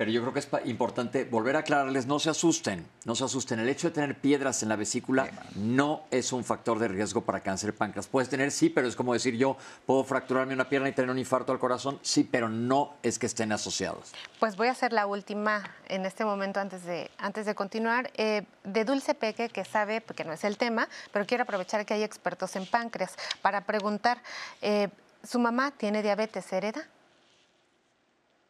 Pero 0.02 0.10
yo 0.10 0.22
creo 0.22 0.34
que 0.34 0.40
es 0.40 0.50
importante 0.66 1.26
volver 1.26 1.56
a 1.56 1.60
aclararles, 1.60 2.08
no 2.08 2.18
se 2.18 2.32
asusten, 2.32 2.88
no 3.06 3.14
se 3.14 3.24
asusten. 3.24 3.60
El 3.60 3.70
hecho 3.70 3.90
de 3.90 3.94
tener 3.94 4.20
piedras 4.20 4.64
en 4.64 4.70
la 4.70 4.76
vesícula 4.76 5.30
no 5.54 6.06
es 6.10 6.34
un 6.34 6.44
factor 6.44 6.80
de 6.80 6.88
riesgo 6.88 7.22
para 7.22 7.42
cáncer 7.42 7.72
de 7.72 7.78
páncreas. 7.78 8.08
Puedes 8.08 8.28
tener, 8.28 8.50
sí, 8.50 8.70
pero 8.70 8.88
es 8.88 8.96
como 8.96 9.14
decir 9.14 9.38
yo, 9.38 9.58
puedo 9.86 10.04
fracturarme 10.04 10.56
una 10.56 10.68
pierna 10.68 10.90
y 10.90 10.94
tener 10.94 11.12
un 11.12 11.20
infarto 11.20 11.52
al 11.52 11.60
corazón, 11.60 12.00
sí, 12.02 12.24
pero 12.24 12.50
no 12.50 12.96
es 13.04 13.20
que 13.20 13.28
estén 13.28 13.52
asociados. 13.52 14.12
Pues 14.40 14.56
voy 14.56 14.70
a 14.70 14.72
hacer 14.72 14.92
la 14.92 15.06
última 15.06 15.70
en 15.88 16.04
este 16.08 16.26
momento 16.26 16.60
antes 16.60 16.84
de, 16.84 17.12
antes 17.20 17.46
de 17.46 17.54
continuar. 17.54 18.10
Eh, 18.16 18.42
de 18.64 18.86
Dulce 18.86 19.14
Peque, 19.14 19.50
que 19.50 19.64
sabe, 19.66 20.02
porque 20.02 20.24
no 20.24 20.34
es 20.34 20.44
el 20.44 20.58
tema, 20.58 20.90
pero 21.14 21.28
quiero 21.28 21.44
aprovechar 21.44 21.86
que 21.86 21.94
hay 21.94 22.02
expertos 22.02 22.56
en 22.56 22.66
páncreas 22.66 23.18
para 23.44 23.68
preguntar, 23.68 24.24
eh, 24.64 24.90
¿su 25.24 25.38
mamá 25.38 25.70
tiene 25.70 26.02
diabetes 26.02 26.52
hereda? 26.52 26.88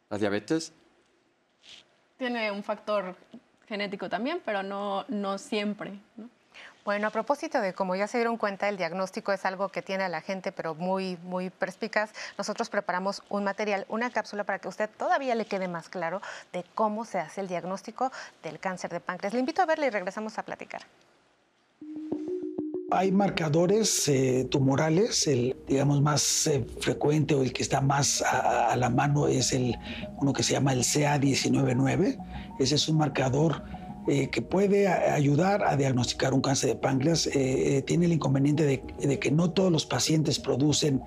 ¿La 0.08 0.16
diabetes? 0.16 0.72
Tiene 2.22 2.52
un 2.52 2.62
factor 2.62 3.16
genético 3.66 4.08
también, 4.08 4.40
pero 4.44 4.62
no, 4.62 5.04
no 5.08 5.38
siempre. 5.38 5.98
Bueno, 6.84 7.08
a 7.08 7.10
propósito 7.10 7.60
de 7.60 7.74
como 7.74 7.96
ya 7.96 8.06
se 8.06 8.18
dieron 8.18 8.36
cuenta, 8.36 8.68
el 8.68 8.76
diagnóstico 8.76 9.32
es 9.32 9.44
algo 9.44 9.70
que 9.70 9.82
tiene 9.82 10.04
a 10.04 10.08
la 10.08 10.20
gente, 10.20 10.52
pero 10.52 10.76
muy, 10.76 11.16
muy 11.24 11.50
perspicaz. 11.50 12.12
Nosotros 12.38 12.70
preparamos 12.70 13.24
un 13.28 13.42
material, 13.42 13.86
una 13.88 14.10
cápsula 14.10 14.44
para 14.44 14.60
que 14.60 14.68
usted 14.68 14.88
todavía 14.88 15.34
le 15.34 15.46
quede 15.46 15.66
más 15.66 15.88
claro 15.88 16.22
de 16.52 16.64
cómo 16.76 17.04
se 17.04 17.18
hace 17.18 17.40
el 17.40 17.48
diagnóstico 17.48 18.12
del 18.44 18.60
cáncer 18.60 18.92
de 18.92 19.00
páncreas. 19.00 19.34
Le 19.34 19.40
invito 19.40 19.60
a 19.60 19.66
verle 19.66 19.86
y 19.86 19.90
regresamos 19.90 20.38
a 20.38 20.44
platicar. 20.44 20.82
Hay 22.94 23.10
marcadores 23.10 24.06
eh, 24.08 24.46
tumorales, 24.50 25.26
el 25.26 25.56
digamos 25.66 26.02
más 26.02 26.46
eh, 26.46 26.66
frecuente 26.78 27.34
o 27.34 27.42
el 27.42 27.52
que 27.52 27.62
está 27.62 27.80
más 27.80 28.22
a, 28.22 28.76
la 28.76 28.90
mano 28.90 29.28
es 29.28 29.52
el 29.52 29.74
uno 30.20 30.34
que 30.34 30.42
se 30.42 30.52
llama 30.52 30.74
el 30.74 30.80
CA199. 30.80 32.18
Ese 32.58 32.74
es 32.74 32.88
un 32.88 32.98
marcador 32.98 33.62
eh, 34.08 34.28
que 34.28 34.42
puede 34.42 34.88
ayudar 34.88 35.64
a 35.64 35.76
diagnosticar 35.76 36.34
un 36.34 36.42
cáncer 36.42 36.70
de 36.70 36.76
páncreas. 36.76 37.30
tiene 37.86 38.06
el 38.06 38.12
inconveniente 38.12 38.64
de, 38.64 38.82
de, 39.00 39.18
que 39.18 39.30
no 39.30 39.50
todos 39.50 39.72
los 39.72 39.86
pacientes 39.86 40.38
producen 40.38 41.00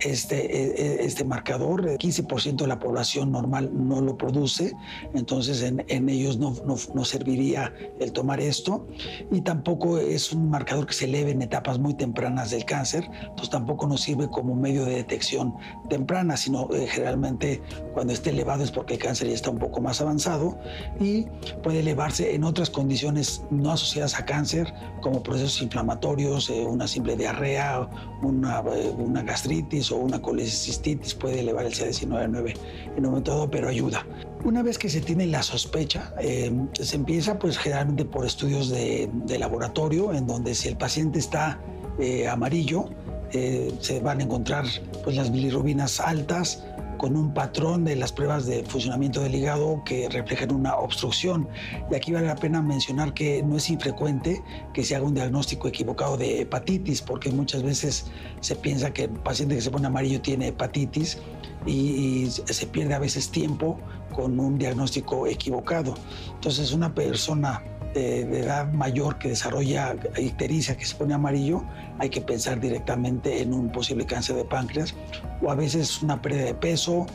este, 0.00 0.36
e, 0.36 1.02
e, 1.02 1.04
este 1.04 1.24
marcador. 1.24 1.98
15% 1.98 2.56
de 2.56 2.66
la 2.66 2.78
población 2.78 3.32
normal 3.32 3.70
no 3.72 4.00
lo 4.00 4.16
produce, 4.16 4.74
entonces 5.14 5.62
en, 5.62 5.84
en 5.88 6.08
ellos 6.08 6.38
no, 6.38 6.54
no, 6.66 6.76
no, 6.94 7.04
serviría 7.04 7.72
el 8.00 8.12
tomar 8.12 8.40
esto. 8.40 8.86
Y 9.30 9.40
tampoco 9.40 9.98
es 9.98 10.32
un 10.32 10.50
marcador 10.50 10.86
que 10.86 10.94
se 10.94 11.06
eleve 11.06 11.32
en 11.32 11.42
etapas 11.42 11.78
muy 11.78 11.94
tempranas 11.94 12.50
del 12.50 12.64
cáncer, 12.64 13.04
entonces 13.20 13.50
tampoco 13.50 13.86
nos 13.86 14.02
sirve 14.02 14.28
como 14.28 14.54
medio 14.54 14.84
de 14.84 14.96
detección 14.96 15.54
temprana, 15.88 16.36
sino 16.36 16.68
eh, 16.72 16.86
generalmente 16.86 17.62
cuando 17.94 18.12
esté 18.12 18.30
elevado 18.30 18.64
es 18.64 18.70
porque 18.70 18.94
el 18.94 19.00
cáncer 19.00 19.28
ya 19.28 19.34
está 19.34 19.50
un 19.50 19.58
poco 19.58 19.80
más 19.80 20.00
avanzado 20.00 20.58
y 21.00 21.24
puede 21.62 21.80
elevarse 21.80 22.34
en 22.34 22.44
otras 22.44 22.70
condiciones 22.70 23.42
no 23.50 23.72
asociadas 23.72 24.18
a 24.18 24.24
cáncer, 24.24 24.72
como 25.00 25.22
procesos 25.22 25.62
inflamatorios, 25.62 26.50
eh, 26.50 26.64
una 26.64 26.86
simple 26.88 27.16
diarrea, 27.16 27.88
una, 28.22 28.60
eh, 28.60 28.90
una 28.96 29.22
gastritis 29.22 29.87
o 29.92 29.96
una 29.96 30.20
colecistitis 30.20 31.14
puede 31.14 31.40
elevar 31.40 31.66
el 31.66 31.72
CA19-9 31.72 32.54
en 32.96 33.04
un 33.04 33.10
momento 33.10 33.32
dado, 33.32 33.50
pero 33.50 33.68
ayuda. 33.68 34.06
Una 34.44 34.62
vez 34.62 34.78
que 34.78 34.88
se 34.88 35.00
tiene 35.00 35.26
la 35.26 35.42
sospecha, 35.42 36.14
eh, 36.20 36.52
se 36.80 36.96
empieza 36.96 37.38
pues 37.38 37.58
generalmente 37.58 38.04
por 38.04 38.24
estudios 38.24 38.68
de, 38.68 39.10
de, 39.26 39.38
laboratorio, 39.38 40.12
en 40.12 40.26
donde 40.26 40.54
si 40.54 40.68
el 40.68 40.76
paciente 40.76 41.18
está 41.18 41.60
eh, 41.98 42.28
amarillo, 42.28 42.88
eh, 43.32 43.72
se 43.80 44.00
van 44.00 44.20
a 44.20 44.22
encontrar 44.22 44.64
pues 45.04 45.16
las 45.16 45.30
bilirrubinas 45.30 46.00
altas, 46.00 46.64
con 46.98 47.16
un 47.16 47.32
patrón 47.32 47.84
de 47.84 47.96
las 47.96 48.12
pruebas 48.12 48.44
de 48.46 48.64
funcionamiento 48.64 49.22
del 49.22 49.34
hígado 49.34 49.82
que 49.84 50.08
reflejan 50.08 50.52
una 50.52 50.74
obstrucción. 50.76 51.48
Y 51.90 51.94
aquí 51.94 52.12
vale 52.12 52.26
la 52.26 52.36
pena 52.36 52.60
mencionar 52.60 53.14
que 53.14 53.42
no 53.42 53.56
es 53.56 53.70
infrecuente 53.70 54.42
que 54.74 54.84
se 54.84 54.94
haga 54.96 55.06
un 55.06 55.14
diagnóstico 55.14 55.68
equivocado 55.68 56.16
de 56.16 56.42
hepatitis, 56.42 57.00
porque 57.00 57.30
muchas 57.30 57.62
veces 57.62 58.06
se 58.40 58.56
piensa 58.56 58.92
que 58.92 59.04
el 59.04 59.10
paciente 59.10 59.54
que 59.54 59.62
se 59.62 59.70
pone 59.70 59.86
amarillo 59.86 60.20
tiene 60.20 60.48
hepatitis 60.48 61.18
y, 61.64 62.26
se 62.28 62.66
pierde 62.66 62.94
a 62.94 62.98
veces 62.98 63.30
tiempo 63.30 63.78
con 64.14 64.38
un 64.38 64.58
diagnóstico 64.58 65.26
equivocado. 65.26 65.94
Entonces 66.34 66.72
una 66.72 66.94
persona 66.94 67.62
de, 67.98 68.40
edad 68.40 68.72
mayor 68.72 69.18
que 69.18 69.28
desarrolla 69.28 69.96
ictericia, 70.16 70.76
que 70.76 70.84
se 70.84 70.94
pone 70.94 71.14
amarillo, 71.14 71.64
hay 71.98 72.10
que 72.10 72.20
pensar 72.20 72.60
directamente 72.60 73.42
en 73.42 73.52
un 73.52 73.70
posible 73.70 74.06
cáncer 74.06 74.36
de 74.36 74.44
páncreas 74.44 74.94
o 75.42 75.50
a 75.50 75.54
veces 75.54 76.02
una 76.02 76.20
pérdida 76.20 76.44
de 76.44 76.54
peso 76.54 77.06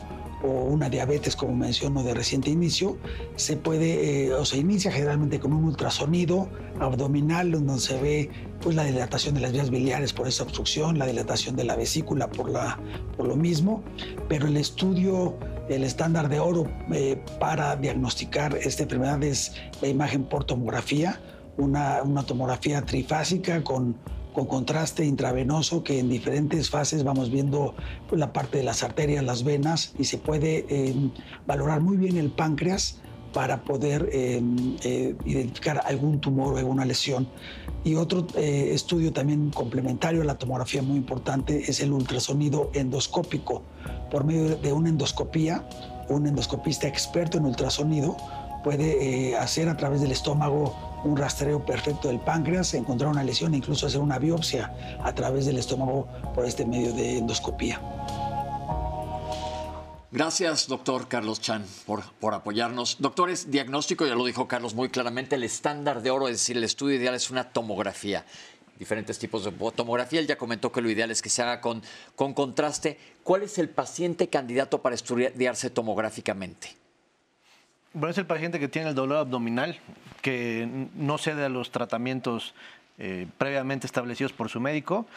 o 0.42 0.64
una 0.64 0.90
diabetes, 0.90 1.36
como 1.36 1.54
menciono, 1.54 2.02
de 2.02 2.12
reciente 2.12 2.50
inicio, 2.50 2.98
se 3.36 3.56
puede 3.56 4.26
eh, 4.26 4.34
o 4.34 4.44
se 4.44 4.58
inicia 4.58 4.92
generalmente 4.92 5.40
con 5.40 5.54
un 5.54 5.64
ultrasonido 5.64 6.48
abdominal 6.80 7.50
donde 7.50 7.78
se 7.78 7.98
ve 7.98 8.30
pues, 8.60 8.76
la 8.76 8.84
dilatación 8.84 9.34
de 9.34 9.40
las 9.40 9.52
vías 9.52 9.70
biliares 9.70 10.12
por 10.12 10.28
esa 10.28 10.42
obstrucción, 10.42 10.98
la 10.98 11.06
dilatación 11.06 11.56
de 11.56 11.64
la 11.64 11.76
vesícula 11.76 12.28
por, 12.28 12.50
la, 12.50 12.78
por 13.16 13.26
lo 13.26 13.36
mismo, 13.36 13.82
pero 14.28 14.46
el 14.46 14.58
estudio 14.58 15.38
el 15.68 15.84
estándar 15.84 16.28
de 16.28 16.40
oro 16.40 16.66
eh, 16.92 17.22
para 17.38 17.76
diagnosticar 17.76 18.56
esta 18.56 18.82
enfermedad 18.82 19.22
es 19.22 19.54
la 19.80 19.88
imagen 19.88 20.24
por 20.24 20.44
tomografía, 20.44 21.20
una, 21.56 22.02
tomografía 22.26 22.82
trifásica 22.82 23.62
con, 23.62 23.96
con, 24.32 24.46
contraste 24.46 25.04
intravenoso 25.04 25.82
que 25.82 26.00
en 26.00 26.08
diferentes 26.08 26.68
fases 26.70 27.04
vamos 27.04 27.30
viendo 27.30 27.74
pues, 28.08 28.18
la 28.18 28.32
parte 28.32 28.58
de 28.58 28.64
las 28.64 28.82
arterias, 28.82 29.24
las 29.24 29.44
venas 29.44 29.94
y 29.98 30.04
se 30.04 30.18
puede 30.18 30.66
eh, 30.68 30.94
valorar 31.46 31.80
muy 31.80 31.96
bien 31.96 32.16
el 32.16 32.30
páncreas 32.30 33.00
para 33.34 33.62
poder 33.62 34.08
eh, 34.12 34.40
eh, 34.84 35.14
identificar 35.26 35.82
algún 35.84 36.20
tumor 36.20 36.54
o 36.54 36.56
alguna 36.56 36.86
lesión. 36.86 37.28
Y 37.82 37.96
otro 37.96 38.26
eh, 38.36 38.70
estudio 38.72 39.12
también 39.12 39.50
complementario 39.50 40.22
a 40.22 40.24
la 40.24 40.36
tomografía 40.36 40.80
muy 40.80 40.96
importante 40.96 41.64
es 41.68 41.80
el 41.80 41.92
ultrasonido 41.92 42.70
endoscópico. 42.72 43.62
Por 44.10 44.24
medio 44.24 44.56
de 44.56 44.72
una 44.72 44.88
endoscopía, 44.88 45.68
un 46.08 46.26
endoscopista 46.26 46.88
experto 46.88 47.36
en 47.36 47.44
ultrasonido 47.44 48.16
puede 48.62 49.32
eh, 49.32 49.36
hacer 49.36 49.68
a 49.68 49.76
través 49.76 50.00
del 50.00 50.12
estómago 50.12 50.74
un 51.04 51.18
rastreo 51.18 51.66
perfecto 51.66 52.08
del 52.08 52.18
páncreas, 52.20 52.72
encontrar 52.72 53.10
una 53.10 53.22
lesión 53.22 53.52
e 53.52 53.58
incluso 53.58 53.86
hacer 53.86 54.00
una 54.00 54.18
biopsia 54.18 54.72
a 55.02 55.14
través 55.14 55.44
del 55.44 55.58
estómago 55.58 56.08
por 56.34 56.46
este 56.46 56.64
medio 56.64 56.94
de 56.94 57.18
endoscopía. 57.18 57.78
Gracias, 60.14 60.68
doctor 60.68 61.08
Carlos 61.08 61.40
Chan, 61.40 61.66
por, 61.86 62.04
por, 62.20 62.34
apoyarnos. 62.34 62.98
Doctores, 63.00 63.50
diagnóstico, 63.50 64.06
ya 64.06 64.14
lo 64.14 64.24
dijo 64.24 64.46
Carlos 64.46 64.72
muy 64.72 64.88
claramente, 64.88 65.34
el 65.34 65.42
estándar 65.42 66.02
de 66.02 66.12
oro, 66.12 66.28
es 66.28 66.34
decir, 66.34 66.56
el 66.56 66.62
estudio 66.62 66.94
ideal 66.94 67.16
es 67.16 67.32
una 67.32 67.50
tomografía. 67.50 68.24
Diferentes 68.78 69.18
tipos 69.18 69.44
de 69.44 69.50
tomografía. 69.72 70.20
Él 70.20 70.28
ya 70.28 70.38
comentó 70.38 70.70
que 70.70 70.80
lo 70.80 70.88
ideal 70.88 71.10
es 71.10 71.20
que 71.20 71.30
se 71.30 71.42
haga 71.42 71.60
con, 71.60 71.82
con 72.14 72.32
contraste. 72.32 72.96
¿Cuál 73.24 73.42
es 73.42 73.58
el 73.58 73.68
paciente 73.68 74.28
candidato 74.28 74.80
para 74.82 74.94
estudiarse 74.94 75.68
tomográficamente? 75.70 76.76
Bueno, 77.92 78.12
es 78.12 78.18
el 78.18 78.26
paciente 78.26 78.60
que 78.60 78.68
tiene 78.68 78.90
el 78.90 78.94
dolor 78.94 79.16
abdominal, 79.18 79.80
que 80.22 80.88
no 80.94 81.18
cede 81.18 81.44
a 81.44 81.48
los 81.48 81.72
tratamientos 81.72 82.54
eh, 82.98 83.26
previamente 83.36 83.88
establecidos 83.88 84.32
por 84.32 84.48
su 84.48 84.60
médico. 84.60 85.08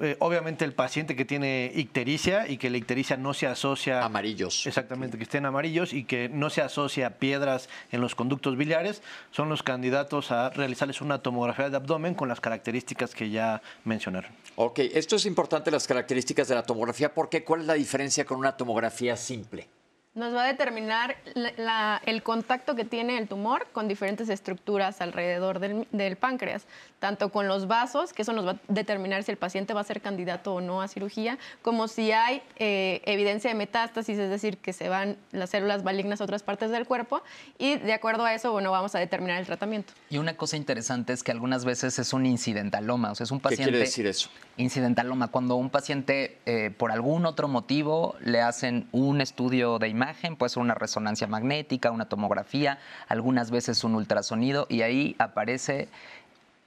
Eh, 0.00 0.16
obviamente 0.20 0.64
el 0.64 0.72
paciente 0.72 1.16
que 1.16 1.24
tiene 1.24 1.70
ictericia 1.74 2.48
y 2.48 2.56
que 2.56 2.70
la 2.70 2.76
ictericia 2.76 3.16
no 3.16 3.34
se 3.34 3.46
asocia... 3.46 4.04
Amarillos. 4.04 4.66
Exactamente, 4.66 5.18
que 5.18 5.24
estén 5.24 5.46
amarillos 5.46 5.92
y 5.92 6.04
que 6.04 6.28
no 6.28 6.50
se 6.50 6.62
asocia 6.62 7.06
a 7.06 7.10
piedras 7.10 7.68
en 7.92 8.00
los 8.00 8.14
conductos 8.14 8.56
biliares, 8.56 9.02
son 9.30 9.48
los 9.48 9.62
candidatos 9.62 10.30
a 10.30 10.50
realizarles 10.50 11.00
una 11.00 11.18
tomografía 11.18 11.70
de 11.70 11.76
abdomen 11.76 12.14
con 12.14 12.28
las 12.28 12.40
características 12.40 13.14
que 13.14 13.30
ya 13.30 13.62
mencionaron. 13.84 14.32
Ok, 14.56 14.80
esto 14.80 15.16
es 15.16 15.26
importante, 15.26 15.70
las 15.70 15.86
características 15.86 16.48
de 16.48 16.54
la 16.54 16.62
tomografía, 16.62 17.12
porque 17.12 17.44
¿cuál 17.44 17.60
es 17.60 17.66
la 17.66 17.74
diferencia 17.74 18.24
con 18.24 18.38
una 18.38 18.56
tomografía 18.56 19.16
simple? 19.16 19.68
nos 20.14 20.32
va 20.32 20.44
a 20.44 20.46
determinar 20.46 21.16
la, 21.34 21.52
la, 21.56 22.02
el 22.06 22.22
contacto 22.22 22.74
que 22.74 22.84
tiene 22.84 23.18
el 23.18 23.28
tumor 23.28 23.66
con 23.72 23.88
diferentes 23.88 24.28
estructuras 24.28 25.00
alrededor 25.00 25.58
del, 25.58 25.88
del, 25.90 26.16
páncreas, 26.16 26.66
tanto 27.04 27.30
con 27.30 27.48
los 27.48 27.66
vasos, 27.66 28.12
que 28.12 28.22
eso 28.22 28.32
nos 28.32 28.46
va 28.46 28.52
a 28.52 28.58
determinar 28.68 29.24
si 29.24 29.30
el 29.30 29.36
paciente 29.36 29.74
va 29.74 29.80
a 29.80 29.84
ser 29.84 30.00
candidato 30.00 30.54
o 30.54 30.60
no 30.60 30.80
a 30.80 30.88
cirugía, 30.88 31.36
como 31.60 31.88
si 31.88 32.12
hay 32.12 32.40
eh, 32.56 33.02
evidencia 33.04 33.50
de 33.50 33.56
metástasis, 33.56 34.18
es 34.18 34.30
decir, 34.30 34.56
que 34.58 34.72
se 34.72 34.88
van 34.88 35.16
las 35.32 35.50
células 35.50 35.82
malignas 35.82 36.20
a 36.20 36.24
otras 36.24 36.42
partes 36.44 36.70
del 36.70 36.86
cuerpo, 36.86 37.22
y 37.58 37.76
de 37.76 37.92
acuerdo 37.92 38.24
a 38.24 38.32
eso, 38.32 38.52
bueno, 38.52 38.70
vamos 38.70 38.94
a 38.94 39.00
determinar 39.00 39.40
el 39.40 39.46
tratamiento. 39.46 39.92
Y 40.08 40.18
una 40.18 40.36
cosa 40.36 40.56
interesante 40.56 41.12
es 41.12 41.22
que 41.22 41.32
algunas 41.32 41.64
veces 41.64 41.98
es 41.98 42.12
un 42.12 42.24
incidentaloma, 42.24 43.10
o 43.10 43.14
sea, 43.16 43.24
es 43.24 43.32
un 43.32 43.40
paciente... 43.40 43.64
¿Qué 43.64 43.70
quiere 43.70 43.84
decir 43.84 44.06
eso? 44.06 44.30
Incidentaloma, 44.56 45.28
cuando 45.28 45.56
un 45.56 45.70
paciente, 45.70 46.38
eh, 46.46 46.70
por 46.70 46.92
algún 46.92 47.26
otro 47.26 47.48
motivo, 47.48 48.16
le 48.20 48.40
hacen 48.40 48.88
un 48.92 49.20
estudio 49.20 49.78
de 49.78 49.88
imagen, 49.88 50.04
imagen, 50.04 50.36
puede 50.36 50.50
ser 50.50 50.62
una 50.62 50.74
resonancia 50.74 51.26
magnética, 51.26 51.90
una 51.90 52.08
tomografía, 52.08 52.78
algunas 53.08 53.50
veces 53.50 53.84
un 53.84 53.94
ultrasonido 53.94 54.66
y 54.68 54.82
ahí 54.82 55.16
aparece 55.18 55.88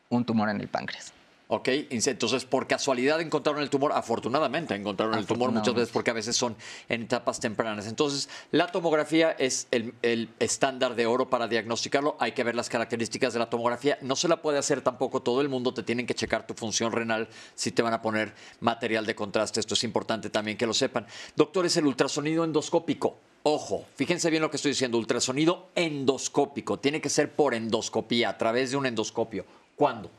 un 0.09 0.25
tumor 0.25 0.49
en 0.49 0.61
el 0.61 0.67
páncreas. 0.67 1.13
Ok, 1.49 1.69
entonces 1.91 2.43
por 2.43 2.67
casualidad 2.67 3.21
encontraron 3.21 3.61
el 3.61 3.69
tumor, 3.69 3.93
afortunadamente 3.93 4.75
encontraron 4.75 5.17
el 5.17 5.25
tumor 5.25 5.53
muchas 5.53 5.73
veces 5.73 5.89
porque 5.93 6.11
a 6.11 6.13
veces 6.13 6.35
son 6.35 6.57
en 6.89 7.03
etapas 7.03 7.39
tempranas. 7.39 7.87
Entonces 7.87 8.27
la 8.51 8.67
tomografía 8.67 9.31
es 9.31 9.67
el, 9.71 9.93
el, 10.01 10.27
estándar 10.39 10.95
de 10.95 11.05
oro 11.05 11.29
para 11.29 11.47
diagnosticarlo, 11.47 12.17
hay 12.19 12.33
que 12.33 12.43
ver 12.43 12.53
las 12.53 12.67
características 12.67 13.31
de 13.31 13.39
la 13.39 13.49
tomografía, 13.49 13.97
no 14.01 14.17
se 14.17 14.27
la 14.27 14.41
puede 14.41 14.57
hacer 14.57 14.81
tampoco 14.81 15.21
todo 15.21 15.39
el 15.39 15.47
mundo, 15.47 15.73
te 15.73 15.83
tienen 15.83 16.05
que 16.05 16.13
checar 16.13 16.45
tu 16.45 16.53
función 16.53 16.91
renal 16.91 17.29
si 17.55 17.71
te 17.71 17.81
van 17.81 17.93
a 17.93 18.01
poner 18.01 18.33
material 18.59 19.05
de 19.05 19.15
contraste, 19.15 19.61
esto 19.61 19.73
es 19.73 19.85
importante 19.85 20.29
también 20.29 20.57
que 20.57 20.67
lo 20.67 20.73
sepan. 20.73 21.07
Doctores, 21.37 21.77
el 21.77 21.85
ultrasonido 21.85 22.43
endoscópico, 22.43 23.19
Ojo, 23.43 23.85
fíjense 23.95 24.29
bien 24.29 24.41
lo 24.41 24.51
que 24.51 24.57
estoy 24.57 24.71
diciendo, 24.71 24.97
ultrasonido 24.97 25.69
endoscópico, 25.73 26.79
tiene 26.79 26.99
que 26.99 27.07
ser 27.07 27.31
por 27.31 27.53
endoscopía, 27.53 28.27
a 28.27 28.37
través 28.37 28.71
de 28.71 28.77
un 28.77 28.85
endoscopio. 28.85 29.45
¿Cuándo? 29.77 30.09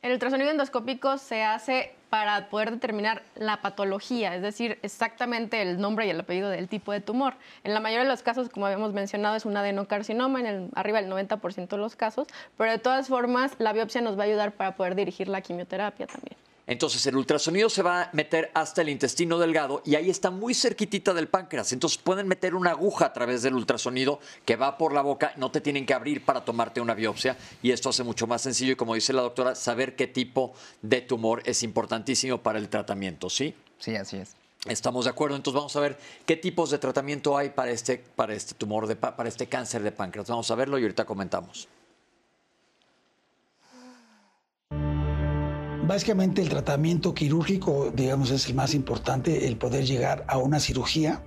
El 0.00 0.12
ultrasonido 0.12 0.50
endoscópico 0.50 1.18
se 1.18 1.42
hace 1.42 1.94
para 2.08 2.48
poder 2.48 2.70
determinar 2.70 3.22
la 3.36 3.60
patología, 3.60 4.34
es 4.34 4.40
decir, 4.40 4.78
exactamente 4.82 5.60
el 5.60 5.78
nombre 5.78 6.06
y 6.06 6.10
el 6.10 6.18
apellido 6.18 6.48
del 6.48 6.66
tipo 6.66 6.90
de 6.90 7.02
tumor. 7.02 7.34
En 7.62 7.74
la 7.74 7.80
mayoría 7.80 8.04
de 8.04 8.10
los 8.10 8.22
casos, 8.22 8.48
como 8.48 8.64
habíamos 8.64 8.94
mencionado, 8.94 9.36
es 9.36 9.44
un 9.44 9.54
adenocarcinoma, 9.54 10.40
en 10.40 10.46
el, 10.46 10.68
arriba 10.74 11.02
del 11.02 11.12
90% 11.12 11.68
de 11.68 11.76
los 11.76 11.94
casos, 11.94 12.26
pero 12.56 12.70
de 12.70 12.78
todas 12.78 13.08
formas 13.08 13.52
la 13.58 13.74
biopsia 13.74 14.00
nos 14.00 14.18
va 14.18 14.22
a 14.22 14.26
ayudar 14.26 14.52
para 14.52 14.74
poder 14.74 14.94
dirigir 14.94 15.28
la 15.28 15.42
quimioterapia 15.42 16.06
también. 16.06 16.36
Entonces 16.70 17.04
el 17.06 17.16
ultrasonido 17.16 17.68
se 17.68 17.82
va 17.82 18.02
a 18.02 18.10
meter 18.12 18.52
hasta 18.54 18.82
el 18.82 18.90
intestino 18.90 19.40
delgado 19.40 19.82
y 19.84 19.96
ahí 19.96 20.08
está 20.08 20.30
muy 20.30 20.54
cerquitita 20.54 21.12
del 21.12 21.26
páncreas. 21.26 21.72
Entonces 21.72 21.98
pueden 21.98 22.28
meter 22.28 22.54
una 22.54 22.70
aguja 22.70 23.06
a 23.06 23.12
través 23.12 23.42
del 23.42 23.54
ultrasonido 23.54 24.20
que 24.44 24.54
va 24.54 24.78
por 24.78 24.92
la 24.92 25.02
boca, 25.02 25.32
no 25.36 25.50
te 25.50 25.60
tienen 25.60 25.84
que 25.84 25.94
abrir 25.94 26.24
para 26.24 26.44
tomarte 26.44 26.80
una 26.80 26.94
biopsia 26.94 27.36
y 27.60 27.72
esto 27.72 27.88
hace 27.88 28.04
mucho 28.04 28.28
más 28.28 28.42
sencillo 28.42 28.74
y 28.74 28.76
como 28.76 28.94
dice 28.94 29.12
la 29.12 29.22
doctora, 29.22 29.56
saber 29.56 29.96
qué 29.96 30.06
tipo 30.06 30.54
de 30.80 31.00
tumor 31.00 31.42
es 31.44 31.64
importantísimo 31.64 32.38
para 32.38 32.60
el 32.60 32.68
tratamiento, 32.68 33.28
¿sí? 33.28 33.52
Sí, 33.80 33.96
así 33.96 34.18
es. 34.18 34.36
Estamos 34.66 35.06
de 35.06 35.10
acuerdo, 35.10 35.34
entonces 35.34 35.56
vamos 35.56 35.74
a 35.74 35.80
ver 35.80 35.98
qué 36.24 36.36
tipos 36.36 36.70
de 36.70 36.78
tratamiento 36.78 37.36
hay 37.36 37.50
para 37.50 37.72
este, 37.72 37.98
para 38.14 38.32
este 38.32 38.54
tumor, 38.54 38.86
de, 38.86 38.94
para 38.94 39.28
este 39.28 39.48
cáncer 39.48 39.82
de 39.82 39.90
páncreas. 39.90 40.28
Vamos 40.28 40.48
a 40.52 40.54
verlo 40.54 40.78
y 40.78 40.82
ahorita 40.82 41.04
comentamos. 41.04 41.66
Básicamente 45.90 46.40
el 46.40 46.48
tratamiento 46.48 47.14
quirúrgico, 47.14 47.90
digamos, 47.92 48.30
es 48.30 48.46
el 48.46 48.54
más 48.54 48.74
importante, 48.74 49.48
el 49.48 49.56
poder 49.56 49.84
llegar 49.84 50.24
a 50.28 50.38
una 50.38 50.60
cirugía. 50.60 51.20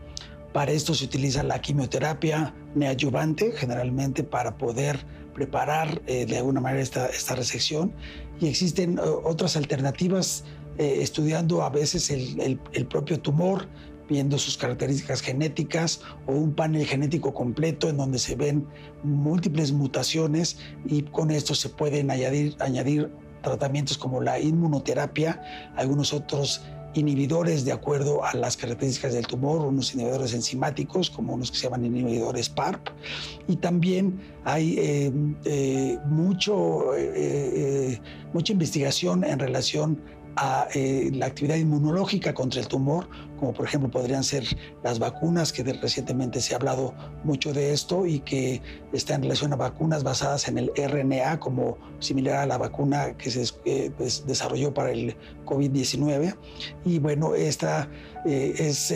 Para 0.53 0.71
esto 0.71 0.93
se 0.93 1.03
utiliza 1.03 1.43
la 1.43 1.59
quimioterapia 1.59 2.55
neoadyuvante, 2.73 3.51
generalmente 3.51 4.23
para 4.23 4.57
poder 4.57 5.05
preparar 5.33 6.01
eh, 6.07 6.25
de 6.25 6.37
alguna 6.37 6.61
manera 6.61 6.81
esta, 6.81 7.07
esta 7.07 7.35
resección. 7.35 7.91
Y 8.39 8.47
existen 8.47 9.01
otras 9.01 9.57
alternativas 9.57 10.45
eh, 10.77 10.99
estudiando 11.01 11.61
a 11.63 11.69
veces 11.69 12.09
el, 12.09 12.57
el, 12.71 12.87
propio 12.87 13.19
tumor, 13.19 13.67
viendo 14.07 14.37
sus 14.37 14.55
características 14.55 15.19
genéticas 15.19 15.99
o 16.25 16.31
un 16.31 16.55
panel 16.55 16.85
genético 16.85 17.33
completo 17.33 17.89
en 17.89 17.97
donde 17.97 18.17
se 18.17 18.37
ven 18.37 18.65
múltiples 19.03 19.73
mutaciones 19.73 20.57
y 20.85 21.01
con 21.01 21.31
esto 21.31 21.53
se 21.53 21.67
pueden 21.67 22.11
añadir, 22.11 22.55
añadir 22.59 23.11
tratamientos 23.43 23.97
como 23.97 24.21
la 24.21 24.39
inmunoterapia, 24.39 25.39
algunos 25.75 26.13
otros 26.13 26.63
inhibidores 26.95 27.65
de 27.65 27.71
acuerdo 27.71 28.23
a 28.23 28.33
las 28.35 28.57
características 28.57 29.13
del 29.13 29.27
tumor, 29.27 29.65
unos 29.65 29.93
inhibidores 29.93 30.33
enzimáticos 30.33 31.09
como 31.09 31.33
unos 31.33 31.51
que 31.51 31.57
se 31.57 31.63
llaman 31.63 31.85
inhibidores 31.85 32.49
PARP. 32.49 32.89
Y 33.47 33.57
también 33.57 34.19
hay 34.45 34.77
eh, 34.79 35.11
eh, 35.45 35.99
mucho, 36.05 36.85
mucha 38.33 38.51
investigación 38.51 39.23
en 39.23 39.39
relación 39.39 39.99
a 40.35 40.67
eh, 40.73 41.11
la 41.13 41.27
actividad 41.27 41.55
inmunológica 41.57 42.33
contra 42.33 42.61
el 42.61 42.67
tumor, 42.67 43.07
como 43.43 43.53
por 43.53 43.65
ejemplo 43.65 43.91
podrían 43.91 44.23
ser 44.23 44.45
las 44.85 44.99
vacunas, 44.99 45.51
que 45.51 45.63
recientemente 45.63 46.39
se 46.39 46.53
ha 46.53 46.55
hablado 46.55 46.93
mucho 47.25 47.51
de 47.51 47.73
esto 47.73 48.05
y 48.05 48.21
que 48.21 48.61
está 48.93 49.15
en 49.15 49.23
relación 49.23 49.51
a 49.51 49.57
vacunas 49.57 50.01
basadas 50.01 50.47
en 50.47 50.57
el 50.57 50.71
RNA, 50.77 51.41
como 51.41 51.77
similar 51.99 52.37
a 52.37 52.45
la 52.45 52.57
vacuna 52.57 53.17
que 53.17 53.29
se 53.29 53.53
eh, 53.65 53.91
pues, 53.97 54.25
desarrolló 54.25 54.73
para 54.73 54.91
el 54.91 55.17
COVID-19. 55.43 56.37
Y 56.85 56.99
bueno, 56.99 57.35
esta 57.35 57.89
eh, 58.25 58.53
es 58.57 58.93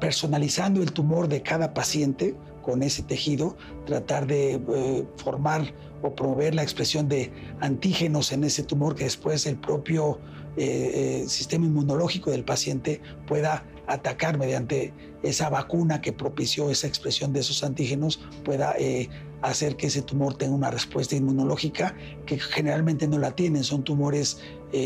personalizando 0.00 0.80
el 0.80 0.92
tumor 0.92 1.26
de 1.26 1.42
cada 1.42 1.74
paciente 1.74 2.36
con 2.62 2.84
ese 2.84 3.02
tejido, 3.02 3.56
tratar 3.84 4.28
de 4.28 5.04
formar 5.16 5.74
o 6.02 6.14
promover 6.14 6.54
la 6.54 6.62
expresión 6.62 7.08
de 7.08 7.32
antígenos 7.60 8.30
en 8.30 8.44
ese 8.44 8.62
tumor 8.62 8.94
que 8.94 9.04
después 9.04 9.44
el 9.46 9.56
propio 9.56 10.20
eh, 10.56 11.22
eh, 11.22 11.28
sistema 11.28 11.66
inmunológico 11.66 12.30
del 12.30 12.44
paciente 12.44 13.00
pueda 13.26 13.64
atacar 13.86 14.38
mediante 14.38 14.92
esa 15.22 15.48
vacuna 15.48 16.00
que 16.00 16.12
propició 16.12 16.70
esa 16.70 16.86
expresión 16.86 17.32
de 17.32 17.40
esos 17.40 17.62
antígenos, 17.62 18.20
pueda 18.44 18.74
eh, 18.78 19.08
hacer 19.42 19.76
que 19.76 19.86
ese 19.86 20.02
tumor 20.02 20.34
tenga 20.34 20.54
una 20.54 20.70
respuesta 20.70 21.14
inmunológica 21.14 21.94
que 22.26 22.38
generalmente 22.38 23.06
no 23.06 23.18
la 23.18 23.32
tienen. 23.32 23.64
Son 23.64 23.84
tumores 23.84 24.38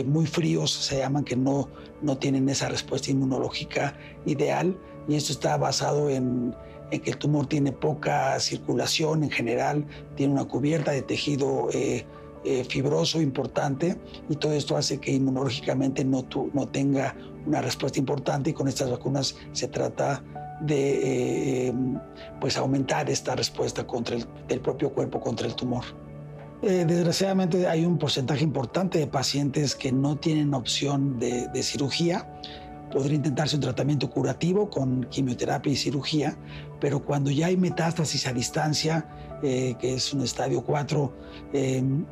muy 0.04 0.26
fríos, 0.26 0.70
se 0.70 0.98
llaman, 0.98 1.24
que 1.24 1.34
no, 1.34 1.68
no 2.02 2.16
tienen 2.18 2.48
esa 2.48 2.68
respuesta 2.68 3.10
inmunológica 3.10 3.96
ideal. 4.26 4.78
Y 5.08 5.16
esto 5.16 5.32
está 5.32 5.56
basado 5.56 6.10
en, 6.10 6.54
en 6.90 7.00
que 7.00 7.10
el 7.10 7.16
tumor 7.18 7.46
tiene 7.46 7.72
poca 7.72 8.38
circulación 8.40 9.22
en 9.24 9.30
general, 9.30 9.86
tiene 10.16 10.32
una 10.32 10.44
cubierta 10.44 10.90
de 10.90 11.02
tejido 11.02 11.68
eh, 11.72 12.04
fibroso 12.68 13.20
importante 13.20 13.98
y 14.28 14.36
todo 14.36 14.52
esto 14.52 14.76
hace 14.76 14.98
que 14.98 15.12
inmunológicamente 15.12 16.04
no, 16.04 16.26
no 16.54 16.66
tenga 16.68 17.14
una 17.46 17.60
respuesta 17.60 17.98
importante 17.98 18.50
y 18.50 18.52
con 18.52 18.68
estas 18.68 18.90
vacunas 18.90 19.36
se 19.52 19.68
trata 19.68 20.22
de 20.60 21.68
eh, 21.68 21.74
pues 22.40 22.56
aumentar 22.56 23.08
esta 23.10 23.34
respuesta 23.34 23.86
contra 23.86 24.16
el, 24.16 24.26
del 24.46 24.60
propio 24.60 24.92
cuerpo 24.92 25.20
contra 25.20 25.46
el 25.46 25.54
tumor. 25.54 25.84
Eh, 26.62 26.84
desgraciadamente 26.86 27.66
hay 27.66 27.86
un 27.86 27.96
porcentaje 27.96 28.44
importante 28.44 28.98
de 28.98 29.06
pacientes 29.06 29.74
que 29.74 29.92
no 29.92 30.16
tienen 30.16 30.52
opción 30.52 31.18
de 31.18 31.62
cirugía 31.62 32.28
podría 32.90 33.16
intentarse 33.16 33.56
un 33.56 33.62
tratamiento 33.62 34.10
curativo 34.10 34.68
con 34.68 35.04
quimioterapia 35.04 35.72
y 35.72 35.76
cirugía, 35.76 36.36
pero 36.80 37.04
cuando 37.04 37.30
ya 37.30 37.46
hay 37.46 37.56
metástasis 37.56 38.26
a 38.26 38.32
distancia, 38.32 39.38
eh, 39.42 39.74
que 39.78 39.94
es 39.94 40.12
un 40.12 40.22
estadio 40.22 40.62
4, 40.62 41.12
em, 41.52 42.04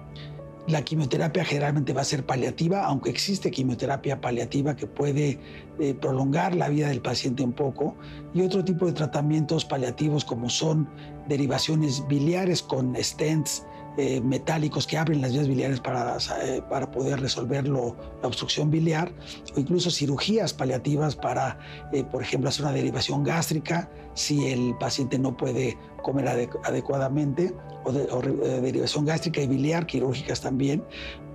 la 0.68 0.82
quimioterapia 0.82 1.44
generalmente 1.44 1.94
va 1.94 2.02
a 2.02 2.04
ser 2.04 2.26
paliativa, 2.26 2.84
aunque 2.84 3.08
existe 3.08 3.50
quimioterapia 3.50 4.20
paliativa 4.20 4.76
que 4.76 4.86
puede 4.86 5.40
eh, 5.78 5.94
prolongar 5.94 6.54
la 6.54 6.68
vida 6.68 6.88
del 6.88 7.00
paciente 7.00 7.42
un 7.42 7.52
poco, 7.52 7.96
y 8.34 8.42
otro 8.42 8.62
tipo 8.64 8.84
de 8.84 8.92
tratamientos 8.92 9.64
paliativos 9.64 10.24
como 10.24 10.50
son 10.50 10.88
derivaciones 11.26 12.06
biliares 12.06 12.62
con 12.62 12.94
stents, 12.96 13.64
eh, 13.96 14.20
metálicos 14.20 14.86
que 14.86 14.96
abren 14.96 15.20
las 15.20 15.32
vías 15.32 15.48
biliares 15.48 15.80
para, 15.80 16.18
eh, 16.42 16.62
para 16.70 16.90
poder 16.90 17.20
resolver 17.20 17.66
la 17.66 17.94
obstrucción 18.22 18.70
biliar, 18.70 19.12
o 19.56 19.60
incluso 19.60 19.90
cirugías 19.90 20.52
paliativas 20.52 21.16
para, 21.16 21.58
eh, 21.92 22.04
por 22.04 22.22
ejemplo, 22.22 22.48
hacer 22.48 22.64
una 22.64 22.74
derivación 22.74 23.24
gástrica 23.24 23.90
si 24.14 24.48
el 24.48 24.76
paciente 24.78 25.18
no 25.18 25.36
puede 25.36 25.76
comer 26.02 26.28
adecuadamente, 26.28 27.52
o, 27.84 27.92
derivación 27.92 29.04
gástrica 29.04 29.40
y 29.40 29.48
biliar, 29.48 29.86
quirúrgicas 29.86 30.40
también, 30.40 30.84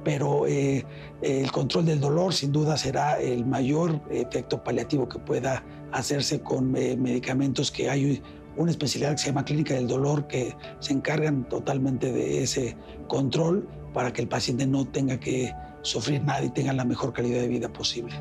pero 0.03 0.45
el 0.45 1.51
control 1.53 1.85
del 1.85 2.01
dolor 2.01 2.33
sin 2.33 2.51
duda 2.51 2.75
será 2.75 3.21
el 3.21 3.45
mayor 3.45 4.01
efecto 4.09 4.61
paliativo 4.61 5.07
que 5.07 5.17
pueda 5.19 5.63
hacerse 5.93 6.41
con 6.41 6.71
medicamentos 6.71 7.71
que 7.71 7.89
hay 7.89 8.21
una 8.55 8.71
especialidad 8.71 9.11
que 9.11 9.17
se 9.17 9.27
llama 9.27 9.45
clínica 9.45 9.73
del 9.73 9.87
dolor 9.87 10.27
que 10.27 10.55
se 10.79 10.93
encargan 10.93 11.47
totalmente 11.49 12.11
de 12.11 12.43
ese 12.43 12.77
control 13.07 13.67
para 13.93 14.11
que 14.11 14.21
el 14.21 14.27
paciente 14.27 14.65
no 14.65 14.85
tenga 14.85 15.19
que 15.19 15.53
sufrir 15.81 16.23
nada 16.23 16.43
y 16.43 16.49
tenga 16.49 16.73
la 16.73 16.85
mejor 16.85 17.13
calidad 17.13 17.41
de 17.41 17.47
vida 17.47 17.69
posible. 17.71 18.13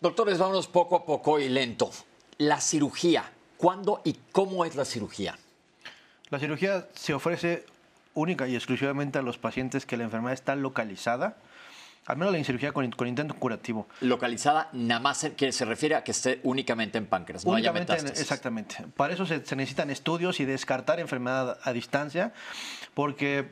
Doctores, 0.00 0.38
vámonos 0.38 0.68
poco 0.68 0.96
a 0.96 1.04
poco 1.04 1.40
y 1.40 1.48
lento. 1.48 1.90
La 2.38 2.60
cirugía, 2.60 3.32
¿cuándo 3.56 4.00
y 4.04 4.16
cómo 4.32 4.64
es 4.64 4.76
la 4.76 4.84
cirugía? 4.84 5.36
La 6.30 6.38
cirugía 6.38 6.86
se 6.94 7.14
ofrece 7.14 7.64
única 8.14 8.46
y 8.48 8.54
exclusivamente 8.54 9.18
a 9.18 9.22
los 9.22 9.38
pacientes 9.38 9.86
que 9.86 9.96
la 9.96 10.04
enfermedad 10.04 10.34
está 10.34 10.54
localizada 10.56 11.36
al 12.08 12.16
menos 12.16 12.32
la 12.32 12.42
cirugía 12.42 12.72
con, 12.72 12.84
intento 13.06 13.34
curativo. 13.34 13.86
Localizada, 14.00 14.70
nada 14.72 14.98
más 14.98 15.30
que 15.36 15.52
se 15.52 15.64
refiere 15.66 15.94
a 15.94 16.02
que 16.02 16.12
esté 16.12 16.40
únicamente 16.42 16.96
en 16.96 17.06
páncreas, 17.06 17.44
no 17.44 17.54
haya 17.54 17.70
metástasis. 17.70 18.18
exactamente. 18.18 18.76
Para 18.96 19.12
eso 19.12 19.26
se, 19.26 19.36
necesitan 19.56 19.90
estudios 19.90 20.40
y 20.40 20.46
descartar 20.46 21.00
enfermedad 21.00 21.58
a 21.62 21.72
distancia, 21.74 22.32
porque 22.94 23.50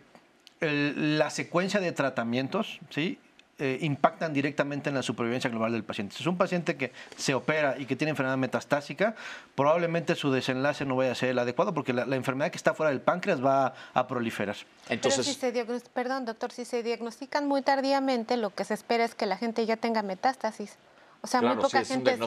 la 0.60 1.28
secuencia 1.28 1.80
de 1.80 1.92
tratamientos, 1.92 2.80
¿sí? 2.88 3.18
Eh, 3.58 3.78
impactan 3.80 4.34
directamente 4.34 4.90
en 4.90 4.94
la 4.94 5.02
supervivencia 5.02 5.48
global 5.48 5.72
del 5.72 5.82
paciente. 5.82 6.14
Si 6.14 6.22
es 6.22 6.26
un 6.26 6.36
paciente 6.36 6.76
que 6.76 6.92
se 7.16 7.32
opera 7.32 7.76
y 7.78 7.86
que 7.86 7.96
tiene 7.96 8.10
enfermedad 8.10 8.36
metastásica, 8.36 9.14
probablemente 9.54 10.14
su 10.14 10.30
desenlace 10.30 10.84
no 10.84 10.94
vaya 10.94 11.12
a 11.12 11.14
ser 11.14 11.30
el 11.30 11.38
adecuado 11.38 11.72
porque 11.72 11.94
la, 11.94 12.02
enfermedad 12.16 12.50
que 12.50 12.58
está 12.58 12.74
fuera 12.74 12.90
del 12.90 13.00
páncreas 13.00 13.42
va 13.42 13.72
a 13.94 14.06
proliferar. 14.06 14.56
Entonces, 14.90 15.24
si 15.24 15.32
se 15.32 15.66
perdón, 15.94 16.26
doctor, 16.26 16.52
si 16.52 16.66
se 16.66 16.82
diagnostican 16.82 17.48
muy 17.48 17.62
tardíamente, 17.62 18.36
lo 18.36 18.50
que 18.50 18.62
se 18.64 18.74
espera 18.74 19.06
es 19.06 19.14
que 19.14 19.24
la 19.24 19.38
gente 19.38 19.64
ya 19.64 19.78
tenga 19.78 20.02
metástasis. 20.02 20.76
O 21.22 21.26
sea, 21.26 21.40
muy 21.40 21.56
poca 21.56 21.82
gente. 21.82 22.18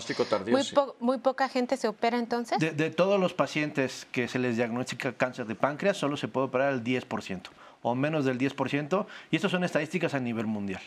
muy, 1.00 1.20
poca 1.20 1.48
gente 1.48 1.78
se 1.78 1.88
opera 1.88 2.18
entonces. 2.18 2.58
De, 2.58 2.72
de, 2.72 2.90
todos 2.90 3.20
los 3.20 3.36
pacientes 3.36 4.08
que 4.12 4.28
se 4.28 4.40
les 4.40 4.58
diagnostica 4.58 5.14
cáncer 5.14 5.46
de 5.46 5.54
páncreas, 5.54 5.96
solo 5.96 6.18
se 6.18 6.28
puede 6.28 6.48
operar 6.48 6.74
el 6.74 6.84
10% 6.84 7.50
o 7.84 7.94
menos 7.94 8.26
del 8.26 8.40
10%, 8.40 9.06
y 9.30 9.36
estas 9.36 9.52
son 9.52 9.64
estadísticas 9.64 10.16
a 10.16 10.20
nivel 10.20 10.48
mundial 10.48 10.82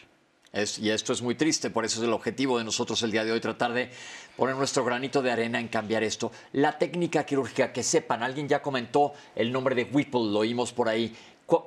y 0.53 0.91
esto 0.91 1.15
es 1.15 1.23
muy 1.23 1.35
triste, 1.35 1.71
por 1.71 1.85
eso 1.85 1.99
es 2.01 2.07
el 2.07 2.13
objetivo 2.13 2.59
de 2.59 2.65
nosotros 2.65 3.03
el 3.03 3.11
día 3.11 3.25
de 3.25 3.33
hoy, 3.33 3.41
tratar 3.41 3.73
de 3.73 3.91
poner 4.37 4.55
nuestro 4.55 4.85
granito 4.85 5.23
de 5.23 5.31
arena 5.31 5.59
en 5.59 5.69
cambiar 5.69 6.03
esto. 6.03 6.31
La 6.53 6.79
técnica 6.79 7.25
quirúrgica, 7.25 7.73
que 7.73 7.83
sepan, 7.83 8.23
alguien 8.23 8.49
ya 8.49 8.61
comentó 8.61 9.15
el 9.35 9.51
nombre 9.51 9.75
de 9.75 9.85
Whipple, 9.85 10.31
lo 10.31 10.41
oímos 10.41 10.73
por 10.73 10.89
ahí. 10.89 11.17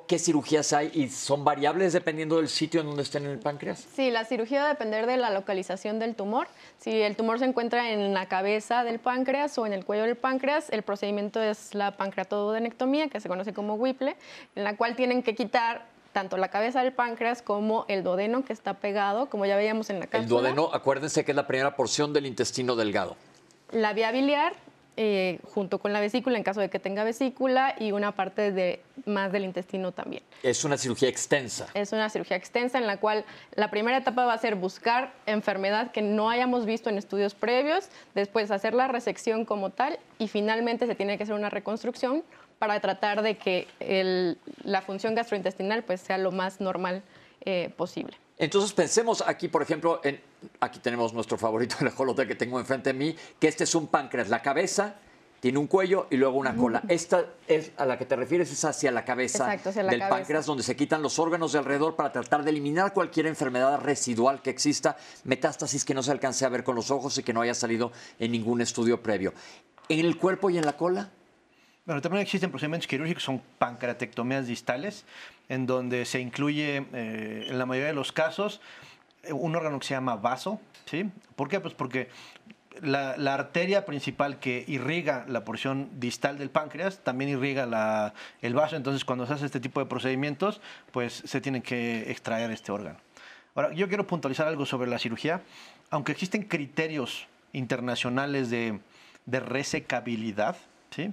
¿Qué 0.08 0.18
cirugías 0.18 0.72
hay 0.72 0.90
y 0.94 1.08
son 1.08 1.44
variables 1.44 1.92
dependiendo 1.92 2.38
del 2.38 2.48
sitio 2.48 2.80
en 2.80 2.86
donde 2.86 3.02
estén 3.02 3.24
en 3.24 3.32
el 3.32 3.38
páncreas? 3.38 3.86
Sí, 3.94 4.10
la 4.10 4.24
cirugía 4.24 4.62
va 4.62 4.66
a 4.66 4.72
depender 4.72 5.06
de 5.06 5.16
la 5.16 5.30
localización 5.30 6.00
del 6.00 6.16
tumor. 6.16 6.48
Si 6.78 6.90
el 6.90 7.14
tumor 7.14 7.38
se 7.38 7.44
encuentra 7.44 7.92
en 7.92 8.12
la 8.12 8.26
cabeza 8.26 8.82
del 8.82 8.98
páncreas 8.98 9.58
o 9.58 9.66
en 9.66 9.72
el 9.72 9.84
cuello 9.84 10.02
del 10.02 10.16
páncreas, 10.16 10.70
el 10.70 10.82
procedimiento 10.82 11.40
es 11.40 11.74
la 11.74 11.96
pancreatodenectomía, 11.96 13.08
que 13.08 13.20
se 13.20 13.28
conoce 13.28 13.52
como 13.52 13.74
Whipple, 13.74 14.16
en 14.56 14.64
la 14.64 14.76
cual 14.76 14.96
tienen 14.96 15.22
que 15.22 15.36
quitar 15.36 15.95
tanto 16.16 16.38
la 16.38 16.48
cabeza 16.48 16.82
del 16.82 16.94
páncreas 16.94 17.42
como 17.42 17.84
el 17.88 18.02
duodeno 18.02 18.42
que 18.42 18.54
está 18.54 18.72
pegado, 18.72 19.28
como 19.28 19.44
ya 19.44 19.54
veíamos 19.54 19.90
en 19.90 20.00
la 20.00 20.06
cápsula. 20.06 20.22
El 20.22 20.28
duodeno, 20.30 20.70
acuérdense 20.72 21.26
que 21.26 21.32
es 21.32 21.36
la 21.36 21.46
primera 21.46 21.76
porción 21.76 22.14
del 22.14 22.24
intestino 22.24 22.74
delgado. 22.74 23.16
La 23.70 23.92
vía 23.92 24.10
biliar, 24.12 24.54
eh, 24.96 25.40
junto 25.52 25.78
con 25.78 25.92
la 25.92 26.00
vesícula, 26.00 26.38
en 26.38 26.42
caso 26.42 26.62
de 26.62 26.70
que 26.70 26.78
tenga 26.78 27.04
vesícula, 27.04 27.74
y 27.78 27.92
una 27.92 28.12
parte 28.12 28.50
de, 28.50 28.80
más 29.04 29.30
del 29.30 29.44
intestino 29.44 29.92
también. 29.92 30.22
Es 30.42 30.64
una 30.64 30.78
cirugía 30.78 31.10
extensa. 31.10 31.66
Es 31.74 31.92
una 31.92 32.08
cirugía 32.08 32.38
extensa 32.38 32.78
en 32.78 32.86
la 32.86 32.96
cual 32.96 33.26
la 33.54 33.70
primera 33.70 33.98
etapa 33.98 34.24
va 34.24 34.32
a 34.32 34.38
ser 34.38 34.54
buscar 34.54 35.12
enfermedad 35.26 35.90
que 35.90 36.00
no 36.00 36.30
hayamos 36.30 36.64
visto 36.64 36.88
en 36.88 36.96
estudios 36.96 37.34
previos, 37.34 37.90
después 38.14 38.50
hacer 38.50 38.72
la 38.72 38.88
resección 38.88 39.44
como 39.44 39.68
tal, 39.68 39.98
y 40.18 40.28
finalmente 40.28 40.86
se 40.86 40.94
tiene 40.94 41.18
que 41.18 41.24
hacer 41.24 41.34
una 41.34 41.50
reconstrucción 41.50 42.24
para 42.58 42.80
tratar 42.80 43.22
de 43.22 43.36
que 43.36 43.66
la 44.64 44.82
función 44.82 45.14
gastrointestinal 45.14 45.84
pues, 45.84 46.00
sea 46.00 46.18
lo 46.18 46.32
más 46.32 46.60
normal 46.60 47.02
eh, 47.44 47.72
posible. 47.76 48.16
Entonces 48.38 48.72
pensemos 48.72 49.22
aquí, 49.26 49.48
por 49.48 49.62
ejemplo, 49.62 50.00
en, 50.04 50.20
aquí 50.60 50.78
tenemos 50.78 51.12
nuestro 51.14 51.38
favorito, 51.38 51.76
el 51.80 51.88
ajolote 51.88 52.26
que 52.26 52.34
tengo 52.34 52.58
enfrente 52.60 52.92
de 52.92 52.98
mí, 52.98 53.16
que 53.40 53.48
este 53.48 53.64
es 53.64 53.74
un 53.74 53.86
páncreas, 53.86 54.28
la 54.28 54.42
cabeza 54.42 54.96
tiene 55.40 55.58
un 55.58 55.66
cuello 55.66 56.06
y 56.10 56.16
luego 56.16 56.38
una 56.38 56.56
cola. 56.56 56.82
Esta 56.88 57.26
es 57.46 57.70
a 57.76 57.86
la 57.86 57.98
que 57.98 58.04
te 58.04 58.16
refieres, 58.16 58.50
es 58.50 58.64
hacia 58.64 58.90
la 58.90 59.04
cabeza 59.04 59.44
Exacto, 59.44 59.68
hacia 59.68 59.82
la 59.82 59.90
del 59.90 60.00
cabeza. 60.00 60.16
páncreas, 60.16 60.46
donde 60.46 60.64
se 60.64 60.74
quitan 60.76 61.02
los 61.02 61.18
órganos 61.18 61.52
de 61.52 61.58
alrededor 61.58 61.94
para 61.94 62.10
tratar 62.10 62.42
de 62.42 62.50
eliminar 62.50 62.92
cualquier 62.92 63.26
enfermedad 63.26 63.78
residual 63.80 64.42
que 64.42 64.50
exista, 64.50 64.96
metástasis 65.24 65.84
que 65.84 65.94
no 65.94 66.02
se 66.02 66.10
alcance 66.10 66.44
a 66.44 66.48
ver 66.48 66.64
con 66.64 66.74
los 66.74 66.90
ojos 66.90 67.16
y 67.18 67.22
que 67.22 67.32
no 67.32 67.42
haya 67.42 67.54
salido 67.54 67.92
en 68.18 68.32
ningún 68.32 68.60
estudio 68.60 69.02
previo. 69.02 69.34
¿En 69.88 70.04
el 70.04 70.16
cuerpo 70.16 70.50
y 70.50 70.58
en 70.58 70.66
la 70.66 70.76
cola? 70.76 71.10
Bueno, 71.86 72.02
también 72.02 72.22
existen 72.22 72.50
procedimientos 72.50 72.88
quirúrgicos, 72.88 73.22
son 73.22 73.40
pancreatectomías 73.58 74.46
distales, 74.48 75.04
en 75.48 75.66
donde 75.66 76.04
se 76.04 76.20
incluye, 76.20 76.84
eh, 76.92 77.46
en 77.48 77.58
la 77.58 77.64
mayoría 77.66 77.88
de 77.88 77.94
los 77.94 78.10
casos, 78.10 78.60
un 79.30 79.54
órgano 79.54 79.78
que 79.78 79.86
se 79.86 79.94
llama 79.94 80.16
vaso. 80.16 80.60
¿sí? 80.86 81.08
¿Por 81.36 81.48
qué? 81.48 81.60
Pues 81.60 81.74
porque 81.74 82.08
la, 82.82 83.16
la 83.16 83.34
arteria 83.34 83.84
principal 83.86 84.40
que 84.40 84.64
irriga 84.66 85.24
la 85.28 85.44
porción 85.44 85.88
distal 86.00 86.38
del 86.38 86.50
páncreas 86.50 87.04
también 87.04 87.30
irriga 87.30 87.66
la- 87.66 88.14
el 88.42 88.54
vaso. 88.54 88.74
Entonces, 88.74 89.04
cuando 89.04 89.24
se 89.26 89.34
hace 89.34 89.46
este 89.46 89.60
tipo 89.60 89.78
de 89.78 89.86
procedimientos, 89.86 90.60
pues 90.90 91.22
se 91.24 91.40
tiene 91.40 91.62
que 91.62 92.10
extraer 92.10 92.50
este 92.50 92.72
órgano. 92.72 92.98
Ahora, 93.54 93.72
yo 93.72 93.86
quiero 93.88 94.06
puntualizar 94.08 94.48
algo 94.48 94.66
sobre 94.66 94.90
la 94.90 94.98
cirugía. 94.98 95.40
Aunque 95.90 96.10
existen 96.10 96.42
criterios 96.42 97.28
internacionales 97.52 98.50
de, 98.50 98.80
de 99.24 99.40
resecabilidad, 99.40 100.56
¿sí? 100.90 101.12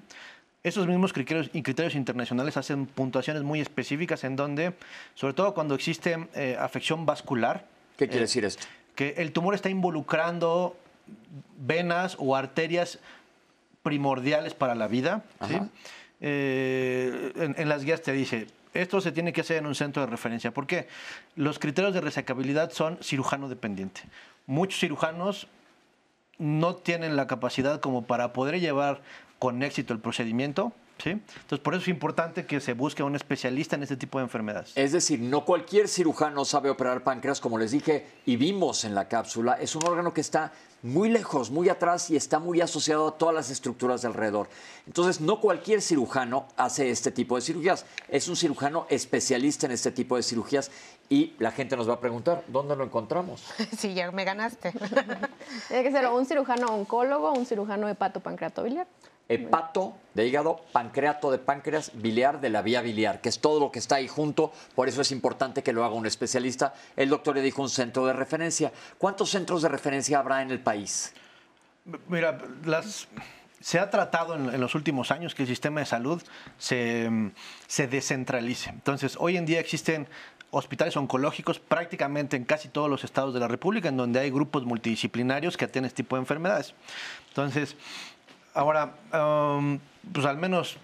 Esos 0.64 0.88
mismos 0.88 1.12
criterios, 1.12 1.50
y 1.52 1.62
criterios 1.62 1.94
internacionales 1.94 2.56
hacen 2.56 2.86
puntuaciones 2.86 3.44
muy 3.44 3.60
específicas 3.60 4.24
en 4.24 4.38
donde, 4.38 4.74
sobre 5.14 5.34
todo 5.34 5.54
cuando 5.54 5.76
existe 5.76 6.28
eh, 6.36 6.56
afección 6.60 7.06
vascular, 7.06 7.66
¿Qué 7.98 8.08
quiere 8.08 8.20
Eh, 8.20 8.22
decir 8.22 8.46
esto? 8.46 8.66
que 8.96 9.16
el 9.18 9.32
tumor 9.34 9.56
está 9.56 9.70
involucrando 9.70 10.78
venas 11.58 12.16
o 12.20 12.36
arterias 12.36 13.00
primordiales 13.82 14.54
para 14.54 14.74
la 14.76 14.88
vida. 14.88 15.24
Eh, 16.22 17.34
en, 17.36 17.56
en 17.58 17.68
las 17.70 17.84
guías 17.84 18.02
te 18.02 18.14
dice, 18.14 18.48
esto 18.74 19.02
se 19.02 19.12
tiene 19.12 19.34
que 19.34 19.42
hacer 19.42 19.58
en 19.58 19.66
un 19.66 19.76
centro 19.76 20.04
de 20.04 20.08
referencia. 20.10 20.52
¿Por 20.52 20.66
qué? 20.68 20.88
Los 21.36 21.60
criterios 21.60 21.94
de 21.94 22.00
resecabilidad 22.02 22.72
son 22.72 22.98
cirujano 23.02 23.50
dependiente. 23.50 24.02
Muchos 24.46 24.80
cirujanos 24.80 25.48
no 26.38 26.76
tienen 26.76 27.16
la 27.16 27.28
capacidad 27.28 27.80
como 27.82 28.06
para 28.06 28.32
poder 28.32 28.60
llevar 28.60 29.02
con 29.44 29.62
éxito 29.62 29.92
el 29.92 30.00
procedimiento. 30.00 30.72
¿sí? 31.04 31.10
Entonces, 31.10 31.60
por 31.60 31.74
eso 31.74 31.82
es 31.82 31.88
importante 31.90 32.46
que 32.46 32.62
se 32.62 32.72
busque 32.72 33.04
un 33.04 33.14
especialista 33.14 33.76
en 33.76 33.84
este 33.84 33.98
tipo 33.98 34.20
de 34.20 34.24
enfermedades. 34.24 34.72
Es 34.76 34.94
decir, 34.94 35.20
no 35.20 35.44
cualquier 35.44 35.90
cirujano 35.90 36.46
sabe 36.46 36.70
operar 36.70 37.04
páncreas, 37.04 37.42
como 37.42 37.58
les 37.58 37.72
dije 37.72 38.06
y 38.26 38.38
vimos 38.38 38.86
en 38.86 38.96
la 38.96 39.10
cápsula. 39.10 39.58
Es 39.60 39.76
un 39.76 39.86
órgano 39.86 40.14
que 40.14 40.22
está 40.22 40.54
muy 40.82 41.10
lejos, 41.10 41.52
muy 41.52 41.68
atrás 41.68 42.10
y 42.10 42.16
está 42.16 42.40
muy 42.40 42.62
asociado 42.62 43.10
a 43.10 43.18
todas 43.18 43.36
las 43.36 43.50
estructuras 43.50 44.02
de 44.02 44.08
alrededor. 44.08 44.48
Entonces, 44.88 45.20
no 45.20 45.42
cualquier 45.42 45.82
cirujano 45.82 46.48
hace 46.56 46.90
este 46.90 47.12
tipo 47.12 47.36
de 47.36 47.42
cirugías. 47.42 47.86
Es 48.08 48.30
un 48.30 48.38
cirujano 48.38 48.86
especialista 48.90 49.66
en 49.66 49.74
este 49.74 49.92
tipo 49.92 50.16
de 50.16 50.24
cirugías 50.24 50.72
y 51.10 51.34
la 51.38 51.52
gente 51.52 51.76
nos 51.76 51.90
va 51.90 51.96
a 51.96 52.00
preguntar, 52.00 52.46
¿dónde 52.48 52.78
lo 52.78 52.86
encontramos? 52.86 53.44
Sí, 53.78 53.94
ya 53.94 54.10
me 54.14 54.24
ganaste. 54.24 54.72
Tiene 55.68 55.84
que 55.84 55.92
ser 55.92 56.08
un 56.08 56.26
cirujano 56.26 56.68
oncólogo 56.68 57.34
un 57.34 57.46
cirujano 57.46 57.90
hepatopancreatobiliar. 57.90 58.88
Hepato 59.30 59.96
de 60.14 60.28
hígado, 60.28 60.62
pancreato 60.72 61.32
de 61.32 61.38
páncreas, 61.38 61.92
biliar 61.96 62.42
de 62.42 62.50
la 62.50 62.62
vía 62.62 62.82
biliar, 62.82 63.22
que 63.22 63.30
es 63.30 63.40
todo 63.40 63.60
lo 63.60 63.72
que 63.72 63.80
está 63.80 63.96
ahí 63.96 64.08
junto. 64.08 64.52
Por 64.76 64.90
eso 64.90 65.02
es 65.02 65.12
importante 65.12 65.64
que 65.64 65.74
lo 65.74 65.84
haga 65.84 65.96
un 65.96 66.06
especialista. 66.06 66.74
El 66.96 67.10
doctor 67.10 67.36
le 67.36 67.42
dijo 67.42 67.62
un 67.62 67.70
centro 67.70 68.06
de 68.06 68.14
referencia. 68.14 68.72
¿Cuántos 68.98 69.30
centros 69.30 69.62
de 69.62 69.70
referencia 69.70 70.20
habrá 70.20 70.42
en 70.42 70.52
el 70.52 70.60
país? 70.60 71.14
Mira, 72.08 72.38
las, 72.66 73.08
se 73.60 73.80
ha 73.80 73.90
tratado 73.90 74.36
en, 74.36 74.60
los 74.60 74.76
últimos 74.76 75.10
años 75.10 75.34
que 75.34 75.44
el 75.44 75.48
sistema 75.48 75.80
de 75.80 75.86
salud 75.86 76.22
se, 76.58 77.10
mm, 77.10 77.32
se 77.66 77.88
descentralice. 77.88 78.70
Entonces, 78.70 79.16
hoy 79.20 79.38
en 79.38 79.46
día 79.46 79.60
existen 79.60 80.08
hospitales 80.52 80.96
oncológicos 80.96 81.60
prácticamente 81.60 82.38
en 82.38 82.46
casi 82.46 82.70
todos 82.70 82.90
los 82.90 83.04
estados 83.04 83.34
de 83.34 83.40
la 83.40 83.48
República, 83.48 83.90
en 83.90 83.98
donde 83.98 84.20
hay 84.20 84.30
grupos 84.30 84.66
multidisciplinarios 84.66 85.58
que 85.58 85.66
atienden 85.66 85.88
este 85.88 86.04
tipo 86.04 86.16
de 86.16 86.22
enfermedades. 86.22 86.76
Entonces, 87.30 87.76
ahora, 88.54 88.96
um, 89.14 89.80
pues 90.12 90.26
al 90.26 90.38
menos 90.38 90.78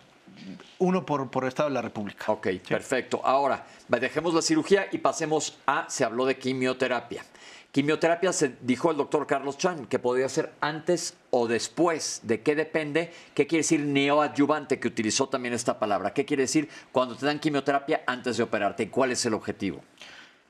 uno 0.80 1.06
por, 1.06 1.30
por 1.30 1.46
estado 1.46 1.70
de 1.70 1.76
la 1.76 1.82
República. 1.82 2.32
Ok, 2.32 2.48
perfecto. 2.68 3.22
Ahora, 3.24 3.66
dejemos 3.88 4.34
la 4.34 4.42
cirugía 4.42 4.88
y 4.92 4.98
pasemos 5.00 5.58
a, 5.66 5.90
se 5.90 6.04
habló 6.04 6.26
de 6.26 6.38
quimioterapia. 6.38 7.24
Quimioterapia, 7.72 8.34
se 8.34 8.56
dijo 8.62 8.90
el 8.90 8.98
doctor 8.98 9.28
Carlos 9.28 9.58
Chan, 9.58 9.86
que 9.86 10.00
podría 10.00 10.28
ser 10.28 10.54
antes 10.60 11.16
o 11.30 11.48
después. 11.48 12.22
¿De 12.24 12.42
qué 12.42 12.56
depende? 12.56 13.14
¿Qué 13.36 13.46
quiere 13.46 13.60
decir 13.60 13.82
neoadyuvante? 13.82 14.80
Que 14.80 14.88
utilizó 14.88 15.30
también 15.30 15.54
esta 15.54 15.78
palabra. 15.78 16.12
¿Qué 16.12 16.26
quiere 16.26 16.44
decir 16.44 16.68
cuando 16.92 17.16
te 17.16 17.28
dan 17.28 17.38
quimioterapia 17.38 18.02
antes 18.08 18.38
de 18.38 18.44
operarte? 18.44 18.84
¿Y 18.84 18.88
cuál 18.88 19.12
es 19.12 19.24
el 19.26 19.36
objetivo? 19.36 19.84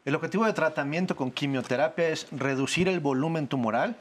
El 0.06 0.16
objetivo 0.16 0.46
de 0.46 0.54
tratamiento 0.54 1.16
con 1.18 1.32
quimioterapia 1.32 2.08
es 2.08 2.28
reducir 2.32 2.88
el 2.88 3.02
volumen 3.02 3.48
tumoral 3.48 3.98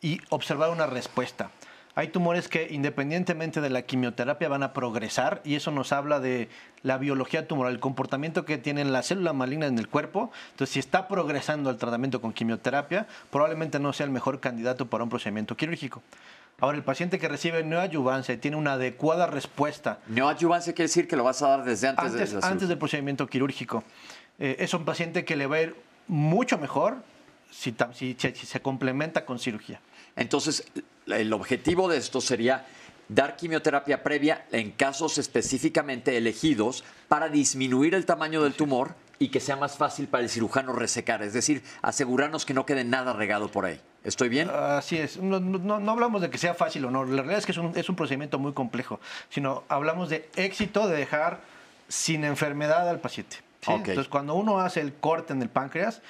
y 0.00 0.20
observar 0.30 0.70
una 0.70 0.86
respuesta. 0.86 1.52
Hay 1.96 2.08
tumores 2.08 2.48
que 2.48 2.66
independientemente 2.72 3.60
de 3.60 3.70
la 3.70 3.82
quimioterapia 3.82 4.48
van 4.48 4.64
a 4.64 4.72
progresar 4.72 5.40
y 5.44 5.54
eso 5.54 5.70
nos 5.70 5.92
habla 5.92 6.18
de 6.18 6.48
la 6.82 6.98
biología 6.98 7.46
tumoral, 7.46 7.72
el 7.74 7.80
comportamiento 7.80 8.44
que 8.44 8.58
tienen 8.58 8.92
las 8.92 9.06
células 9.06 9.32
malignas 9.34 9.68
en 9.68 9.78
el 9.78 9.88
cuerpo. 9.88 10.32
Entonces, 10.50 10.74
si 10.74 10.80
está 10.80 11.06
progresando 11.06 11.70
el 11.70 11.76
tratamiento 11.76 12.20
con 12.20 12.32
quimioterapia, 12.32 13.06
probablemente 13.30 13.78
no 13.78 13.92
sea 13.92 14.06
el 14.06 14.12
mejor 14.12 14.40
candidato 14.40 14.86
para 14.86 15.04
un 15.04 15.10
procedimiento 15.10 15.56
quirúrgico. 15.56 16.02
Ahora, 16.60 16.76
el 16.76 16.82
paciente 16.84 17.18
que 17.18 17.28
recibe 17.28 17.62
neoadyuvancia 17.62 18.34
y 18.34 18.38
tiene 18.38 18.56
una 18.56 18.74
adecuada 18.74 19.26
respuesta 19.26 19.98
Neoadyuvancia 20.08 20.72
quiere 20.72 20.86
decir 20.88 21.06
que 21.08 21.16
lo 21.16 21.24
vas 21.24 21.42
a 21.42 21.48
dar 21.48 21.64
desde 21.64 21.88
antes, 21.88 22.04
antes, 22.04 22.30
de 22.30 22.40
la 22.40 22.46
antes 22.46 22.48
cirugía. 22.48 22.68
del 22.68 22.78
procedimiento 22.78 23.26
quirúrgico. 23.28 23.84
Eh, 24.38 24.56
es 24.58 24.74
un 24.74 24.84
paciente 24.84 25.24
que 25.24 25.36
le 25.36 25.46
va 25.46 25.56
a 25.56 25.62
ir 25.62 25.76
mucho 26.08 26.58
mejor 26.58 26.96
si- 27.50 27.74
si 27.92 28.14
se 28.16 28.60
complementa 28.60 29.24
con 29.24 29.38
cirugía. 29.38 29.80
Entonces, 30.16 30.64
el 31.06 31.32
objetivo 31.32 31.88
de 31.88 31.98
esto 31.98 32.20
sería 32.20 32.66
dar 33.08 33.36
quimioterapia 33.36 34.02
previa 34.02 34.46
en 34.52 34.70
casos 34.70 35.18
específicamente 35.18 36.16
elegidos 36.16 36.84
para 37.08 37.28
disminuir 37.28 37.94
el 37.94 38.06
tamaño 38.06 38.42
del 38.42 38.54
tumor 38.54 38.94
y 39.18 39.28
que 39.28 39.40
sea 39.40 39.56
más 39.56 39.76
fácil 39.76 40.08
para 40.08 40.24
el 40.24 40.30
cirujano 40.30 40.72
resecar, 40.72 41.22
es 41.22 41.32
decir, 41.32 41.62
asegurarnos 41.82 42.44
que 42.44 42.54
no 42.54 42.66
quede 42.66 42.82
nada 42.84 43.12
regado 43.12 43.48
por 43.50 43.64
ahí. 43.66 43.80
¿Estoy 44.02 44.28
bien? 44.28 44.50
Así 44.50 44.98
es. 44.98 45.18
No, 45.18 45.38
no- 45.40 45.80
no 45.80 45.92
hablamos 45.92 46.20
de 46.20 46.30
que 46.30 46.36
sea 46.38 46.54
fácil 46.54 46.84
o 46.86 46.90
no. 46.90 47.04
La 47.04 47.16
realidad 47.22 47.38
es 47.38 47.46
que 47.46 47.52
es 47.52 47.58
un, 47.58 47.72
es 47.76 47.88
un 47.88 47.96
procedimiento 47.96 48.38
muy 48.38 48.52
complejo, 48.52 49.00
sino 49.30 49.64
hablamos 49.68 50.08
de 50.10 50.28
éxito 50.36 50.88
de 50.88 50.96
dejar 50.96 51.40
sin 51.88 52.24
enfermedad 52.24 52.88
al 52.88 53.00
paciente. 53.00 53.36
Entonces, 53.92 54.08
cuando 54.08 54.34
uno 54.34 54.58
hace 54.60 54.80
el 54.80 54.92
corte 54.94 55.32
en 55.32 55.40
el 55.40 55.48
páncreas, 55.48 56.02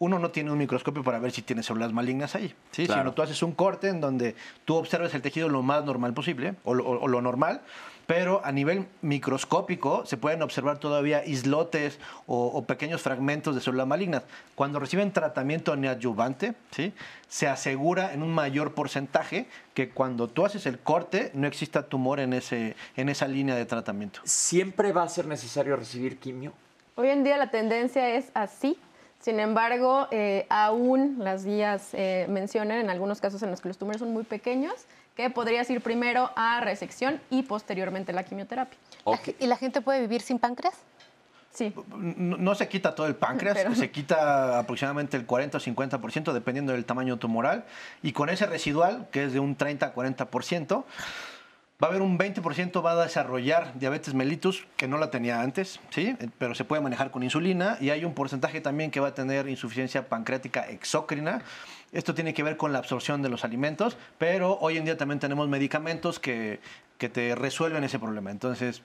uno 0.00 0.18
no 0.18 0.30
tiene 0.30 0.50
un 0.52 0.58
microscopio 0.58 1.02
para 1.02 1.18
ver 1.18 1.32
si 1.32 1.42
tiene 1.42 1.62
células 1.62 1.92
malignas 1.92 2.34
ahí, 2.36 2.54
¿sí? 2.70 2.86
Claro. 2.86 3.02
sino 3.02 3.12
tú 3.14 3.22
haces 3.22 3.42
un 3.42 3.52
corte 3.52 3.88
en 3.88 4.00
donde 4.00 4.36
tú 4.64 4.76
observas 4.76 5.12
el 5.14 5.22
tejido 5.22 5.48
lo 5.48 5.62
más 5.62 5.84
normal 5.84 6.14
posible, 6.14 6.54
o 6.64 6.74
lo, 6.74 6.84
o- 6.86 7.00
o 7.00 7.08
lo 7.08 7.20
normal, 7.20 7.62
pero 8.06 8.40
a 8.44 8.52
nivel 8.52 8.86
microscópico 9.02 10.06
se 10.06 10.16
pueden 10.16 10.40
observar 10.42 10.78
todavía 10.78 11.26
islotes 11.26 11.98
o, 12.26 12.46
o 12.46 12.64
pequeños 12.64 13.02
fragmentos 13.02 13.54
de 13.54 13.60
células 13.60 13.86
malignas. 13.86 14.22
Cuando 14.54 14.78
reciben 14.78 15.12
tratamiento 15.12 15.76
neoadyuvante, 15.76 16.54
¿sí? 16.70 16.94
se 17.28 17.48
asegura 17.48 18.14
en 18.14 18.22
un 18.22 18.32
mayor 18.32 18.72
porcentaje 18.74 19.46
que 19.74 19.90
cuando 19.90 20.28
tú 20.28 20.46
haces 20.46 20.64
el 20.66 20.78
corte 20.78 21.30
no 21.34 21.46
exista 21.46 21.82
tumor 21.82 22.20
en, 22.20 22.32
ese, 22.32 22.76
en 22.96 23.08
esa 23.10 23.28
línea 23.28 23.54
de 23.56 23.66
tratamiento. 23.66 24.20
¿Siempre 24.24 24.92
va 24.92 25.02
a 25.02 25.08
ser 25.08 25.26
necesario 25.26 25.76
recibir 25.76 26.18
quimio? 26.18 26.52
Hoy 26.94 27.08
en 27.08 27.24
día 27.24 27.36
la 27.36 27.50
tendencia 27.50 28.08
es 28.14 28.30
así. 28.34 28.78
Sin 29.20 29.40
embargo, 29.40 30.06
eh, 30.10 30.46
aún 30.48 31.16
las 31.18 31.44
guías 31.44 31.90
eh, 31.92 32.26
mencionan 32.28 32.78
en 32.78 32.90
algunos 32.90 33.20
casos 33.20 33.42
en 33.42 33.50
los 33.50 33.60
que 33.60 33.68
los 33.68 33.76
tumores 33.78 34.00
son 34.00 34.12
muy 34.12 34.22
pequeños 34.22 34.74
que 35.16 35.28
podrías 35.30 35.68
ir 35.70 35.80
primero 35.80 36.30
a 36.36 36.60
resección 36.60 37.20
y 37.28 37.42
posteriormente 37.42 38.12
la 38.12 38.22
quimioterapia. 38.22 38.78
¿Y 39.40 39.46
la 39.48 39.56
gente 39.56 39.80
puede 39.80 40.00
vivir 40.00 40.20
sin 40.20 40.38
páncreas? 40.38 40.74
Sí. 41.50 41.74
No, 41.96 42.36
no 42.36 42.54
se 42.54 42.68
quita 42.68 42.94
todo 42.94 43.08
el 43.08 43.16
páncreas, 43.16 43.56
Pero- 43.62 43.74
se 43.74 43.90
quita 43.90 44.60
aproximadamente 44.60 45.16
el 45.16 45.26
40 45.26 45.58
o 45.58 45.60
50% 45.60 46.32
dependiendo 46.32 46.72
del 46.72 46.84
tamaño 46.84 47.16
tumoral. 47.16 47.64
Y 48.00 48.12
con 48.12 48.28
ese 48.28 48.46
residual, 48.46 49.08
que 49.10 49.24
es 49.24 49.32
de 49.32 49.40
un 49.40 49.56
30 49.56 49.86
a 49.86 49.94
40%, 49.94 50.84
va 51.80 51.86
a 51.86 51.90
haber 51.90 52.02
un 52.02 52.18
20% 52.18 52.84
va 52.84 52.92
a 52.92 53.04
desarrollar 53.04 53.78
diabetes 53.78 54.12
mellitus, 54.12 54.66
que 54.76 54.88
no 54.88 54.98
la 54.98 55.10
tenía 55.10 55.40
antes, 55.40 55.78
¿sí? 55.90 56.16
pero 56.36 56.56
se 56.56 56.64
puede 56.64 56.82
manejar 56.82 57.12
con 57.12 57.22
insulina. 57.22 57.78
Y 57.80 57.90
hay 57.90 58.04
un 58.04 58.14
porcentaje 58.14 58.60
también 58.60 58.90
que 58.90 58.98
va 58.98 59.08
a 59.08 59.14
tener 59.14 59.48
insuficiencia 59.48 60.08
pancreática 60.08 60.68
exócrina. 60.68 61.42
Esto 61.92 62.14
tiene 62.14 62.34
que 62.34 62.42
ver 62.42 62.56
con 62.56 62.72
la 62.72 62.80
absorción 62.80 63.22
de 63.22 63.28
los 63.28 63.44
alimentos, 63.44 63.96
pero 64.18 64.58
hoy 64.60 64.76
en 64.76 64.86
día 64.86 64.96
también 64.96 65.20
tenemos 65.20 65.48
medicamentos 65.48 66.18
que, 66.18 66.58
que 66.98 67.08
te 67.08 67.36
resuelven 67.36 67.84
ese 67.84 68.00
problema. 68.00 68.32
Entonces, 68.32 68.82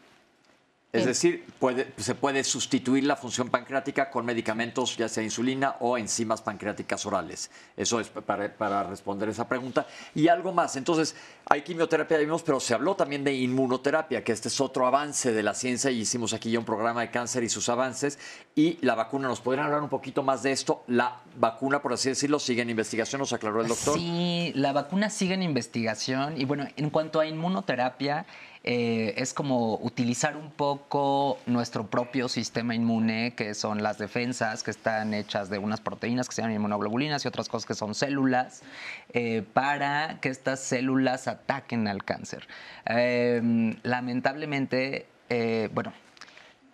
Es 0.94 1.08
decir, 1.08 1.44
puede, 1.58 1.92
se 1.98 2.14
puede 2.14 2.44
sustituir 2.44 3.06
la 3.06 3.16
función 3.16 3.50
pancreática 3.50 4.12
con 4.12 4.28
medicamentos, 4.28 4.96
ya 4.96 5.10
sea 5.10 5.24
insulina 5.24 5.78
o 5.80 5.98
enzimas 5.98 6.44
pancreáticas 6.44 7.04
orales. 7.08 7.50
Eso 7.76 8.00
es 8.00 8.10
para, 8.10 8.54
para 8.56 8.84
responder 8.84 9.28
esa 9.28 9.48
pregunta. 9.48 9.88
Y 10.14 10.28
algo 10.28 10.54
más. 10.54 10.76
Entonces, 10.76 11.16
hay 11.50 11.64
quimioterapia, 11.64 12.20
vimos, 12.20 12.44
pero 12.44 12.60
se 12.60 12.76
habló 12.76 12.94
también 12.94 13.24
de 13.24 13.34
inmunoterapia, 13.34 14.24
que 14.24 14.34
este 14.34 14.50
es 14.50 14.62
otro 14.62 14.86
avance 14.86 15.34
de 15.34 15.42
la 15.42 15.56
ciencia 15.56 15.90
y 15.90 16.02
hicimos 16.02 16.32
aquí 16.32 16.52
ya 16.52 16.60
un 16.60 16.66
programa 16.66 17.02
de 17.02 17.10
cáncer 17.10 17.44
y 17.44 17.50
sus 17.50 17.70
avances. 17.70 18.20
Y 18.54 18.78
la 18.86 18.94
vacuna, 18.94 19.28
¿nos 19.28 19.42
podrían 19.42 19.66
hablar 19.66 19.82
un 19.82 19.90
poquito 19.90 20.22
más 20.22 20.44
de 20.44 20.52
esto? 20.52 20.84
La 20.86 21.22
vacuna, 21.38 21.82
por 21.82 21.94
así 21.94 22.10
decirlo, 22.10 22.38
sigue 22.38 22.62
en 22.62 22.70
investigación, 22.70 23.18
nos 23.18 23.34
aclaró 23.34 23.62
el 23.62 23.68
doctor. 23.68 23.98
Sí, 23.98 24.52
la 24.54 24.74
vacuna 24.74 25.10
sigue 25.10 25.34
en 25.34 25.42
investigación. 25.42 26.40
Y 26.40 26.46
bueno, 26.46 26.68
en 26.76 26.92
cuanto 26.92 27.20
a 27.20 27.26
inmunoterapia, 27.26 28.28
eh, 28.66 29.16
es 29.18 29.34
como 29.34 29.76
utilizar 29.76 30.38
un 30.38 30.50
poco 30.50 31.38
nuestro 31.46 31.88
propio 31.88 32.30
sistema 32.30 32.74
inmune, 32.74 33.34
que 33.36 33.56
son 33.56 33.84
las 33.84 33.98
defensas 33.98 34.64
que 34.64 34.72
están 34.72 35.14
hechas 35.14 35.50
de 35.50 35.58
unas 35.58 35.82
proteínas 35.82 36.30
que 36.30 36.36
se 36.36 36.42
llaman 36.42 36.56
inmunoglobulinas 36.56 37.26
y 37.26 37.28
otras 37.28 37.50
cosas 37.50 37.66
que 37.66 37.74
son 37.74 37.94
células, 37.94 38.64
eh, 39.12 39.44
para 39.54 40.20
que 40.22 40.30
estas 40.30 40.62
células 40.62 41.28
ataquen 41.28 41.90
al 41.90 42.06
cáncer. 42.06 42.48
Em, 42.86 43.76
lamentablemente, 43.84 45.08
eh, 45.30 45.70
bueno, 45.74 45.92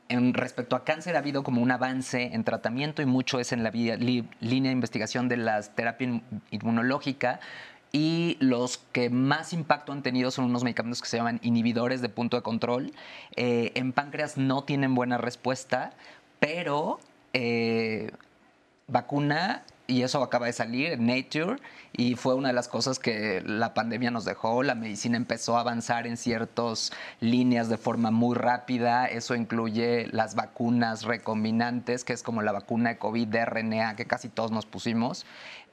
en 0.10 0.36
respecto 0.36 0.76
a 0.76 0.84
cáncer 0.84 1.16
ha 1.16 1.20
habido 1.20 1.44
como 1.44 1.62
un 1.62 1.72
avance 1.72 2.32
en 2.34 2.44
tratamiento 2.44 3.02
y 3.02 3.08
mucho 3.08 3.40
es 3.40 3.52
en 3.52 3.64
la 3.64 3.72
línea 3.72 4.26
de 4.40 4.72
investigación 4.72 5.28
de 5.28 5.38
la 5.38 5.62
terapia 5.62 6.22
inmunológica, 6.52 7.40
y 7.92 8.38
los 8.40 8.78
que 8.92 9.10
más 9.10 9.54
impacto 9.54 9.92
han 9.92 10.04
tenido 10.04 10.32
son 10.32 10.46
unos 10.46 10.64
medicamentos 10.64 11.02
que 11.02 11.08
se 11.08 11.18
llaman 11.18 11.40
inhibidores 11.42 12.02
de 12.02 12.10
punto 12.10 12.38
de 12.38 12.44
control. 12.44 12.94
Eh, 13.36 13.72
en 13.76 13.94
páncreas 13.94 14.38
no 14.38 14.64
tienen 14.64 14.94
buena 14.94 15.18
respuesta, 15.18 15.94
pero 16.40 17.00
eh, 17.34 18.12
vacuna, 18.88 19.64
y 19.88 20.04
eso 20.04 20.22
acaba 20.22 20.46
de 20.46 20.54
salir 20.54 20.92
en 20.92 21.08
Nature, 21.08 21.58
y 21.94 22.14
fue 22.14 22.36
una 22.36 22.50
de 22.50 22.54
las 22.54 22.68
cosas 22.68 23.00
que 23.00 23.42
la 23.44 23.74
pandemia 23.74 24.12
nos 24.12 24.24
dejó. 24.24 24.62
La 24.62 24.76
medicina 24.76 25.18
empezó 25.18 25.58
a 25.58 25.62
avanzar 25.62 26.06
en 26.06 26.16
ciertas 26.16 26.92
líneas 27.20 27.70
de 27.70 27.78
forma 27.78 28.12
muy 28.12 28.36
rápida. 28.36 29.08
Eso 29.08 29.34
incluye 29.34 30.08
las 30.12 30.36
vacunas 30.36 31.04
recombinantes, 31.04 32.04
que 32.04 32.14
es 32.14 32.22
como 32.22 32.44
la 32.44 32.52
vacuna 32.52 32.92
de 32.92 32.98
COVID 33.00 33.28
de 33.28 33.46
RNA 33.46 33.96
que 33.96 34.06
casi 34.06 34.30
todos 34.30 34.52
nos 34.52 34.68
pusimos. 34.68 35.26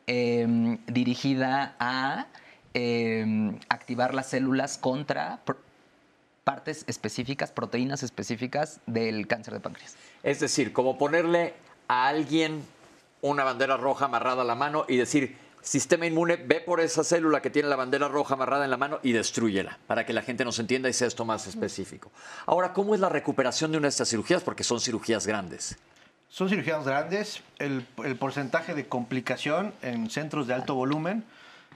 Em, 0.08 0.78
dirigida 0.86 1.74
a 1.80 2.26
em, 2.74 3.58
activar 3.68 4.14
las 4.14 4.28
células 4.28 4.78
contra 4.78 5.40
partes 6.44 6.84
específicas, 6.86 7.50
proteínas 7.50 8.04
específicas 8.04 8.78
del 8.86 9.26
cáncer 9.26 9.54
de 9.54 9.60
páncreas. 9.60 9.96
Es 10.22 10.38
decir, 10.38 10.72
como 10.72 10.96
ponerle 10.96 11.54
a 11.88 12.06
alguien 12.06 12.62
una 13.20 13.42
bandera 13.42 13.76
roja 13.76 14.04
amarrada 14.04 14.42
a 14.42 14.44
la 14.44 14.54
mano 14.54 14.84
y 14.86 14.96
decir, 14.96 15.36
sistema 15.60 16.06
inmune, 16.06 16.36
ve 16.36 16.60
por 16.60 16.78
esa 16.78 17.02
célula 17.02 17.42
que 17.42 17.50
tiene 17.50 17.68
la 17.68 17.74
bandera 17.74 18.06
roja 18.06 18.34
amarrada 18.34 18.64
en 18.64 18.70
la 18.70 18.76
mano 18.76 19.00
y 19.02 19.10
destruyela, 19.10 19.80
para 19.88 20.06
que 20.06 20.12
la 20.12 20.22
gente 20.22 20.44
nos 20.44 20.60
entienda 20.60 20.88
y 20.88 20.92
sea 20.92 21.08
esto 21.08 21.24
más 21.24 21.48
específico. 21.48 22.12
Ahora, 22.46 22.72
¿cómo 22.72 22.94
es 22.94 23.00
la 23.00 23.08
recuperación 23.08 23.72
de 23.72 23.78
una 23.78 23.86
de 23.86 23.90
estas 23.90 24.08
cirugías? 24.08 24.44
Porque 24.44 24.62
son 24.62 24.80
cirugías 24.80 25.26
grandes. 25.26 25.76
Son 26.28 26.48
cirugías 26.48 26.84
grandes. 26.84 27.42
El, 27.58 27.82
porcentaje 28.18 28.74
de 28.74 28.86
complicación 28.86 29.72
en 29.82 30.10
centros 30.10 30.46
de 30.46 30.54
alto 30.54 30.74
volumen 30.74 31.24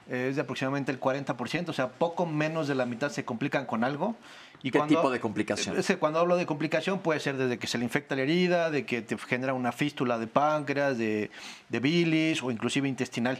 es 0.09 0.35
de 0.35 0.41
aproximadamente 0.41 0.91
el 0.91 0.99
40%, 0.99 1.69
o 1.69 1.73
sea, 1.73 1.89
poco 1.89 2.25
menos 2.25 2.67
de 2.67 2.75
la 2.75 2.85
mitad 2.85 3.11
se 3.11 3.23
complican 3.23 3.65
con 3.65 3.83
algo. 3.83 4.15
Y 4.63 4.69
¿Qué 4.69 4.79
tipo 4.81 5.09
de 5.09 5.19
complicación? 5.19 5.75
cuando 5.99 6.19
hablo 6.19 6.37
de 6.37 6.45
complicación 6.45 6.99
puede 6.99 7.19
ser 7.19 7.37
desde 7.37 7.57
que 7.57 7.65
se 7.65 7.77
le 7.77 7.83
infecta 7.83 8.15
la 8.15 8.21
herida, 8.23 8.69
de 8.69 8.85
que 8.85 9.01
te 9.01 9.17
genera 9.17 9.53
una 9.53 9.71
fístula 9.71 10.19
de 10.19 10.27
páncreas, 10.27 10.97
de, 10.97 11.31
bilis 11.69 12.43
o 12.43 12.51
inclusive 12.51 12.87
intestinal. 12.87 13.39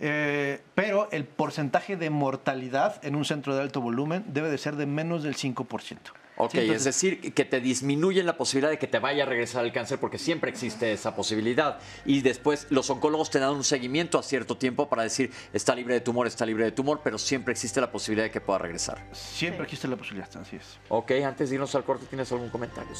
Eh, 0.00 0.60
pero 0.74 1.08
el 1.12 1.24
porcentaje 1.24 1.96
de 1.96 2.10
mortalidad 2.10 3.04
en 3.04 3.14
un 3.14 3.24
centro 3.24 3.54
de 3.54 3.62
alto 3.62 3.80
volumen 3.80 4.24
debe 4.28 4.50
de 4.50 4.58
ser 4.58 4.76
de 4.76 4.86
menos 4.86 5.22
del 5.22 5.36
5%. 5.36 5.98
Ok, 6.36 6.54
es 6.54 6.84
decir, 6.84 7.32
que 7.32 7.44
te 7.44 7.60
disminuyen 7.60 8.26
la 8.26 8.36
posibilidad 8.36 8.70
de 8.70 8.78
que 8.78 8.86
te 8.86 8.98
vaya 8.98 9.22
a 9.22 9.26
regresar 9.26 9.64
el 9.64 9.72
cáncer 9.72 9.98
porque 9.98 10.18
siempre 10.18 10.50
existe 10.50 10.92
esa 10.92 11.14
posibilidad. 11.14 11.78
Y 12.04 12.22
después 12.22 12.66
los 12.70 12.90
oncólogos 12.90 13.30
te 13.30 13.38
dan 13.38 13.54
un 13.54 13.64
seguimiento 13.64 14.18
a 14.18 14.22
cierto 14.22 14.56
tiempo 14.56 14.88
para 14.88 15.04
decir, 15.04 15.30
está 15.52 15.74
libre 15.74 15.94
de 15.94 16.00
tumor, 16.00 16.26
está 16.26 16.44
libre 16.44 16.64
de 16.64 16.72
tumor, 16.72 17.00
pero 17.04 17.18
siempre 17.18 17.52
existe 17.52 17.80
la 17.80 17.90
posibilidad 17.90 18.24
de 18.26 18.30
que 18.30 18.40
pueda 18.40 18.58
regresar. 18.58 19.06
Siempre 19.12 19.64
existe 19.64 19.86
la 19.86 19.96
posibilidad, 19.96 20.28
así 20.36 20.56
es. 20.56 20.78
Ok, 20.88 21.12
antes 21.24 21.50
de 21.50 21.54
irnos 21.54 21.74
al 21.74 21.84
corte, 21.84 22.06
¿tienes 22.06 22.30
algún 22.32 22.50
comentario, 22.50 22.90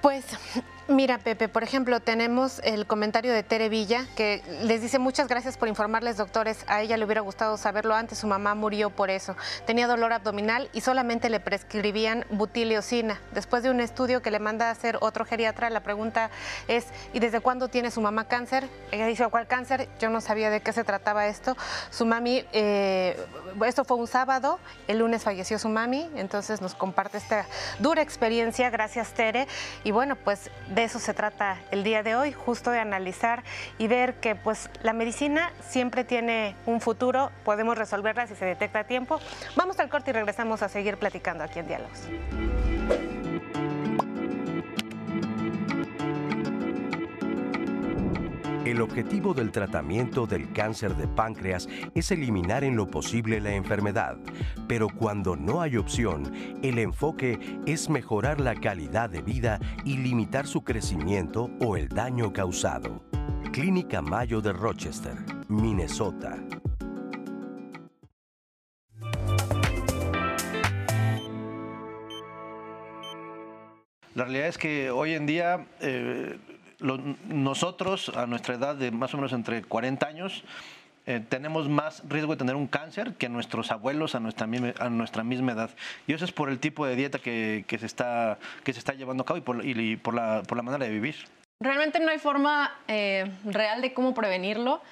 Pues, 0.00 0.24
mira, 0.88 1.18
Pepe, 1.18 1.48
por 1.48 1.62
ejemplo, 1.62 2.00
tenemos 2.00 2.60
el 2.64 2.86
comentario 2.86 3.32
de 3.32 3.42
Tere 3.42 3.68
Villa, 3.68 4.06
que 4.16 4.42
les 4.62 4.82
dice 4.82 4.98
muchas 4.98 5.28
gracias 5.28 5.56
por 5.56 5.68
informarles, 5.68 6.16
doctores. 6.16 6.64
A 6.68 6.82
ella 6.82 6.96
le 6.96 7.04
hubiera 7.04 7.20
gustado 7.20 7.56
saberlo 7.56 7.94
antes, 7.94 8.18
su 8.18 8.26
mamá 8.26 8.54
murió 8.54 8.90
por 8.90 9.10
eso. 9.10 9.36
Tenía 9.66 9.86
dolor 9.86 10.12
abdominal 10.12 10.68
y 10.72 10.80
solamente 10.80 11.30
le 11.30 11.40
prescribían 11.40 12.24
butilio 12.30 12.76
Después 13.32 13.62
de 13.62 13.70
un 13.70 13.80
estudio 13.80 14.22
que 14.22 14.30
le 14.30 14.38
manda 14.38 14.68
a 14.68 14.70
hacer 14.70 14.98
otro 15.00 15.24
geriatra, 15.24 15.70
la 15.70 15.80
pregunta 15.80 16.30
es, 16.68 16.86
¿y 17.12 17.20
desde 17.20 17.40
cuándo 17.40 17.68
tiene 17.68 17.90
su 17.90 18.00
mamá 18.00 18.28
cáncer? 18.28 18.68
Ella 18.90 19.06
dice, 19.06 19.26
¿cuál 19.28 19.46
cáncer? 19.46 19.88
Yo 19.98 20.10
no 20.10 20.20
sabía 20.20 20.50
de 20.50 20.60
qué 20.60 20.72
se 20.72 20.84
trataba 20.84 21.26
esto. 21.26 21.56
Su 21.90 22.06
mami, 22.06 22.44
eh, 22.52 23.16
esto 23.64 23.84
fue 23.84 23.96
un 23.96 24.06
sábado, 24.06 24.58
el 24.88 24.98
lunes 24.98 25.22
falleció 25.22 25.58
su 25.58 25.68
mami, 25.68 26.10
entonces 26.16 26.60
nos 26.60 26.74
comparte 26.74 27.18
esta 27.18 27.46
dura 27.78 28.02
experiencia, 28.02 28.70
gracias 28.70 29.12
Tere. 29.12 29.46
Y 29.84 29.90
bueno, 29.90 30.16
pues 30.16 30.50
de 30.76 30.84
eso 30.84 30.98
se 30.98 31.14
trata 31.14 31.56
el 31.70 31.82
día 31.84 32.02
de 32.02 32.16
hoy, 32.16 32.32
justo 32.32 32.70
de 32.70 32.78
analizar 32.78 33.42
y 33.78 33.88
ver 33.88 34.16
que 34.16 34.34
pues 34.34 34.68
la 34.82 34.92
medicina 34.92 35.50
siempre 35.66 36.04
tiene 36.04 36.54
un 36.66 36.82
futuro, 36.82 37.32
podemos 37.46 37.78
resolverla 37.78 38.26
si 38.26 38.34
se 38.34 38.44
detecta 38.44 38.80
a 38.80 38.84
tiempo. 38.84 39.18
Vamos 39.56 39.80
al 39.80 39.88
corte 39.88 40.10
y 40.10 40.12
regresamos 40.12 40.62
a 40.62 40.68
seguir 40.68 40.98
platicando 40.98 41.44
aquí 41.44 41.60
en 41.60 41.66
Diálogos. 41.66 41.98
El 48.66 48.80
objetivo 48.82 49.32
del 49.32 49.52
tratamiento 49.52 50.26
del 50.26 50.52
cáncer 50.52 50.96
de 50.96 51.06
páncreas 51.06 51.68
es 51.94 52.10
eliminar 52.10 52.64
en 52.64 52.74
lo 52.74 52.90
posible 52.90 53.40
la 53.40 53.54
enfermedad, 53.54 54.18
pero 54.66 54.88
cuando 54.88 55.36
no 55.36 55.62
hay 55.62 55.76
opción, 55.76 56.32
el 56.64 56.80
enfoque 56.80 57.38
es 57.64 57.88
mejorar 57.88 58.40
la 58.40 58.56
calidad 58.56 59.08
de 59.08 59.22
vida 59.22 59.60
y 59.84 59.98
limitar 59.98 60.48
su 60.48 60.64
crecimiento 60.64 61.48
o 61.60 61.76
el 61.76 61.88
daño 61.88 62.32
causado. 62.32 63.04
Clínica 63.52 64.02
Mayo 64.02 64.40
de 64.40 64.52
Rochester, 64.52 65.14
Minnesota. 65.46 66.36
La 74.16 74.24
realidad 74.24 74.48
es 74.48 74.58
que 74.58 74.90
hoy 74.90 75.12
en 75.12 75.26
día 75.26 75.66
eh, 75.80 76.36
nosotros, 76.80 78.10
a 78.10 78.26
nuestra 78.26 78.54
edad 78.54 78.74
de 78.76 78.90
más 78.90 79.14
o 79.14 79.16
menos 79.16 79.32
entre 79.32 79.62
40 79.62 80.06
años, 80.06 80.44
eh, 81.06 81.22
tenemos 81.28 81.68
más 81.68 82.02
riesgo 82.08 82.32
de 82.32 82.38
tener 82.38 82.56
un 82.56 82.66
cáncer 82.66 83.14
que 83.14 83.28
nuestros 83.28 83.70
abuelos 83.70 84.14
a 84.14 84.20
nuestra, 84.20 84.48
a 84.80 84.90
nuestra 84.90 85.22
misma 85.22 85.52
edad. 85.52 85.70
Y 86.06 86.12
eso 86.12 86.24
es 86.24 86.32
por 86.32 86.50
el 86.50 86.58
tipo 86.58 86.84
de 86.84 86.96
dieta 86.96 87.18
que, 87.18 87.64
se, 87.68 87.86
está, 87.86 88.38
que 88.64 88.72
se 88.72 88.80
está 88.80 88.92
llevando 88.92 89.22
a 89.22 89.26
cabo 89.26 89.38
y 89.38 89.42
por, 89.42 89.64
y 89.64 89.96
por, 89.96 90.14
la, 90.14 90.42
por 90.42 90.56
la 90.56 90.62
manera 90.62 90.84
de 90.84 90.90
vivir. 90.90 91.16
Realmente 91.60 92.00
no 92.00 92.10
hay 92.10 92.18
forma 92.18 92.74
eh, 92.88 93.30
real 93.44 93.80
de 93.80 93.94
cómo 93.94 94.14
prevenirlo. 94.14 94.82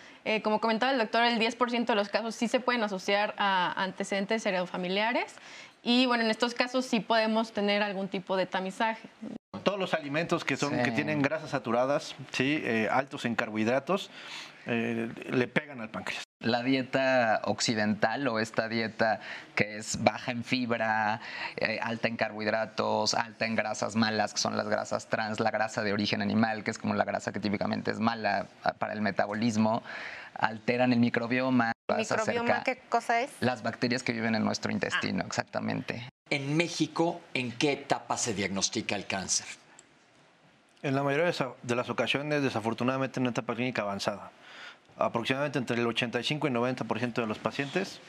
como 0.43 0.61
comentaba 0.61 0.93
el 0.93 0.99
doctor, 0.99 1.25
el 1.25 1.39
10% 1.39 1.85
de 1.85 1.95
los 1.95 2.09
casos 2.09 2.35
sí 2.35 2.49
se 2.49 2.61
pueden 2.61 2.83
asociar 2.83 3.35
a 3.37 3.83
antecedentes 3.83 4.47
heredofamiliares 4.47 5.37
y 5.83 6.07
bueno, 6.07 6.25
en 6.25 6.31
estos 6.31 6.55
casos 6.55 6.87
sí 6.87 7.01
podemos 7.01 7.53
tener 7.53 7.83
algún 7.83 8.09
tipo 8.09 8.37
de 8.37 8.47
tamizaje. 8.47 9.09
Todos 9.63 9.79
los 9.79 9.95
alimentos 9.95 10.45
que, 10.45 10.57
son, 10.57 10.83
que 10.83 10.91
tienen 10.91 11.23
grasas 11.23 11.51
saturadas, 11.51 12.15
¿sí? 12.33 12.61
Eh, 12.65 12.89
altos 12.91 13.25
en 13.25 13.35
carbohidratos, 13.35 14.11
eh, 14.67 15.11
le 15.31 15.47
pegan 15.47 15.81
al 15.81 15.91
páncreas. 15.91 16.25
La 16.41 16.63
dieta 16.63 17.41
occidental 17.45 18.27
o 18.29 18.39
esta 18.39 18.69
dieta 18.69 19.21
que 19.55 19.77
es 19.77 20.03
baja 20.03 20.33
en 20.33 20.45
fibra, 20.45 21.21
eh, 21.57 21.79
alta 21.83 22.09
en 22.09 22.17
carbohidratos, 22.17 23.15
alta 23.15 23.47
en 23.47 23.55
grasas 23.55 23.97
malas, 23.97 24.33
que 24.33 24.41
son 24.41 24.57
las 24.57 24.69
grasas 24.69 25.09
trans, 25.09 25.41
la 25.41 25.51
grasa 25.51 25.83
de 25.83 25.93
origen 25.93 26.23
animal, 26.23 26.65
que 26.65 26.71
es 26.71 26.79
como 26.79 26.95
la 26.95 27.05
grasa 27.05 27.33
que 27.33 27.41
típicamente 27.41 27.91
es 27.91 28.01
mala 28.01 28.47
para 28.79 28.93
el 28.95 29.03
metabolismo, 29.03 29.83
alteran 30.35 30.93
el 30.93 30.99
microbioma. 30.99 31.74
¿Microbioma 31.89 32.63
qué 32.65 32.79
cosa 32.89 33.21
es? 33.21 33.31
Las 33.41 33.63
bacterias 33.63 34.03
que 34.03 34.13
viven 34.13 34.35
en 34.35 34.45
nuestro 34.45 34.73
intestino, 34.73 35.23
ah. 35.23 35.27
exactamente. 35.27 36.09
En 36.31 36.57
México, 36.57 37.21
¿en 37.35 37.53
qué 37.53 37.73
etapa 37.73 38.17
se 38.17 38.33
diagnostica 38.33 38.97
el 38.97 39.07
cáncer? 39.07 39.47
En 40.83 40.95
la 40.95 41.03
mayoría 41.03 41.31
de 41.63 41.75
las 41.77 41.91
ocasiones, 41.91 42.43
desafortunadamente, 42.43 43.21
en 43.21 43.25
una 43.25 43.31
etapa 43.31 43.55
clínica 43.55 43.83
avanzada. 43.83 44.31
Aproximadamente 44.97 45.59
entre 45.59 45.77
el 45.81 45.87
85 45.87 46.49
y 46.49 46.51
90% 46.51 47.15
de 47.15 47.27
los 47.27 47.39
pacientes 47.39 48.01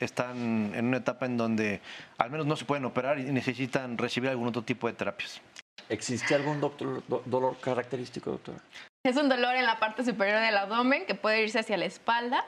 están 0.00 0.72
en 0.74 0.86
una 0.86 0.96
etapa 0.96 1.26
en 1.26 1.36
donde 1.36 1.80
al 2.18 2.30
menos 2.30 2.46
no 2.46 2.56
se 2.56 2.64
pueden 2.64 2.84
operar 2.84 3.18
y 3.20 3.24
necesitan 3.24 3.96
recibir 3.98 4.30
algún 4.30 4.48
otro 4.48 4.62
tipo 4.62 4.86
de 4.88 4.94
terapias. 4.94 5.40
¿Existe 5.88 6.34
algún 6.34 6.60
doctor- 6.60 7.02
do- 7.06 7.22
dolor 7.26 7.58
característico, 7.60 8.30
doctora? 8.32 8.58
Es 9.04 9.16
un 9.16 9.28
dolor 9.28 9.54
en 9.54 9.66
la 9.66 9.78
parte 9.78 10.04
superior 10.04 10.40
del 10.40 10.56
abdomen 10.56 11.04
que 11.06 11.14
puede 11.14 11.42
irse 11.42 11.58
hacia 11.60 11.76
la 11.76 11.84
espalda. 11.84 12.44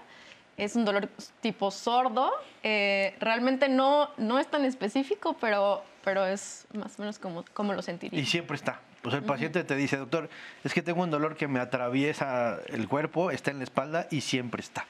Es 0.57 0.77
un 0.77 0.85
dolor 0.85 1.09
tipo 1.41 1.71
sordo. 1.71 2.33
Eh, 2.63 3.15
realmente 3.21 3.69
no, 3.69 4.11
no 4.17 4.39
es 4.39 4.47
tan 4.49 4.65
específico, 4.65 5.37
pero, 5.41 5.83
pero 6.03 6.27
es 6.27 6.67
más 6.73 6.99
o 6.99 7.03
menos 7.03 7.19
como, 7.19 7.45
como 7.53 7.75
lo 7.75 7.83
sentiría. 7.83 8.19
Y 8.19 8.27
siempre 8.27 8.57
está. 8.57 8.81
Sea, 9.11 9.19
el 9.21 9.25
paciente 9.25 9.63
te 9.63 9.77
dice, 9.77 9.99
doctor, 9.99 10.29
es 10.65 10.75
que 10.75 10.83
tengo 10.83 11.03
un 11.03 11.11
dolor 11.11 11.37
que 11.37 11.47
me 11.47 11.61
atraviesa 11.61 12.59
el 12.67 12.89
cuerpo, 12.89 13.31
está 13.31 13.53
en 13.53 13.59
la 13.59 13.65
espalda 13.65 14.09
y 14.11 14.23
siempre 14.23 14.61
está. 14.61 14.87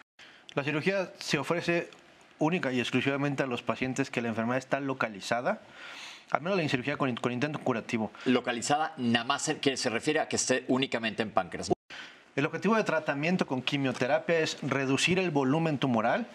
La 0.54 0.64
cirugía 0.64 1.12
se 1.18 1.38
ofrece 1.38 1.90
única 2.38 2.72
y 2.72 2.80
exclusivamente 2.80 3.42
a 3.42 3.46
los 3.46 3.62
pacientes 3.62 4.10
que 4.10 4.22
la 4.22 4.28
enfermedad 4.28 4.58
está 4.58 4.80
localizada, 4.80 5.60
al 6.30 6.40
menos 6.40 6.58
la 6.58 6.66
cirugía 6.68 6.96
con, 6.96 7.14
con 7.16 7.32
intento 7.32 7.58
curativo. 7.58 8.10
Localizada, 8.24 8.94
nada 8.96 9.24
más 9.24 9.54
que 9.60 9.76
se 9.76 9.90
refiere 9.90 10.20
a 10.20 10.28
que 10.28 10.36
esté 10.36 10.64
únicamente 10.68 11.22
en 11.22 11.30
páncreas. 11.30 11.75
El 12.36 12.44
objetivo 12.44 12.76
de 12.76 12.84
tratamiento 12.84 13.46
con 13.46 13.62
quimioterapia 13.62 14.40
es 14.40 14.58
reducir 14.60 15.18
el 15.18 15.30
volumen 15.30 15.78
tumoral 15.78 16.26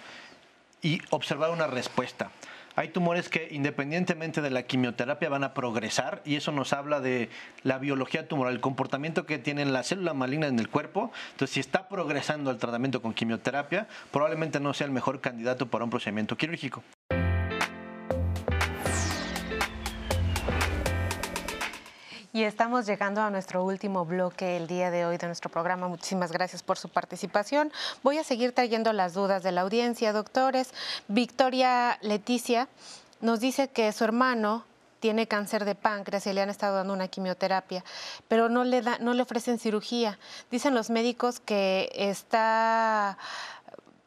y 0.81 0.99
observar 1.11 1.51
una 1.51 1.67
respuesta. 1.67 2.31
Hay 2.75 2.87
tumores 2.87 3.29
que 3.29 3.49
independientemente 3.51 4.41
de 4.41 4.49
la 4.49 4.63
quimioterapia 4.63 5.29
van 5.29 5.43
a 5.43 5.53
progresar 5.53 6.23
y 6.25 6.37
eso 6.37 6.51
nos 6.51 6.73
habla 6.73 7.01
de 7.01 7.29
la 7.61 7.77
biología 7.77 8.27
tumoral, 8.27 8.55
el 8.55 8.61
comportamiento 8.61 9.27
que 9.27 9.37
tienen 9.37 9.73
las 9.73 9.89
células 9.89 10.15
malignas 10.15 10.49
en 10.49 10.57
el 10.57 10.69
cuerpo. 10.69 11.11
Entonces, 11.33 11.53
si 11.53 11.59
está 11.59 11.87
progresando 11.87 12.49
el 12.49 12.57
tratamiento 12.57 13.03
con 13.03 13.13
quimioterapia, 13.13 13.87
probablemente 14.09 14.59
no 14.59 14.73
sea 14.73 14.87
el 14.87 14.93
mejor 14.93 15.21
candidato 15.21 15.67
para 15.67 15.83
un 15.83 15.91
procedimiento 15.91 16.35
quirúrgico. 16.35 16.81
Y 22.33 22.43
estamos 22.43 22.85
llegando 22.85 23.19
a 23.19 23.29
nuestro 23.29 23.61
último 23.65 24.05
bloque 24.05 24.55
el 24.55 24.65
día 24.65 24.89
de 24.89 25.05
hoy 25.05 25.17
de 25.17 25.27
nuestro 25.27 25.49
programa. 25.49 25.89
Muchísimas 25.89 26.31
gracias 26.31 26.63
por 26.63 26.77
su 26.77 26.87
participación. 26.87 27.73
Voy 28.03 28.19
a 28.19 28.23
seguir 28.23 28.53
trayendo 28.53 28.93
las 28.93 29.13
dudas 29.13 29.43
de 29.43 29.51
la 29.51 29.61
audiencia, 29.61 30.13
doctores. 30.13 30.73
Victoria 31.09 31.97
Leticia 32.01 32.69
nos 33.19 33.41
dice 33.41 33.67
que 33.67 33.91
su 33.91 34.05
hermano 34.05 34.63
tiene 35.01 35.27
cáncer 35.27 35.65
de 35.65 35.75
páncreas 35.75 36.25
y 36.25 36.31
le 36.31 36.41
han 36.41 36.49
estado 36.49 36.77
dando 36.77 36.93
una 36.93 37.09
quimioterapia, 37.09 37.83
pero 38.29 38.47
no 38.47 38.63
le, 38.63 38.81
da, 38.81 38.97
no 38.99 39.13
le 39.13 39.23
ofrecen 39.23 39.59
cirugía. 39.59 40.17
Dicen 40.49 40.73
los 40.73 40.89
médicos 40.89 41.41
que 41.41 41.91
está... 41.93 43.17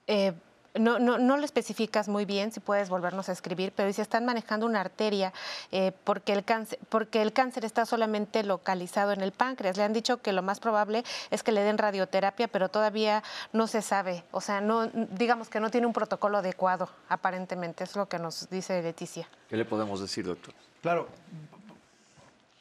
eh, 0.07 0.33
no, 0.75 0.99
no, 0.99 1.19
no 1.19 1.37
lo 1.37 1.45
especificas 1.45 2.09
muy 2.09 2.25
bien, 2.25 2.53
si 2.53 2.61
puedes 2.61 2.89
volvernos 2.89 3.29
a 3.29 3.33
escribir, 3.33 3.73
pero 3.75 3.87
dice, 3.87 4.03
están 4.03 4.25
manejando 4.25 4.67
una 4.67 4.81
arteria 4.81 5.33
eh, 5.71 5.93
porque, 6.05 6.33
el 6.33 6.45
cáncer, 6.45 6.79
porque 6.89 7.23
el 7.23 7.33
cáncer 7.33 7.65
está 7.65 7.87
solamente 7.87 8.43
localizado 8.43 9.13
en 9.13 9.21
el 9.21 9.33
páncreas. 9.33 9.77
Le 9.77 9.85
han 9.85 9.93
dicho 9.93 10.21
que 10.21 10.33
lo 10.33 10.43
más 10.43 10.61
probable 10.61 11.05
es 11.31 11.43
que 11.43 11.53
le 11.53 11.63
den 11.63 11.79
radioterapia, 11.79 12.49
pero 12.49 12.69
todavía 12.69 13.23
no 13.53 13.67
se 13.67 13.83
sabe. 13.83 14.25
O 14.33 14.41
sea, 14.41 14.61
no, 14.61 14.87
digamos 14.87 15.49
que 15.49 15.61
no 15.61 15.71
tiene 15.71 15.87
un 15.87 15.93
protocolo 15.93 16.39
adecuado, 16.39 16.89
aparentemente, 17.09 17.85
es 17.85 17.95
lo 17.95 18.09
que 18.09 18.19
nos 18.19 18.49
dice 18.51 18.83
Leticia. 18.83 19.29
¿Qué 19.49 19.57
le 19.57 19.65
podemos 19.65 20.01
decir, 20.01 20.27
doctor? 20.27 20.55
Claro, 20.83 21.09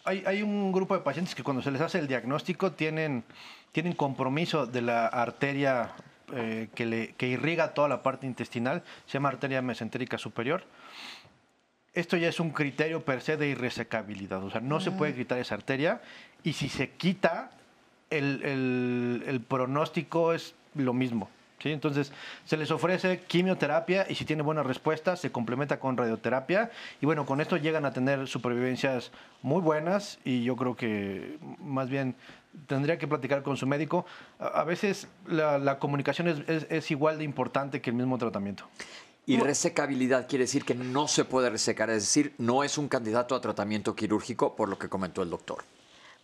hay, 0.06 0.24
hay 0.26 0.44
un 0.44 0.72
grupo 0.72 0.94
de 0.94 1.02
pacientes 1.02 1.34
que 1.34 1.44
cuando 1.44 1.64
se 1.64 1.72
les 1.72 1.82
hace 1.82 2.00
el 2.00 2.08
diagnóstico 2.08 2.74
tienen, 2.74 3.24
tienen 3.72 3.94
compromiso 3.94 4.66
de 4.66 4.82
la 4.82 5.08
arteria 5.08 5.92
eh, 6.34 6.70
que, 6.76 6.86
le, 6.86 7.14
que 7.16 7.28
irriga 7.28 7.74
toda 7.74 7.88
la 7.90 8.02
parte 8.04 8.26
intestinal, 8.26 8.84
se 9.06 9.14
llama 9.14 9.30
arteria 9.30 9.62
mesentérica 9.62 10.18
superior. 10.18 10.64
Esto 11.94 12.18
ya 12.18 12.28
es 12.30 12.40
un 12.40 12.50
criterio 12.52 13.04
per 13.06 13.22
se 13.22 13.38
de 13.38 13.50
irresecabilidad, 13.50 14.44
o 14.44 14.50
sea, 14.50 14.62
no 14.62 14.80
se 14.80 14.92
puede 14.92 15.14
quitar 15.14 15.38
esa 15.38 15.54
arteria 15.56 16.02
y 16.44 16.54
si 16.54 16.68
se 16.70 16.90
quita, 16.92 17.52
el, 18.10 18.42
el- 18.44 19.24
el 19.28 19.42
pronóstico 19.42 20.34
es 20.34 20.56
lo 20.76 20.94
mismo. 20.94 21.30
¿sí? 21.60 21.72
Entonces, 21.72 22.12
se 22.46 22.58
les 22.58 22.72
ofrece 22.72 23.20
quimioterapia 23.28 24.08
y 24.10 24.16
si 24.16 24.26
tiene 24.26 24.42
buena 24.42 24.64
respuesta, 24.64 25.16
se 25.16 25.32
complementa 25.32 25.80
con 25.80 25.96
radioterapia. 25.96 26.72
Y 27.00 27.06
bueno, 27.06 27.26
con 27.26 27.42
esto 27.42 27.58
llegan 27.58 27.86
a 27.86 27.94
tener 27.94 28.28
supervivencias 28.28 29.12
muy 29.44 29.62
buenas 29.62 30.20
y 30.26 30.44
yo 30.44 30.56
creo 30.56 30.76
que 30.76 31.38
más 31.60 31.90
bien 31.90 32.16
tendría 32.68 32.98
que 32.98 33.08
platicar 33.08 33.44
con 33.44 33.58
su 33.58 33.66
médico. 33.68 34.06
A, 34.40 34.64
veces 34.64 35.08
la, 35.28 35.58
la 35.58 35.80
comunicación 35.80 36.28
es, 36.28 36.40
es- 36.50 36.68
es 36.70 36.92
igual 36.92 37.18
de 37.18 37.24
importante 37.24 37.82
que 37.82 37.90
el 37.90 37.96
mismo 37.96 38.18
tratamiento. 38.18 38.66
Y 39.26 39.38
resecabilidad 39.40 40.28
quiere 40.28 40.44
decir 40.44 40.66
que 40.66 40.76
no 40.76 41.08
se 41.08 41.24
puede 41.24 41.50
resecar, 41.50 41.90
es 41.90 42.04
decir, 42.04 42.34
no 42.38 42.64
es 42.64 42.78
un 42.78 42.90
candidato 42.90 43.36
a 43.36 43.42
tratamiento 43.42 43.96
quirúrgico 43.96 44.56
por 44.56 44.68
lo 44.68 44.78
que 44.78 44.90
comentó 44.90 45.22
el 45.22 45.30
doctor. 45.30 45.64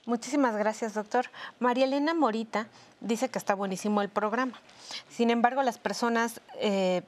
Muchísimas 0.05 0.55
gracias, 0.57 0.95
doctor. 0.95 1.27
María 1.59 1.85
Elena 1.85 2.13
Morita 2.13 2.67
dice 2.99 3.29
que 3.29 3.37
está 3.37 3.53
buenísimo 3.53 4.01
el 4.01 4.09
programa. 4.09 4.59
Sin 5.09 5.29
embargo, 5.29 5.61
las 5.63 5.77
personas, 5.77 6.41
eh, 6.59 7.03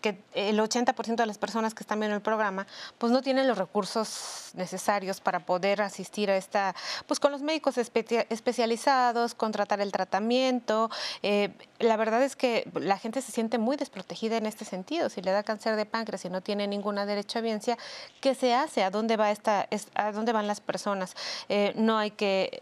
que 0.00 0.18
el 0.34 0.58
80% 0.58 1.16
de 1.16 1.26
las 1.26 1.36
personas 1.38 1.74
que 1.74 1.82
están 1.82 2.00
viendo 2.00 2.16
el 2.16 2.22
programa, 2.22 2.66
pues 2.98 3.12
no 3.12 3.20
tienen 3.20 3.46
los 3.46 3.58
recursos 3.58 4.50
necesarios 4.54 5.20
para 5.20 5.40
poder 5.40 5.82
asistir 5.82 6.30
a 6.30 6.36
esta, 6.36 6.74
pues 7.06 7.20
con 7.20 7.32
los 7.32 7.42
médicos 7.42 7.76
especia- 7.76 8.26
especializados, 8.30 9.34
contratar 9.34 9.80
el 9.80 9.92
tratamiento. 9.92 10.90
Eh, 11.22 11.50
la 11.80 11.96
verdad 11.96 12.22
es 12.22 12.34
que 12.36 12.68
la 12.74 12.96
gente 12.98 13.20
se 13.20 13.32
siente 13.32 13.58
muy 13.58 13.76
desprotegida 13.76 14.36
en 14.36 14.46
este 14.46 14.64
sentido. 14.64 15.10
Si 15.10 15.20
le 15.20 15.32
da 15.32 15.42
cáncer 15.42 15.76
de 15.76 15.84
páncreas 15.86 16.24
y 16.24 16.30
no 16.30 16.40
tiene 16.40 16.66
ninguna 16.66 17.04
derechohabiencia, 17.04 17.76
¿qué 18.22 18.34
se 18.34 18.54
hace? 18.54 18.84
¿A 18.84 18.90
dónde 18.90 19.16
va 19.18 19.30
esta, 19.30 19.66
es- 19.70 19.88
a 19.94 20.12
dónde 20.12 20.32
van 20.32 20.46
las 20.46 20.60
personas? 20.60 21.14
Eh, 21.48 21.72
no 21.76 21.98
hay 21.98 22.10
que 22.10 22.60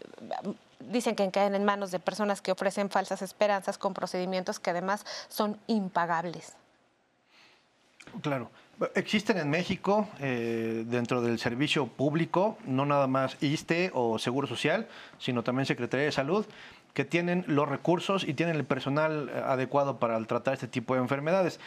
dicen 0.79 1.15
que 1.15 1.31
caen 1.31 1.55
en 1.55 1.63
manos 1.63 1.91
de 1.91 1.99
personas 1.99 2.41
que 2.41 2.51
ofrecen 2.51 2.89
falsas 2.89 3.21
esperanzas 3.21 3.77
con 3.77 3.93
procedimientos 3.93 4.59
que 4.59 4.71
además 4.71 5.05
son 5.29 5.57
impagables. 5.67 6.53
Claro. 8.21 8.49
Existen 8.95 9.37
en 9.37 9.49
México, 9.49 10.09
eh, 10.19 10.83
dentro 10.87 11.21
del 11.21 11.39
servicio 11.39 11.87
público, 11.87 12.57
no 12.65 12.85
nada 12.85 13.07
más 13.07 13.37
ISTE 13.41 13.91
o 13.93 14.17
Seguro 14.17 14.47
Social, 14.47 14.87
sino 15.19 15.43
también 15.43 15.65
Secretaría 15.65 16.05
de 16.05 16.11
Salud, 16.11 16.45
que 16.93 17.05
tienen 17.05 17.43
los 17.47 17.69
recursos 17.69 18.23
y 18.23 18.33
tienen 18.33 18.55
el 18.55 18.65
personal 18.65 19.29
eh, 19.29 19.41
adecuado 19.45 19.99
para 19.99 20.19
tratar 20.25 20.55
este 20.55 20.67
tipo 20.67 20.95
de 20.95 21.01
enfermedades. 21.01 21.59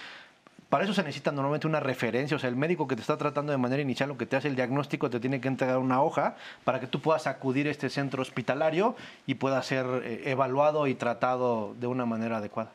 Para 0.69 0.83
eso 0.83 0.95
se 0.95 1.03
necesita 1.05 1.31
normalmente 1.31 1.69
una 1.69 1.79
referencia, 1.79 2.37
o 2.37 2.41
sea, 2.41 2.49
el 2.51 2.57
médico 2.57 2.89
que 2.89 2.97
te 2.97 3.01
está 3.01 3.17
tratando 3.17 3.53
de 3.53 3.59
manera 3.59 3.81
inicial 3.81 4.11
o 4.11 4.19
que 4.19 4.27
te 4.27 4.35
hace 4.35 4.49
el 4.49 4.57
diagnóstico 4.57 5.09
te 5.09 5.21
tiene 5.21 5.41
que 5.41 5.47
entregar 5.47 5.79
una 5.79 6.03
hoja 6.03 6.35
para 6.65 6.81
que 6.81 6.89
tú 6.89 7.01
puedas 7.01 7.29
acudir 7.29 7.69
a 7.69 7.71
este 7.71 7.89
centro 7.89 8.21
hospitalario 8.21 8.97
y 9.27 9.37
puedas 9.37 9.65
ser 9.65 9.87
eh, 10.05 10.23
evaluado 10.27 10.89
y 10.89 10.97
tratado 10.97 11.75
de 11.79 11.87
una 11.87 12.05
manera 12.05 12.39
adecuada. 12.39 12.73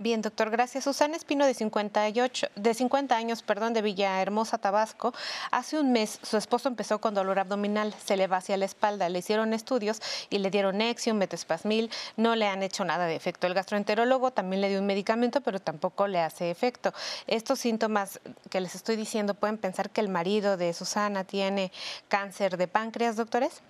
Bien, 0.00 0.22
doctor, 0.22 0.50
gracias. 0.50 0.84
Susana 0.84 1.16
Espino, 1.16 1.44
de 1.44 1.54
58, 1.54 2.46
de 2.54 2.72
50 2.72 3.16
años, 3.16 3.42
perdón, 3.42 3.72
de 3.72 3.82
Villahermosa, 3.82 4.56
Tabasco. 4.56 5.12
Hace 5.50 5.80
un 5.80 5.90
mes 5.90 6.20
su 6.22 6.36
esposo 6.36 6.68
empezó 6.68 7.00
con 7.00 7.14
dolor 7.14 7.40
abdominal, 7.40 7.92
se 7.94 8.16
le 8.16 8.28
va 8.28 8.36
hacia 8.36 8.56
la 8.56 8.64
espalda. 8.64 9.08
Le 9.08 9.18
hicieron 9.18 9.52
estudios 9.52 10.00
y 10.30 10.38
le 10.38 10.52
dieron 10.52 10.78
Nexium, 10.78 11.18
Metospasmil. 11.18 11.90
No 12.16 12.36
le 12.36 12.46
han 12.46 12.62
hecho 12.62 12.84
nada 12.84 13.06
de 13.06 13.16
efecto. 13.16 13.48
El 13.48 13.54
gastroenterólogo 13.54 14.30
también 14.30 14.60
le 14.60 14.68
dio 14.68 14.78
un 14.78 14.86
medicamento, 14.86 15.40
pero 15.40 15.58
tampoco 15.58 16.06
le 16.06 16.20
hace 16.20 16.52
efecto. 16.52 16.94
Estos 17.26 17.58
síntomas 17.58 18.20
que 18.50 18.60
les 18.60 18.76
estoy 18.76 18.94
diciendo, 18.94 19.34
¿pueden 19.34 19.58
pensar 19.58 19.90
que 19.90 20.00
el 20.00 20.08
marido 20.08 20.56
de 20.56 20.74
Susana 20.74 21.24
tiene 21.24 21.72
cáncer 22.06 22.56
de 22.56 22.68
páncreas, 22.68 23.16
doctores? 23.16 23.62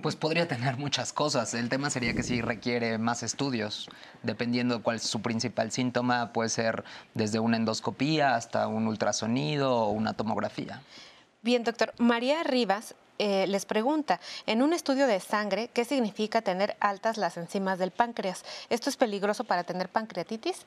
Pues 0.00 0.16
podría 0.16 0.48
tener 0.48 0.78
muchas 0.78 1.12
cosas. 1.12 1.52
El 1.52 1.68
tema 1.68 1.90
sería 1.90 2.14
que 2.14 2.22
sí 2.22 2.40
requiere 2.40 2.96
más 2.96 3.22
estudios, 3.22 3.90
dependiendo 4.22 4.78
de 4.78 4.82
cuál 4.82 4.96
es 4.96 5.02
su 5.02 5.20
principal 5.20 5.70
síntoma. 5.70 6.32
Puede 6.32 6.48
ser 6.48 6.82
desde 7.12 7.40
una 7.40 7.58
endoscopía 7.58 8.34
hasta 8.34 8.68
un 8.68 8.86
ultrasonido 8.86 9.76
o 9.76 9.90
una 9.90 10.14
tomografía. 10.14 10.80
Bien, 11.42 11.62
doctor. 11.62 11.92
María 11.98 12.42
Rivas 12.42 12.94
eh, 13.18 13.46
les 13.46 13.66
pregunta, 13.66 14.18
en 14.46 14.62
un 14.62 14.72
estudio 14.72 15.06
de 15.06 15.20
sangre, 15.20 15.68
¿qué 15.68 15.84
significa 15.84 16.40
tener 16.40 16.74
altas 16.80 17.18
las 17.18 17.36
enzimas 17.36 17.78
del 17.78 17.90
páncreas? 17.90 18.44
¿Esto 18.70 18.88
es 18.88 18.96
peligroso 18.96 19.44
para 19.44 19.62
tener 19.64 19.90
pancreatitis? 19.90 20.64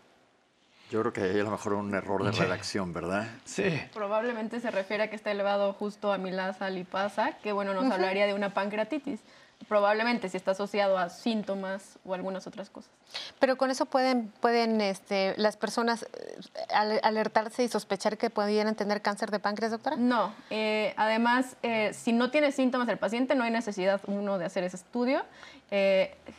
Yo 0.92 1.02
creo 1.02 1.14
que 1.14 1.22
hay 1.22 1.40
a 1.40 1.44
lo 1.44 1.52
mejor 1.52 1.74
un 1.74 1.94
error 1.96 2.24
de 2.24 2.32
redacción, 2.32 2.94
¿verdad? 2.94 3.28
Sí. 3.44 3.82
Probablemente 3.94 4.60
se 4.60 4.70
refiere 4.70 5.04
a 5.04 5.10
que 5.10 5.16
está 5.16 5.32
elevado 5.32 5.74
justo 5.74 6.14
amilasa, 6.14 6.70
lipasa, 6.70 7.38
que 7.42 7.52
bueno, 7.52 7.74
nos 7.74 7.92
hablaría 7.92 8.28
de 8.28 8.34
una 8.34 8.54
pancreatitis. 8.54 9.22
Probablemente 9.68 10.30
si 10.30 10.38
está 10.38 10.52
asociado 10.52 10.98
a 10.98 11.10
síntomas 11.10 11.98
o 12.06 12.14
algunas 12.14 12.46
otras 12.48 12.70
cosas. 12.70 12.92
Pero 13.40 13.58
con 13.58 13.72
eso 13.72 13.86
pueden, 13.86 14.32
pueden 14.40 14.80
este, 14.82 15.34
las 15.38 15.58
personas 15.58 16.04
eh, 16.04 17.00
alertarse 17.04 17.64
y 17.64 17.68
sospechar 17.68 18.18
que 18.18 18.30
pudieran 18.30 18.76
tener 18.76 19.02
cáncer 19.02 19.32
de 19.32 19.40
páncreas, 19.40 19.72
doctora? 19.72 19.96
No. 19.96 20.34
Eh, 20.50 20.94
además, 20.98 21.58
eh, 21.64 21.92
si 21.94 22.14
no 22.14 22.32
tiene 22.32 22.52
síntomas 22.52 22.88
el 22.90 22.98
paciente, 22.98 23.36
no 23.36 23.44
hay 23.44 23.52
necesidad 23.52 24.02
uno 24.08 24.38
de 24.38 24.46
hacer 24.46 24.64
ese 24.64 24.78
estudio. 24.78 25.24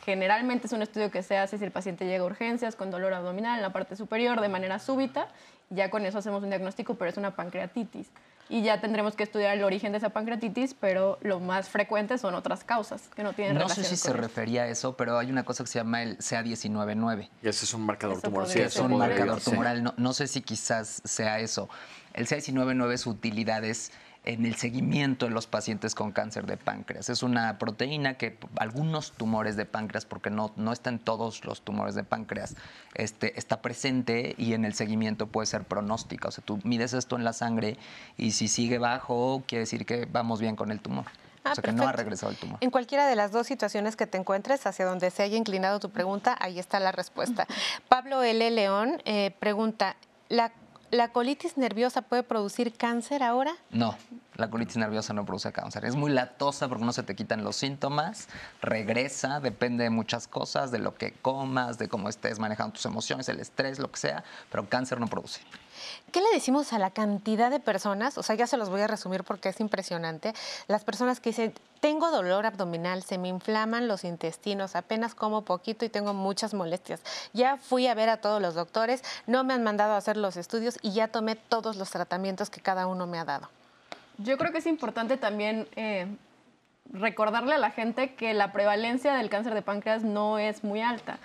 generalmente 0.05 0.67
es 0.67 0.73
un 0.73 0.81
estudio 0.81 1.11
que 1.11 1.21
se 1.21 1.37
hace 1.37 1.57
si 1.57 1.63
el 1.63 1.71
paciente 1.71 2.05
llega 2.05 2.23
a 2.23 2.25
urgencias 2.25 2.75
con 2.75 2.91
dolor 2.91 3.13
abdominal 3.13 3.57
en 3.57 3.61
la 3.61 3.73
parte 3.73 3.95
superior 3.95 4.39
de 4.41 4.49
manera 4.49 4.79
súbita. 4.79 5.27
Ya 5.69 5.89
con 5.89 6.05
eso 6.05 6.17
hacemos 6.17 6.43
un 6.43 6.49
diagnóstico, 6.49 6.95
pero 6.95 7.11
es 7.11 7.17
una 7.17 7.35
pancreatitis 7.35 8.09
y 8.49 8.61
ya 8.61 8.79
tendremos 8.79 9.15
que 9.15 9.23
estudiar 9.23 9.57
el 9.57 9.63
origen 9.63 9.91
de 9.91 9.97
esa 9.97 10.09
pancreatitis, 10.09 10.73
pero 10.73 11.17
lo 11.21 11.39
más 11.39 11.69
frecuente 11.69 12.17
son 12.17 12.35
otras 12.35 12.63
causas 12.63 13.09
que 13.15 13.23
no 13.23 13.33
tienen 13.33 13.55
no 13.55 13.61
relación. 13.61 13.83
No 13.83 13.89
sé 13.89 13.95
si 13.95 14.01
se 14.01 14.13
refería 14.13 14.63
a 14.63 14.67
eso, 14.67 14.95
pero 14.95 15.17
hay 15.17 15.29
una 15.29 15.43
cosa 15.43 15.63
que 15.63 15.69
se 15.69 15.79
llama 15.79 16.03
el 16.03 16.17
CA199. 16.17 17.29
Y 17.43 17.47
ese 17.47 17.65
es 17.65 17.73
un 17.73 17.85
marcador 17.85 18.21
tumoral. 18.21 18.49
Sí, 18.49 18.59
es 18.59 18.77
un 18.77 18.97
marcador 18.97 19.41
tumoral. 19.41 19.83
No, 19.83 19.93
no 19.97 20.13
sé 20.13 20.27
si 20.27 20.41
quizás 20.41 21.01
sea 21.03 21.39
eso. 21.39 21.69
El 22.13 22.27
CA199 22.27 22.97
su 22.97 23.09
utilidad 23.09 23.63
es 23.63 23.91
en 24.27 24.45
el 24.45 24.55
seguimiento 24.55 25.25
de 25.25 25.31
los 25.31 25.47
pacientes 25.47 25.95
con 25.95 26.11
cáncer 26.11 26.45
de 26.45 26.57
páncreas. 26.57 27.09
Es 27.09 27.23
una 27.23 27.57
proteína 27.57 28.15
que 28.15 28.37
algunos 28.57 29.13
tumores 29.13 29.55
de 29.55 29.65
páncreas, 29.65 30.05
porque 30.05 30.29
no, 30.29 30.51
no 30.57 30.73
está 30.73 30.89
en 30.89 30.99
todos 30.99 31.45
los 31.45 31.61
tumores 31.61 31.95
de 31.95 32.03
páncreas, 32.03 32.55
este, 32.93 33.39
está 33.39 33.61
presente 33.61 34.35
y 34.37 34.53
en 34.53 34.65
el 34.65 34.73
seguimiento 34.73 35.27
puede 35.27 35.47
ser 35.47 35.63
pronóstica. 35.63 36.27
O 36.27 36.31
sea, 36.31 36.43
tú 36.43 36.59
mides 36.63 36.91
esto 36.91 37.15
en 37.15 37.23
la 37.23 37.31
sangre 37.31 37.77
y 38.17 38.31
si 38.31 38.49
sigue 38.49 38.79
bajo, 38.79 39.43
quiere 39.47 39.61
decir 39.61 39.85
que 39.85 40.05
vamos 40.05 40.41
bien 40.41 40.57
con 40.57 40.71
el 40.71 40.81
tumor. 40.81 41.05
Ah, 41.45 41.53
o 41.53 41.55
sea, 41.55 41.61
que 41.61 41.71
no 41.71 41.87
ha 41.87 41.93
regresado 41.93 42.29
el 42.33 42.37
tumor. 42.37 42.57
En 42.59 42.69
cualquiera 42.69 43.07
de 43.07 43.15
las 43.15 43.31
dos 43.31 43.47
situaciones 43.47 43.95
que 43.95 44.07
te 44.07 44.17
encuentres, 44.17 44.67
hacia 44.67 44.85
donde 44.85 45.09
se 45.09 45.23
haya 45.23 45.37
inclinado 45.37 45.79
tu 45.79 45.89
pregunta, 45.89 46.35
ahí 46.41 46.59
está 46.59 46.81
la 46.81 46.91
respuesta. 46.91 47.47
Pablo 47.87 48.21
L. 48.23 48.51
León 48.51 49.01
eh, 49.05 49.31
pregunta, 49.39 49.95
¿la 50.27 50.51
¿La 50.89 51.09
colitis 51.11 51.57
nerviosa 51.57 52.01
puede 52.01 52.23
producir 52.23 52.73
cáncer 52.73 53.21
ahora? 53.21 53.57
No, 53.71 53.97
la 54.35 54.49
colitis 54.49 54.77
nerviosa 54.77 55.13
no 55.13 55.25
produce 55.25 55.51
cáncer. 55.51 55.83
Es 55.83 55.97
muy 55.97 56.09
latosa 56.11 56.69
porque 56.69 56.85
no 56.85 56.93
se 56.93 57.03
te 57.03 57.13
quitan 57.13 57.43
los 57.43 57.57
síntomas, 57.57 58.29
regresa, 58.61 59.41
depende 59.41 59.83
de 59.83 59.89
muchas 59.89 60.29
cosas, 60.29 60.71
de 60.71 60.79
lo 60.79 60.95
que 60.95 61.11
comas, 61.11 61.77
de 61.77 61.89
cómo 61.89 62.07
estés 62.07 62.39
manejando 62.39 62.75
tus 62.75 62.85
emociones, 62.85 63.27
el 63.27 63.41
estrés, 63.41 63.79
lo 63.79 63.91
que 63.91 63.99
sea, 63.99 64.23
pero 64.49 64.69
cáncer 64.69 65.01
no 65.01 65.07
produce. 65.07 65.41
¿Qué 66.11 66.21
le 66.21 66.29
decimos 66.33 66.73
a 66.73 66.79
la 66.79 66.91
cantidad 66.91 67.51
de 67.51 67.59
personas? 67.59 68.17
O 68.17 68.23
sea, 68.23 68.35
ya 68.35 68.47
se 68.47 68.57
los 68.57 68.69
voy 68.69 68.81
a 68.81 68.87
resumir 68.87 69.23
porque 69.23 69.49
es 69.49 69.59
impresionante. 69.59 70.33
Las 70.67 70.83
personas 70.83 71.19
que 71.19 71.29
dicen, 71.29 71.53
tengo 71.79 72.11
dolor 72.11 72.45
abdominal, 72.45 73.03
se 73.03 73.17
me 73.17 73.27
inflaman 73.27 73.87
los 73.87 74.03
intestinos, 74.03 74.75
apenas 74.75 75.15
como 75.15 75.43
poquito 75.43 75.85
y 75.85 75.89
tengo 75.89 76.13
muchas 76.13 76.53
molestias. 76.53 77.01
Ya 77.33 77.57
fui 77.57 77.87
a 77.87 77.93
ver 77.93 78.09
a 78.09 78.17
todos 78.17 78.41
los 78.41 78.55
doctores, 78.55 79.03
no 79.27 79.43
me 79.43 79.53
han 79.53 79.63
mandado 79.63 79.93
a 79.93 79.97
hacer 79.97 80.17
los 80.17 80.37
estudios 80.37 80.79
y 80.81 80.91
ya 80.93 81.07
tomé 81.07 81.35
todos 81.35 81.75
los 81.75 81.89
tratamientos 81.89 82.49
que 82.49 82.61
cada 82.61 82.87
uno 82.87 83.07
me 83.07 83.19
ha 83.19 83.25
dado. 83.25 83.49
Yo 84.17 84.37
creo 84.37 84.51
que 84.51 84.57
es 84.59 84.65
importante 84.65 85.17
también 85.17 85.67
eh, 85.75 86.07
recordarle 86.91 87.53
a 87.53 87.57
la 87.57 87.71
gente 87.71 88.13
que 88.15 88.33
la 88.33 88.51
prevalencia 88.51 89.13
del 89.13 89.29
cáncer 89.29 89.53
de 89.53 89.61
páncreas 89.61 90.03
no 90.03 90.39
es 90.39 90.63
muy 90.63 90.81
alta. 90.81 91.19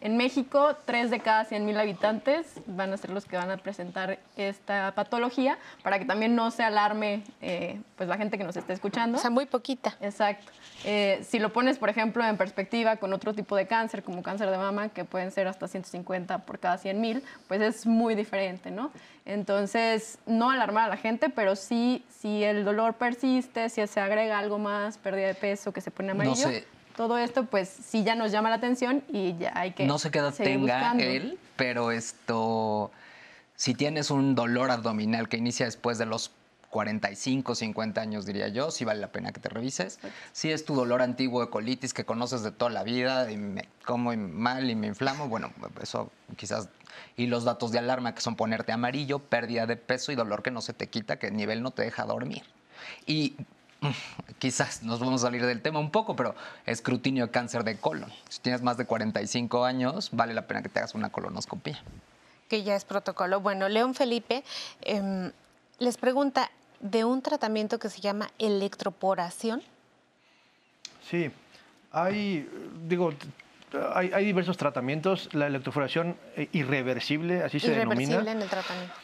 En 0.00 0.16
México, 0.16 0.76
3 0.84 1.10
de 1.10 1.20
cada 1.20 1.44
100.000 1.44 1.78
habitantes 1.78 2.60
van 2.66 2.92
a 2.92 2.96
ser 2.96 3.10
los 3.10 3.24
que 3.24 3.36
van 3.36 3.50
a 3.50 3.56
presentar 3.56 4.18
esta 4.36 4.92
patología 4.94 5.58
para 5.82 5.98
que 5.98 6.04
también 6.04 6.34
no 6.34 6.50
se 6.50 6.62
alarme 6.62 7.22
eh, 7.42 7.80
pues 7.96 8.08
la 8.08 8.16
gente 8.16 8.38
que 8.38 8.44
nos 8.44 8.56
esté 8.56 8.72
escuchando. 8.72 9.18
O 9.18 9.20
sea, 9.20 9.30
muy 9.30 9.46
poquita. 9.46 9.96
Exacto. 10.00 10.52
Eh, 10.84 11.20
si 11.26 11.38
lo 11.38 11.52
pones, 11.52 11.78
por 11.78 11.88
ejemplo, 11.88 12.24
en 12.24 12.36
perspectiva 12.36 12.96
con 12.96 13.12
otro 13.12 13.34
tipo 13.34 13.56
de 13.56 13.66
cáncer, 13.66 14.02
como 14.02 14.22
cáncer 14.22 14.50
de 14.50 14.58
mama, 14.58 14.88
que 14.88 15.04
pueden 15.04 15.30
ser 15.30 15.48
hasta 15.48 15.68
150 15.68 16.38
por 16.38 16.58
cada 16.58 16.76
100.000, 16.76 17.22
pues 17.48 17.60
es 17.60 17.86
muy 17.86 18.14
diferente, 18.14 18.70
¿no? 18.70 18.90
Entonces, 19.26 20.18
no 20.26 20.50
alarmar 20.50 20.84
a 20.84 20.88
la 20.88 20.96
gente, 20.96 21.30
pero 21.30 21.56
sí, 21.56 22.04
si 22.10 22.44
el 22.44 22.64
dolor 22.64 22.94
persiste, 22.94 23.68
si 23.68 23.86
se 23.86 24.00
agrega 24.00 24.38
algo 24.38 24.58
más, 24.58 24.98
pérdida 24.98 25.28
de 25.28 25.34
peso, 25.34 25.72
que 25.72 25.80
se 25.80 25.90
pone 25.90 26.12
amarillo, 26.12 26.48
todo 26.96 27.18
esto, 27.18 27.44
pues 27.46 27.68
sí 27.68 28.04
ya 28.04 28.14
nos 28.14 28.32
llama 28.32 28.50
la 28.50 28.56
atención 28.56 29.02
y 29.08 29.36
ya 29.36 29.52
hay 29.54 29.72
que. 29.72 29.86
No 29.86 29.98
sé 29.98 30.10
qué 30.10 30.20
edad 30.20 30.34
tenga 30.34 30.92
él, 30.98 31.38
pero 31.56 31.90
esto. 31.90 32.90
Si 33.56 33.74
tienes 33.74 34.10
un 34.10 34.34
dolor 34.34 34.70
abdominal 34.70 35.28
que 35.28 35.36
inicia 35.36 35.66
después 35.66 35.98
de 35.98 36.06
los 36.06 36.32
45, 36.74 37.54
50 37.54 38.00
años, 38.00 38.26
diría 38.26 38.48
yo, 38.48 38.72
sí 38.72 38.84
vale 38.84 39.00
la 39.00 39.12
pena 39.12 39.30
que 39.30 39.38
te 39.38 39.48
revises. 39.48 40.00
Si 40.32 40.50
es 40.50 40.64
tu 40.64 40.74
dolor 40.74 41.02
antiguo 41.02 41.40
de 41.40 41.48
colitis 41.48 41.94
que 41.94 42.04
conoces 42.04 42.42
de 42.42 42.50
toda 42.50 42.72
la 42.72 42.82
vida, 42.82 43.30
y 43.30 43.36
me 43.36 43.68
como 43.86 44.12
mal 44.16 44.68
y 44.68 44.74
me 44.74 44.88
inflamo, 44.88 45.28
bueno, 45.28 45.52
eso 45.80 46.10
quizás. 46.36 46.68
Y 47.16 47.28
los 47.28 47.44
datos 47.44 47.70
de 47.70 47.78
alarma 47.78 48.12
que 48.12 48.20
son 48.20 48.34
ponerte 48.34 48.72
amarillo, 48.72 49.20
pérdida 49.20 49.66
de 49.66 49.76
peso 49.76 50.10
y 50.10 50.16
dolor 50.16 50.42
que 50.42 50.50
no 50.50 50.60
se 50.60 50.72
te 50.72 50.88
quita, 50.88 51.16
que 51.16 51.28
el 51.28 51.36
nivel 51.36 51.62
no 51.62 51.70
te 51.70 51.82
deja 51.82 52.06
dormir. 52.06 52.42
Y 53.06 53.36
quizás 54.38 54.82
nos 54.82 55.00
vamos 55.00 55.22
a 55.22 55.26
salir 55.26 55.44
del 55.44 55.62
tema 55.62 55.78
un 55.78 55.90
poco, 55.90 56.16
pero 56.16 56.34
escrutinio 56.66 57.26
de 57.26 57.30
cáncer 57.30 57.64
de 57.64 57.76
colon. 57.76 58.12
Si 58.28 58.40
tienes 58.40 58.62
más 58.62 58.76
de 58.76 58.86
45 58.86 59.64
años, 59.64 60.10
vale 60.12 60.34
la 60.34 60.46
pena 60.46 60.62
que 60.62 60.68
te 60.68 60.78
hagas 60.78 60.94
una 60.94 61.10
colonoscopia. 61.10 61.82
Que 62.48 62.62
ya 62.62 62.76
es 62.76 62.84
protocolo. 62.84 63.40
Bueno, 63.40 63.68
León 63.68 63.94
Felipe 63.94 64.44
em, 64.82 65.32
les 65.78 65.96
pregunta 65.96 66.50
de 66.80 67.04
un 67.04 67.22
tratamiento 67.22 67.78
que 67.78 67.88
se 67.88 68.00
llama 68.00 68.30
electroporación. 68.38 69.62
Sí, 71.08 71.30
hay, 71.90 72.48
digo, 72.86 73.12
hay, 73.94 74.24
diversos 74.24 74.56
tratamientos. 74.56 75.28
La 75.32 75.46
electroporación 75.46 76.16
eh, 76.36 76.48
irreversible, 76.52 77.42
así 77.42 77.60
se 77.60 77.70
denomina. 77.70 78.02
Irreversible 78.02 78.30
en 78.30 78.42
el 78.42 78.48
tratamiento. 78.48 79.03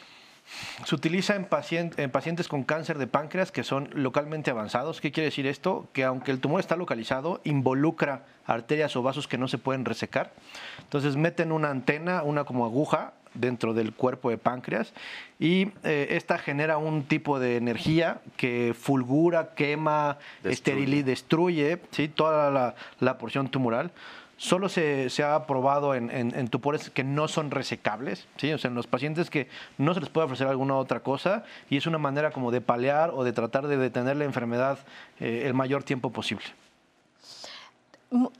Se 0.85 0.95
utiliza 0.95 1.37
en, 1.37 1.49
en, 1.97 2.11
pacientes 2.11 2.49
con 2.49 2.65
cáncer 2.65 2.99
de 2.99 3.07
páncreas 3.07 3.53
que 3.53 3.65
son 3.65 3.89
localmente 3.93 4.51
avanzados. 4.51 5.01
¿Qué 5.01 5.13
quiere 5.13 5.27
decir 5.27 5.47
esto? 5.47 5.89
Que 5.93 6.05
aunque 6.05 6.31
el 6.31 6.41
tumor 6.41 6.61
está 6.61 6.77
localizado, 6.77 7.41
involucra 7.45 8.25
arterias 8.47 8.97
o 8.97 9.03
vasos 9.03 9.29
que 9.29 9.39
no 9.39 9.49
se 9.49 9.59
pueden 9.59 9.85
resecar. 9.85 10.33
Entonces 10.81 11.17
meten 11.17 11.53
una 11.53 11.71
antena, 11.71 12.23
una 12.23 12.45
como 12.45 12.65
aguja, 12.65 13.13
dentro 13.35 13.75
del 13.75 13.93
cuerpo 13.93 14.31
de 14.31 14.39
páncreas 14.39 14.93
y 15.39 15.69
eh, 15.85 16.09
esta 16.11 16.39
genera 16.39 16.79
un 16.79 17.05
tipo 17.05 17.39
de 17.39 17.57
energía 17.57 18.21
que 18.37 18.75
fulgura, 18.79 19.55
quema, 19.55 20.19
destruye, 20.43 21.03
destruye 21.05 21.81
¿sí? 21.91 22.09
toda 22.09 22.51
la, 22.51 22.75
la 22.99 23.19
porción 23.19 23.49
tumoral 23.49 23.93
solo 24.41 24.71
se, 24.71 25.11
ha 25.23 25.47
probado 25.47 25.95
en, 25.95 26.11
en, 26.11 26.49
tumores 26.49 26.89
que 26.89 27.05
no 27.05 27.29
son 27.29 27.51
resecables, 27.51 28.27
¿sí? 28.39 28.51
o 28.55 28.57
sea, 28.57 28.71
en 28.71 28.75
los 28.75 28.87
pacientes 28.87 29.29
que 29.29 29.49
no 29.77 29.93
se 29.93 30.01
les 30.01 30.09
puede 30.09 30.25
ofrecer 30.25 30.47
alguna 30.47 30.77
otra 30.77 31.01
cosa 31.01 31.45
y 31.69 31.77
es 31.77 31.87
una 31.87 31.99
manera 31.99 32.31
como 32.31 32.51
de 32.51 32.63
paliar 32.63 33.11
o 33.11 33.23
de 33.23 33.35
tratar 33.35 33.67
de 33.69 33.77
detener 33.77 34.17
la 34.17 34.25
enfermedad 34.25 34.79
eh, 35.21 35.43
el 35.45 35.53
mayor 35.53 35.85
tiempo 35.85 36.11
posible. 36.11 36.47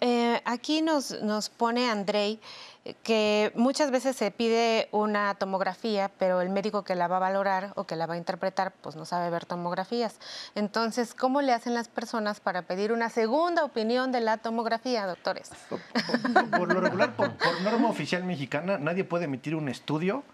Eh, 0.01 0.41
aquí 0.47 0.81
nos, 0.81 1.21
nos 1.23 1.51
pone 1.51 1.91
Andrei 1.91 2.41
que 3.03 3.53
muchas 3.55 3.91
veces 3.91 4.17
se 4.17 4.31
pide 4.31 4.89
una 4.91 5.35
tomografía, 5.35 6.11
pero 6.19 6.41
el 6.41 6.49
médico 6.49 6.83
que 6.83 6.95
la 6.95 7.09
va 7.09 7.17
a 7.17 7.21
valorar 7.21 7.73
o 7.77 7.85
que 7.85 7.95
la 7.95 8.07
va 8.07 8.15
a 8.15 8.17
interpretar, 8.17 8.73
pues 8.73 8.97
no 8.97 9.05
sabe 9.05 9.29
ver 9.31 9.45
tomografías. 9.45 10.19
Entonces, 10.55 11.15
¿cómo 11.15 11.43
le 11.43 11.53
hacen 11.53 11.75
las 11.75 11.89
personas 11.89 12.41
para 12.41 12.63
pedir 12.63 12.93
una 12.93 13.11
segunda 13.11 13.65
opinión 13.65 14.13
de 14.13 14.21
la 14.21 14.39
tomografía, 14.39 15.07
doctores? 15.07 15.51
Por, 16.57 16.73
lo 16.73 16.81
regular, 16.81 17.15
por, 17.17 17.31
norma 17.63 17.89
oficial 17.89 18.25
mexicana, 18.25 18.79
nadie 18.79 19.05
puede 19.05 19.25
emitir 19.27 19.55
un 19.55 19.69
estudio 19.69 20.25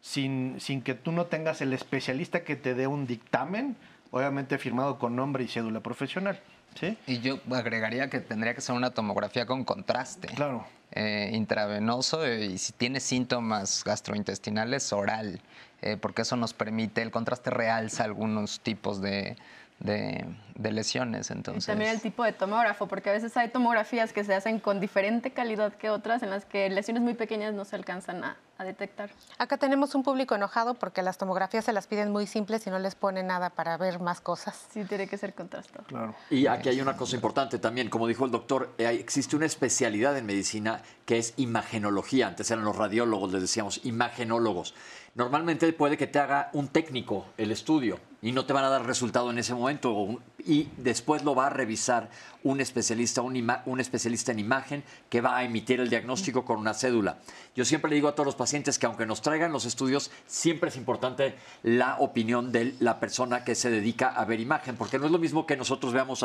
sin, 0.00 0.60
sin 0.60 0.82
que 0.82 0.94
tú 0.94 1.10
no 1.10 1.26
tengas 1.26 1.60
el 1.60 1.72
especialista 1.72 2.44
que 2.44 2.54
te 2.54 2.74
dé 2.74 2.86
un 2.86 3.06
dictamen, 3.06 3.76
obviamente 4.12 4.58
firmado 4.58 4.98
con 4.98 5.16
nombre 5.16 5.42
y 5.42 5.48
cédula 5.48 5.80
profesional. 5.80 6.40
¿Sí? 6.78 6.96
Y 7.06 7.20
yo 7.20 7.38
agregaría 7.50 8.08
que 8.08 8.20
tendría 8.20 8.54
que 8.54 8.60
ser 8.60 8.74
una 8.74 8.90
tomografía 8.90 9.46
con 9.46 9.64
contraste. 9.64 10.28
Claro. 10.28 10.66
Eh, 10.92 11.30
intravenoso 11.34 12.26
y 12.26 12.58
si 12.58 12.72
tiene 12.72 13.00
síntomas 13.00 13.82
gastrointestinales, 13.84 14.92
oral, 14.92 15.40
eh, 15.82 15.96
porque 16.00 16.22
eso 16.22 16.36
nos 16.36 16.54
permite, 16.54 17.02
el 17.02 17.10
contraste 17.10 17.50
realza 17.50 18.04
algunos 18.04 18.60
tipos 18.60 19.02
de, 19.02 19.36
de, 19.80 20.72
lesiones. 20.72 21.30
Entonces. 21.30 21.64
Y 21.64 21.66
también 21.66 21.90
el 21.90 22.00
tipo 22.00 22.24
de 22.24 22.32
tomógrafo, 22.32 22.86
porque 22.86 23.10
a 23.10 23.12
veces 23.12 23.36
hay 23.36 23.48
tomografías 23.48 24.12
que 24.12 24.24
se 24.24 24.34
hacen 24.34 24.58
con 24.58 24.80
diferente 24.80 25.32
calidad 25.32 25.74
que 25.74 25.90
otras, 25.90 26.22
en 26.22 26.30
las 26.30 26.44
que 26.44 26.70
lesiones 26.70 27.02
muy 27.02 27.14
pequeñas 27.14 27.52
no 27.52 27.64
se 27.64 27.76
alcanzan 27.76 28.24
a, 28.24 28.36
detectar. 28.64 29.10
Acá 29.38 29.56
tenemos 29.56 29.94
un 29.94 30.02
público 30.02 30.34
enojado 30.34 30.74
porque 30.74 31.02
las 31.02 31.18
tomografías 31.18 31.64
se 31.64 31.72
las 31.72 31.86
piden 31.86 32.10
muy 32.10 32.26
simples 32.26 32.66
y 32.66 32.70
no 32.70 32.78
les 32.78 32.94
pone 32.94 33.22
nada 33.22 33.50
para 33.50 33.76
ver 33.76 34.00
más 34.00 34.20
cosas. 34.20 34.66
Sí, 34.72 34.84
tiene 34.84 35.06
que 35.06 35.18
ser 35.18 35.34
contrastado. 35.34 35.84
Claro. 35.86 36.14
Y 36.30 36.46
aquí 36.46 36.68
hay 36.68 36.80
una 36.80 36.96
cosa 36.96 37.16
importante 37.16 37.58
también, 37.58 37.90
como 37.90 38.06
dijo 38.06 38.24
el 38.24 38.30
doctor, 38.30 38.74
eh, 38.78 38.86
existe 38.88 39.36
una 39.36 39.46
especialidad 39.46 40.16
en 40.16 40.26
medicina 40.26 40.82
que 41.06 41.18
es 41.18 41.32
imagenología. 41.36 42.26
Antes 42.26 42.50
eran 42.50 42.64
los 42.64 42.76
radiólogos, 42.76 43.32
les 43.32 43.40
decíamos 43.40 43.80
imagenólogos. 43.84 44.74
Normalmente 45.14 45.72
puede 45.72 45.96
que 45.96 46.06
te 46.06 46.18
haga 46.18 46.50
un 46.52 46.68
técnico 46.68 47.24
el 47.38 47.50
estudio 47.50 47.98
y 48.20 48.32
no 48.32 48.44
te 48.44 48.52
van 48.52 48.64
a 48.64 48.68
dar 48.68 48.84
resultado 48.84 49.30
en 49.30 49.38
ese 49.38 49.54
momento 49.54 50.20
y 50.44 50.68
después 50.76 51.24
lo 51.24 51.34
va 51.34 51.46
a 51.46 51.50
revisar 51.50 52.10
un 52.42 52.60
especialista, 52.60 53.22
un, 53.22 53.80
especialista 53.80 54.32
en 54.32 54.40
imagen 54.40 54.84
que 55.08 55.22
va 55.22 55.38
a 55.38 55.44
emitir 55.44 55.80
el 55.80 55.88
diagnóstico 55.88 56.44
con 56.44 56.58
una 56.58 56.74
cédula. 56.74 57.18
Yo 57.54 57.64
siempre 57.64 57.88
le 57.88 57.94
digo 57.94 58.08
a 58.08 58.14
todos 58.14 58.26
los 58.26 58.34
pacientes 58.34 58.78
que 58.78 58.84
aunque 58.84 59.06
nos 59.06 59.22
traigan 59.22 59.52
los 59.52 59.64
estudios, 59.64 60.10
siempre 60.26 60.68
es 60.68 60.76
importante 60.76 61.36
la 61.62 61.96
opinión 62.00 62.52
de 62.52 62.74
la 62.80 63.00
persona 63.00 63.42
que 63.42 63.54
se 63.54 63.70
dedica 63.70 64.08
a 64.08 64.24
ver 64.26 64.40
imagen, 64.40 64.76
porque 64.76 64.98
no 64.98 65.06
es 65.06 65.12
lo 65.12 65.18
mismo 65.18 65.46
que 65.46 65.56
nosotros 65.56 65.94
veamos 65.94 66.22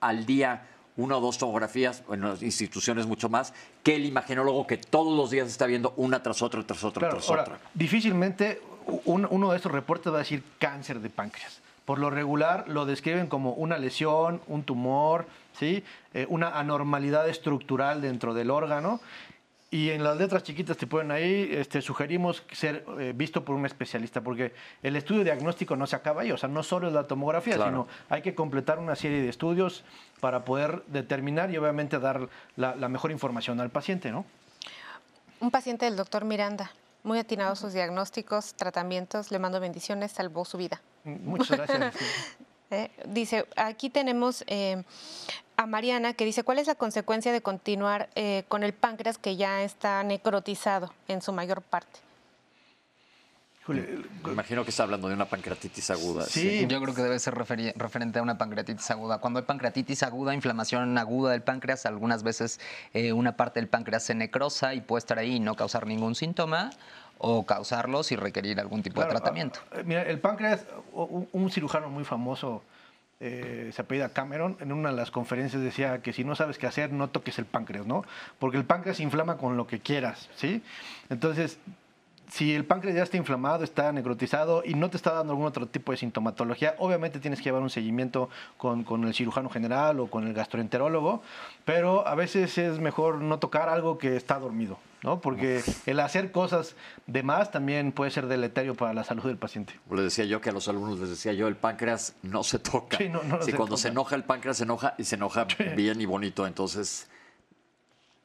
al 0.00 0.26
día 0.26 0.66
una 0.96 1.16
o 1.16 1.20
dos 1.20 1.38
tomografías, 1.38 2.02
en 2.10 2.22
las 2.22 2.42
instituciones 2.42 3.06
mucho 3.06 3.28
más, 3.28 3.52
que 3.82 3.96
el 3.96 4.04
imagenólogo 4.04 4.66
que 4.66 4.76
todos 4.76 5.16
los 5.16 5.30
días 5.30 5.48
está 5.48 5.66
viendo 5.66 5.92
una 5.96 6.22
tras 6.22 6.42
otra, 6.42 6.62
tras 6.66 6.82
otra, 6.84 7.08
tras 7.08 7.30
otra. 7.30 7.58
Difícilmente 7.74 8.60
uno 9.04 9.50
de 9.50 9.56
estos 9.56 9.72
reportes 9.72 10.12
va 10.12 10.16
a 10.16 10.20
decir 10.20 10.42
cáncer 10.58 11.00
de 11.00 11.10
páncreas. 11.10 11.60
Por 11.84 11.98
lo 11.98 12.10
regular 12.10 12.64
lo 12.68 12.84
describen 12.84 13.28
como 13.28 13.52
una 13.52 13.78
lesión, 13.78 14.40
un 14.48 14.64
tumor, 14.64 15.26
¿sí? 15.56 15.84
Eh, 16.14 16.26
una 16.28 16.58
anormalidad 16.58 17.28
estructural 17.28 18.00
dentro 18.00 18.34
del 18.34 18.50
órgano 18.50 19.00
y 19.70 19.90
en 19.90 20.04
las 20.04 20.16
letras 20.16 20.44
chiquitas 20.44 20.76
te 20.76 20.86
ponen 20.86 21.10
ahí, 21.10 21.48
este, 21.50 21.82
sugerimos 21.82 22.44
ser 22.52 22.84
eh, 23.00 23.12
visto 23.14 23.44
por 23.44 23.56
un 23.56 23.66
especialista, 23.66 24.20
porque 24.20 24.52
el 24.82 24.94
estudio 24.94 25.24
diagnóstico 25.24 25.74
no 25.74 25.86
se 25.86 25.96
acaba 25.96 26.22
ahí, 26.22 26.30
o 26.30 26.36
sea, 26.36 26.48
no 26.48 26.62
solo 26.62 26.86
es 26.86 26.94
la 26.94 27.04
tomografía, 27.04 27.54
sino 27.54 27.88
hay 28.08 28.22
que 28.22 28.34
completar 28.34 28.78
una 28.78 28.94
serie 28.94 29.20
de 29.20 29.28
estudios 29.28 29.82
para 30.20 30.44
poder 30.44 30.84
determinar 30.86 31.50
y 31.50 31.56
obviamente 31.56 31.98
dar 31.98 32.28
la, 32.54 32.74
mejor 32.88 33.10
información 33.10 33.60
al 33.60 33.70
paciente, 33.70 34.12
¿no? 34.12 34.24
Un 35.40 35.50
paciente 35.50 35.84
del 35.84 35.96
doctor 35.96 36.24
Miranda, 36.24 36.70
muy 37.02 37.18
atinado 37.18 37.56
sus 37.56 37.72
diagnósticos, 37.72 38.54
tratamientos, 38.54 39.32
le 39.32 39.40
mando 39.40 39.58
bendiciones, 39.58 40.12
salvó 40.12 40.44
su 40.44 40.58
vida. 40.58 40.80
Muchas 41.04 41.58
gracias. 41.58 41.94
Eh, 42.68 42.90
dice, 43.06 43.46
aquí 43.54 43.90
tenemos 43.90 44.42
eh, 44.48 44.82
a 45.56 45.66
Mariana 45.66 46.14
que 46.14 46.24
dice, 46.24 46.42
¿cuál 46.42 46.58
es 46.58 46.66
la 46.66 46.74
consecuencia 46.74 47.32
de 47.32 47.40
continuar 47.40 48.08
eh, 48.14 48.44
con 48.48 48.62
el 48.62 48.72
páncreas 48.72 49.18
que 49.18 49.36
ya 49.36 49.62
está 49.62 50.02
necrotizado 50.02 50.92
en 51.08 51.22
su 51.22 51.32
mayor 51.32 51.62
parte? 51.62 52.00
Me 53.68 54.32
imagino 54.32 54.62
que 54.62 54.70
está 54.70 54.84
hablando 54.84 55.08
de 55.08 55.14
una 55.14 55.24
pancreatitis 55.24 55.90
aguda. 55.90 56.24
Sí, 56.24 56.66
yo 56.68 56.80
creo 56.80 56.94
que 56.94 57.02
debe 57.02 57.18
ser 57.18 57.34
referente 57.34 58.20
a 58.20 58.22
una 58.22 58.38
pancreatitis 58.38 58.88
aguda. 58.92 59.18
Cuando 59.18 59.40
hay 59.40 59.44
pancreatitis 59.44 60.04
aguda, 60.04 60.34
inflamación 60.34 60.96
aguda 60.96 61.32
del 61.32 61.42
páncreas, 61.42 61.84
algunas 61.84 62.22
veces 62.22 62.60
eh, 62.94 63.12
una 63.12 63.36
parte 63.36 63.58
del 63.58 63.68
páncreas 63.68 64.04
se 64.04 64.14
necrosa 64.14 64.74
y 64.74 64.82
puede 64.82 65.00
estar 65.00 65.18
ahí 65.18 65.36
y 65.36 65.40
no 65.40 65.56
causar 65.56 65.84
ningún 65.86 66.14
síntoma 66.14 66.70
o 67.18 67.44
causarlos 67.44 68.12
y 68.12 68.16
requerir 68.16 68.60
algún 68.60 68.84
tipo 68.84 69.00
de 69.00 69.08
tratamiento. 69.08 69.58
Ah, 69.72 69.80
mira, 69.84 70.02
el 70.02 70.20
páncreas, 70.20 70.64
un 70.92 71.50
cirujano 71.50 71.88
muy 71.88 72.04
famoso 72.04 72.62
eh, 73.20 73.70
se 73.72 73.82
apellida 73.82 74.10
Cameron, 74.10 74.56
en 74.60 74.72
una 74.72 74.90
de 74.90 74.96
las 74.96 75.10
conferencias 75.10 75.62
decía 75.62 76.02
que 76.02 76.12
si 76.12 76.24
no 76.24 76.34
sabes 76.34 76.58
qué 76.58 76.66
hacer, 76.66 76.92
no 76.92 77.08
toques 77.08 77.38
el 77.38 77.46
páncreas, 77.46 77.86
¿no? 77.86 78.04
Porque 78.38 78.58
el 78.58 78.64
páncreas 78.64 79.00
inflama 79.00 79.38
con 79.38 79.56
lo 79.56 79.66
que 79.66 79.80
quieras, 79.80 80.28
¿sí? 80.36 80.62
Entonces, 81.08 81.58
si 82.36 82.54
el 82.54 82.66
páncreas 82.66 82.94
ya 82.94 83.02
está 83.02 83.16
inflamado, 83.16 83.64
está 83.64 83.90
necrotizado 83.92 84.62
y 84.62 84.74
no 84.74 84.90
te 84.90 84.98
está 84.98 85.14
dando 85.14 85.32
algún 85.32 85.46
otro 85.46 85.66
tipo 85.66 85.92
de 85.92 85.96
sintomatología, 85.96 86.74
obviamente 86.78 87.18
tienes 87.18 87.38
que 87.38 87.44
llevar 87.44 87.62
un 87.62 87.70
seguimiento 87.70 88.28
con, 88.58 88.84
con, 88.84 89.04
el 89.04 89.14
cirujano 89.14 89.48
general 89.48 90.00
o 90.00 90.08
con 90.08 90.26
el 90.26 90.34
gastroenterólogo, 90.34 91.22
pero 91.64 92.06
a 92.06 92.14
veces 92.14 92.58
es 92.58 92.78
mejor 92.78 93.22
no 93.22 93.38
tocar 93.38 93.70
algo 93.70 93.96
que 93.96 94.16
está 94.16 94.38
dormido, 94.38 94.78
¿no? 95.02 95.18
Porque 95.22 95.62
el 95.86 95.98
hacer 95.98 96.30
cosas 96.30 96.76
de 97.06 97.22
más 97.22 97.50
también 97.52 97.90
puede 97.90 98.10
ser 98.10 98.26
deleterio 98.26 98.74
para 98.74 98.92
la 98.92 99.02
salud 99.02 99.24
del 99.24 99.38
paciente. 99.38 99.72
Les 99.90 100.04
decía 100.04 100.26
yo 100.26 100.42
que 100.42 100.50
a 100.50 100.52
los 100.52 100.68
alumnos 100.68 101.00
les 101.00 101.08
decía 101.08 101.32
yo, 101.32 101.48
el 101.48 101.56
páncreas 101.56 102.16
no 102.22 102.42
se 102.42 102.58
toca. 102.58 102.98
Sí, 102.98 103.10
si 103.40 103.54
cuando 103.54 103.78
se 103.78 103.88
enoja 103.88 104.14
el 104.14 104.24
páncreas 104.24 104.58
se 104.58 104.64
enoja 104.64 104.94
y 104.98 105.04
se 105.04 105.14
enoja 105.14 105.46
bien 105.74 106.02
y 106.02 106.04
bonito, 106.04 106.46
entonces 106.46 107.08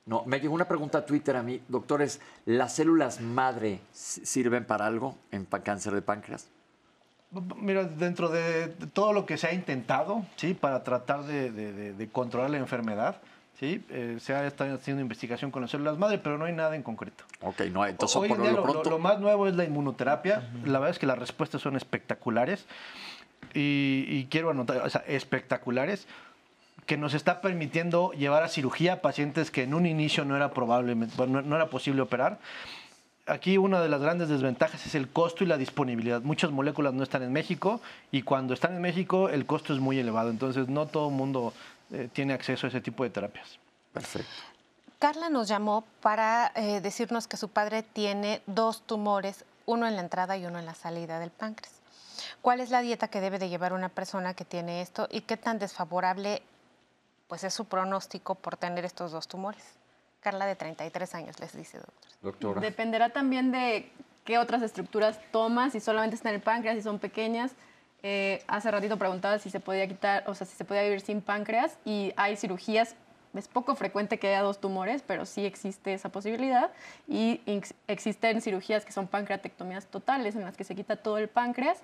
no, 0.06 0.24
me 0.26 0.40
llegó 0.40 0.56
una 0.56 0.68
pregunta 0.68 1.00
a 1.00 1.06
Twitter 1.06 1.36
a 1.36 1.44
mí, 1.44 1.62
doctores, 1.68 2.22
¿las 2.46 2.74
células 2.74 3.22
madre 3.22 3.82
sirven 3.92 4.66
para 4.66 4.88
algo 4.88 5.16
en 5.32 5.46
cáncer 5.46 5.94
de 5.94 6.02
páncreas? 6.02 6.48
Mira, 7.58 7.86
dentro 7.86 8.28
de 8.28 8.68
todo 8.94 9.14
lo 9.14 9.26
que 9.26 9.38
se 9.38 9.48
ha 9.48 9.54
intentado, 9.54 10.26
¿sí? 10.36 10.54
Para 10.54 10.84
tratar 10.84 11.24
de, 11.24 12.10
controlar 12.12 12.50
la 12.50 12.58
enfermedad, 12.58 13.22
¿sí? 13.58 13.86
Eh, 13.90 14.18
se 14.20 14.34
ha 14.34 14.46
estado 14.46 14.76
haciendo 14.76 15.02
investigación 15.02 15.50
con 15.50 15.62
las 15.62 15.72
células 15.72 15.98
madre, 15.98 16.18
pero 16.18 16.38
no 16.38 16.46
hay 16.46 16.54
nada 16.54 16.76
en 16.76 16.84
concreto. 16.84 17.24
Ok, 17.40 17.62
no 17.72 17.84
hay. 17.84 17.92
Entonces, 17.92 18.18
Hoy 18.18 18.28
por 18.28 18.40
lo, 18.40 18.64
pronto... 18.64 18.90
lo, 18.90 19.00
más 19.00 19.20
nuevo 19.20 19.48
es 19.48 19.56
la 19.56 19.64
inmunoterapia. 19.64 20.50
La 20.66 20.80
verdad 20.80 20.90
es 20.90 21.00
que 21.00 21.06
las 21.06 21.20
respuestas 21.20 21.62
son 21.62 21.78
espectaculares. 21.78 22.66
Y, 23.54 24.06
y 24.10 24.28
quiero 24.30 24.50
anotar, 24.50 24.78
o 24.78 24.90
sea, 24.90 25.04
espectaculares 25.08 26.08
que 26.92 26.98
nos 26.98 27.14
está 27.14 27.40
permitiendo 27.40 28.12
llevar 28.12 28.44
a 28.44 28.50
cirugía 28.50 28.92
a 28.92 28.96
pacientes 28.98 29.50
que 29.50 29.64
en 29.64 29.74
un 29.74 29.86
inicio 29.86 30.26
no 30.26 30.36
era 30.36 30.52
probable, 30.52 30.94
no, 30.94 31.56
era 31.56 31.68
posible 31.68 32.02
operar. 32.02 32.38
Aquí 33.26 33.58
una 33.58 33.80
de 33.80 33.88
las 33.88 34.02
grandes 34.02 34.28
desventajas 34.28 34.86
es 34.86 34.94
el 34.96 35.08
costo 35.08 35.46
y 35.46 35.48
la 35.48 35.56
disponibilidad. 35.56 36.22
Muchas 36.22 36.52
moléculas 36.52 36.94
no 36.94 37.04
están 37.04 37.24
en 37.24 37.32
México 37.32 37.80
y 38.12 38.24
cuando 38.24 38.54
están 38.54 38.76
en 38.76 38.82
México 38.82 39.30
el 39.30 39.46
costo 39.46 39.74
es 39.74 39.80
muy 39.80 40.00
elevado. 40.00 40.32
Entonces 40.32 40.68
no 40.68 40.86
todo 40.86 41.08
el 41.08 41.16
mundo 41.16 41.54
eh, 41.94 42.10
tiene 42.12 42.34
acceso 42.34 42.68
a 42.68 42.70
ese 42.70 42.82
tipo 42.82 43.06
de 43.06 43.10
terapias. 43.10 43.58
Perfecto. 43.94 44.30
Carla 45.00 45.30
nos 45.30 45.48
llamó 45.48 45.86
para 46.02 46.52
eh, 46.56 46.82
decirnos 46.82 47.26
que 47.26 47.38
su 47.38 47.48
padre 47.48 47.84
tiene 47.84 48.42
dos 48.48 48.82
tumores, 48.82 49.46
uno 49.66 49.88
en 49.88 49.96
la 49.96 50.02
entrada 50.02 50.36
y 50.36 50.46
uno 50.46 50.60
en 50.60 50.66
la 50.66 50.76
salida 50.76 51.20
del 51.20 51.32
páncreas. 51.32 51.72
¿Cuál 52.42 52.60
es 52.60 52.70
la 52.70 52.82
dieta 52.82 53.08
que 53.08 53.22
debe 53.22 53.40
de 53.40 53.48
llevar 53.48 53.72
una 53.72 53.88
persona 53.88 54.34
que 54.34 54.44
tiene 54.44 54.82
esto 54.82 55.08
y 55.10 55.22
qué 55.22 55.38
tan 55.38 55.58
desfavorable 55.58 56.42
pues 57.32 57.46
es 57.46 57.54
su 57.54 57.64
pronóstico 57.64 58.36
por 58.36 58.58
tener 58.58 58.84
estos 58.84 59.14
dos 59.14 59.26
tumores. 59.30 59.64
Carla 60.20 60.46
de 60.46 60.58
33 60.58 61.16
años 61.16 61.40
les 61.40 61.56
dice, 61.56 61.78
doctor. 61.78 62.12
Doctora. 62.22 62.60
Dependerá 62.60 63.08
también 63.12 63.54
de 63.54 63.90
qué 64.26 64.38
otras 64.38 64.62
estructuras 64.62 65.18
toma, 65.32 65.70
si 65.70 65.80
solamente 65.80 66.18
está 66.18 66.28
en 66.28 66.36
el 66.36 66.42
páncreas, 66.42 66.76
si 66.76 66.82
son 66.82 67.00
pequeñas. 67.00 67.54
Eh, 68.04 68.44
hace 68.48 68.70
ratito 68.70 68.98
preguntaba 68.98 69.40
si 69.40 69.50
se 69.50 69.62
podía 69.62 69.88
quitar, 69.88 70.26
o 70.28 70.36
sea, 70.36 70.46
si 70.46 70.58
se 70.58 70.66
podía 70.66 70.84
vivir 70.84 71.00
sin 71.00 71.22
páncreas 71.22 71.78
y 71.86 72.12
hay 72.18 72.36
cirugías. 72.36 72.98
Es 73.34 73.48
poco 73.48 73.76
frecuente 73.76 74.20
que 74.20 74.28
haya 74.28 74.42
dos 74.42 74.60
tumores, 74.60 75.02
pero 75.02 75.26
sí 75.26 75.46
existe 75.46 75.94
esa 75.94 76.10
posibilidad. 76.10 76.70
Y 77.08 77.40
existen 77.88 78.42
cirugías 78.42 78.84
que 78.84 78.92
son 78.92 79.08
pancreatectomías 79.08 79.86
totales, 79.86 80.36
en 80.36 80.44
las 80.44 80.58
que 80.58 80.66
se 80.66 80.76
quita 80.76 80.98
todo 80.98 81.18
el 81.18 81.30
páncreas. 81.30 81.78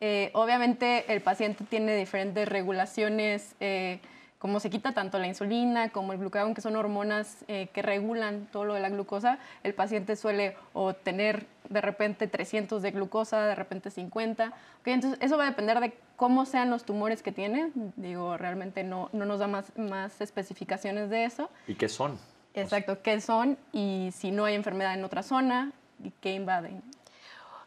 Eh, 0.00 0.30
obviamente 0.34 1.12
el 1.12 1.22
paciente 1.22 1.64
tiene 1.64 1.96
diferentes 1.96 2.48
regulaciones 2.48 3.56
eh, 3.58 3.98
como 4.42 4.58
se 4.58 4.70
quita 4.70 4.90
tanto 4.90 5.20
la 5.20 5.28
insulina 5.28 5.90
como 5.90 6.12
el 6.12 6.18
glucagón, 6.18 6.52
que 6.52 6.60
son 6.60 6.74
hormonas 6.74 7.44
eh, 7.46 7.68
que 7.72 7.80
regulan 7.80 8.48
todo 8.50 8.64
lo 8.64 8.74
de 8.74 8.80
la 8.80 8.88
glucosa, 8.88 9.38
el 9.62 9.72
paciente 9.72 10.16
suele 10.16 10.56
o 10.72 10.94
tener 10.94 11.46
de 11.68 11.80
repente 11.80 12.26
300 12.26 12.82
de 12.82 12.90
glucosa, 12.90 13.46
de 13.46 13.54
repente 13.54 13.92
50. 13.92 14.52
entonces, 14.84 15.20
eso 15.22 15.38
va 15.38 15.44
a 15.44 15.50
depender 15.50 15.78
de 15.78 15.96
cómo 16.16 16.44
sean 16.44 16.70
los 16.70 16.82
tumores 16.82 17.22
que 17.22 17.30
tiene. 17.30 17.70
Digo, 17.94 18.36
realmente 18.36 18.82
no, 18.82 19.10
no 19.12 19.26
nos 19.26 19.38
da 19.38 19.46
más, 19.46 19.66
más 19.78 20.20
especificaciones 20.20 21.08
de 21.08 21.24
eso. 21.24 21.48
¿Y 21.68 21.76
qué 21.76 21.88
son? 21.88 22.18
Exacto, 22.52 23.00
qué 23.00 23.20
son 23.20 23.56
y 23.72 24.10
si 24.12 24.32
no 24.32 24.44
hay 24.44 24.56
enfermedad 24.56 24.94
en 24.94 25.04
otra 25.04 25.22
zona 25.22 25.70
y 26.02 26.10
qué 26.20 26.34
invaden. 26.34 26.82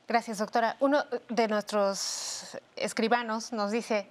Gracias, 0.09 0.39
doctora. 0.39 0.75
Uno 0.81 1.05
de 1.29 1.47
nuestros 1.47 2.57
escribanos 2.75 3.53
nos 3.53 3.71
dice, 3.71 4.09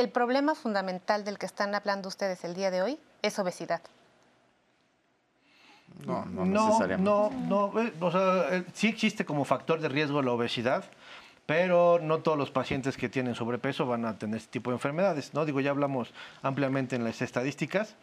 el 0.00 0.08
problema 0.08 0.54
fundamental 0.54 1.24
del 1.24 1.38
que 1.38 1.46
están 1.46 1.74
hablando 1.74 2.08
ustedes 2.08 2.42
el 2.44 2.54
día 2.54 2.70
de 2.70 2.82
hoy 2.82 2.98
es 3.22 3.38
obesidad. 3.38 3.82
No, 6.06 6.24
no, 6.24 6.46
necesariamente. 6.46 7.10
No, 7.10 7.30
no, 7.30 7.80
eh, 7.80 7.92
o 8.00 8.10
sea, 8.10 8.56
eh, 8.56 8.64
sí 8.72 8.88
existe 8.88 9.24
como 9.24 9.44
factor 9.44 9.80
de 9.80 9.88
riesgo 9.88 10.22
la 10.22 10.32
obesidad, 10.32 10.84
pero 11.46 11.98
no 12.00 12.20
todos 12.20 12.38
los 12.38 12.50
pacientes 12.50 12.96
que 12.96 13.08
tienen 13.08 13.34
sobrepeso 13.34 13.86
van 13.86 14.06
a 14.06 14.18
tener 14.18 14.36
este 14.38 14.50
tipo 14.52 14.70
de 14.70 14.76
enfermedades, 14.76 15.34
¿no? 15.34 15.44
Digo, 15.44 15.60
ya 15.60 15.70
hablamos 15.70 16.14
ampliamente 16.42 16.96
en 16.96 17.04
las 17.04 17.20
estadísticas. 17.20 17.96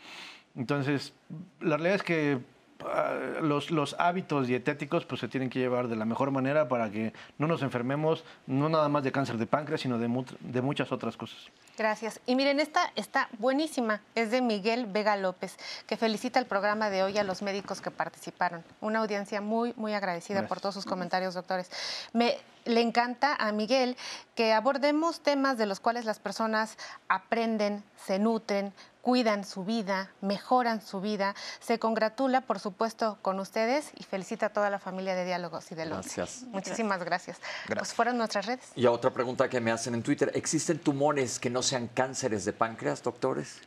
Entonces, 0.55 1.13
la 1.59 1.77
realidad 1.77 1.95
es 1.95 2.03
que 2.03 2.39
ah, 2.85 3.39
los, 3.41 3.71
los, 3.71 3.95
hábitos 3.99 4.47
dietéticos 4.47 5.05
pues 5.05 5.21
se 5.21 5.27
tienen 5.27 5.49
que 5.49 5.59
llevar 5.59 5.87
de 5.87 5.95
la 5.95 6.05
mejor 6.05 6.31
manera 6.31 6.67
para 6.67 6.89
que 6.89 7.13
no 7.37 7.47
nos 7.47 7.61
enfermemos, 7.61 8.23
no 8.45 8.69
nada 8.69 8.89
más 8.89 9.03
de 9.03 9.11
cáncer 9.11 9.37
de 9.37 9.47
páncreas, 9.47 9.81
sino 9.81 9.97
de, 9.97 10.25
de 10.39 10.61
muchas 10.61 10.91
otras 10.91 11.17
cosas. 11.17 11.37
Gracias. 11.77 12.19
Y 12.25 12.35
miren, 12.35 12.59
esta 12.59 12.91
está 12.95 13.29
buenísima. 13.37 14.01
Es 14.15 14.31
de 14.31 14.41
Miguel 14.41 14.87
Vega 14.87 15.15
López, 15.15 15.57
que 15.85 15.95
felicita 15.95 16.39
el 16.39 16.47
programa 16.47 16.89
de 16.89 17.03
hoy 17.03 17.17
a 17.19 17.23
los 17.23 17.43
médicos 17.43 17.81
que 17.81 17.91
participaron. 17.91 18.63
Una 18.81 18.99
audiencia 18.99 19.41
muy, 19.41 19.73
muy 19.77 19.93
agradecida 19.93 20.47
por 20.47 20.59
todos 20.59 20.73
sus 20.73 20.85
comentarios, 20.85 21.35
doctores. 21.35 21.69
Me 22.13 22.37
le 22.65 22.81
encanta 22.81 23.35
a 23.35 23.51
Miguel 23.51 23.95
que 24.35 24.53
abordemos 24.53 25.21
temas 25.21 25.57
de 25.57 25.65
los 25.65 25.79
cuales 25.79 26.05
las 26.05 26.19
personas 26.19 26.77
aprenden, 27.07 27.83
se 27.95 28.19
nutren, 28.19 28.73
cuidan 29.07 29.45
su 29.45 29.63
vida, 29.63 30.11
mejoran 30.19 30.81
su 30.81 30.99
vida. 30.99 31.33
Se 31.61 31.79
congratula, 31.79 32.41
por 32.41 32.59
supuesto, 32.59 33.17
con 33.21 33.39
ustedes 33.39 33.93
y 33.97 34.03
felicita 34.03 34.47
a 34.47 34.49
toda 34.49 34.69
la 34.69 34.79
familia 34.79 35.15
de 35.15 35.23
Diálogos 35.23 35.71
y 35.71 35.75
de 35.75 35.85
los. 35.85 35.99
Gracias. 35.99 36.43
Muchísimas 36.49 37.01
gracias. 37.05 37.39
Pues 37.73 37.93
fueron 37.93 38.17
nuestras 38.17 38.47
redes. 38.47 38.65
Y 38.75 38.85
otra 38.85 39.11
pregunta 39.11 39.47
que 39.47 39.61
me 39.61 39.71
hacen 39.71 39.93
en 39.93 40.03
Twitter, 40.03 40.29
¿existen 40.35 40.79
tumores 40.79 41.39
que 41.39 41.49
no 41.49 41.63
sean 41.63 41.87
cánceres 41.87 42.43
de 42.43 42.51
páncreas, 42.51 43.01
doctores? 43.01 43.61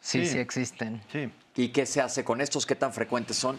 Sí, 0.00 0.24
sí, 0.24 0.38
existen. 0.38 1.02
Sí. 1.10 1.32
¿Y 1.56 1.70
qué 1.70 1.84
se 1.84 2.00
hace 2.00 2.22
con 2.22 2.40
estos? 2.40 2.64
¿Qué 2.64 2.76
tan 2.76 2.92
frecuentes 2.92 3.36
son? 3.36 3.58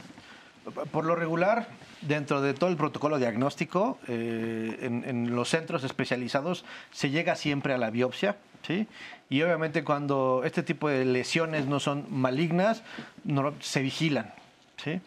Por 0.93 1.03
lo 1.03 1.17
regular, 1.17 1.67
dentro 2.07 2.41
de 2.41 2.53
todo 2.53 2.69
el 2.69 2.77
protocolo 2.77 3.17
diagnóstico, 3.17 3.99
eh, 4.07 4.77
en, 4.81 5.35
los 5.35 5.49
centros 5.49 5.83
especializados 5.83 6.65
se 6.91 7.09
llega 7.09 7.35
siempre 7.35 7.73
a 7.73 7.77
la 7.77 7.89
biopsia. 7.89 8.37
¿Sí? 8.65 8.87
Y 9.29 9.43
obviamente 9.43 9.83
cuando 9.83 10.41
este 10.43 10.63
tipo 10.63 10.89
de 10.89 11.05
lesiones 11.05 11.67
no 11.67 11.79
son 11.79 12.07
malignas, 12.09 12.81
se 13.59 13.81
vigilan, 13.81 14.33
¿sí? 14.83 15.01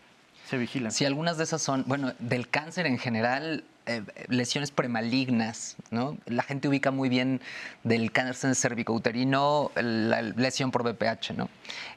Se 0.49 0.59
vigilan. 0.59 0.93
Si 0.93 1.05
algunas 1.05 1.39
de 1.39 1.45
esas 1.45 1.61
son, 1.61 1.83
bueno, 1.89 2.13
del 2.21 2.49
cáncer 2.49 2.87
en 2.87 2.99
general, 2.99 3.65
eh, 3.89 4.03
lesiones 4.29 4.71
premalignas, 4.71 5.77
¿no? 5.91 6.19
La 6.27 6.43
gente 6.43 6.69
ubica 6.69 6.91
muy 6.91 7.09
bien 7.09 7.41
del 7.85 8.13
cáncer 8.13 8.55
cervicouterino 8.55 9.73
la 9.75 10.21
lesión 10.21 10.71
por 10.71 10.83
BPH, 10.83 11.33
¿no? 11.35 11.49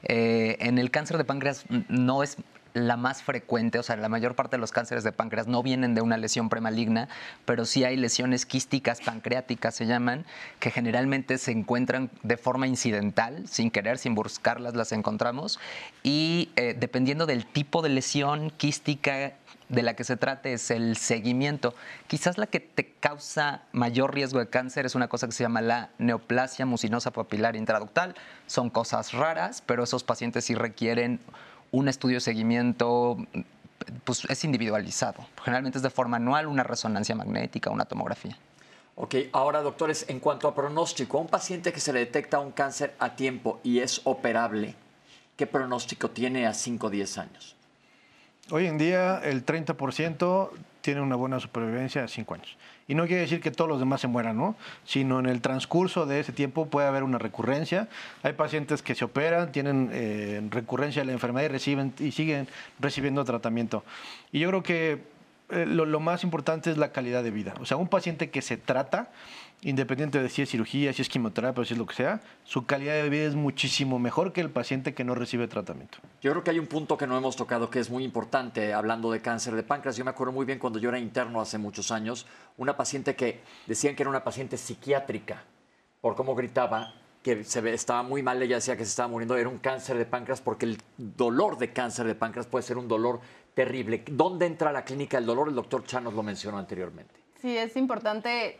Eh, 0.02 0.56
en 0.60 0.78
el 0.78 0.90
cáncer 0.90 1.18
de 1.18 1.24
páncreas 1.24 1.64
no 1.88 2.22
es 2.22 2.38
la 2.74 2.96
más 2.96 3.22
frecuente, 3.22 3.78
o 3.78 3.82
sea, 3.82 3.96
la 3.96 4.08
mayor 4.08 4.34
parte 4.34 4.56
de 4.56 4.60
los 4.60 4.72
cánceres 4.72 5.04
de 5.04 5.12
páncreas 5.12 5.46
no 5.46 5.62
vienen 5.62 5.94
de 5.94 6.00
una 6.00 6.16
lesión 6.16 6.48
premaligna, 6.48 7.08
pero 7.44 7.64
sí 7.64 7.84
hay 7.84 7.96
lesiones 7.96 8.46
quísticas 8.46 9.00
pancreáticas, 9.00 9.74
se 9.74 9.86
llaman, 9.86 10.24
que 10.58 10.70
generalmente 10.70 11.38
se 11.38 11.52
encuentran 11.52 12.10
de 12.22 12.36
forma 12.36 12.66
incidental, 12.66 13.46
sin 13.48 13.70
querer, 13.70 13.98
sin 13.98 14.14
buscarlas, 14.14 14.74
las 14.74 14.92
encontramos, 14.92 15.58
y 16.02 16.50
eh, 16.56 16.74
dependiendo 16.78 17.26
del 17.26 17.46
tipo 17.46 17.82
de 17.82 17.90
lesión 17.90 18.50
quística 18.50 19.34
de 19.72 19.82
la 19.82 19.94
que 19.94 20.04
se 20.04 20.16
trate 20.16 20.52
es 20.52 20.70
el 20.70 20.96
seguimiento. 20.96 21.74
Quizás 22.06 22.36
la 22.36 22.46
que 22.46 22.60
te 22.60 22.92
causa 22.92 23.62
mayor 23.72 24.14
riesgo 24.14 24.38
de 24.38 24.48
cáncer 24.48 24.84
es 24.84 24.94
una 24.94 25.08
cosa 25.08 25.26
que 25.26 25.32
se 25.32 25.44
llama 25.44 25.62
la 25.62 25.90
neoplasia 25.98 26.66
mucinosa 26.66 27.10
papilar 27.10 27.56
intraductal. 27.56 28.14
Son 28.46 28.68
cosas 28.68 29.12
raras, 29.12 29.62
pero 29.64 29.82
esos 29.82 30.04
pacientes 30.04 30.44
sí 30.44 30.54
requieren 30.54 31.20
un 31.72 31.88
estudio 31.88 32.16
de 32.16 32.20
seguimiento 32.20 33.16
pues, 34.04 34.24
es 34.26 34.44
individualizado. 34.44 35.26
Generalmente 35.42 35.78
es 35.78 35.82
de 35.82 35.90
forma 35.90 36.18
anual, 36.18 36.46
una 36.46 36.62
resonancia 36.62 37.14
magnética, 37.14 37.70
una 37.70 37.84
tomografía. 37.84 38.38
Ok, 38.94 39.16
ahora 39.32 39.62
doctores, 39.62 40.04
en 40.08 40.20
cuanto 40.20 40.46
a 40.46 40.54
pronóstico, 40.54 41.18
a 41.18 41.22
un 41.22 41.26
paciente 41.26 41.72
que 41.72 41.80
se 41.80 41.92
le 41.92 42.00
detecta 42.00 42.38
un 42.38 42.52
cáncer 42.52 42.94
a 42.98 43.16
tiempo 43.16 43.58
y 43.64 43.80
es 43.80 44.02
operable, 44.04 44.74
¿qué 45.36 45.46
pronóstico 45.46 46.10
tiene 46.10 46.46
a 46.46 46.52
5 46.52 46.86
o 46.86 46.90
10 46.90 47.18
años? 47.18 47.56
Hoy 48.54 48.66
en 48.66 48.76
día 48.76 49.18
el 49.24 49.46
30% 49.46 50.50
tiene 50.82 51.00
una 51.00 51.16
buena 51.16 51.40
supervivencia 51.40 52.04
a 52.04 52.08
5 52.08 52.34
años. 52.34 52.58
Y 52.86 52.94
no 52.94 53.06
quiere 53.06 53.22
decir 53.22 53.40
que 53.40 53.50
todos 53.50 53.66
los 53.66 53.78
demás 53.78 54.02
se 54.02 54.08
mueran, 54.08 54.36
¿no? 54.36 54.56
Sino 54.84 55.20
en 55.20 55.24
el 55.24 55.40
transcurso 55.40 56.04
de 56.04 56.20
ese 56.20 56.32
tiempo 56.32 56.66
puede 56.66 56.86
haber 56.86 57.02
una 57.02 57.16
recurrencia. 57.16 57.88
Hay 58.22 58.34
pacientes 58.34 58.82
que 58.82 58.94
se 58.94 59.06
operan, 59.06 59.52
tienen 59.52 59.88
eh, 59.94 60.46
recurrencia 60.50 61.00
de 61.00 61.06
la 61.06 61.12
enfermedad 61.12 61.46
y, 61.46 61.48
reciben, 61.48 61.94
y 61.98 62.12
siguen 62.12 62.46
recibiendo 62.78 63.24
tratamiento. 63.24 63.84
Y 64.32 64.40
yo 64.40 64.50
creo 64.50 64.62
que 64.62 65.02
eh, 65.48 65.64
lo, 65.64 65.86
lo 65.86 66.00
más 66.00 66.22
importante 66.22 66.70
es 66.70 66.76
la 66.76 66.92
calidad 66.92 67.24
de 67.24 67.30
vida. 67.30 67.54
O 67.58 67.64
sea, 67.64 67.78
un 67.78 67.88
paciente 67.88 68.28
que 68.28 68.42
se 68.42 68.58
trata 68.58 69.08
independiente 69.62 70.20
de 70.20 70.28
si 70.28 70.42
es 70.42 70.50
cirugía, 70.50 70.92
si 70.92 71.02
es 71.02 71.08
quimioterapia, 71.08 71.64
si 71.64 71.74
es 71.74 71.78
lo 71.78 71.86
que 71.86 71.94
sea, 71.94 72.20
su 72.44 72.66
calidad 72.66 72.94
de 72.94 73.08
vida 73.08 73.24
es 73.24 73.34
muchísimo 73.34 73.98
mejor 73.98 74.32
que 74.32 74.40
el 74.40 74.50
paciente 74.50 74.92
que 74.92 75.04
no 75.04 75.14
recibe 75.14 75.46
tratamiento. 75.46 75.98
Yo 76.20 76.32
creo 76.32 76.44
que 76.44 76.50
hay 76.50 76.58
un 76.58 76.66
punto 76.66 76.96
que 76.96 77.06
no 77.06 77.16
hemos 77.16 77.36
tocado 77.36 77.70
que 77.70 77.78
es 77.78 77.88
muy 77.88 78.04
importante 78.04 78.74
hablando 78.74 79.10
de 79.12 79.20
cáncer 79.20 79.54
de 79.54 79.62
páncreas. 79.62 79.96
Yo 79.96 80.04
me 80.04 80.10
acuerdo 80.10 80.32
muy 80.32 80.44
bien 80.44 80.58
cuando 80.58 80.78
yo 80.78 80.88
era 80.88 80.98
interno 80.98 81.40
hace 81.40 81.58
muchos 81.58 81.92
años, 81.92 82.26
una 82.56 82.76
paciente 82.76 83.14
que 83.14 83.40
decían 83.66 83.94
que 83.94 84.02
era 84.02 84.10
una 84.10 84.24
paciente 84.24 84.56
psiquiátrica 84.56 85.44
por 86.00 86.16
cómo 86.16 86.34
gritaba 86.34 86.94
que 87.22 87.44
se 87.44 87.60
ve, 87.60 87.72
estaba 87.72 88.02
muy 88.02 88.20
mal, 88.20 88.42
ella 88.42 88.56
decía 88.56 88.76
que 88.76 88.84
se 88.84 88.90
estaba 88.90 89.08
muriendo, 89.08 89.36
era 89.36 89.48
un 89.48 89.58
cáncer 89.58 89.96
de 89.96 90.04
páncreas 90.04 90.40
porque 90.40 90.66
el 90.66 90.78
dolor 90.96 91.56
de 91.56 91.72
cáncer 91.72 92.06
de 92.06 92.16
páncreas 92.16 92.46
puede 92.46 92.64
ser 92.64 92.78
un 92.78 92.88
dolor 92.88 93.20
terrible. 93.54 94.02
¿Dónde 94.10 94.46
entra 94.46 94.72
la 94.72 94.84
clínica 94.84 95.18
del 95.18 95.26
dolor? 95.26 95.48
El 95.48 95.54
doctor 95.54 95.84
Chanos 95.84 96.14
lo 96.14 96.24
mencionó 96.24 96.58
anteriormente. 96.58 97.14
Sí, 97.40 97.56
es 97.56 97.76
importante 97.76 98.58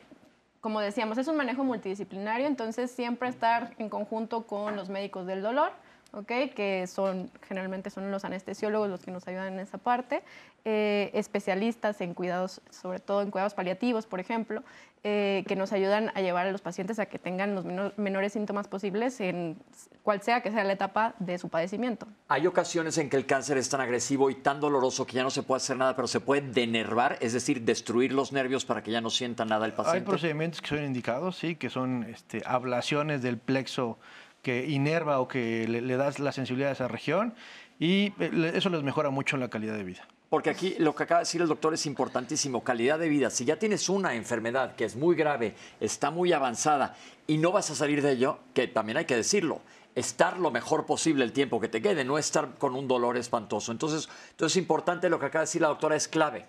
como 0.63 0.81
decíamos, 0.81 1.19
es 1.19 1.27
un 1.27 1.37
manejo 1.37 1.65
multidisciplinario, 1.65 2.47
entonces 2.47 2.93
siempre 2.93 3.29
estar 3.29 3.75
en 3.79 3.89
conjunto 3.89 4.47
con 4.47 4.77
los 4.77 4.89
médicos 4.89 5.27
del 5.27 5.43
dolor, 5.43 5.73
¿okay? 6.13 6.51
que 6.51 6.87
son 6.87 7.31
generalmente 7.49 7.91
son 7.91 8.11
los 8.11 8.25
anestesiólogos 8.25 8.89
los 8.89 9.01
que 9.01 9.11
nos 9.11 9.27
ayudan 9.27 9.55
en 9.55 9.61
esa 9.61 9.79
parte, 9.79 10.23
eh, 10.65 11.11
especialistas 11.15 12.01
en 12.01 12.15
cuidados, 12.15 12.61
sobre 12.71 13.01
todo 13.01 13.23
en 13.23 13.31
cuidados 13.31 13.55
paliativos, 13.55 14.07
por 14.07 14.21
ejemplo, 14.21 14.63
eh, 15.05 15.43
que 15.49 15.57
nos 15.57 15.73
ayudan 15.73 16.13
a 16.15 16.21
llevar 16.21 16.47
a 16.47 16.53
los 16.53 16.61
pacientes 16.61 17.01
a 17.01 17.07
que 17.07 17.19
tengan 17.19 17.57
los 17.57 17.65
menores 17.99 18.35
síntomas 18.35 18.69
posibles 18.69 19.21
en 19.21 19.57
cual 20.05 20.23
sea 20.23 20.43
que 20.43 20.53
sea 20.53 20.63
la 20.63 20.75
etapa 20.75 21.15
de 21.19 21.39
su 21.39 21.49
padecimiento. 21.49 22.07
Hay 22.29 22.47
ocasiones 22.47 22.99
en 22.99 23.11
que 23.11 23.17
el 23.17 23.27
cáncer 23.27 23.59
es 23.59 23.69
tan 23.69 23.81
agresivo 23.81 24.31
y 24.31 24.37
tan 24.37 24.61
doloroso 24.61 25.05
que 25.05 25.15
ya 25.15 25.25
no 25.25 25.31
se 25.31 25.43
puede 25.43 25.57
hacer 25.57 25.77
nada, 25.77 25.97
pero 25.97 26.07
se 26.07 26.21
puede 26.21 26.43
denervar, 26.43 27.19
es 27.21 27.33
decir, 27.33 27.63
destruir 27.63 28.13
los 28.13 28.31
nervios 28.31 28.65
para 28.65 28.85
que 28.85 28.93
ya 28.93 29.01
no 29.01 29.11
sienta 29.11 29.45
nada 29.45 29.67
el 29.67 29.73
paciente. 29.73 29.99
Hay 29.99 30.05
procedimientos 30.05 30.61
que 30.61 30.69
son 30.69 30.85
indicados, 30.85 31.37
sí, 31.37 31.57
que 31.57 31.69
son 31.69 32.05
este, 32.05 32.43
ablaciones 32.47 33.23
del 33.23 33.39
plexo 33.39 33.99
que 34.43 34.67
inerva 34.69 35.21
o 35.21 35.29
que 35.29 35.67
le, 35.69 35.97
das 35.97 36.19
la 36.19 36.33
sensibilidad 36.33 36.71
a 36.71 36.73
esa 36.73 36.89
región 36.89 37.35
y 37.79 38.13
eh, 38.19 38.53
eso 38.55 38.69
les 38.69 38.83
mejora 38.83 39.11
mucho 39.11 39.37
la 39.37 39.49
calidad 39.49 39.77
de 39.77 39.85
vida. 39.85 40.07
Porque 40.29 40.51
aquí 40.51 40.75
lo 40.79 40.95
que 40.95 41.05
acaba 41.05 41.21
de 41.21 41.25
decir 41.25 41.43
el 41.43 41.49
doctor 41.49 41.75
es 41.75 41.87
importantísimo, 41.87 42.65
calidad 42.65 42.99
de 42.99 43.09
vida. 43.09 43.31
Si 43.31 43.45
ya 43.45 43.59
tienes 43.59 43.89
una 43.89 44.15
enfermedad 44.15 44.75
que 44.75 44.85
es 44.85 44.97
muy 44.97 45.15
grave, 45.15 45.55
está 45.79 46.11
muy 46.11 46.33
avanzada 46.33 46.97
y 47.27 47.39
no 47.39 47.53
vas 47.53 47.71
a 47.71 47.75
salir 47.75 48.03
de 48.03 48.13
ello, 48.13 48.39
que 48.55 48.67
también 48.67 48.97
hay 48.97 49.05
que 49.05 49.15
decirlo, 49.15 49.61
estar 49.95 50.39
lo 50.39 50.51
mejor 50.51 50.87
posible 50.87 51.23
el 51.25 51.33
tiempo 51.33 51.61
que 51.61 51.69
te 51.69 51.83
quede, 51.83 52.05
no 52.05 52.19
estar 52.19 52.57
con 52.57 52.75
un 52.75 52.89
dolor 52.89 53.17
espantoso. 53.19 53.73
Entonces, 53.73 54.09
entonces 54.31 54.57
importante 54.57 55.11
lo 55.11 55.19
que 55.19 55.27
acaba 55.27 55.43
de 55.43 55.49
decir 55.49 55.63
la 55.63 55.69
doctora 55.69 55.97
es 55.97 56.09
clave, 56.09 56.47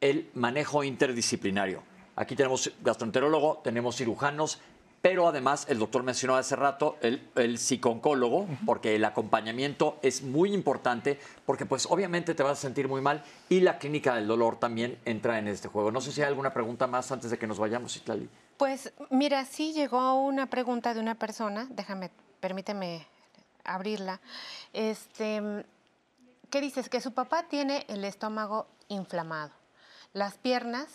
el 0.00 0.30
manejo 0.34 0.82
interdisciplinario. 0.82 1.82
Aquí 2.16 2.36
tenemos 2.36 2.70
gastroenterólogo, 2.82 3.60
tenemos 3.64 3.96
cirujanos, 3.96 4.60
pero 5.02 5.26
además 5.26 5.66
el 5.68 5.80
doctor 5.80 6.04
mencionó 6.04 6.36
hace 6.36 6.54
rato 6.54 6.96
el, 7.02 7.28
el 7.34 7.58
psicooncólogo, 7.58 8.46
porque 8.64 8.94
el 8.94 9.04
acompañamiento 9.04 9.98
es 10.00 10.22
muy 10.22 10.54
importante, 10.54 11.18
porque 11.44 11.66
pues 11.66 11.86
obviamente 11.90 12.34
te 12.34 12.42
vas 12.44 12.58
a 12.58 12.62
sentir 12.62 12.86
muy 12.86 13.00
mal 13.00 13.24
y 13.48 13.60
la 13.60 13.78
clínica 13.78 14.14
del 14.14 14.28
dolor 14.28 14.60
también 14.60 14.98
entra 15.04 15.40
en 15.40 15.48
este 15.48 15.66
juego. 15.66 15.90
No 15.90 16.00
sé 16.00 16.12
si 16.12 16.22
hay 16.22 16.28
alguna 16.28 16.54
pregunta 16.54 16.86
más 16.86 17.10
antes 17.10 17.30
de 17.32 17.38
que 17.38 17.48
nos 17.48 17.58
vayamos, 17.58 17.96
Itlali. 17.96 18.30
Pues 18.56 18.92
mira, 19.10 19.44
sí 19.44 19.72
llegó 19.72 20.22
una 20.22 20.46
pregunta 20.46 20.94
de 20.94 21.00
una 21.00 21.16
persona, 21.16 21.66
déjame, 21.70 22.12
permíteme 22.38 23.04
abrirla. 23.64 24.20
Este, 24.72 25.64
¿Qué 26.48 26.60
dices? 26.60 26.88
Que 26.88 27.00
su 27.00 27.12
papá 27.12 27.48
tiene 27.48 27.84
el 27.88 28.04
estómago 28.04 28.68
inflamado, 28.86 29.50
las 30.12 30.38
piernas 30.38 30.86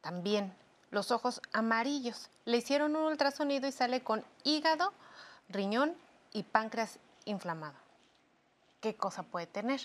también 0.00 0.52
los 0.90 1.10
ojos 1.10 1.40
amarillos. 1.52 2.28
Le 2.44 2.58
hicieron 2.58 2.96
un 2.96 3.04
ultrasonido 3.04 3.68
y 3.68 3.72
sale 3.72 4.00
con 4.00 4.24
hígado, 4.44 4.92
riñón 5.48 5.94
y 6.32 6.42
páncreas 6.42 6.98
inflamado. 7.24 7.74
¿Qué 8.80 8.94
cosa 8.94 9.22
puede 9.22 9.46
tener? 9.46 9.80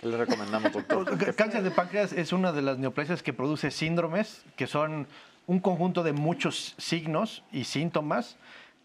¿Qué 0.00 0.06
le 0.06 0.16
recomendamos, 0.16 0.72
doctor? 0.72 1.16
El 1.26 1.34
cáncer 1.34 1.62
de 1.62 1.70
páncreas 1.70 2.12
es 2.12 2.32
una 2.32 2.52
de 2.52 2.62
las 2.62 2.78
neoplasias 2.78 3.22
que 3.22 3.32
produce 3.32 3.70
síndromes, 3.70 4.42
que 4.56 4.66
son 4.66 5.06
un 5.46 5.60
conjunto 5.60 6.02
de 6.02 6.12
muchos 6.12 6.74
signos 6.78 7.42
y 7.52 7.64
síntomas 7.64 8.36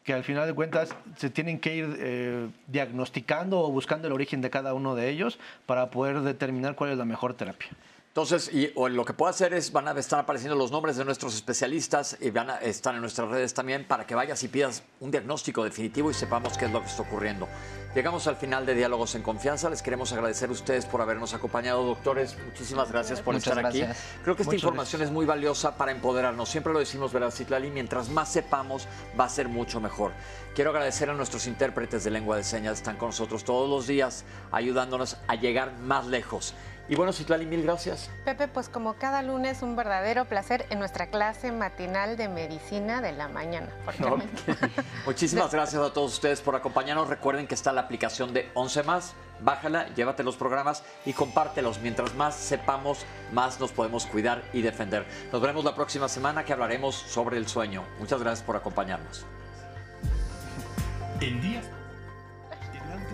que 0.03 0.13
al 0.13 0.23
final 0.23 0.45
de 0.45 0.53
cuentas 0.53 0.95
se 1.17 1.31
tienen 1.31 1.59
que 1.59 1.75
ir 1.75 1.97
eh, 1.99 2.47
diagnosticando 2.67 3.59
o 3.59 3.71
buscando 3.71 4.07
el 4.07 4.13
origen 4.13 4.39
de 4.39 4.51
cada 4.51 4.75
uno 4.75 4.93
de 4.93 5.09
ellos 5.09 5.39
para 5.65 5.89
poder 5.89 6.21
determinar 6.21 6.75
cuál 6.75 6.91
es 6.91 6.97
la 6.97 7.05
mejor 7.05 7.33
terapia. 7.33 7.69
Entonces, 8.15 8.49
y, 8.53 8.71
o 8.75 8.87
lo 8.87 9.03
que 9.03 9.11
puedo 9.11 9.29
hacer 9.29 9.53
es, 9.53 9.73
van 9.73 9.89
a 9.89 9.99
estar 9.99 10.17
apareciendo 10.17 10.55
los 10.55 10.71
nombres 10.71 10.95
de 10.95 11.03
nuestros 11.03 11.35
especialistas 11.35 12.15
y 12.21 12.29
van 12.29 12.49
a 12.49 12.55
estar 12.59 12.95
en 12.95 13.01
nuestras 13.01 13.27
redes 13.27 13.53
también 13.53 13.85
para 13.85 14.07
que 14.07 14.15
vayas 14.15 14.41
y 14.43 14.47
pidas 14.47 14.83
un 15.01 15.11
diagnóstico 15.11 15.65
definitivo 15.65 16.09
y 16.09 16.13
sepamos 16.13 16.57
qué 16.57 16.63
es 16.63 16.71
lo 16.71 16.79
que 16.79 16.87
está 16.87 17.01
ocurriendo. 17.01 17.45
Llegamos 17.93 18.25
al 18.27 18.37
final 18.37 18.65
de 18.65 18.73
Diálogos 18.73 19.15
en 19.15 19.21
Confianza. 19.21 19.69
Les 19.69 19.81
queremos 19.81 20.13
agradecer 20.13 20.47
a 20.47 20.53
ustedes 20.53 20.85
por 20.85 21.01
habernos 21.01 21.33
acompañado, 21.33 21.83
doctores. 21.83 22.37
Muchísimas 22.45 22.89
gracias 22.89 23.19
por 23.19 23.33
Muchas 23.33 23.47
estar 23.47 23.65
aquí. 23.65 23.79
gracias. 23.79 24.05
Creo 24.23 24.37
que 24.37 24.43
esta 24.43 24.51
Muchas 24.51 24.63
información 24.63 25.01
es 25.01 25.11
muy 25.11 25.25
valiosa 25.25 25.75
para 25.75 25.91
empoderarnos. 25.91 26.47
Siempre 26.47 26.71
lo 26.71 26.79
decimos, 26.79 27.11
¿verdad, 27.11 27.31
Citlali? 27.31 27.69
Mientras 27.69 28.07
más 28.07 28.31
sepamos, 28.31 28.87
va 29.19 29.25
a 29.25 29.29
ser 29.29 29.49
mucho 29.49 29.81
mejor. 29.81 30.13
Quiero 30.55 30.69
agradecer 30.69 31.09
a 31.09 31.13
nuestros 31.13 31.47
intérpretes 31.47 32.05
de 32.05 32.11
lengua 32.11 32.37
de 32.37 32.45
señas. 32.45 32.77
Están 32.77 32.95
con 32.95 33.09
nosotros 33.09 33.43
todos 33.43 33.69
los 33.69 33.87
días, 33.87 34.23
ayudándonos 34.53 35.17
a 35.27 35.35
llegar 35.35 35.77
más 35.79 36.07
lejos. 36.07 36.53
Y 36.87 36.95
bueno, 36.95 37.13
Citlali, 37.13 37.45
mil 37.45 37.63
gracias. 37.63 38.11
Pepe, 38.25 38.47
pues 38.47 38.69
como 38.69 38.93
cada 38.95 39.23
lunes, 39.23 39.63
un 39.63 39.75
verdadero 39.75 40.25
placer 40.25 40.67
en 40.69 40.77
nuestra 40.77 41.07
clase 41.07 41.51
matinal 41.51 42.15
de 42.15 42.29
medicina 42.29 43.01
de 43.01 43.11
la 43.11 43.27
mañana. 43.27 43.69
Muchísimas 45.05 45.51
gracias 45.51 45.81
a 45.81 45.91
todos 45.91 46.13
ustedes 46.13 46.41
por 46.41 46.55
acompañarnos. 46.55 47.09
Recuerden 47.09 47.47
que 47.47 47.55
está 47.55 47.71
la 47.73 47.81
aplicación 47.81 48.33
de 48.33 48.51
11 48.53 48.83
más. 48.83 49.15
Bájala, 49.41 49.93
llévate 49.95 50.23
los 50.23 50.37
programas 50.37 50.83
y 51.05 51.13
compártelos. 51.13 51.79
Mientras 51.79 52.13
más 52.13 52.35
sepamos, 52.35 53.05
más 53.33 53.59
nos 53.59 53.71
podemos 53.71 54.05
cuidar 54.05 54.43
y 54.53 54.61
defender. 54.61 55.05
Nos 55.31 55.41
veremos 55.41 55.65
la 55.65 55.73
próxima 55.73 56.07
semana 56.07 56.45
que 56.45 56.53
hablaremos 56.53 56.95
sobre 56.95 57.37
el 57.37 57.47
sueño. 57.47 57.83
Muchas 57.99 58.21
gracias 58.21 58.45
por 58.45 58.55
acompañarnos. 58.55 59.25
En 61.19 61.41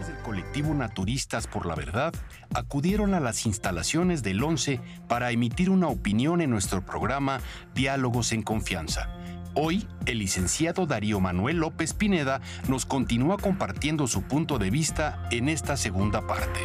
del 0.08 0.18
colectivo 0.18 0.74
Naturistas 0.74 1.48
por 1.48 1.66
la 1.66 1.76
Verdad 1.76 2.14
acudieron 2.54 3.14
a 3.14 3.20
las 3.20 3.46
instalaciones 3.46 4.24
del 4.24 4.44
11 4.44 4.80
para 5.08 5.32
emitir 5.32 5.70
una 5.70 5.88
opinión 5.88 6.42
en 6.42 6.50
nuestro 6.50 6.86
programa 6.86 7.40
Diálogos 7.74 8.32
en 8.32 8.42
Confianza. 8.42 9.10
Hoy, 9.54 9.88
el 10.06 10.20
licenciado 10.20 10.86
Darío 10.86 11.20
Manuel 11.20 11.58
López 11.58 11.94
Pineda 11.94 12.42
nos 12.68 12.86
continúa 12.86 13.38
compartiendo 13.38 14.08
su 14.08 14.24
punto 14.24 14.60
de 14.60 14.70
vista 14.70 15.28
en 15.30 15.50
esta 15.50 15.78
segunda 15.78 16.26
parte. 16.26 16.60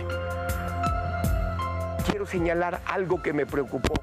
Quiero 2.08 2.26
señalar 2.26 2.80
algo 2.86 3.22
que 3.22 3.32
me 3.32 3.44
preocupó 3.44 3.94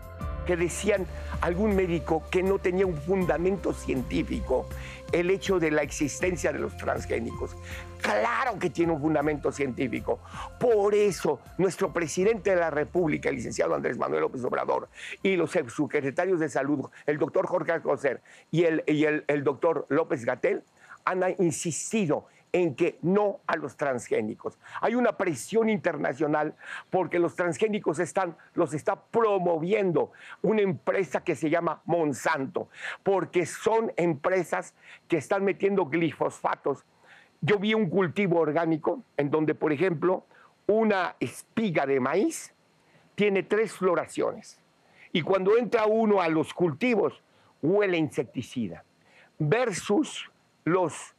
que 0.45 0.57
decían 0.57 1.05
algún 1.41 1.76
médico 1.76 2.23
que 2.30 2.43
no 2.43 2.60
tenía 2.60 2.85
un 2.85 2.97
fundamento 2.97 3.73
científico 3.73 4.68
el 5.11 5.30
hecho 5.30 5.60
de 5.60 5.72
la 5.72 5.84
existencia 5.84 6.51
de 6.51 6.60
los 6.60 6.76
transgénicos. 6.77 7.55
Claro 8.03 8.59
que 8.59 8.69
tiene 8.69 8.91
un 8.91 8.99
fundamento 8.99 9.49
científico. 9.49 10.19
Por 10.59 10.93
eso 10.93 11.39
nuestro 11.57 11.93
presidente 11.93 12.49
de 12.49 12.57
la 12.57 12.69
República, 12.69 13.30
el 13.30 13.35
licenciado 13.35 13.73
Andrés 13.73 13.97
Manuel 13.97 14.23
López 14.23 14.43
Obrador, 14.43 14.89
y 15.21 15.38
los 15.38 15.51
subsecretarios 15.51 16.41
de 16.41 16.49
salud, 16.49 16.89
el 17.05 17.17
doctor 17.17 17.47
Jorge 17.47 17.71
Alcocer 17.71 18.21
y 18.51 18.65
el, 18.65 19.43
doctor 19.45 19.85
López 19.88 20.25
Gatel, 20.25 20.63
han 21.05 21.23
insistido 21.39 22.27
en 22.51 22.75
que 22.75 22.99
no 23.01 23.39
a 23.47 23.55
los 23.55 23.77
transgénicos. 23.77 24.59
Hay 24.81 24.95
una 24.95 25.15
presión 25.15 25.69
internacional 25.69 26.55
porque 26.89 27.19
los 27.19 27.35
transgénicos 27.38 27.99
están, 27.99 28.35
los 28.53 28.73
está 28.73 29.01
promoviendo 29.01 30.11
una 30.41 30.61
empresa 30.61 31.23
que 31.23 31.35
se 31.35 31.49
llama 31.49 31.81
Monsanto, 31.85 32.67
porque 33.01 33.45
son 33.45 33.93
empresas 33.95 34.75
que 35.07 35.17
están 35.17 35.45
metiendo 35.45 35.85
glifosfatos. 35.85 36.85
Yo 37.45 37.60
vi 37.60 37.74
un 37.74 37.90
cultivo 37.90 38.40
orgánico 38.40 39.03
en 39.18 39.30
donde, 39.30 39.53
por 39.53 39.74
ejemplo, 39.74 40.24
una 40.65 41.18
espiga 41.20 41.86
de 41.86 41.99
maíz 41.99 42.53
tiene 43.15 43.44
tres 43.44 43.74
floraciones. 43.74 44.61
Y 45.11 45.24
cuando 45.24 45.57
entra 45.57 45.86
uno 45.86 46.22
a 46.22 46.30
los 46.30 46.53
cultivos, 46.53 47.22
huele 47.61 47.98
insecticida. 47.98 48.86
Versus 49.38 50.32
los 50.64 51.15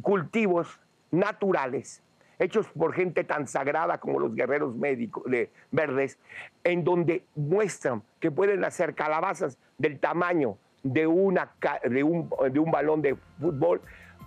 cultivos 0.00 0.80
naturales 1.10 2.04
hechos 2.38 2.68
por 2.68 2.94
gente 2.94 3.24
tan 3.24 3.48
sagrada 3.48 3.98
como 3.98 4.20
los 4.20 4.32
guerreros 4.32 4.76
médicos 4.76 5.24
de 5.24 5.50
verdes, 5.72 6.20
en 6.62 6.84
donde 6.84 7.24
muestran 7.34 8.04
que 8.20 8.30
pueden 8.30 8.64
hacer 8.64 8.94
calabazas 8.94 9.58
del 9.78 9.98
tamaño 9.98 10.56
de, 10.84 11.08
una, 11.08 11.52
de, 11.82 12.04
un, 12.04 12.30
de 12.52 12.60
un 12.60 12.70
balón 12.70 13.02
de 13.02 13.16
fútbol 13.40 13.80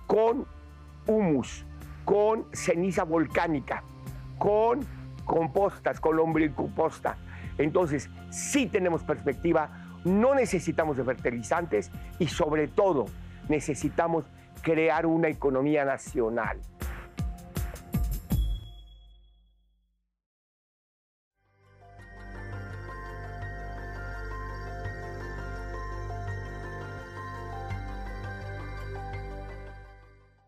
con 0.07 0.45
humus, 1.07 1.65
con 2.05 2.45
ceniza 2.53 3.03
volcánica, 3.03 3.84
con 4.38 4.85
compostas, 5.25 5.99
con 5.99 6.15
lombricomposta. 6.15 7.17
Entonces, 7.57 8.09
sí 8.29 8.67
tenemos 8.67 9.03
perspectiva, 9.03 9.99
no 10.05 10.35
necesitamos 10.35 10.97
de 10.97 11.03
fertilizantes 11.03 11.91
y 12.19 12.27
sobre 12.27 12.67
todo 12.67 13.05
necesitamos 13.49 14.25
crear 14.61 15.05
una 15.05 15.27
economía 15.27 15.85
nacional 15.85 16.59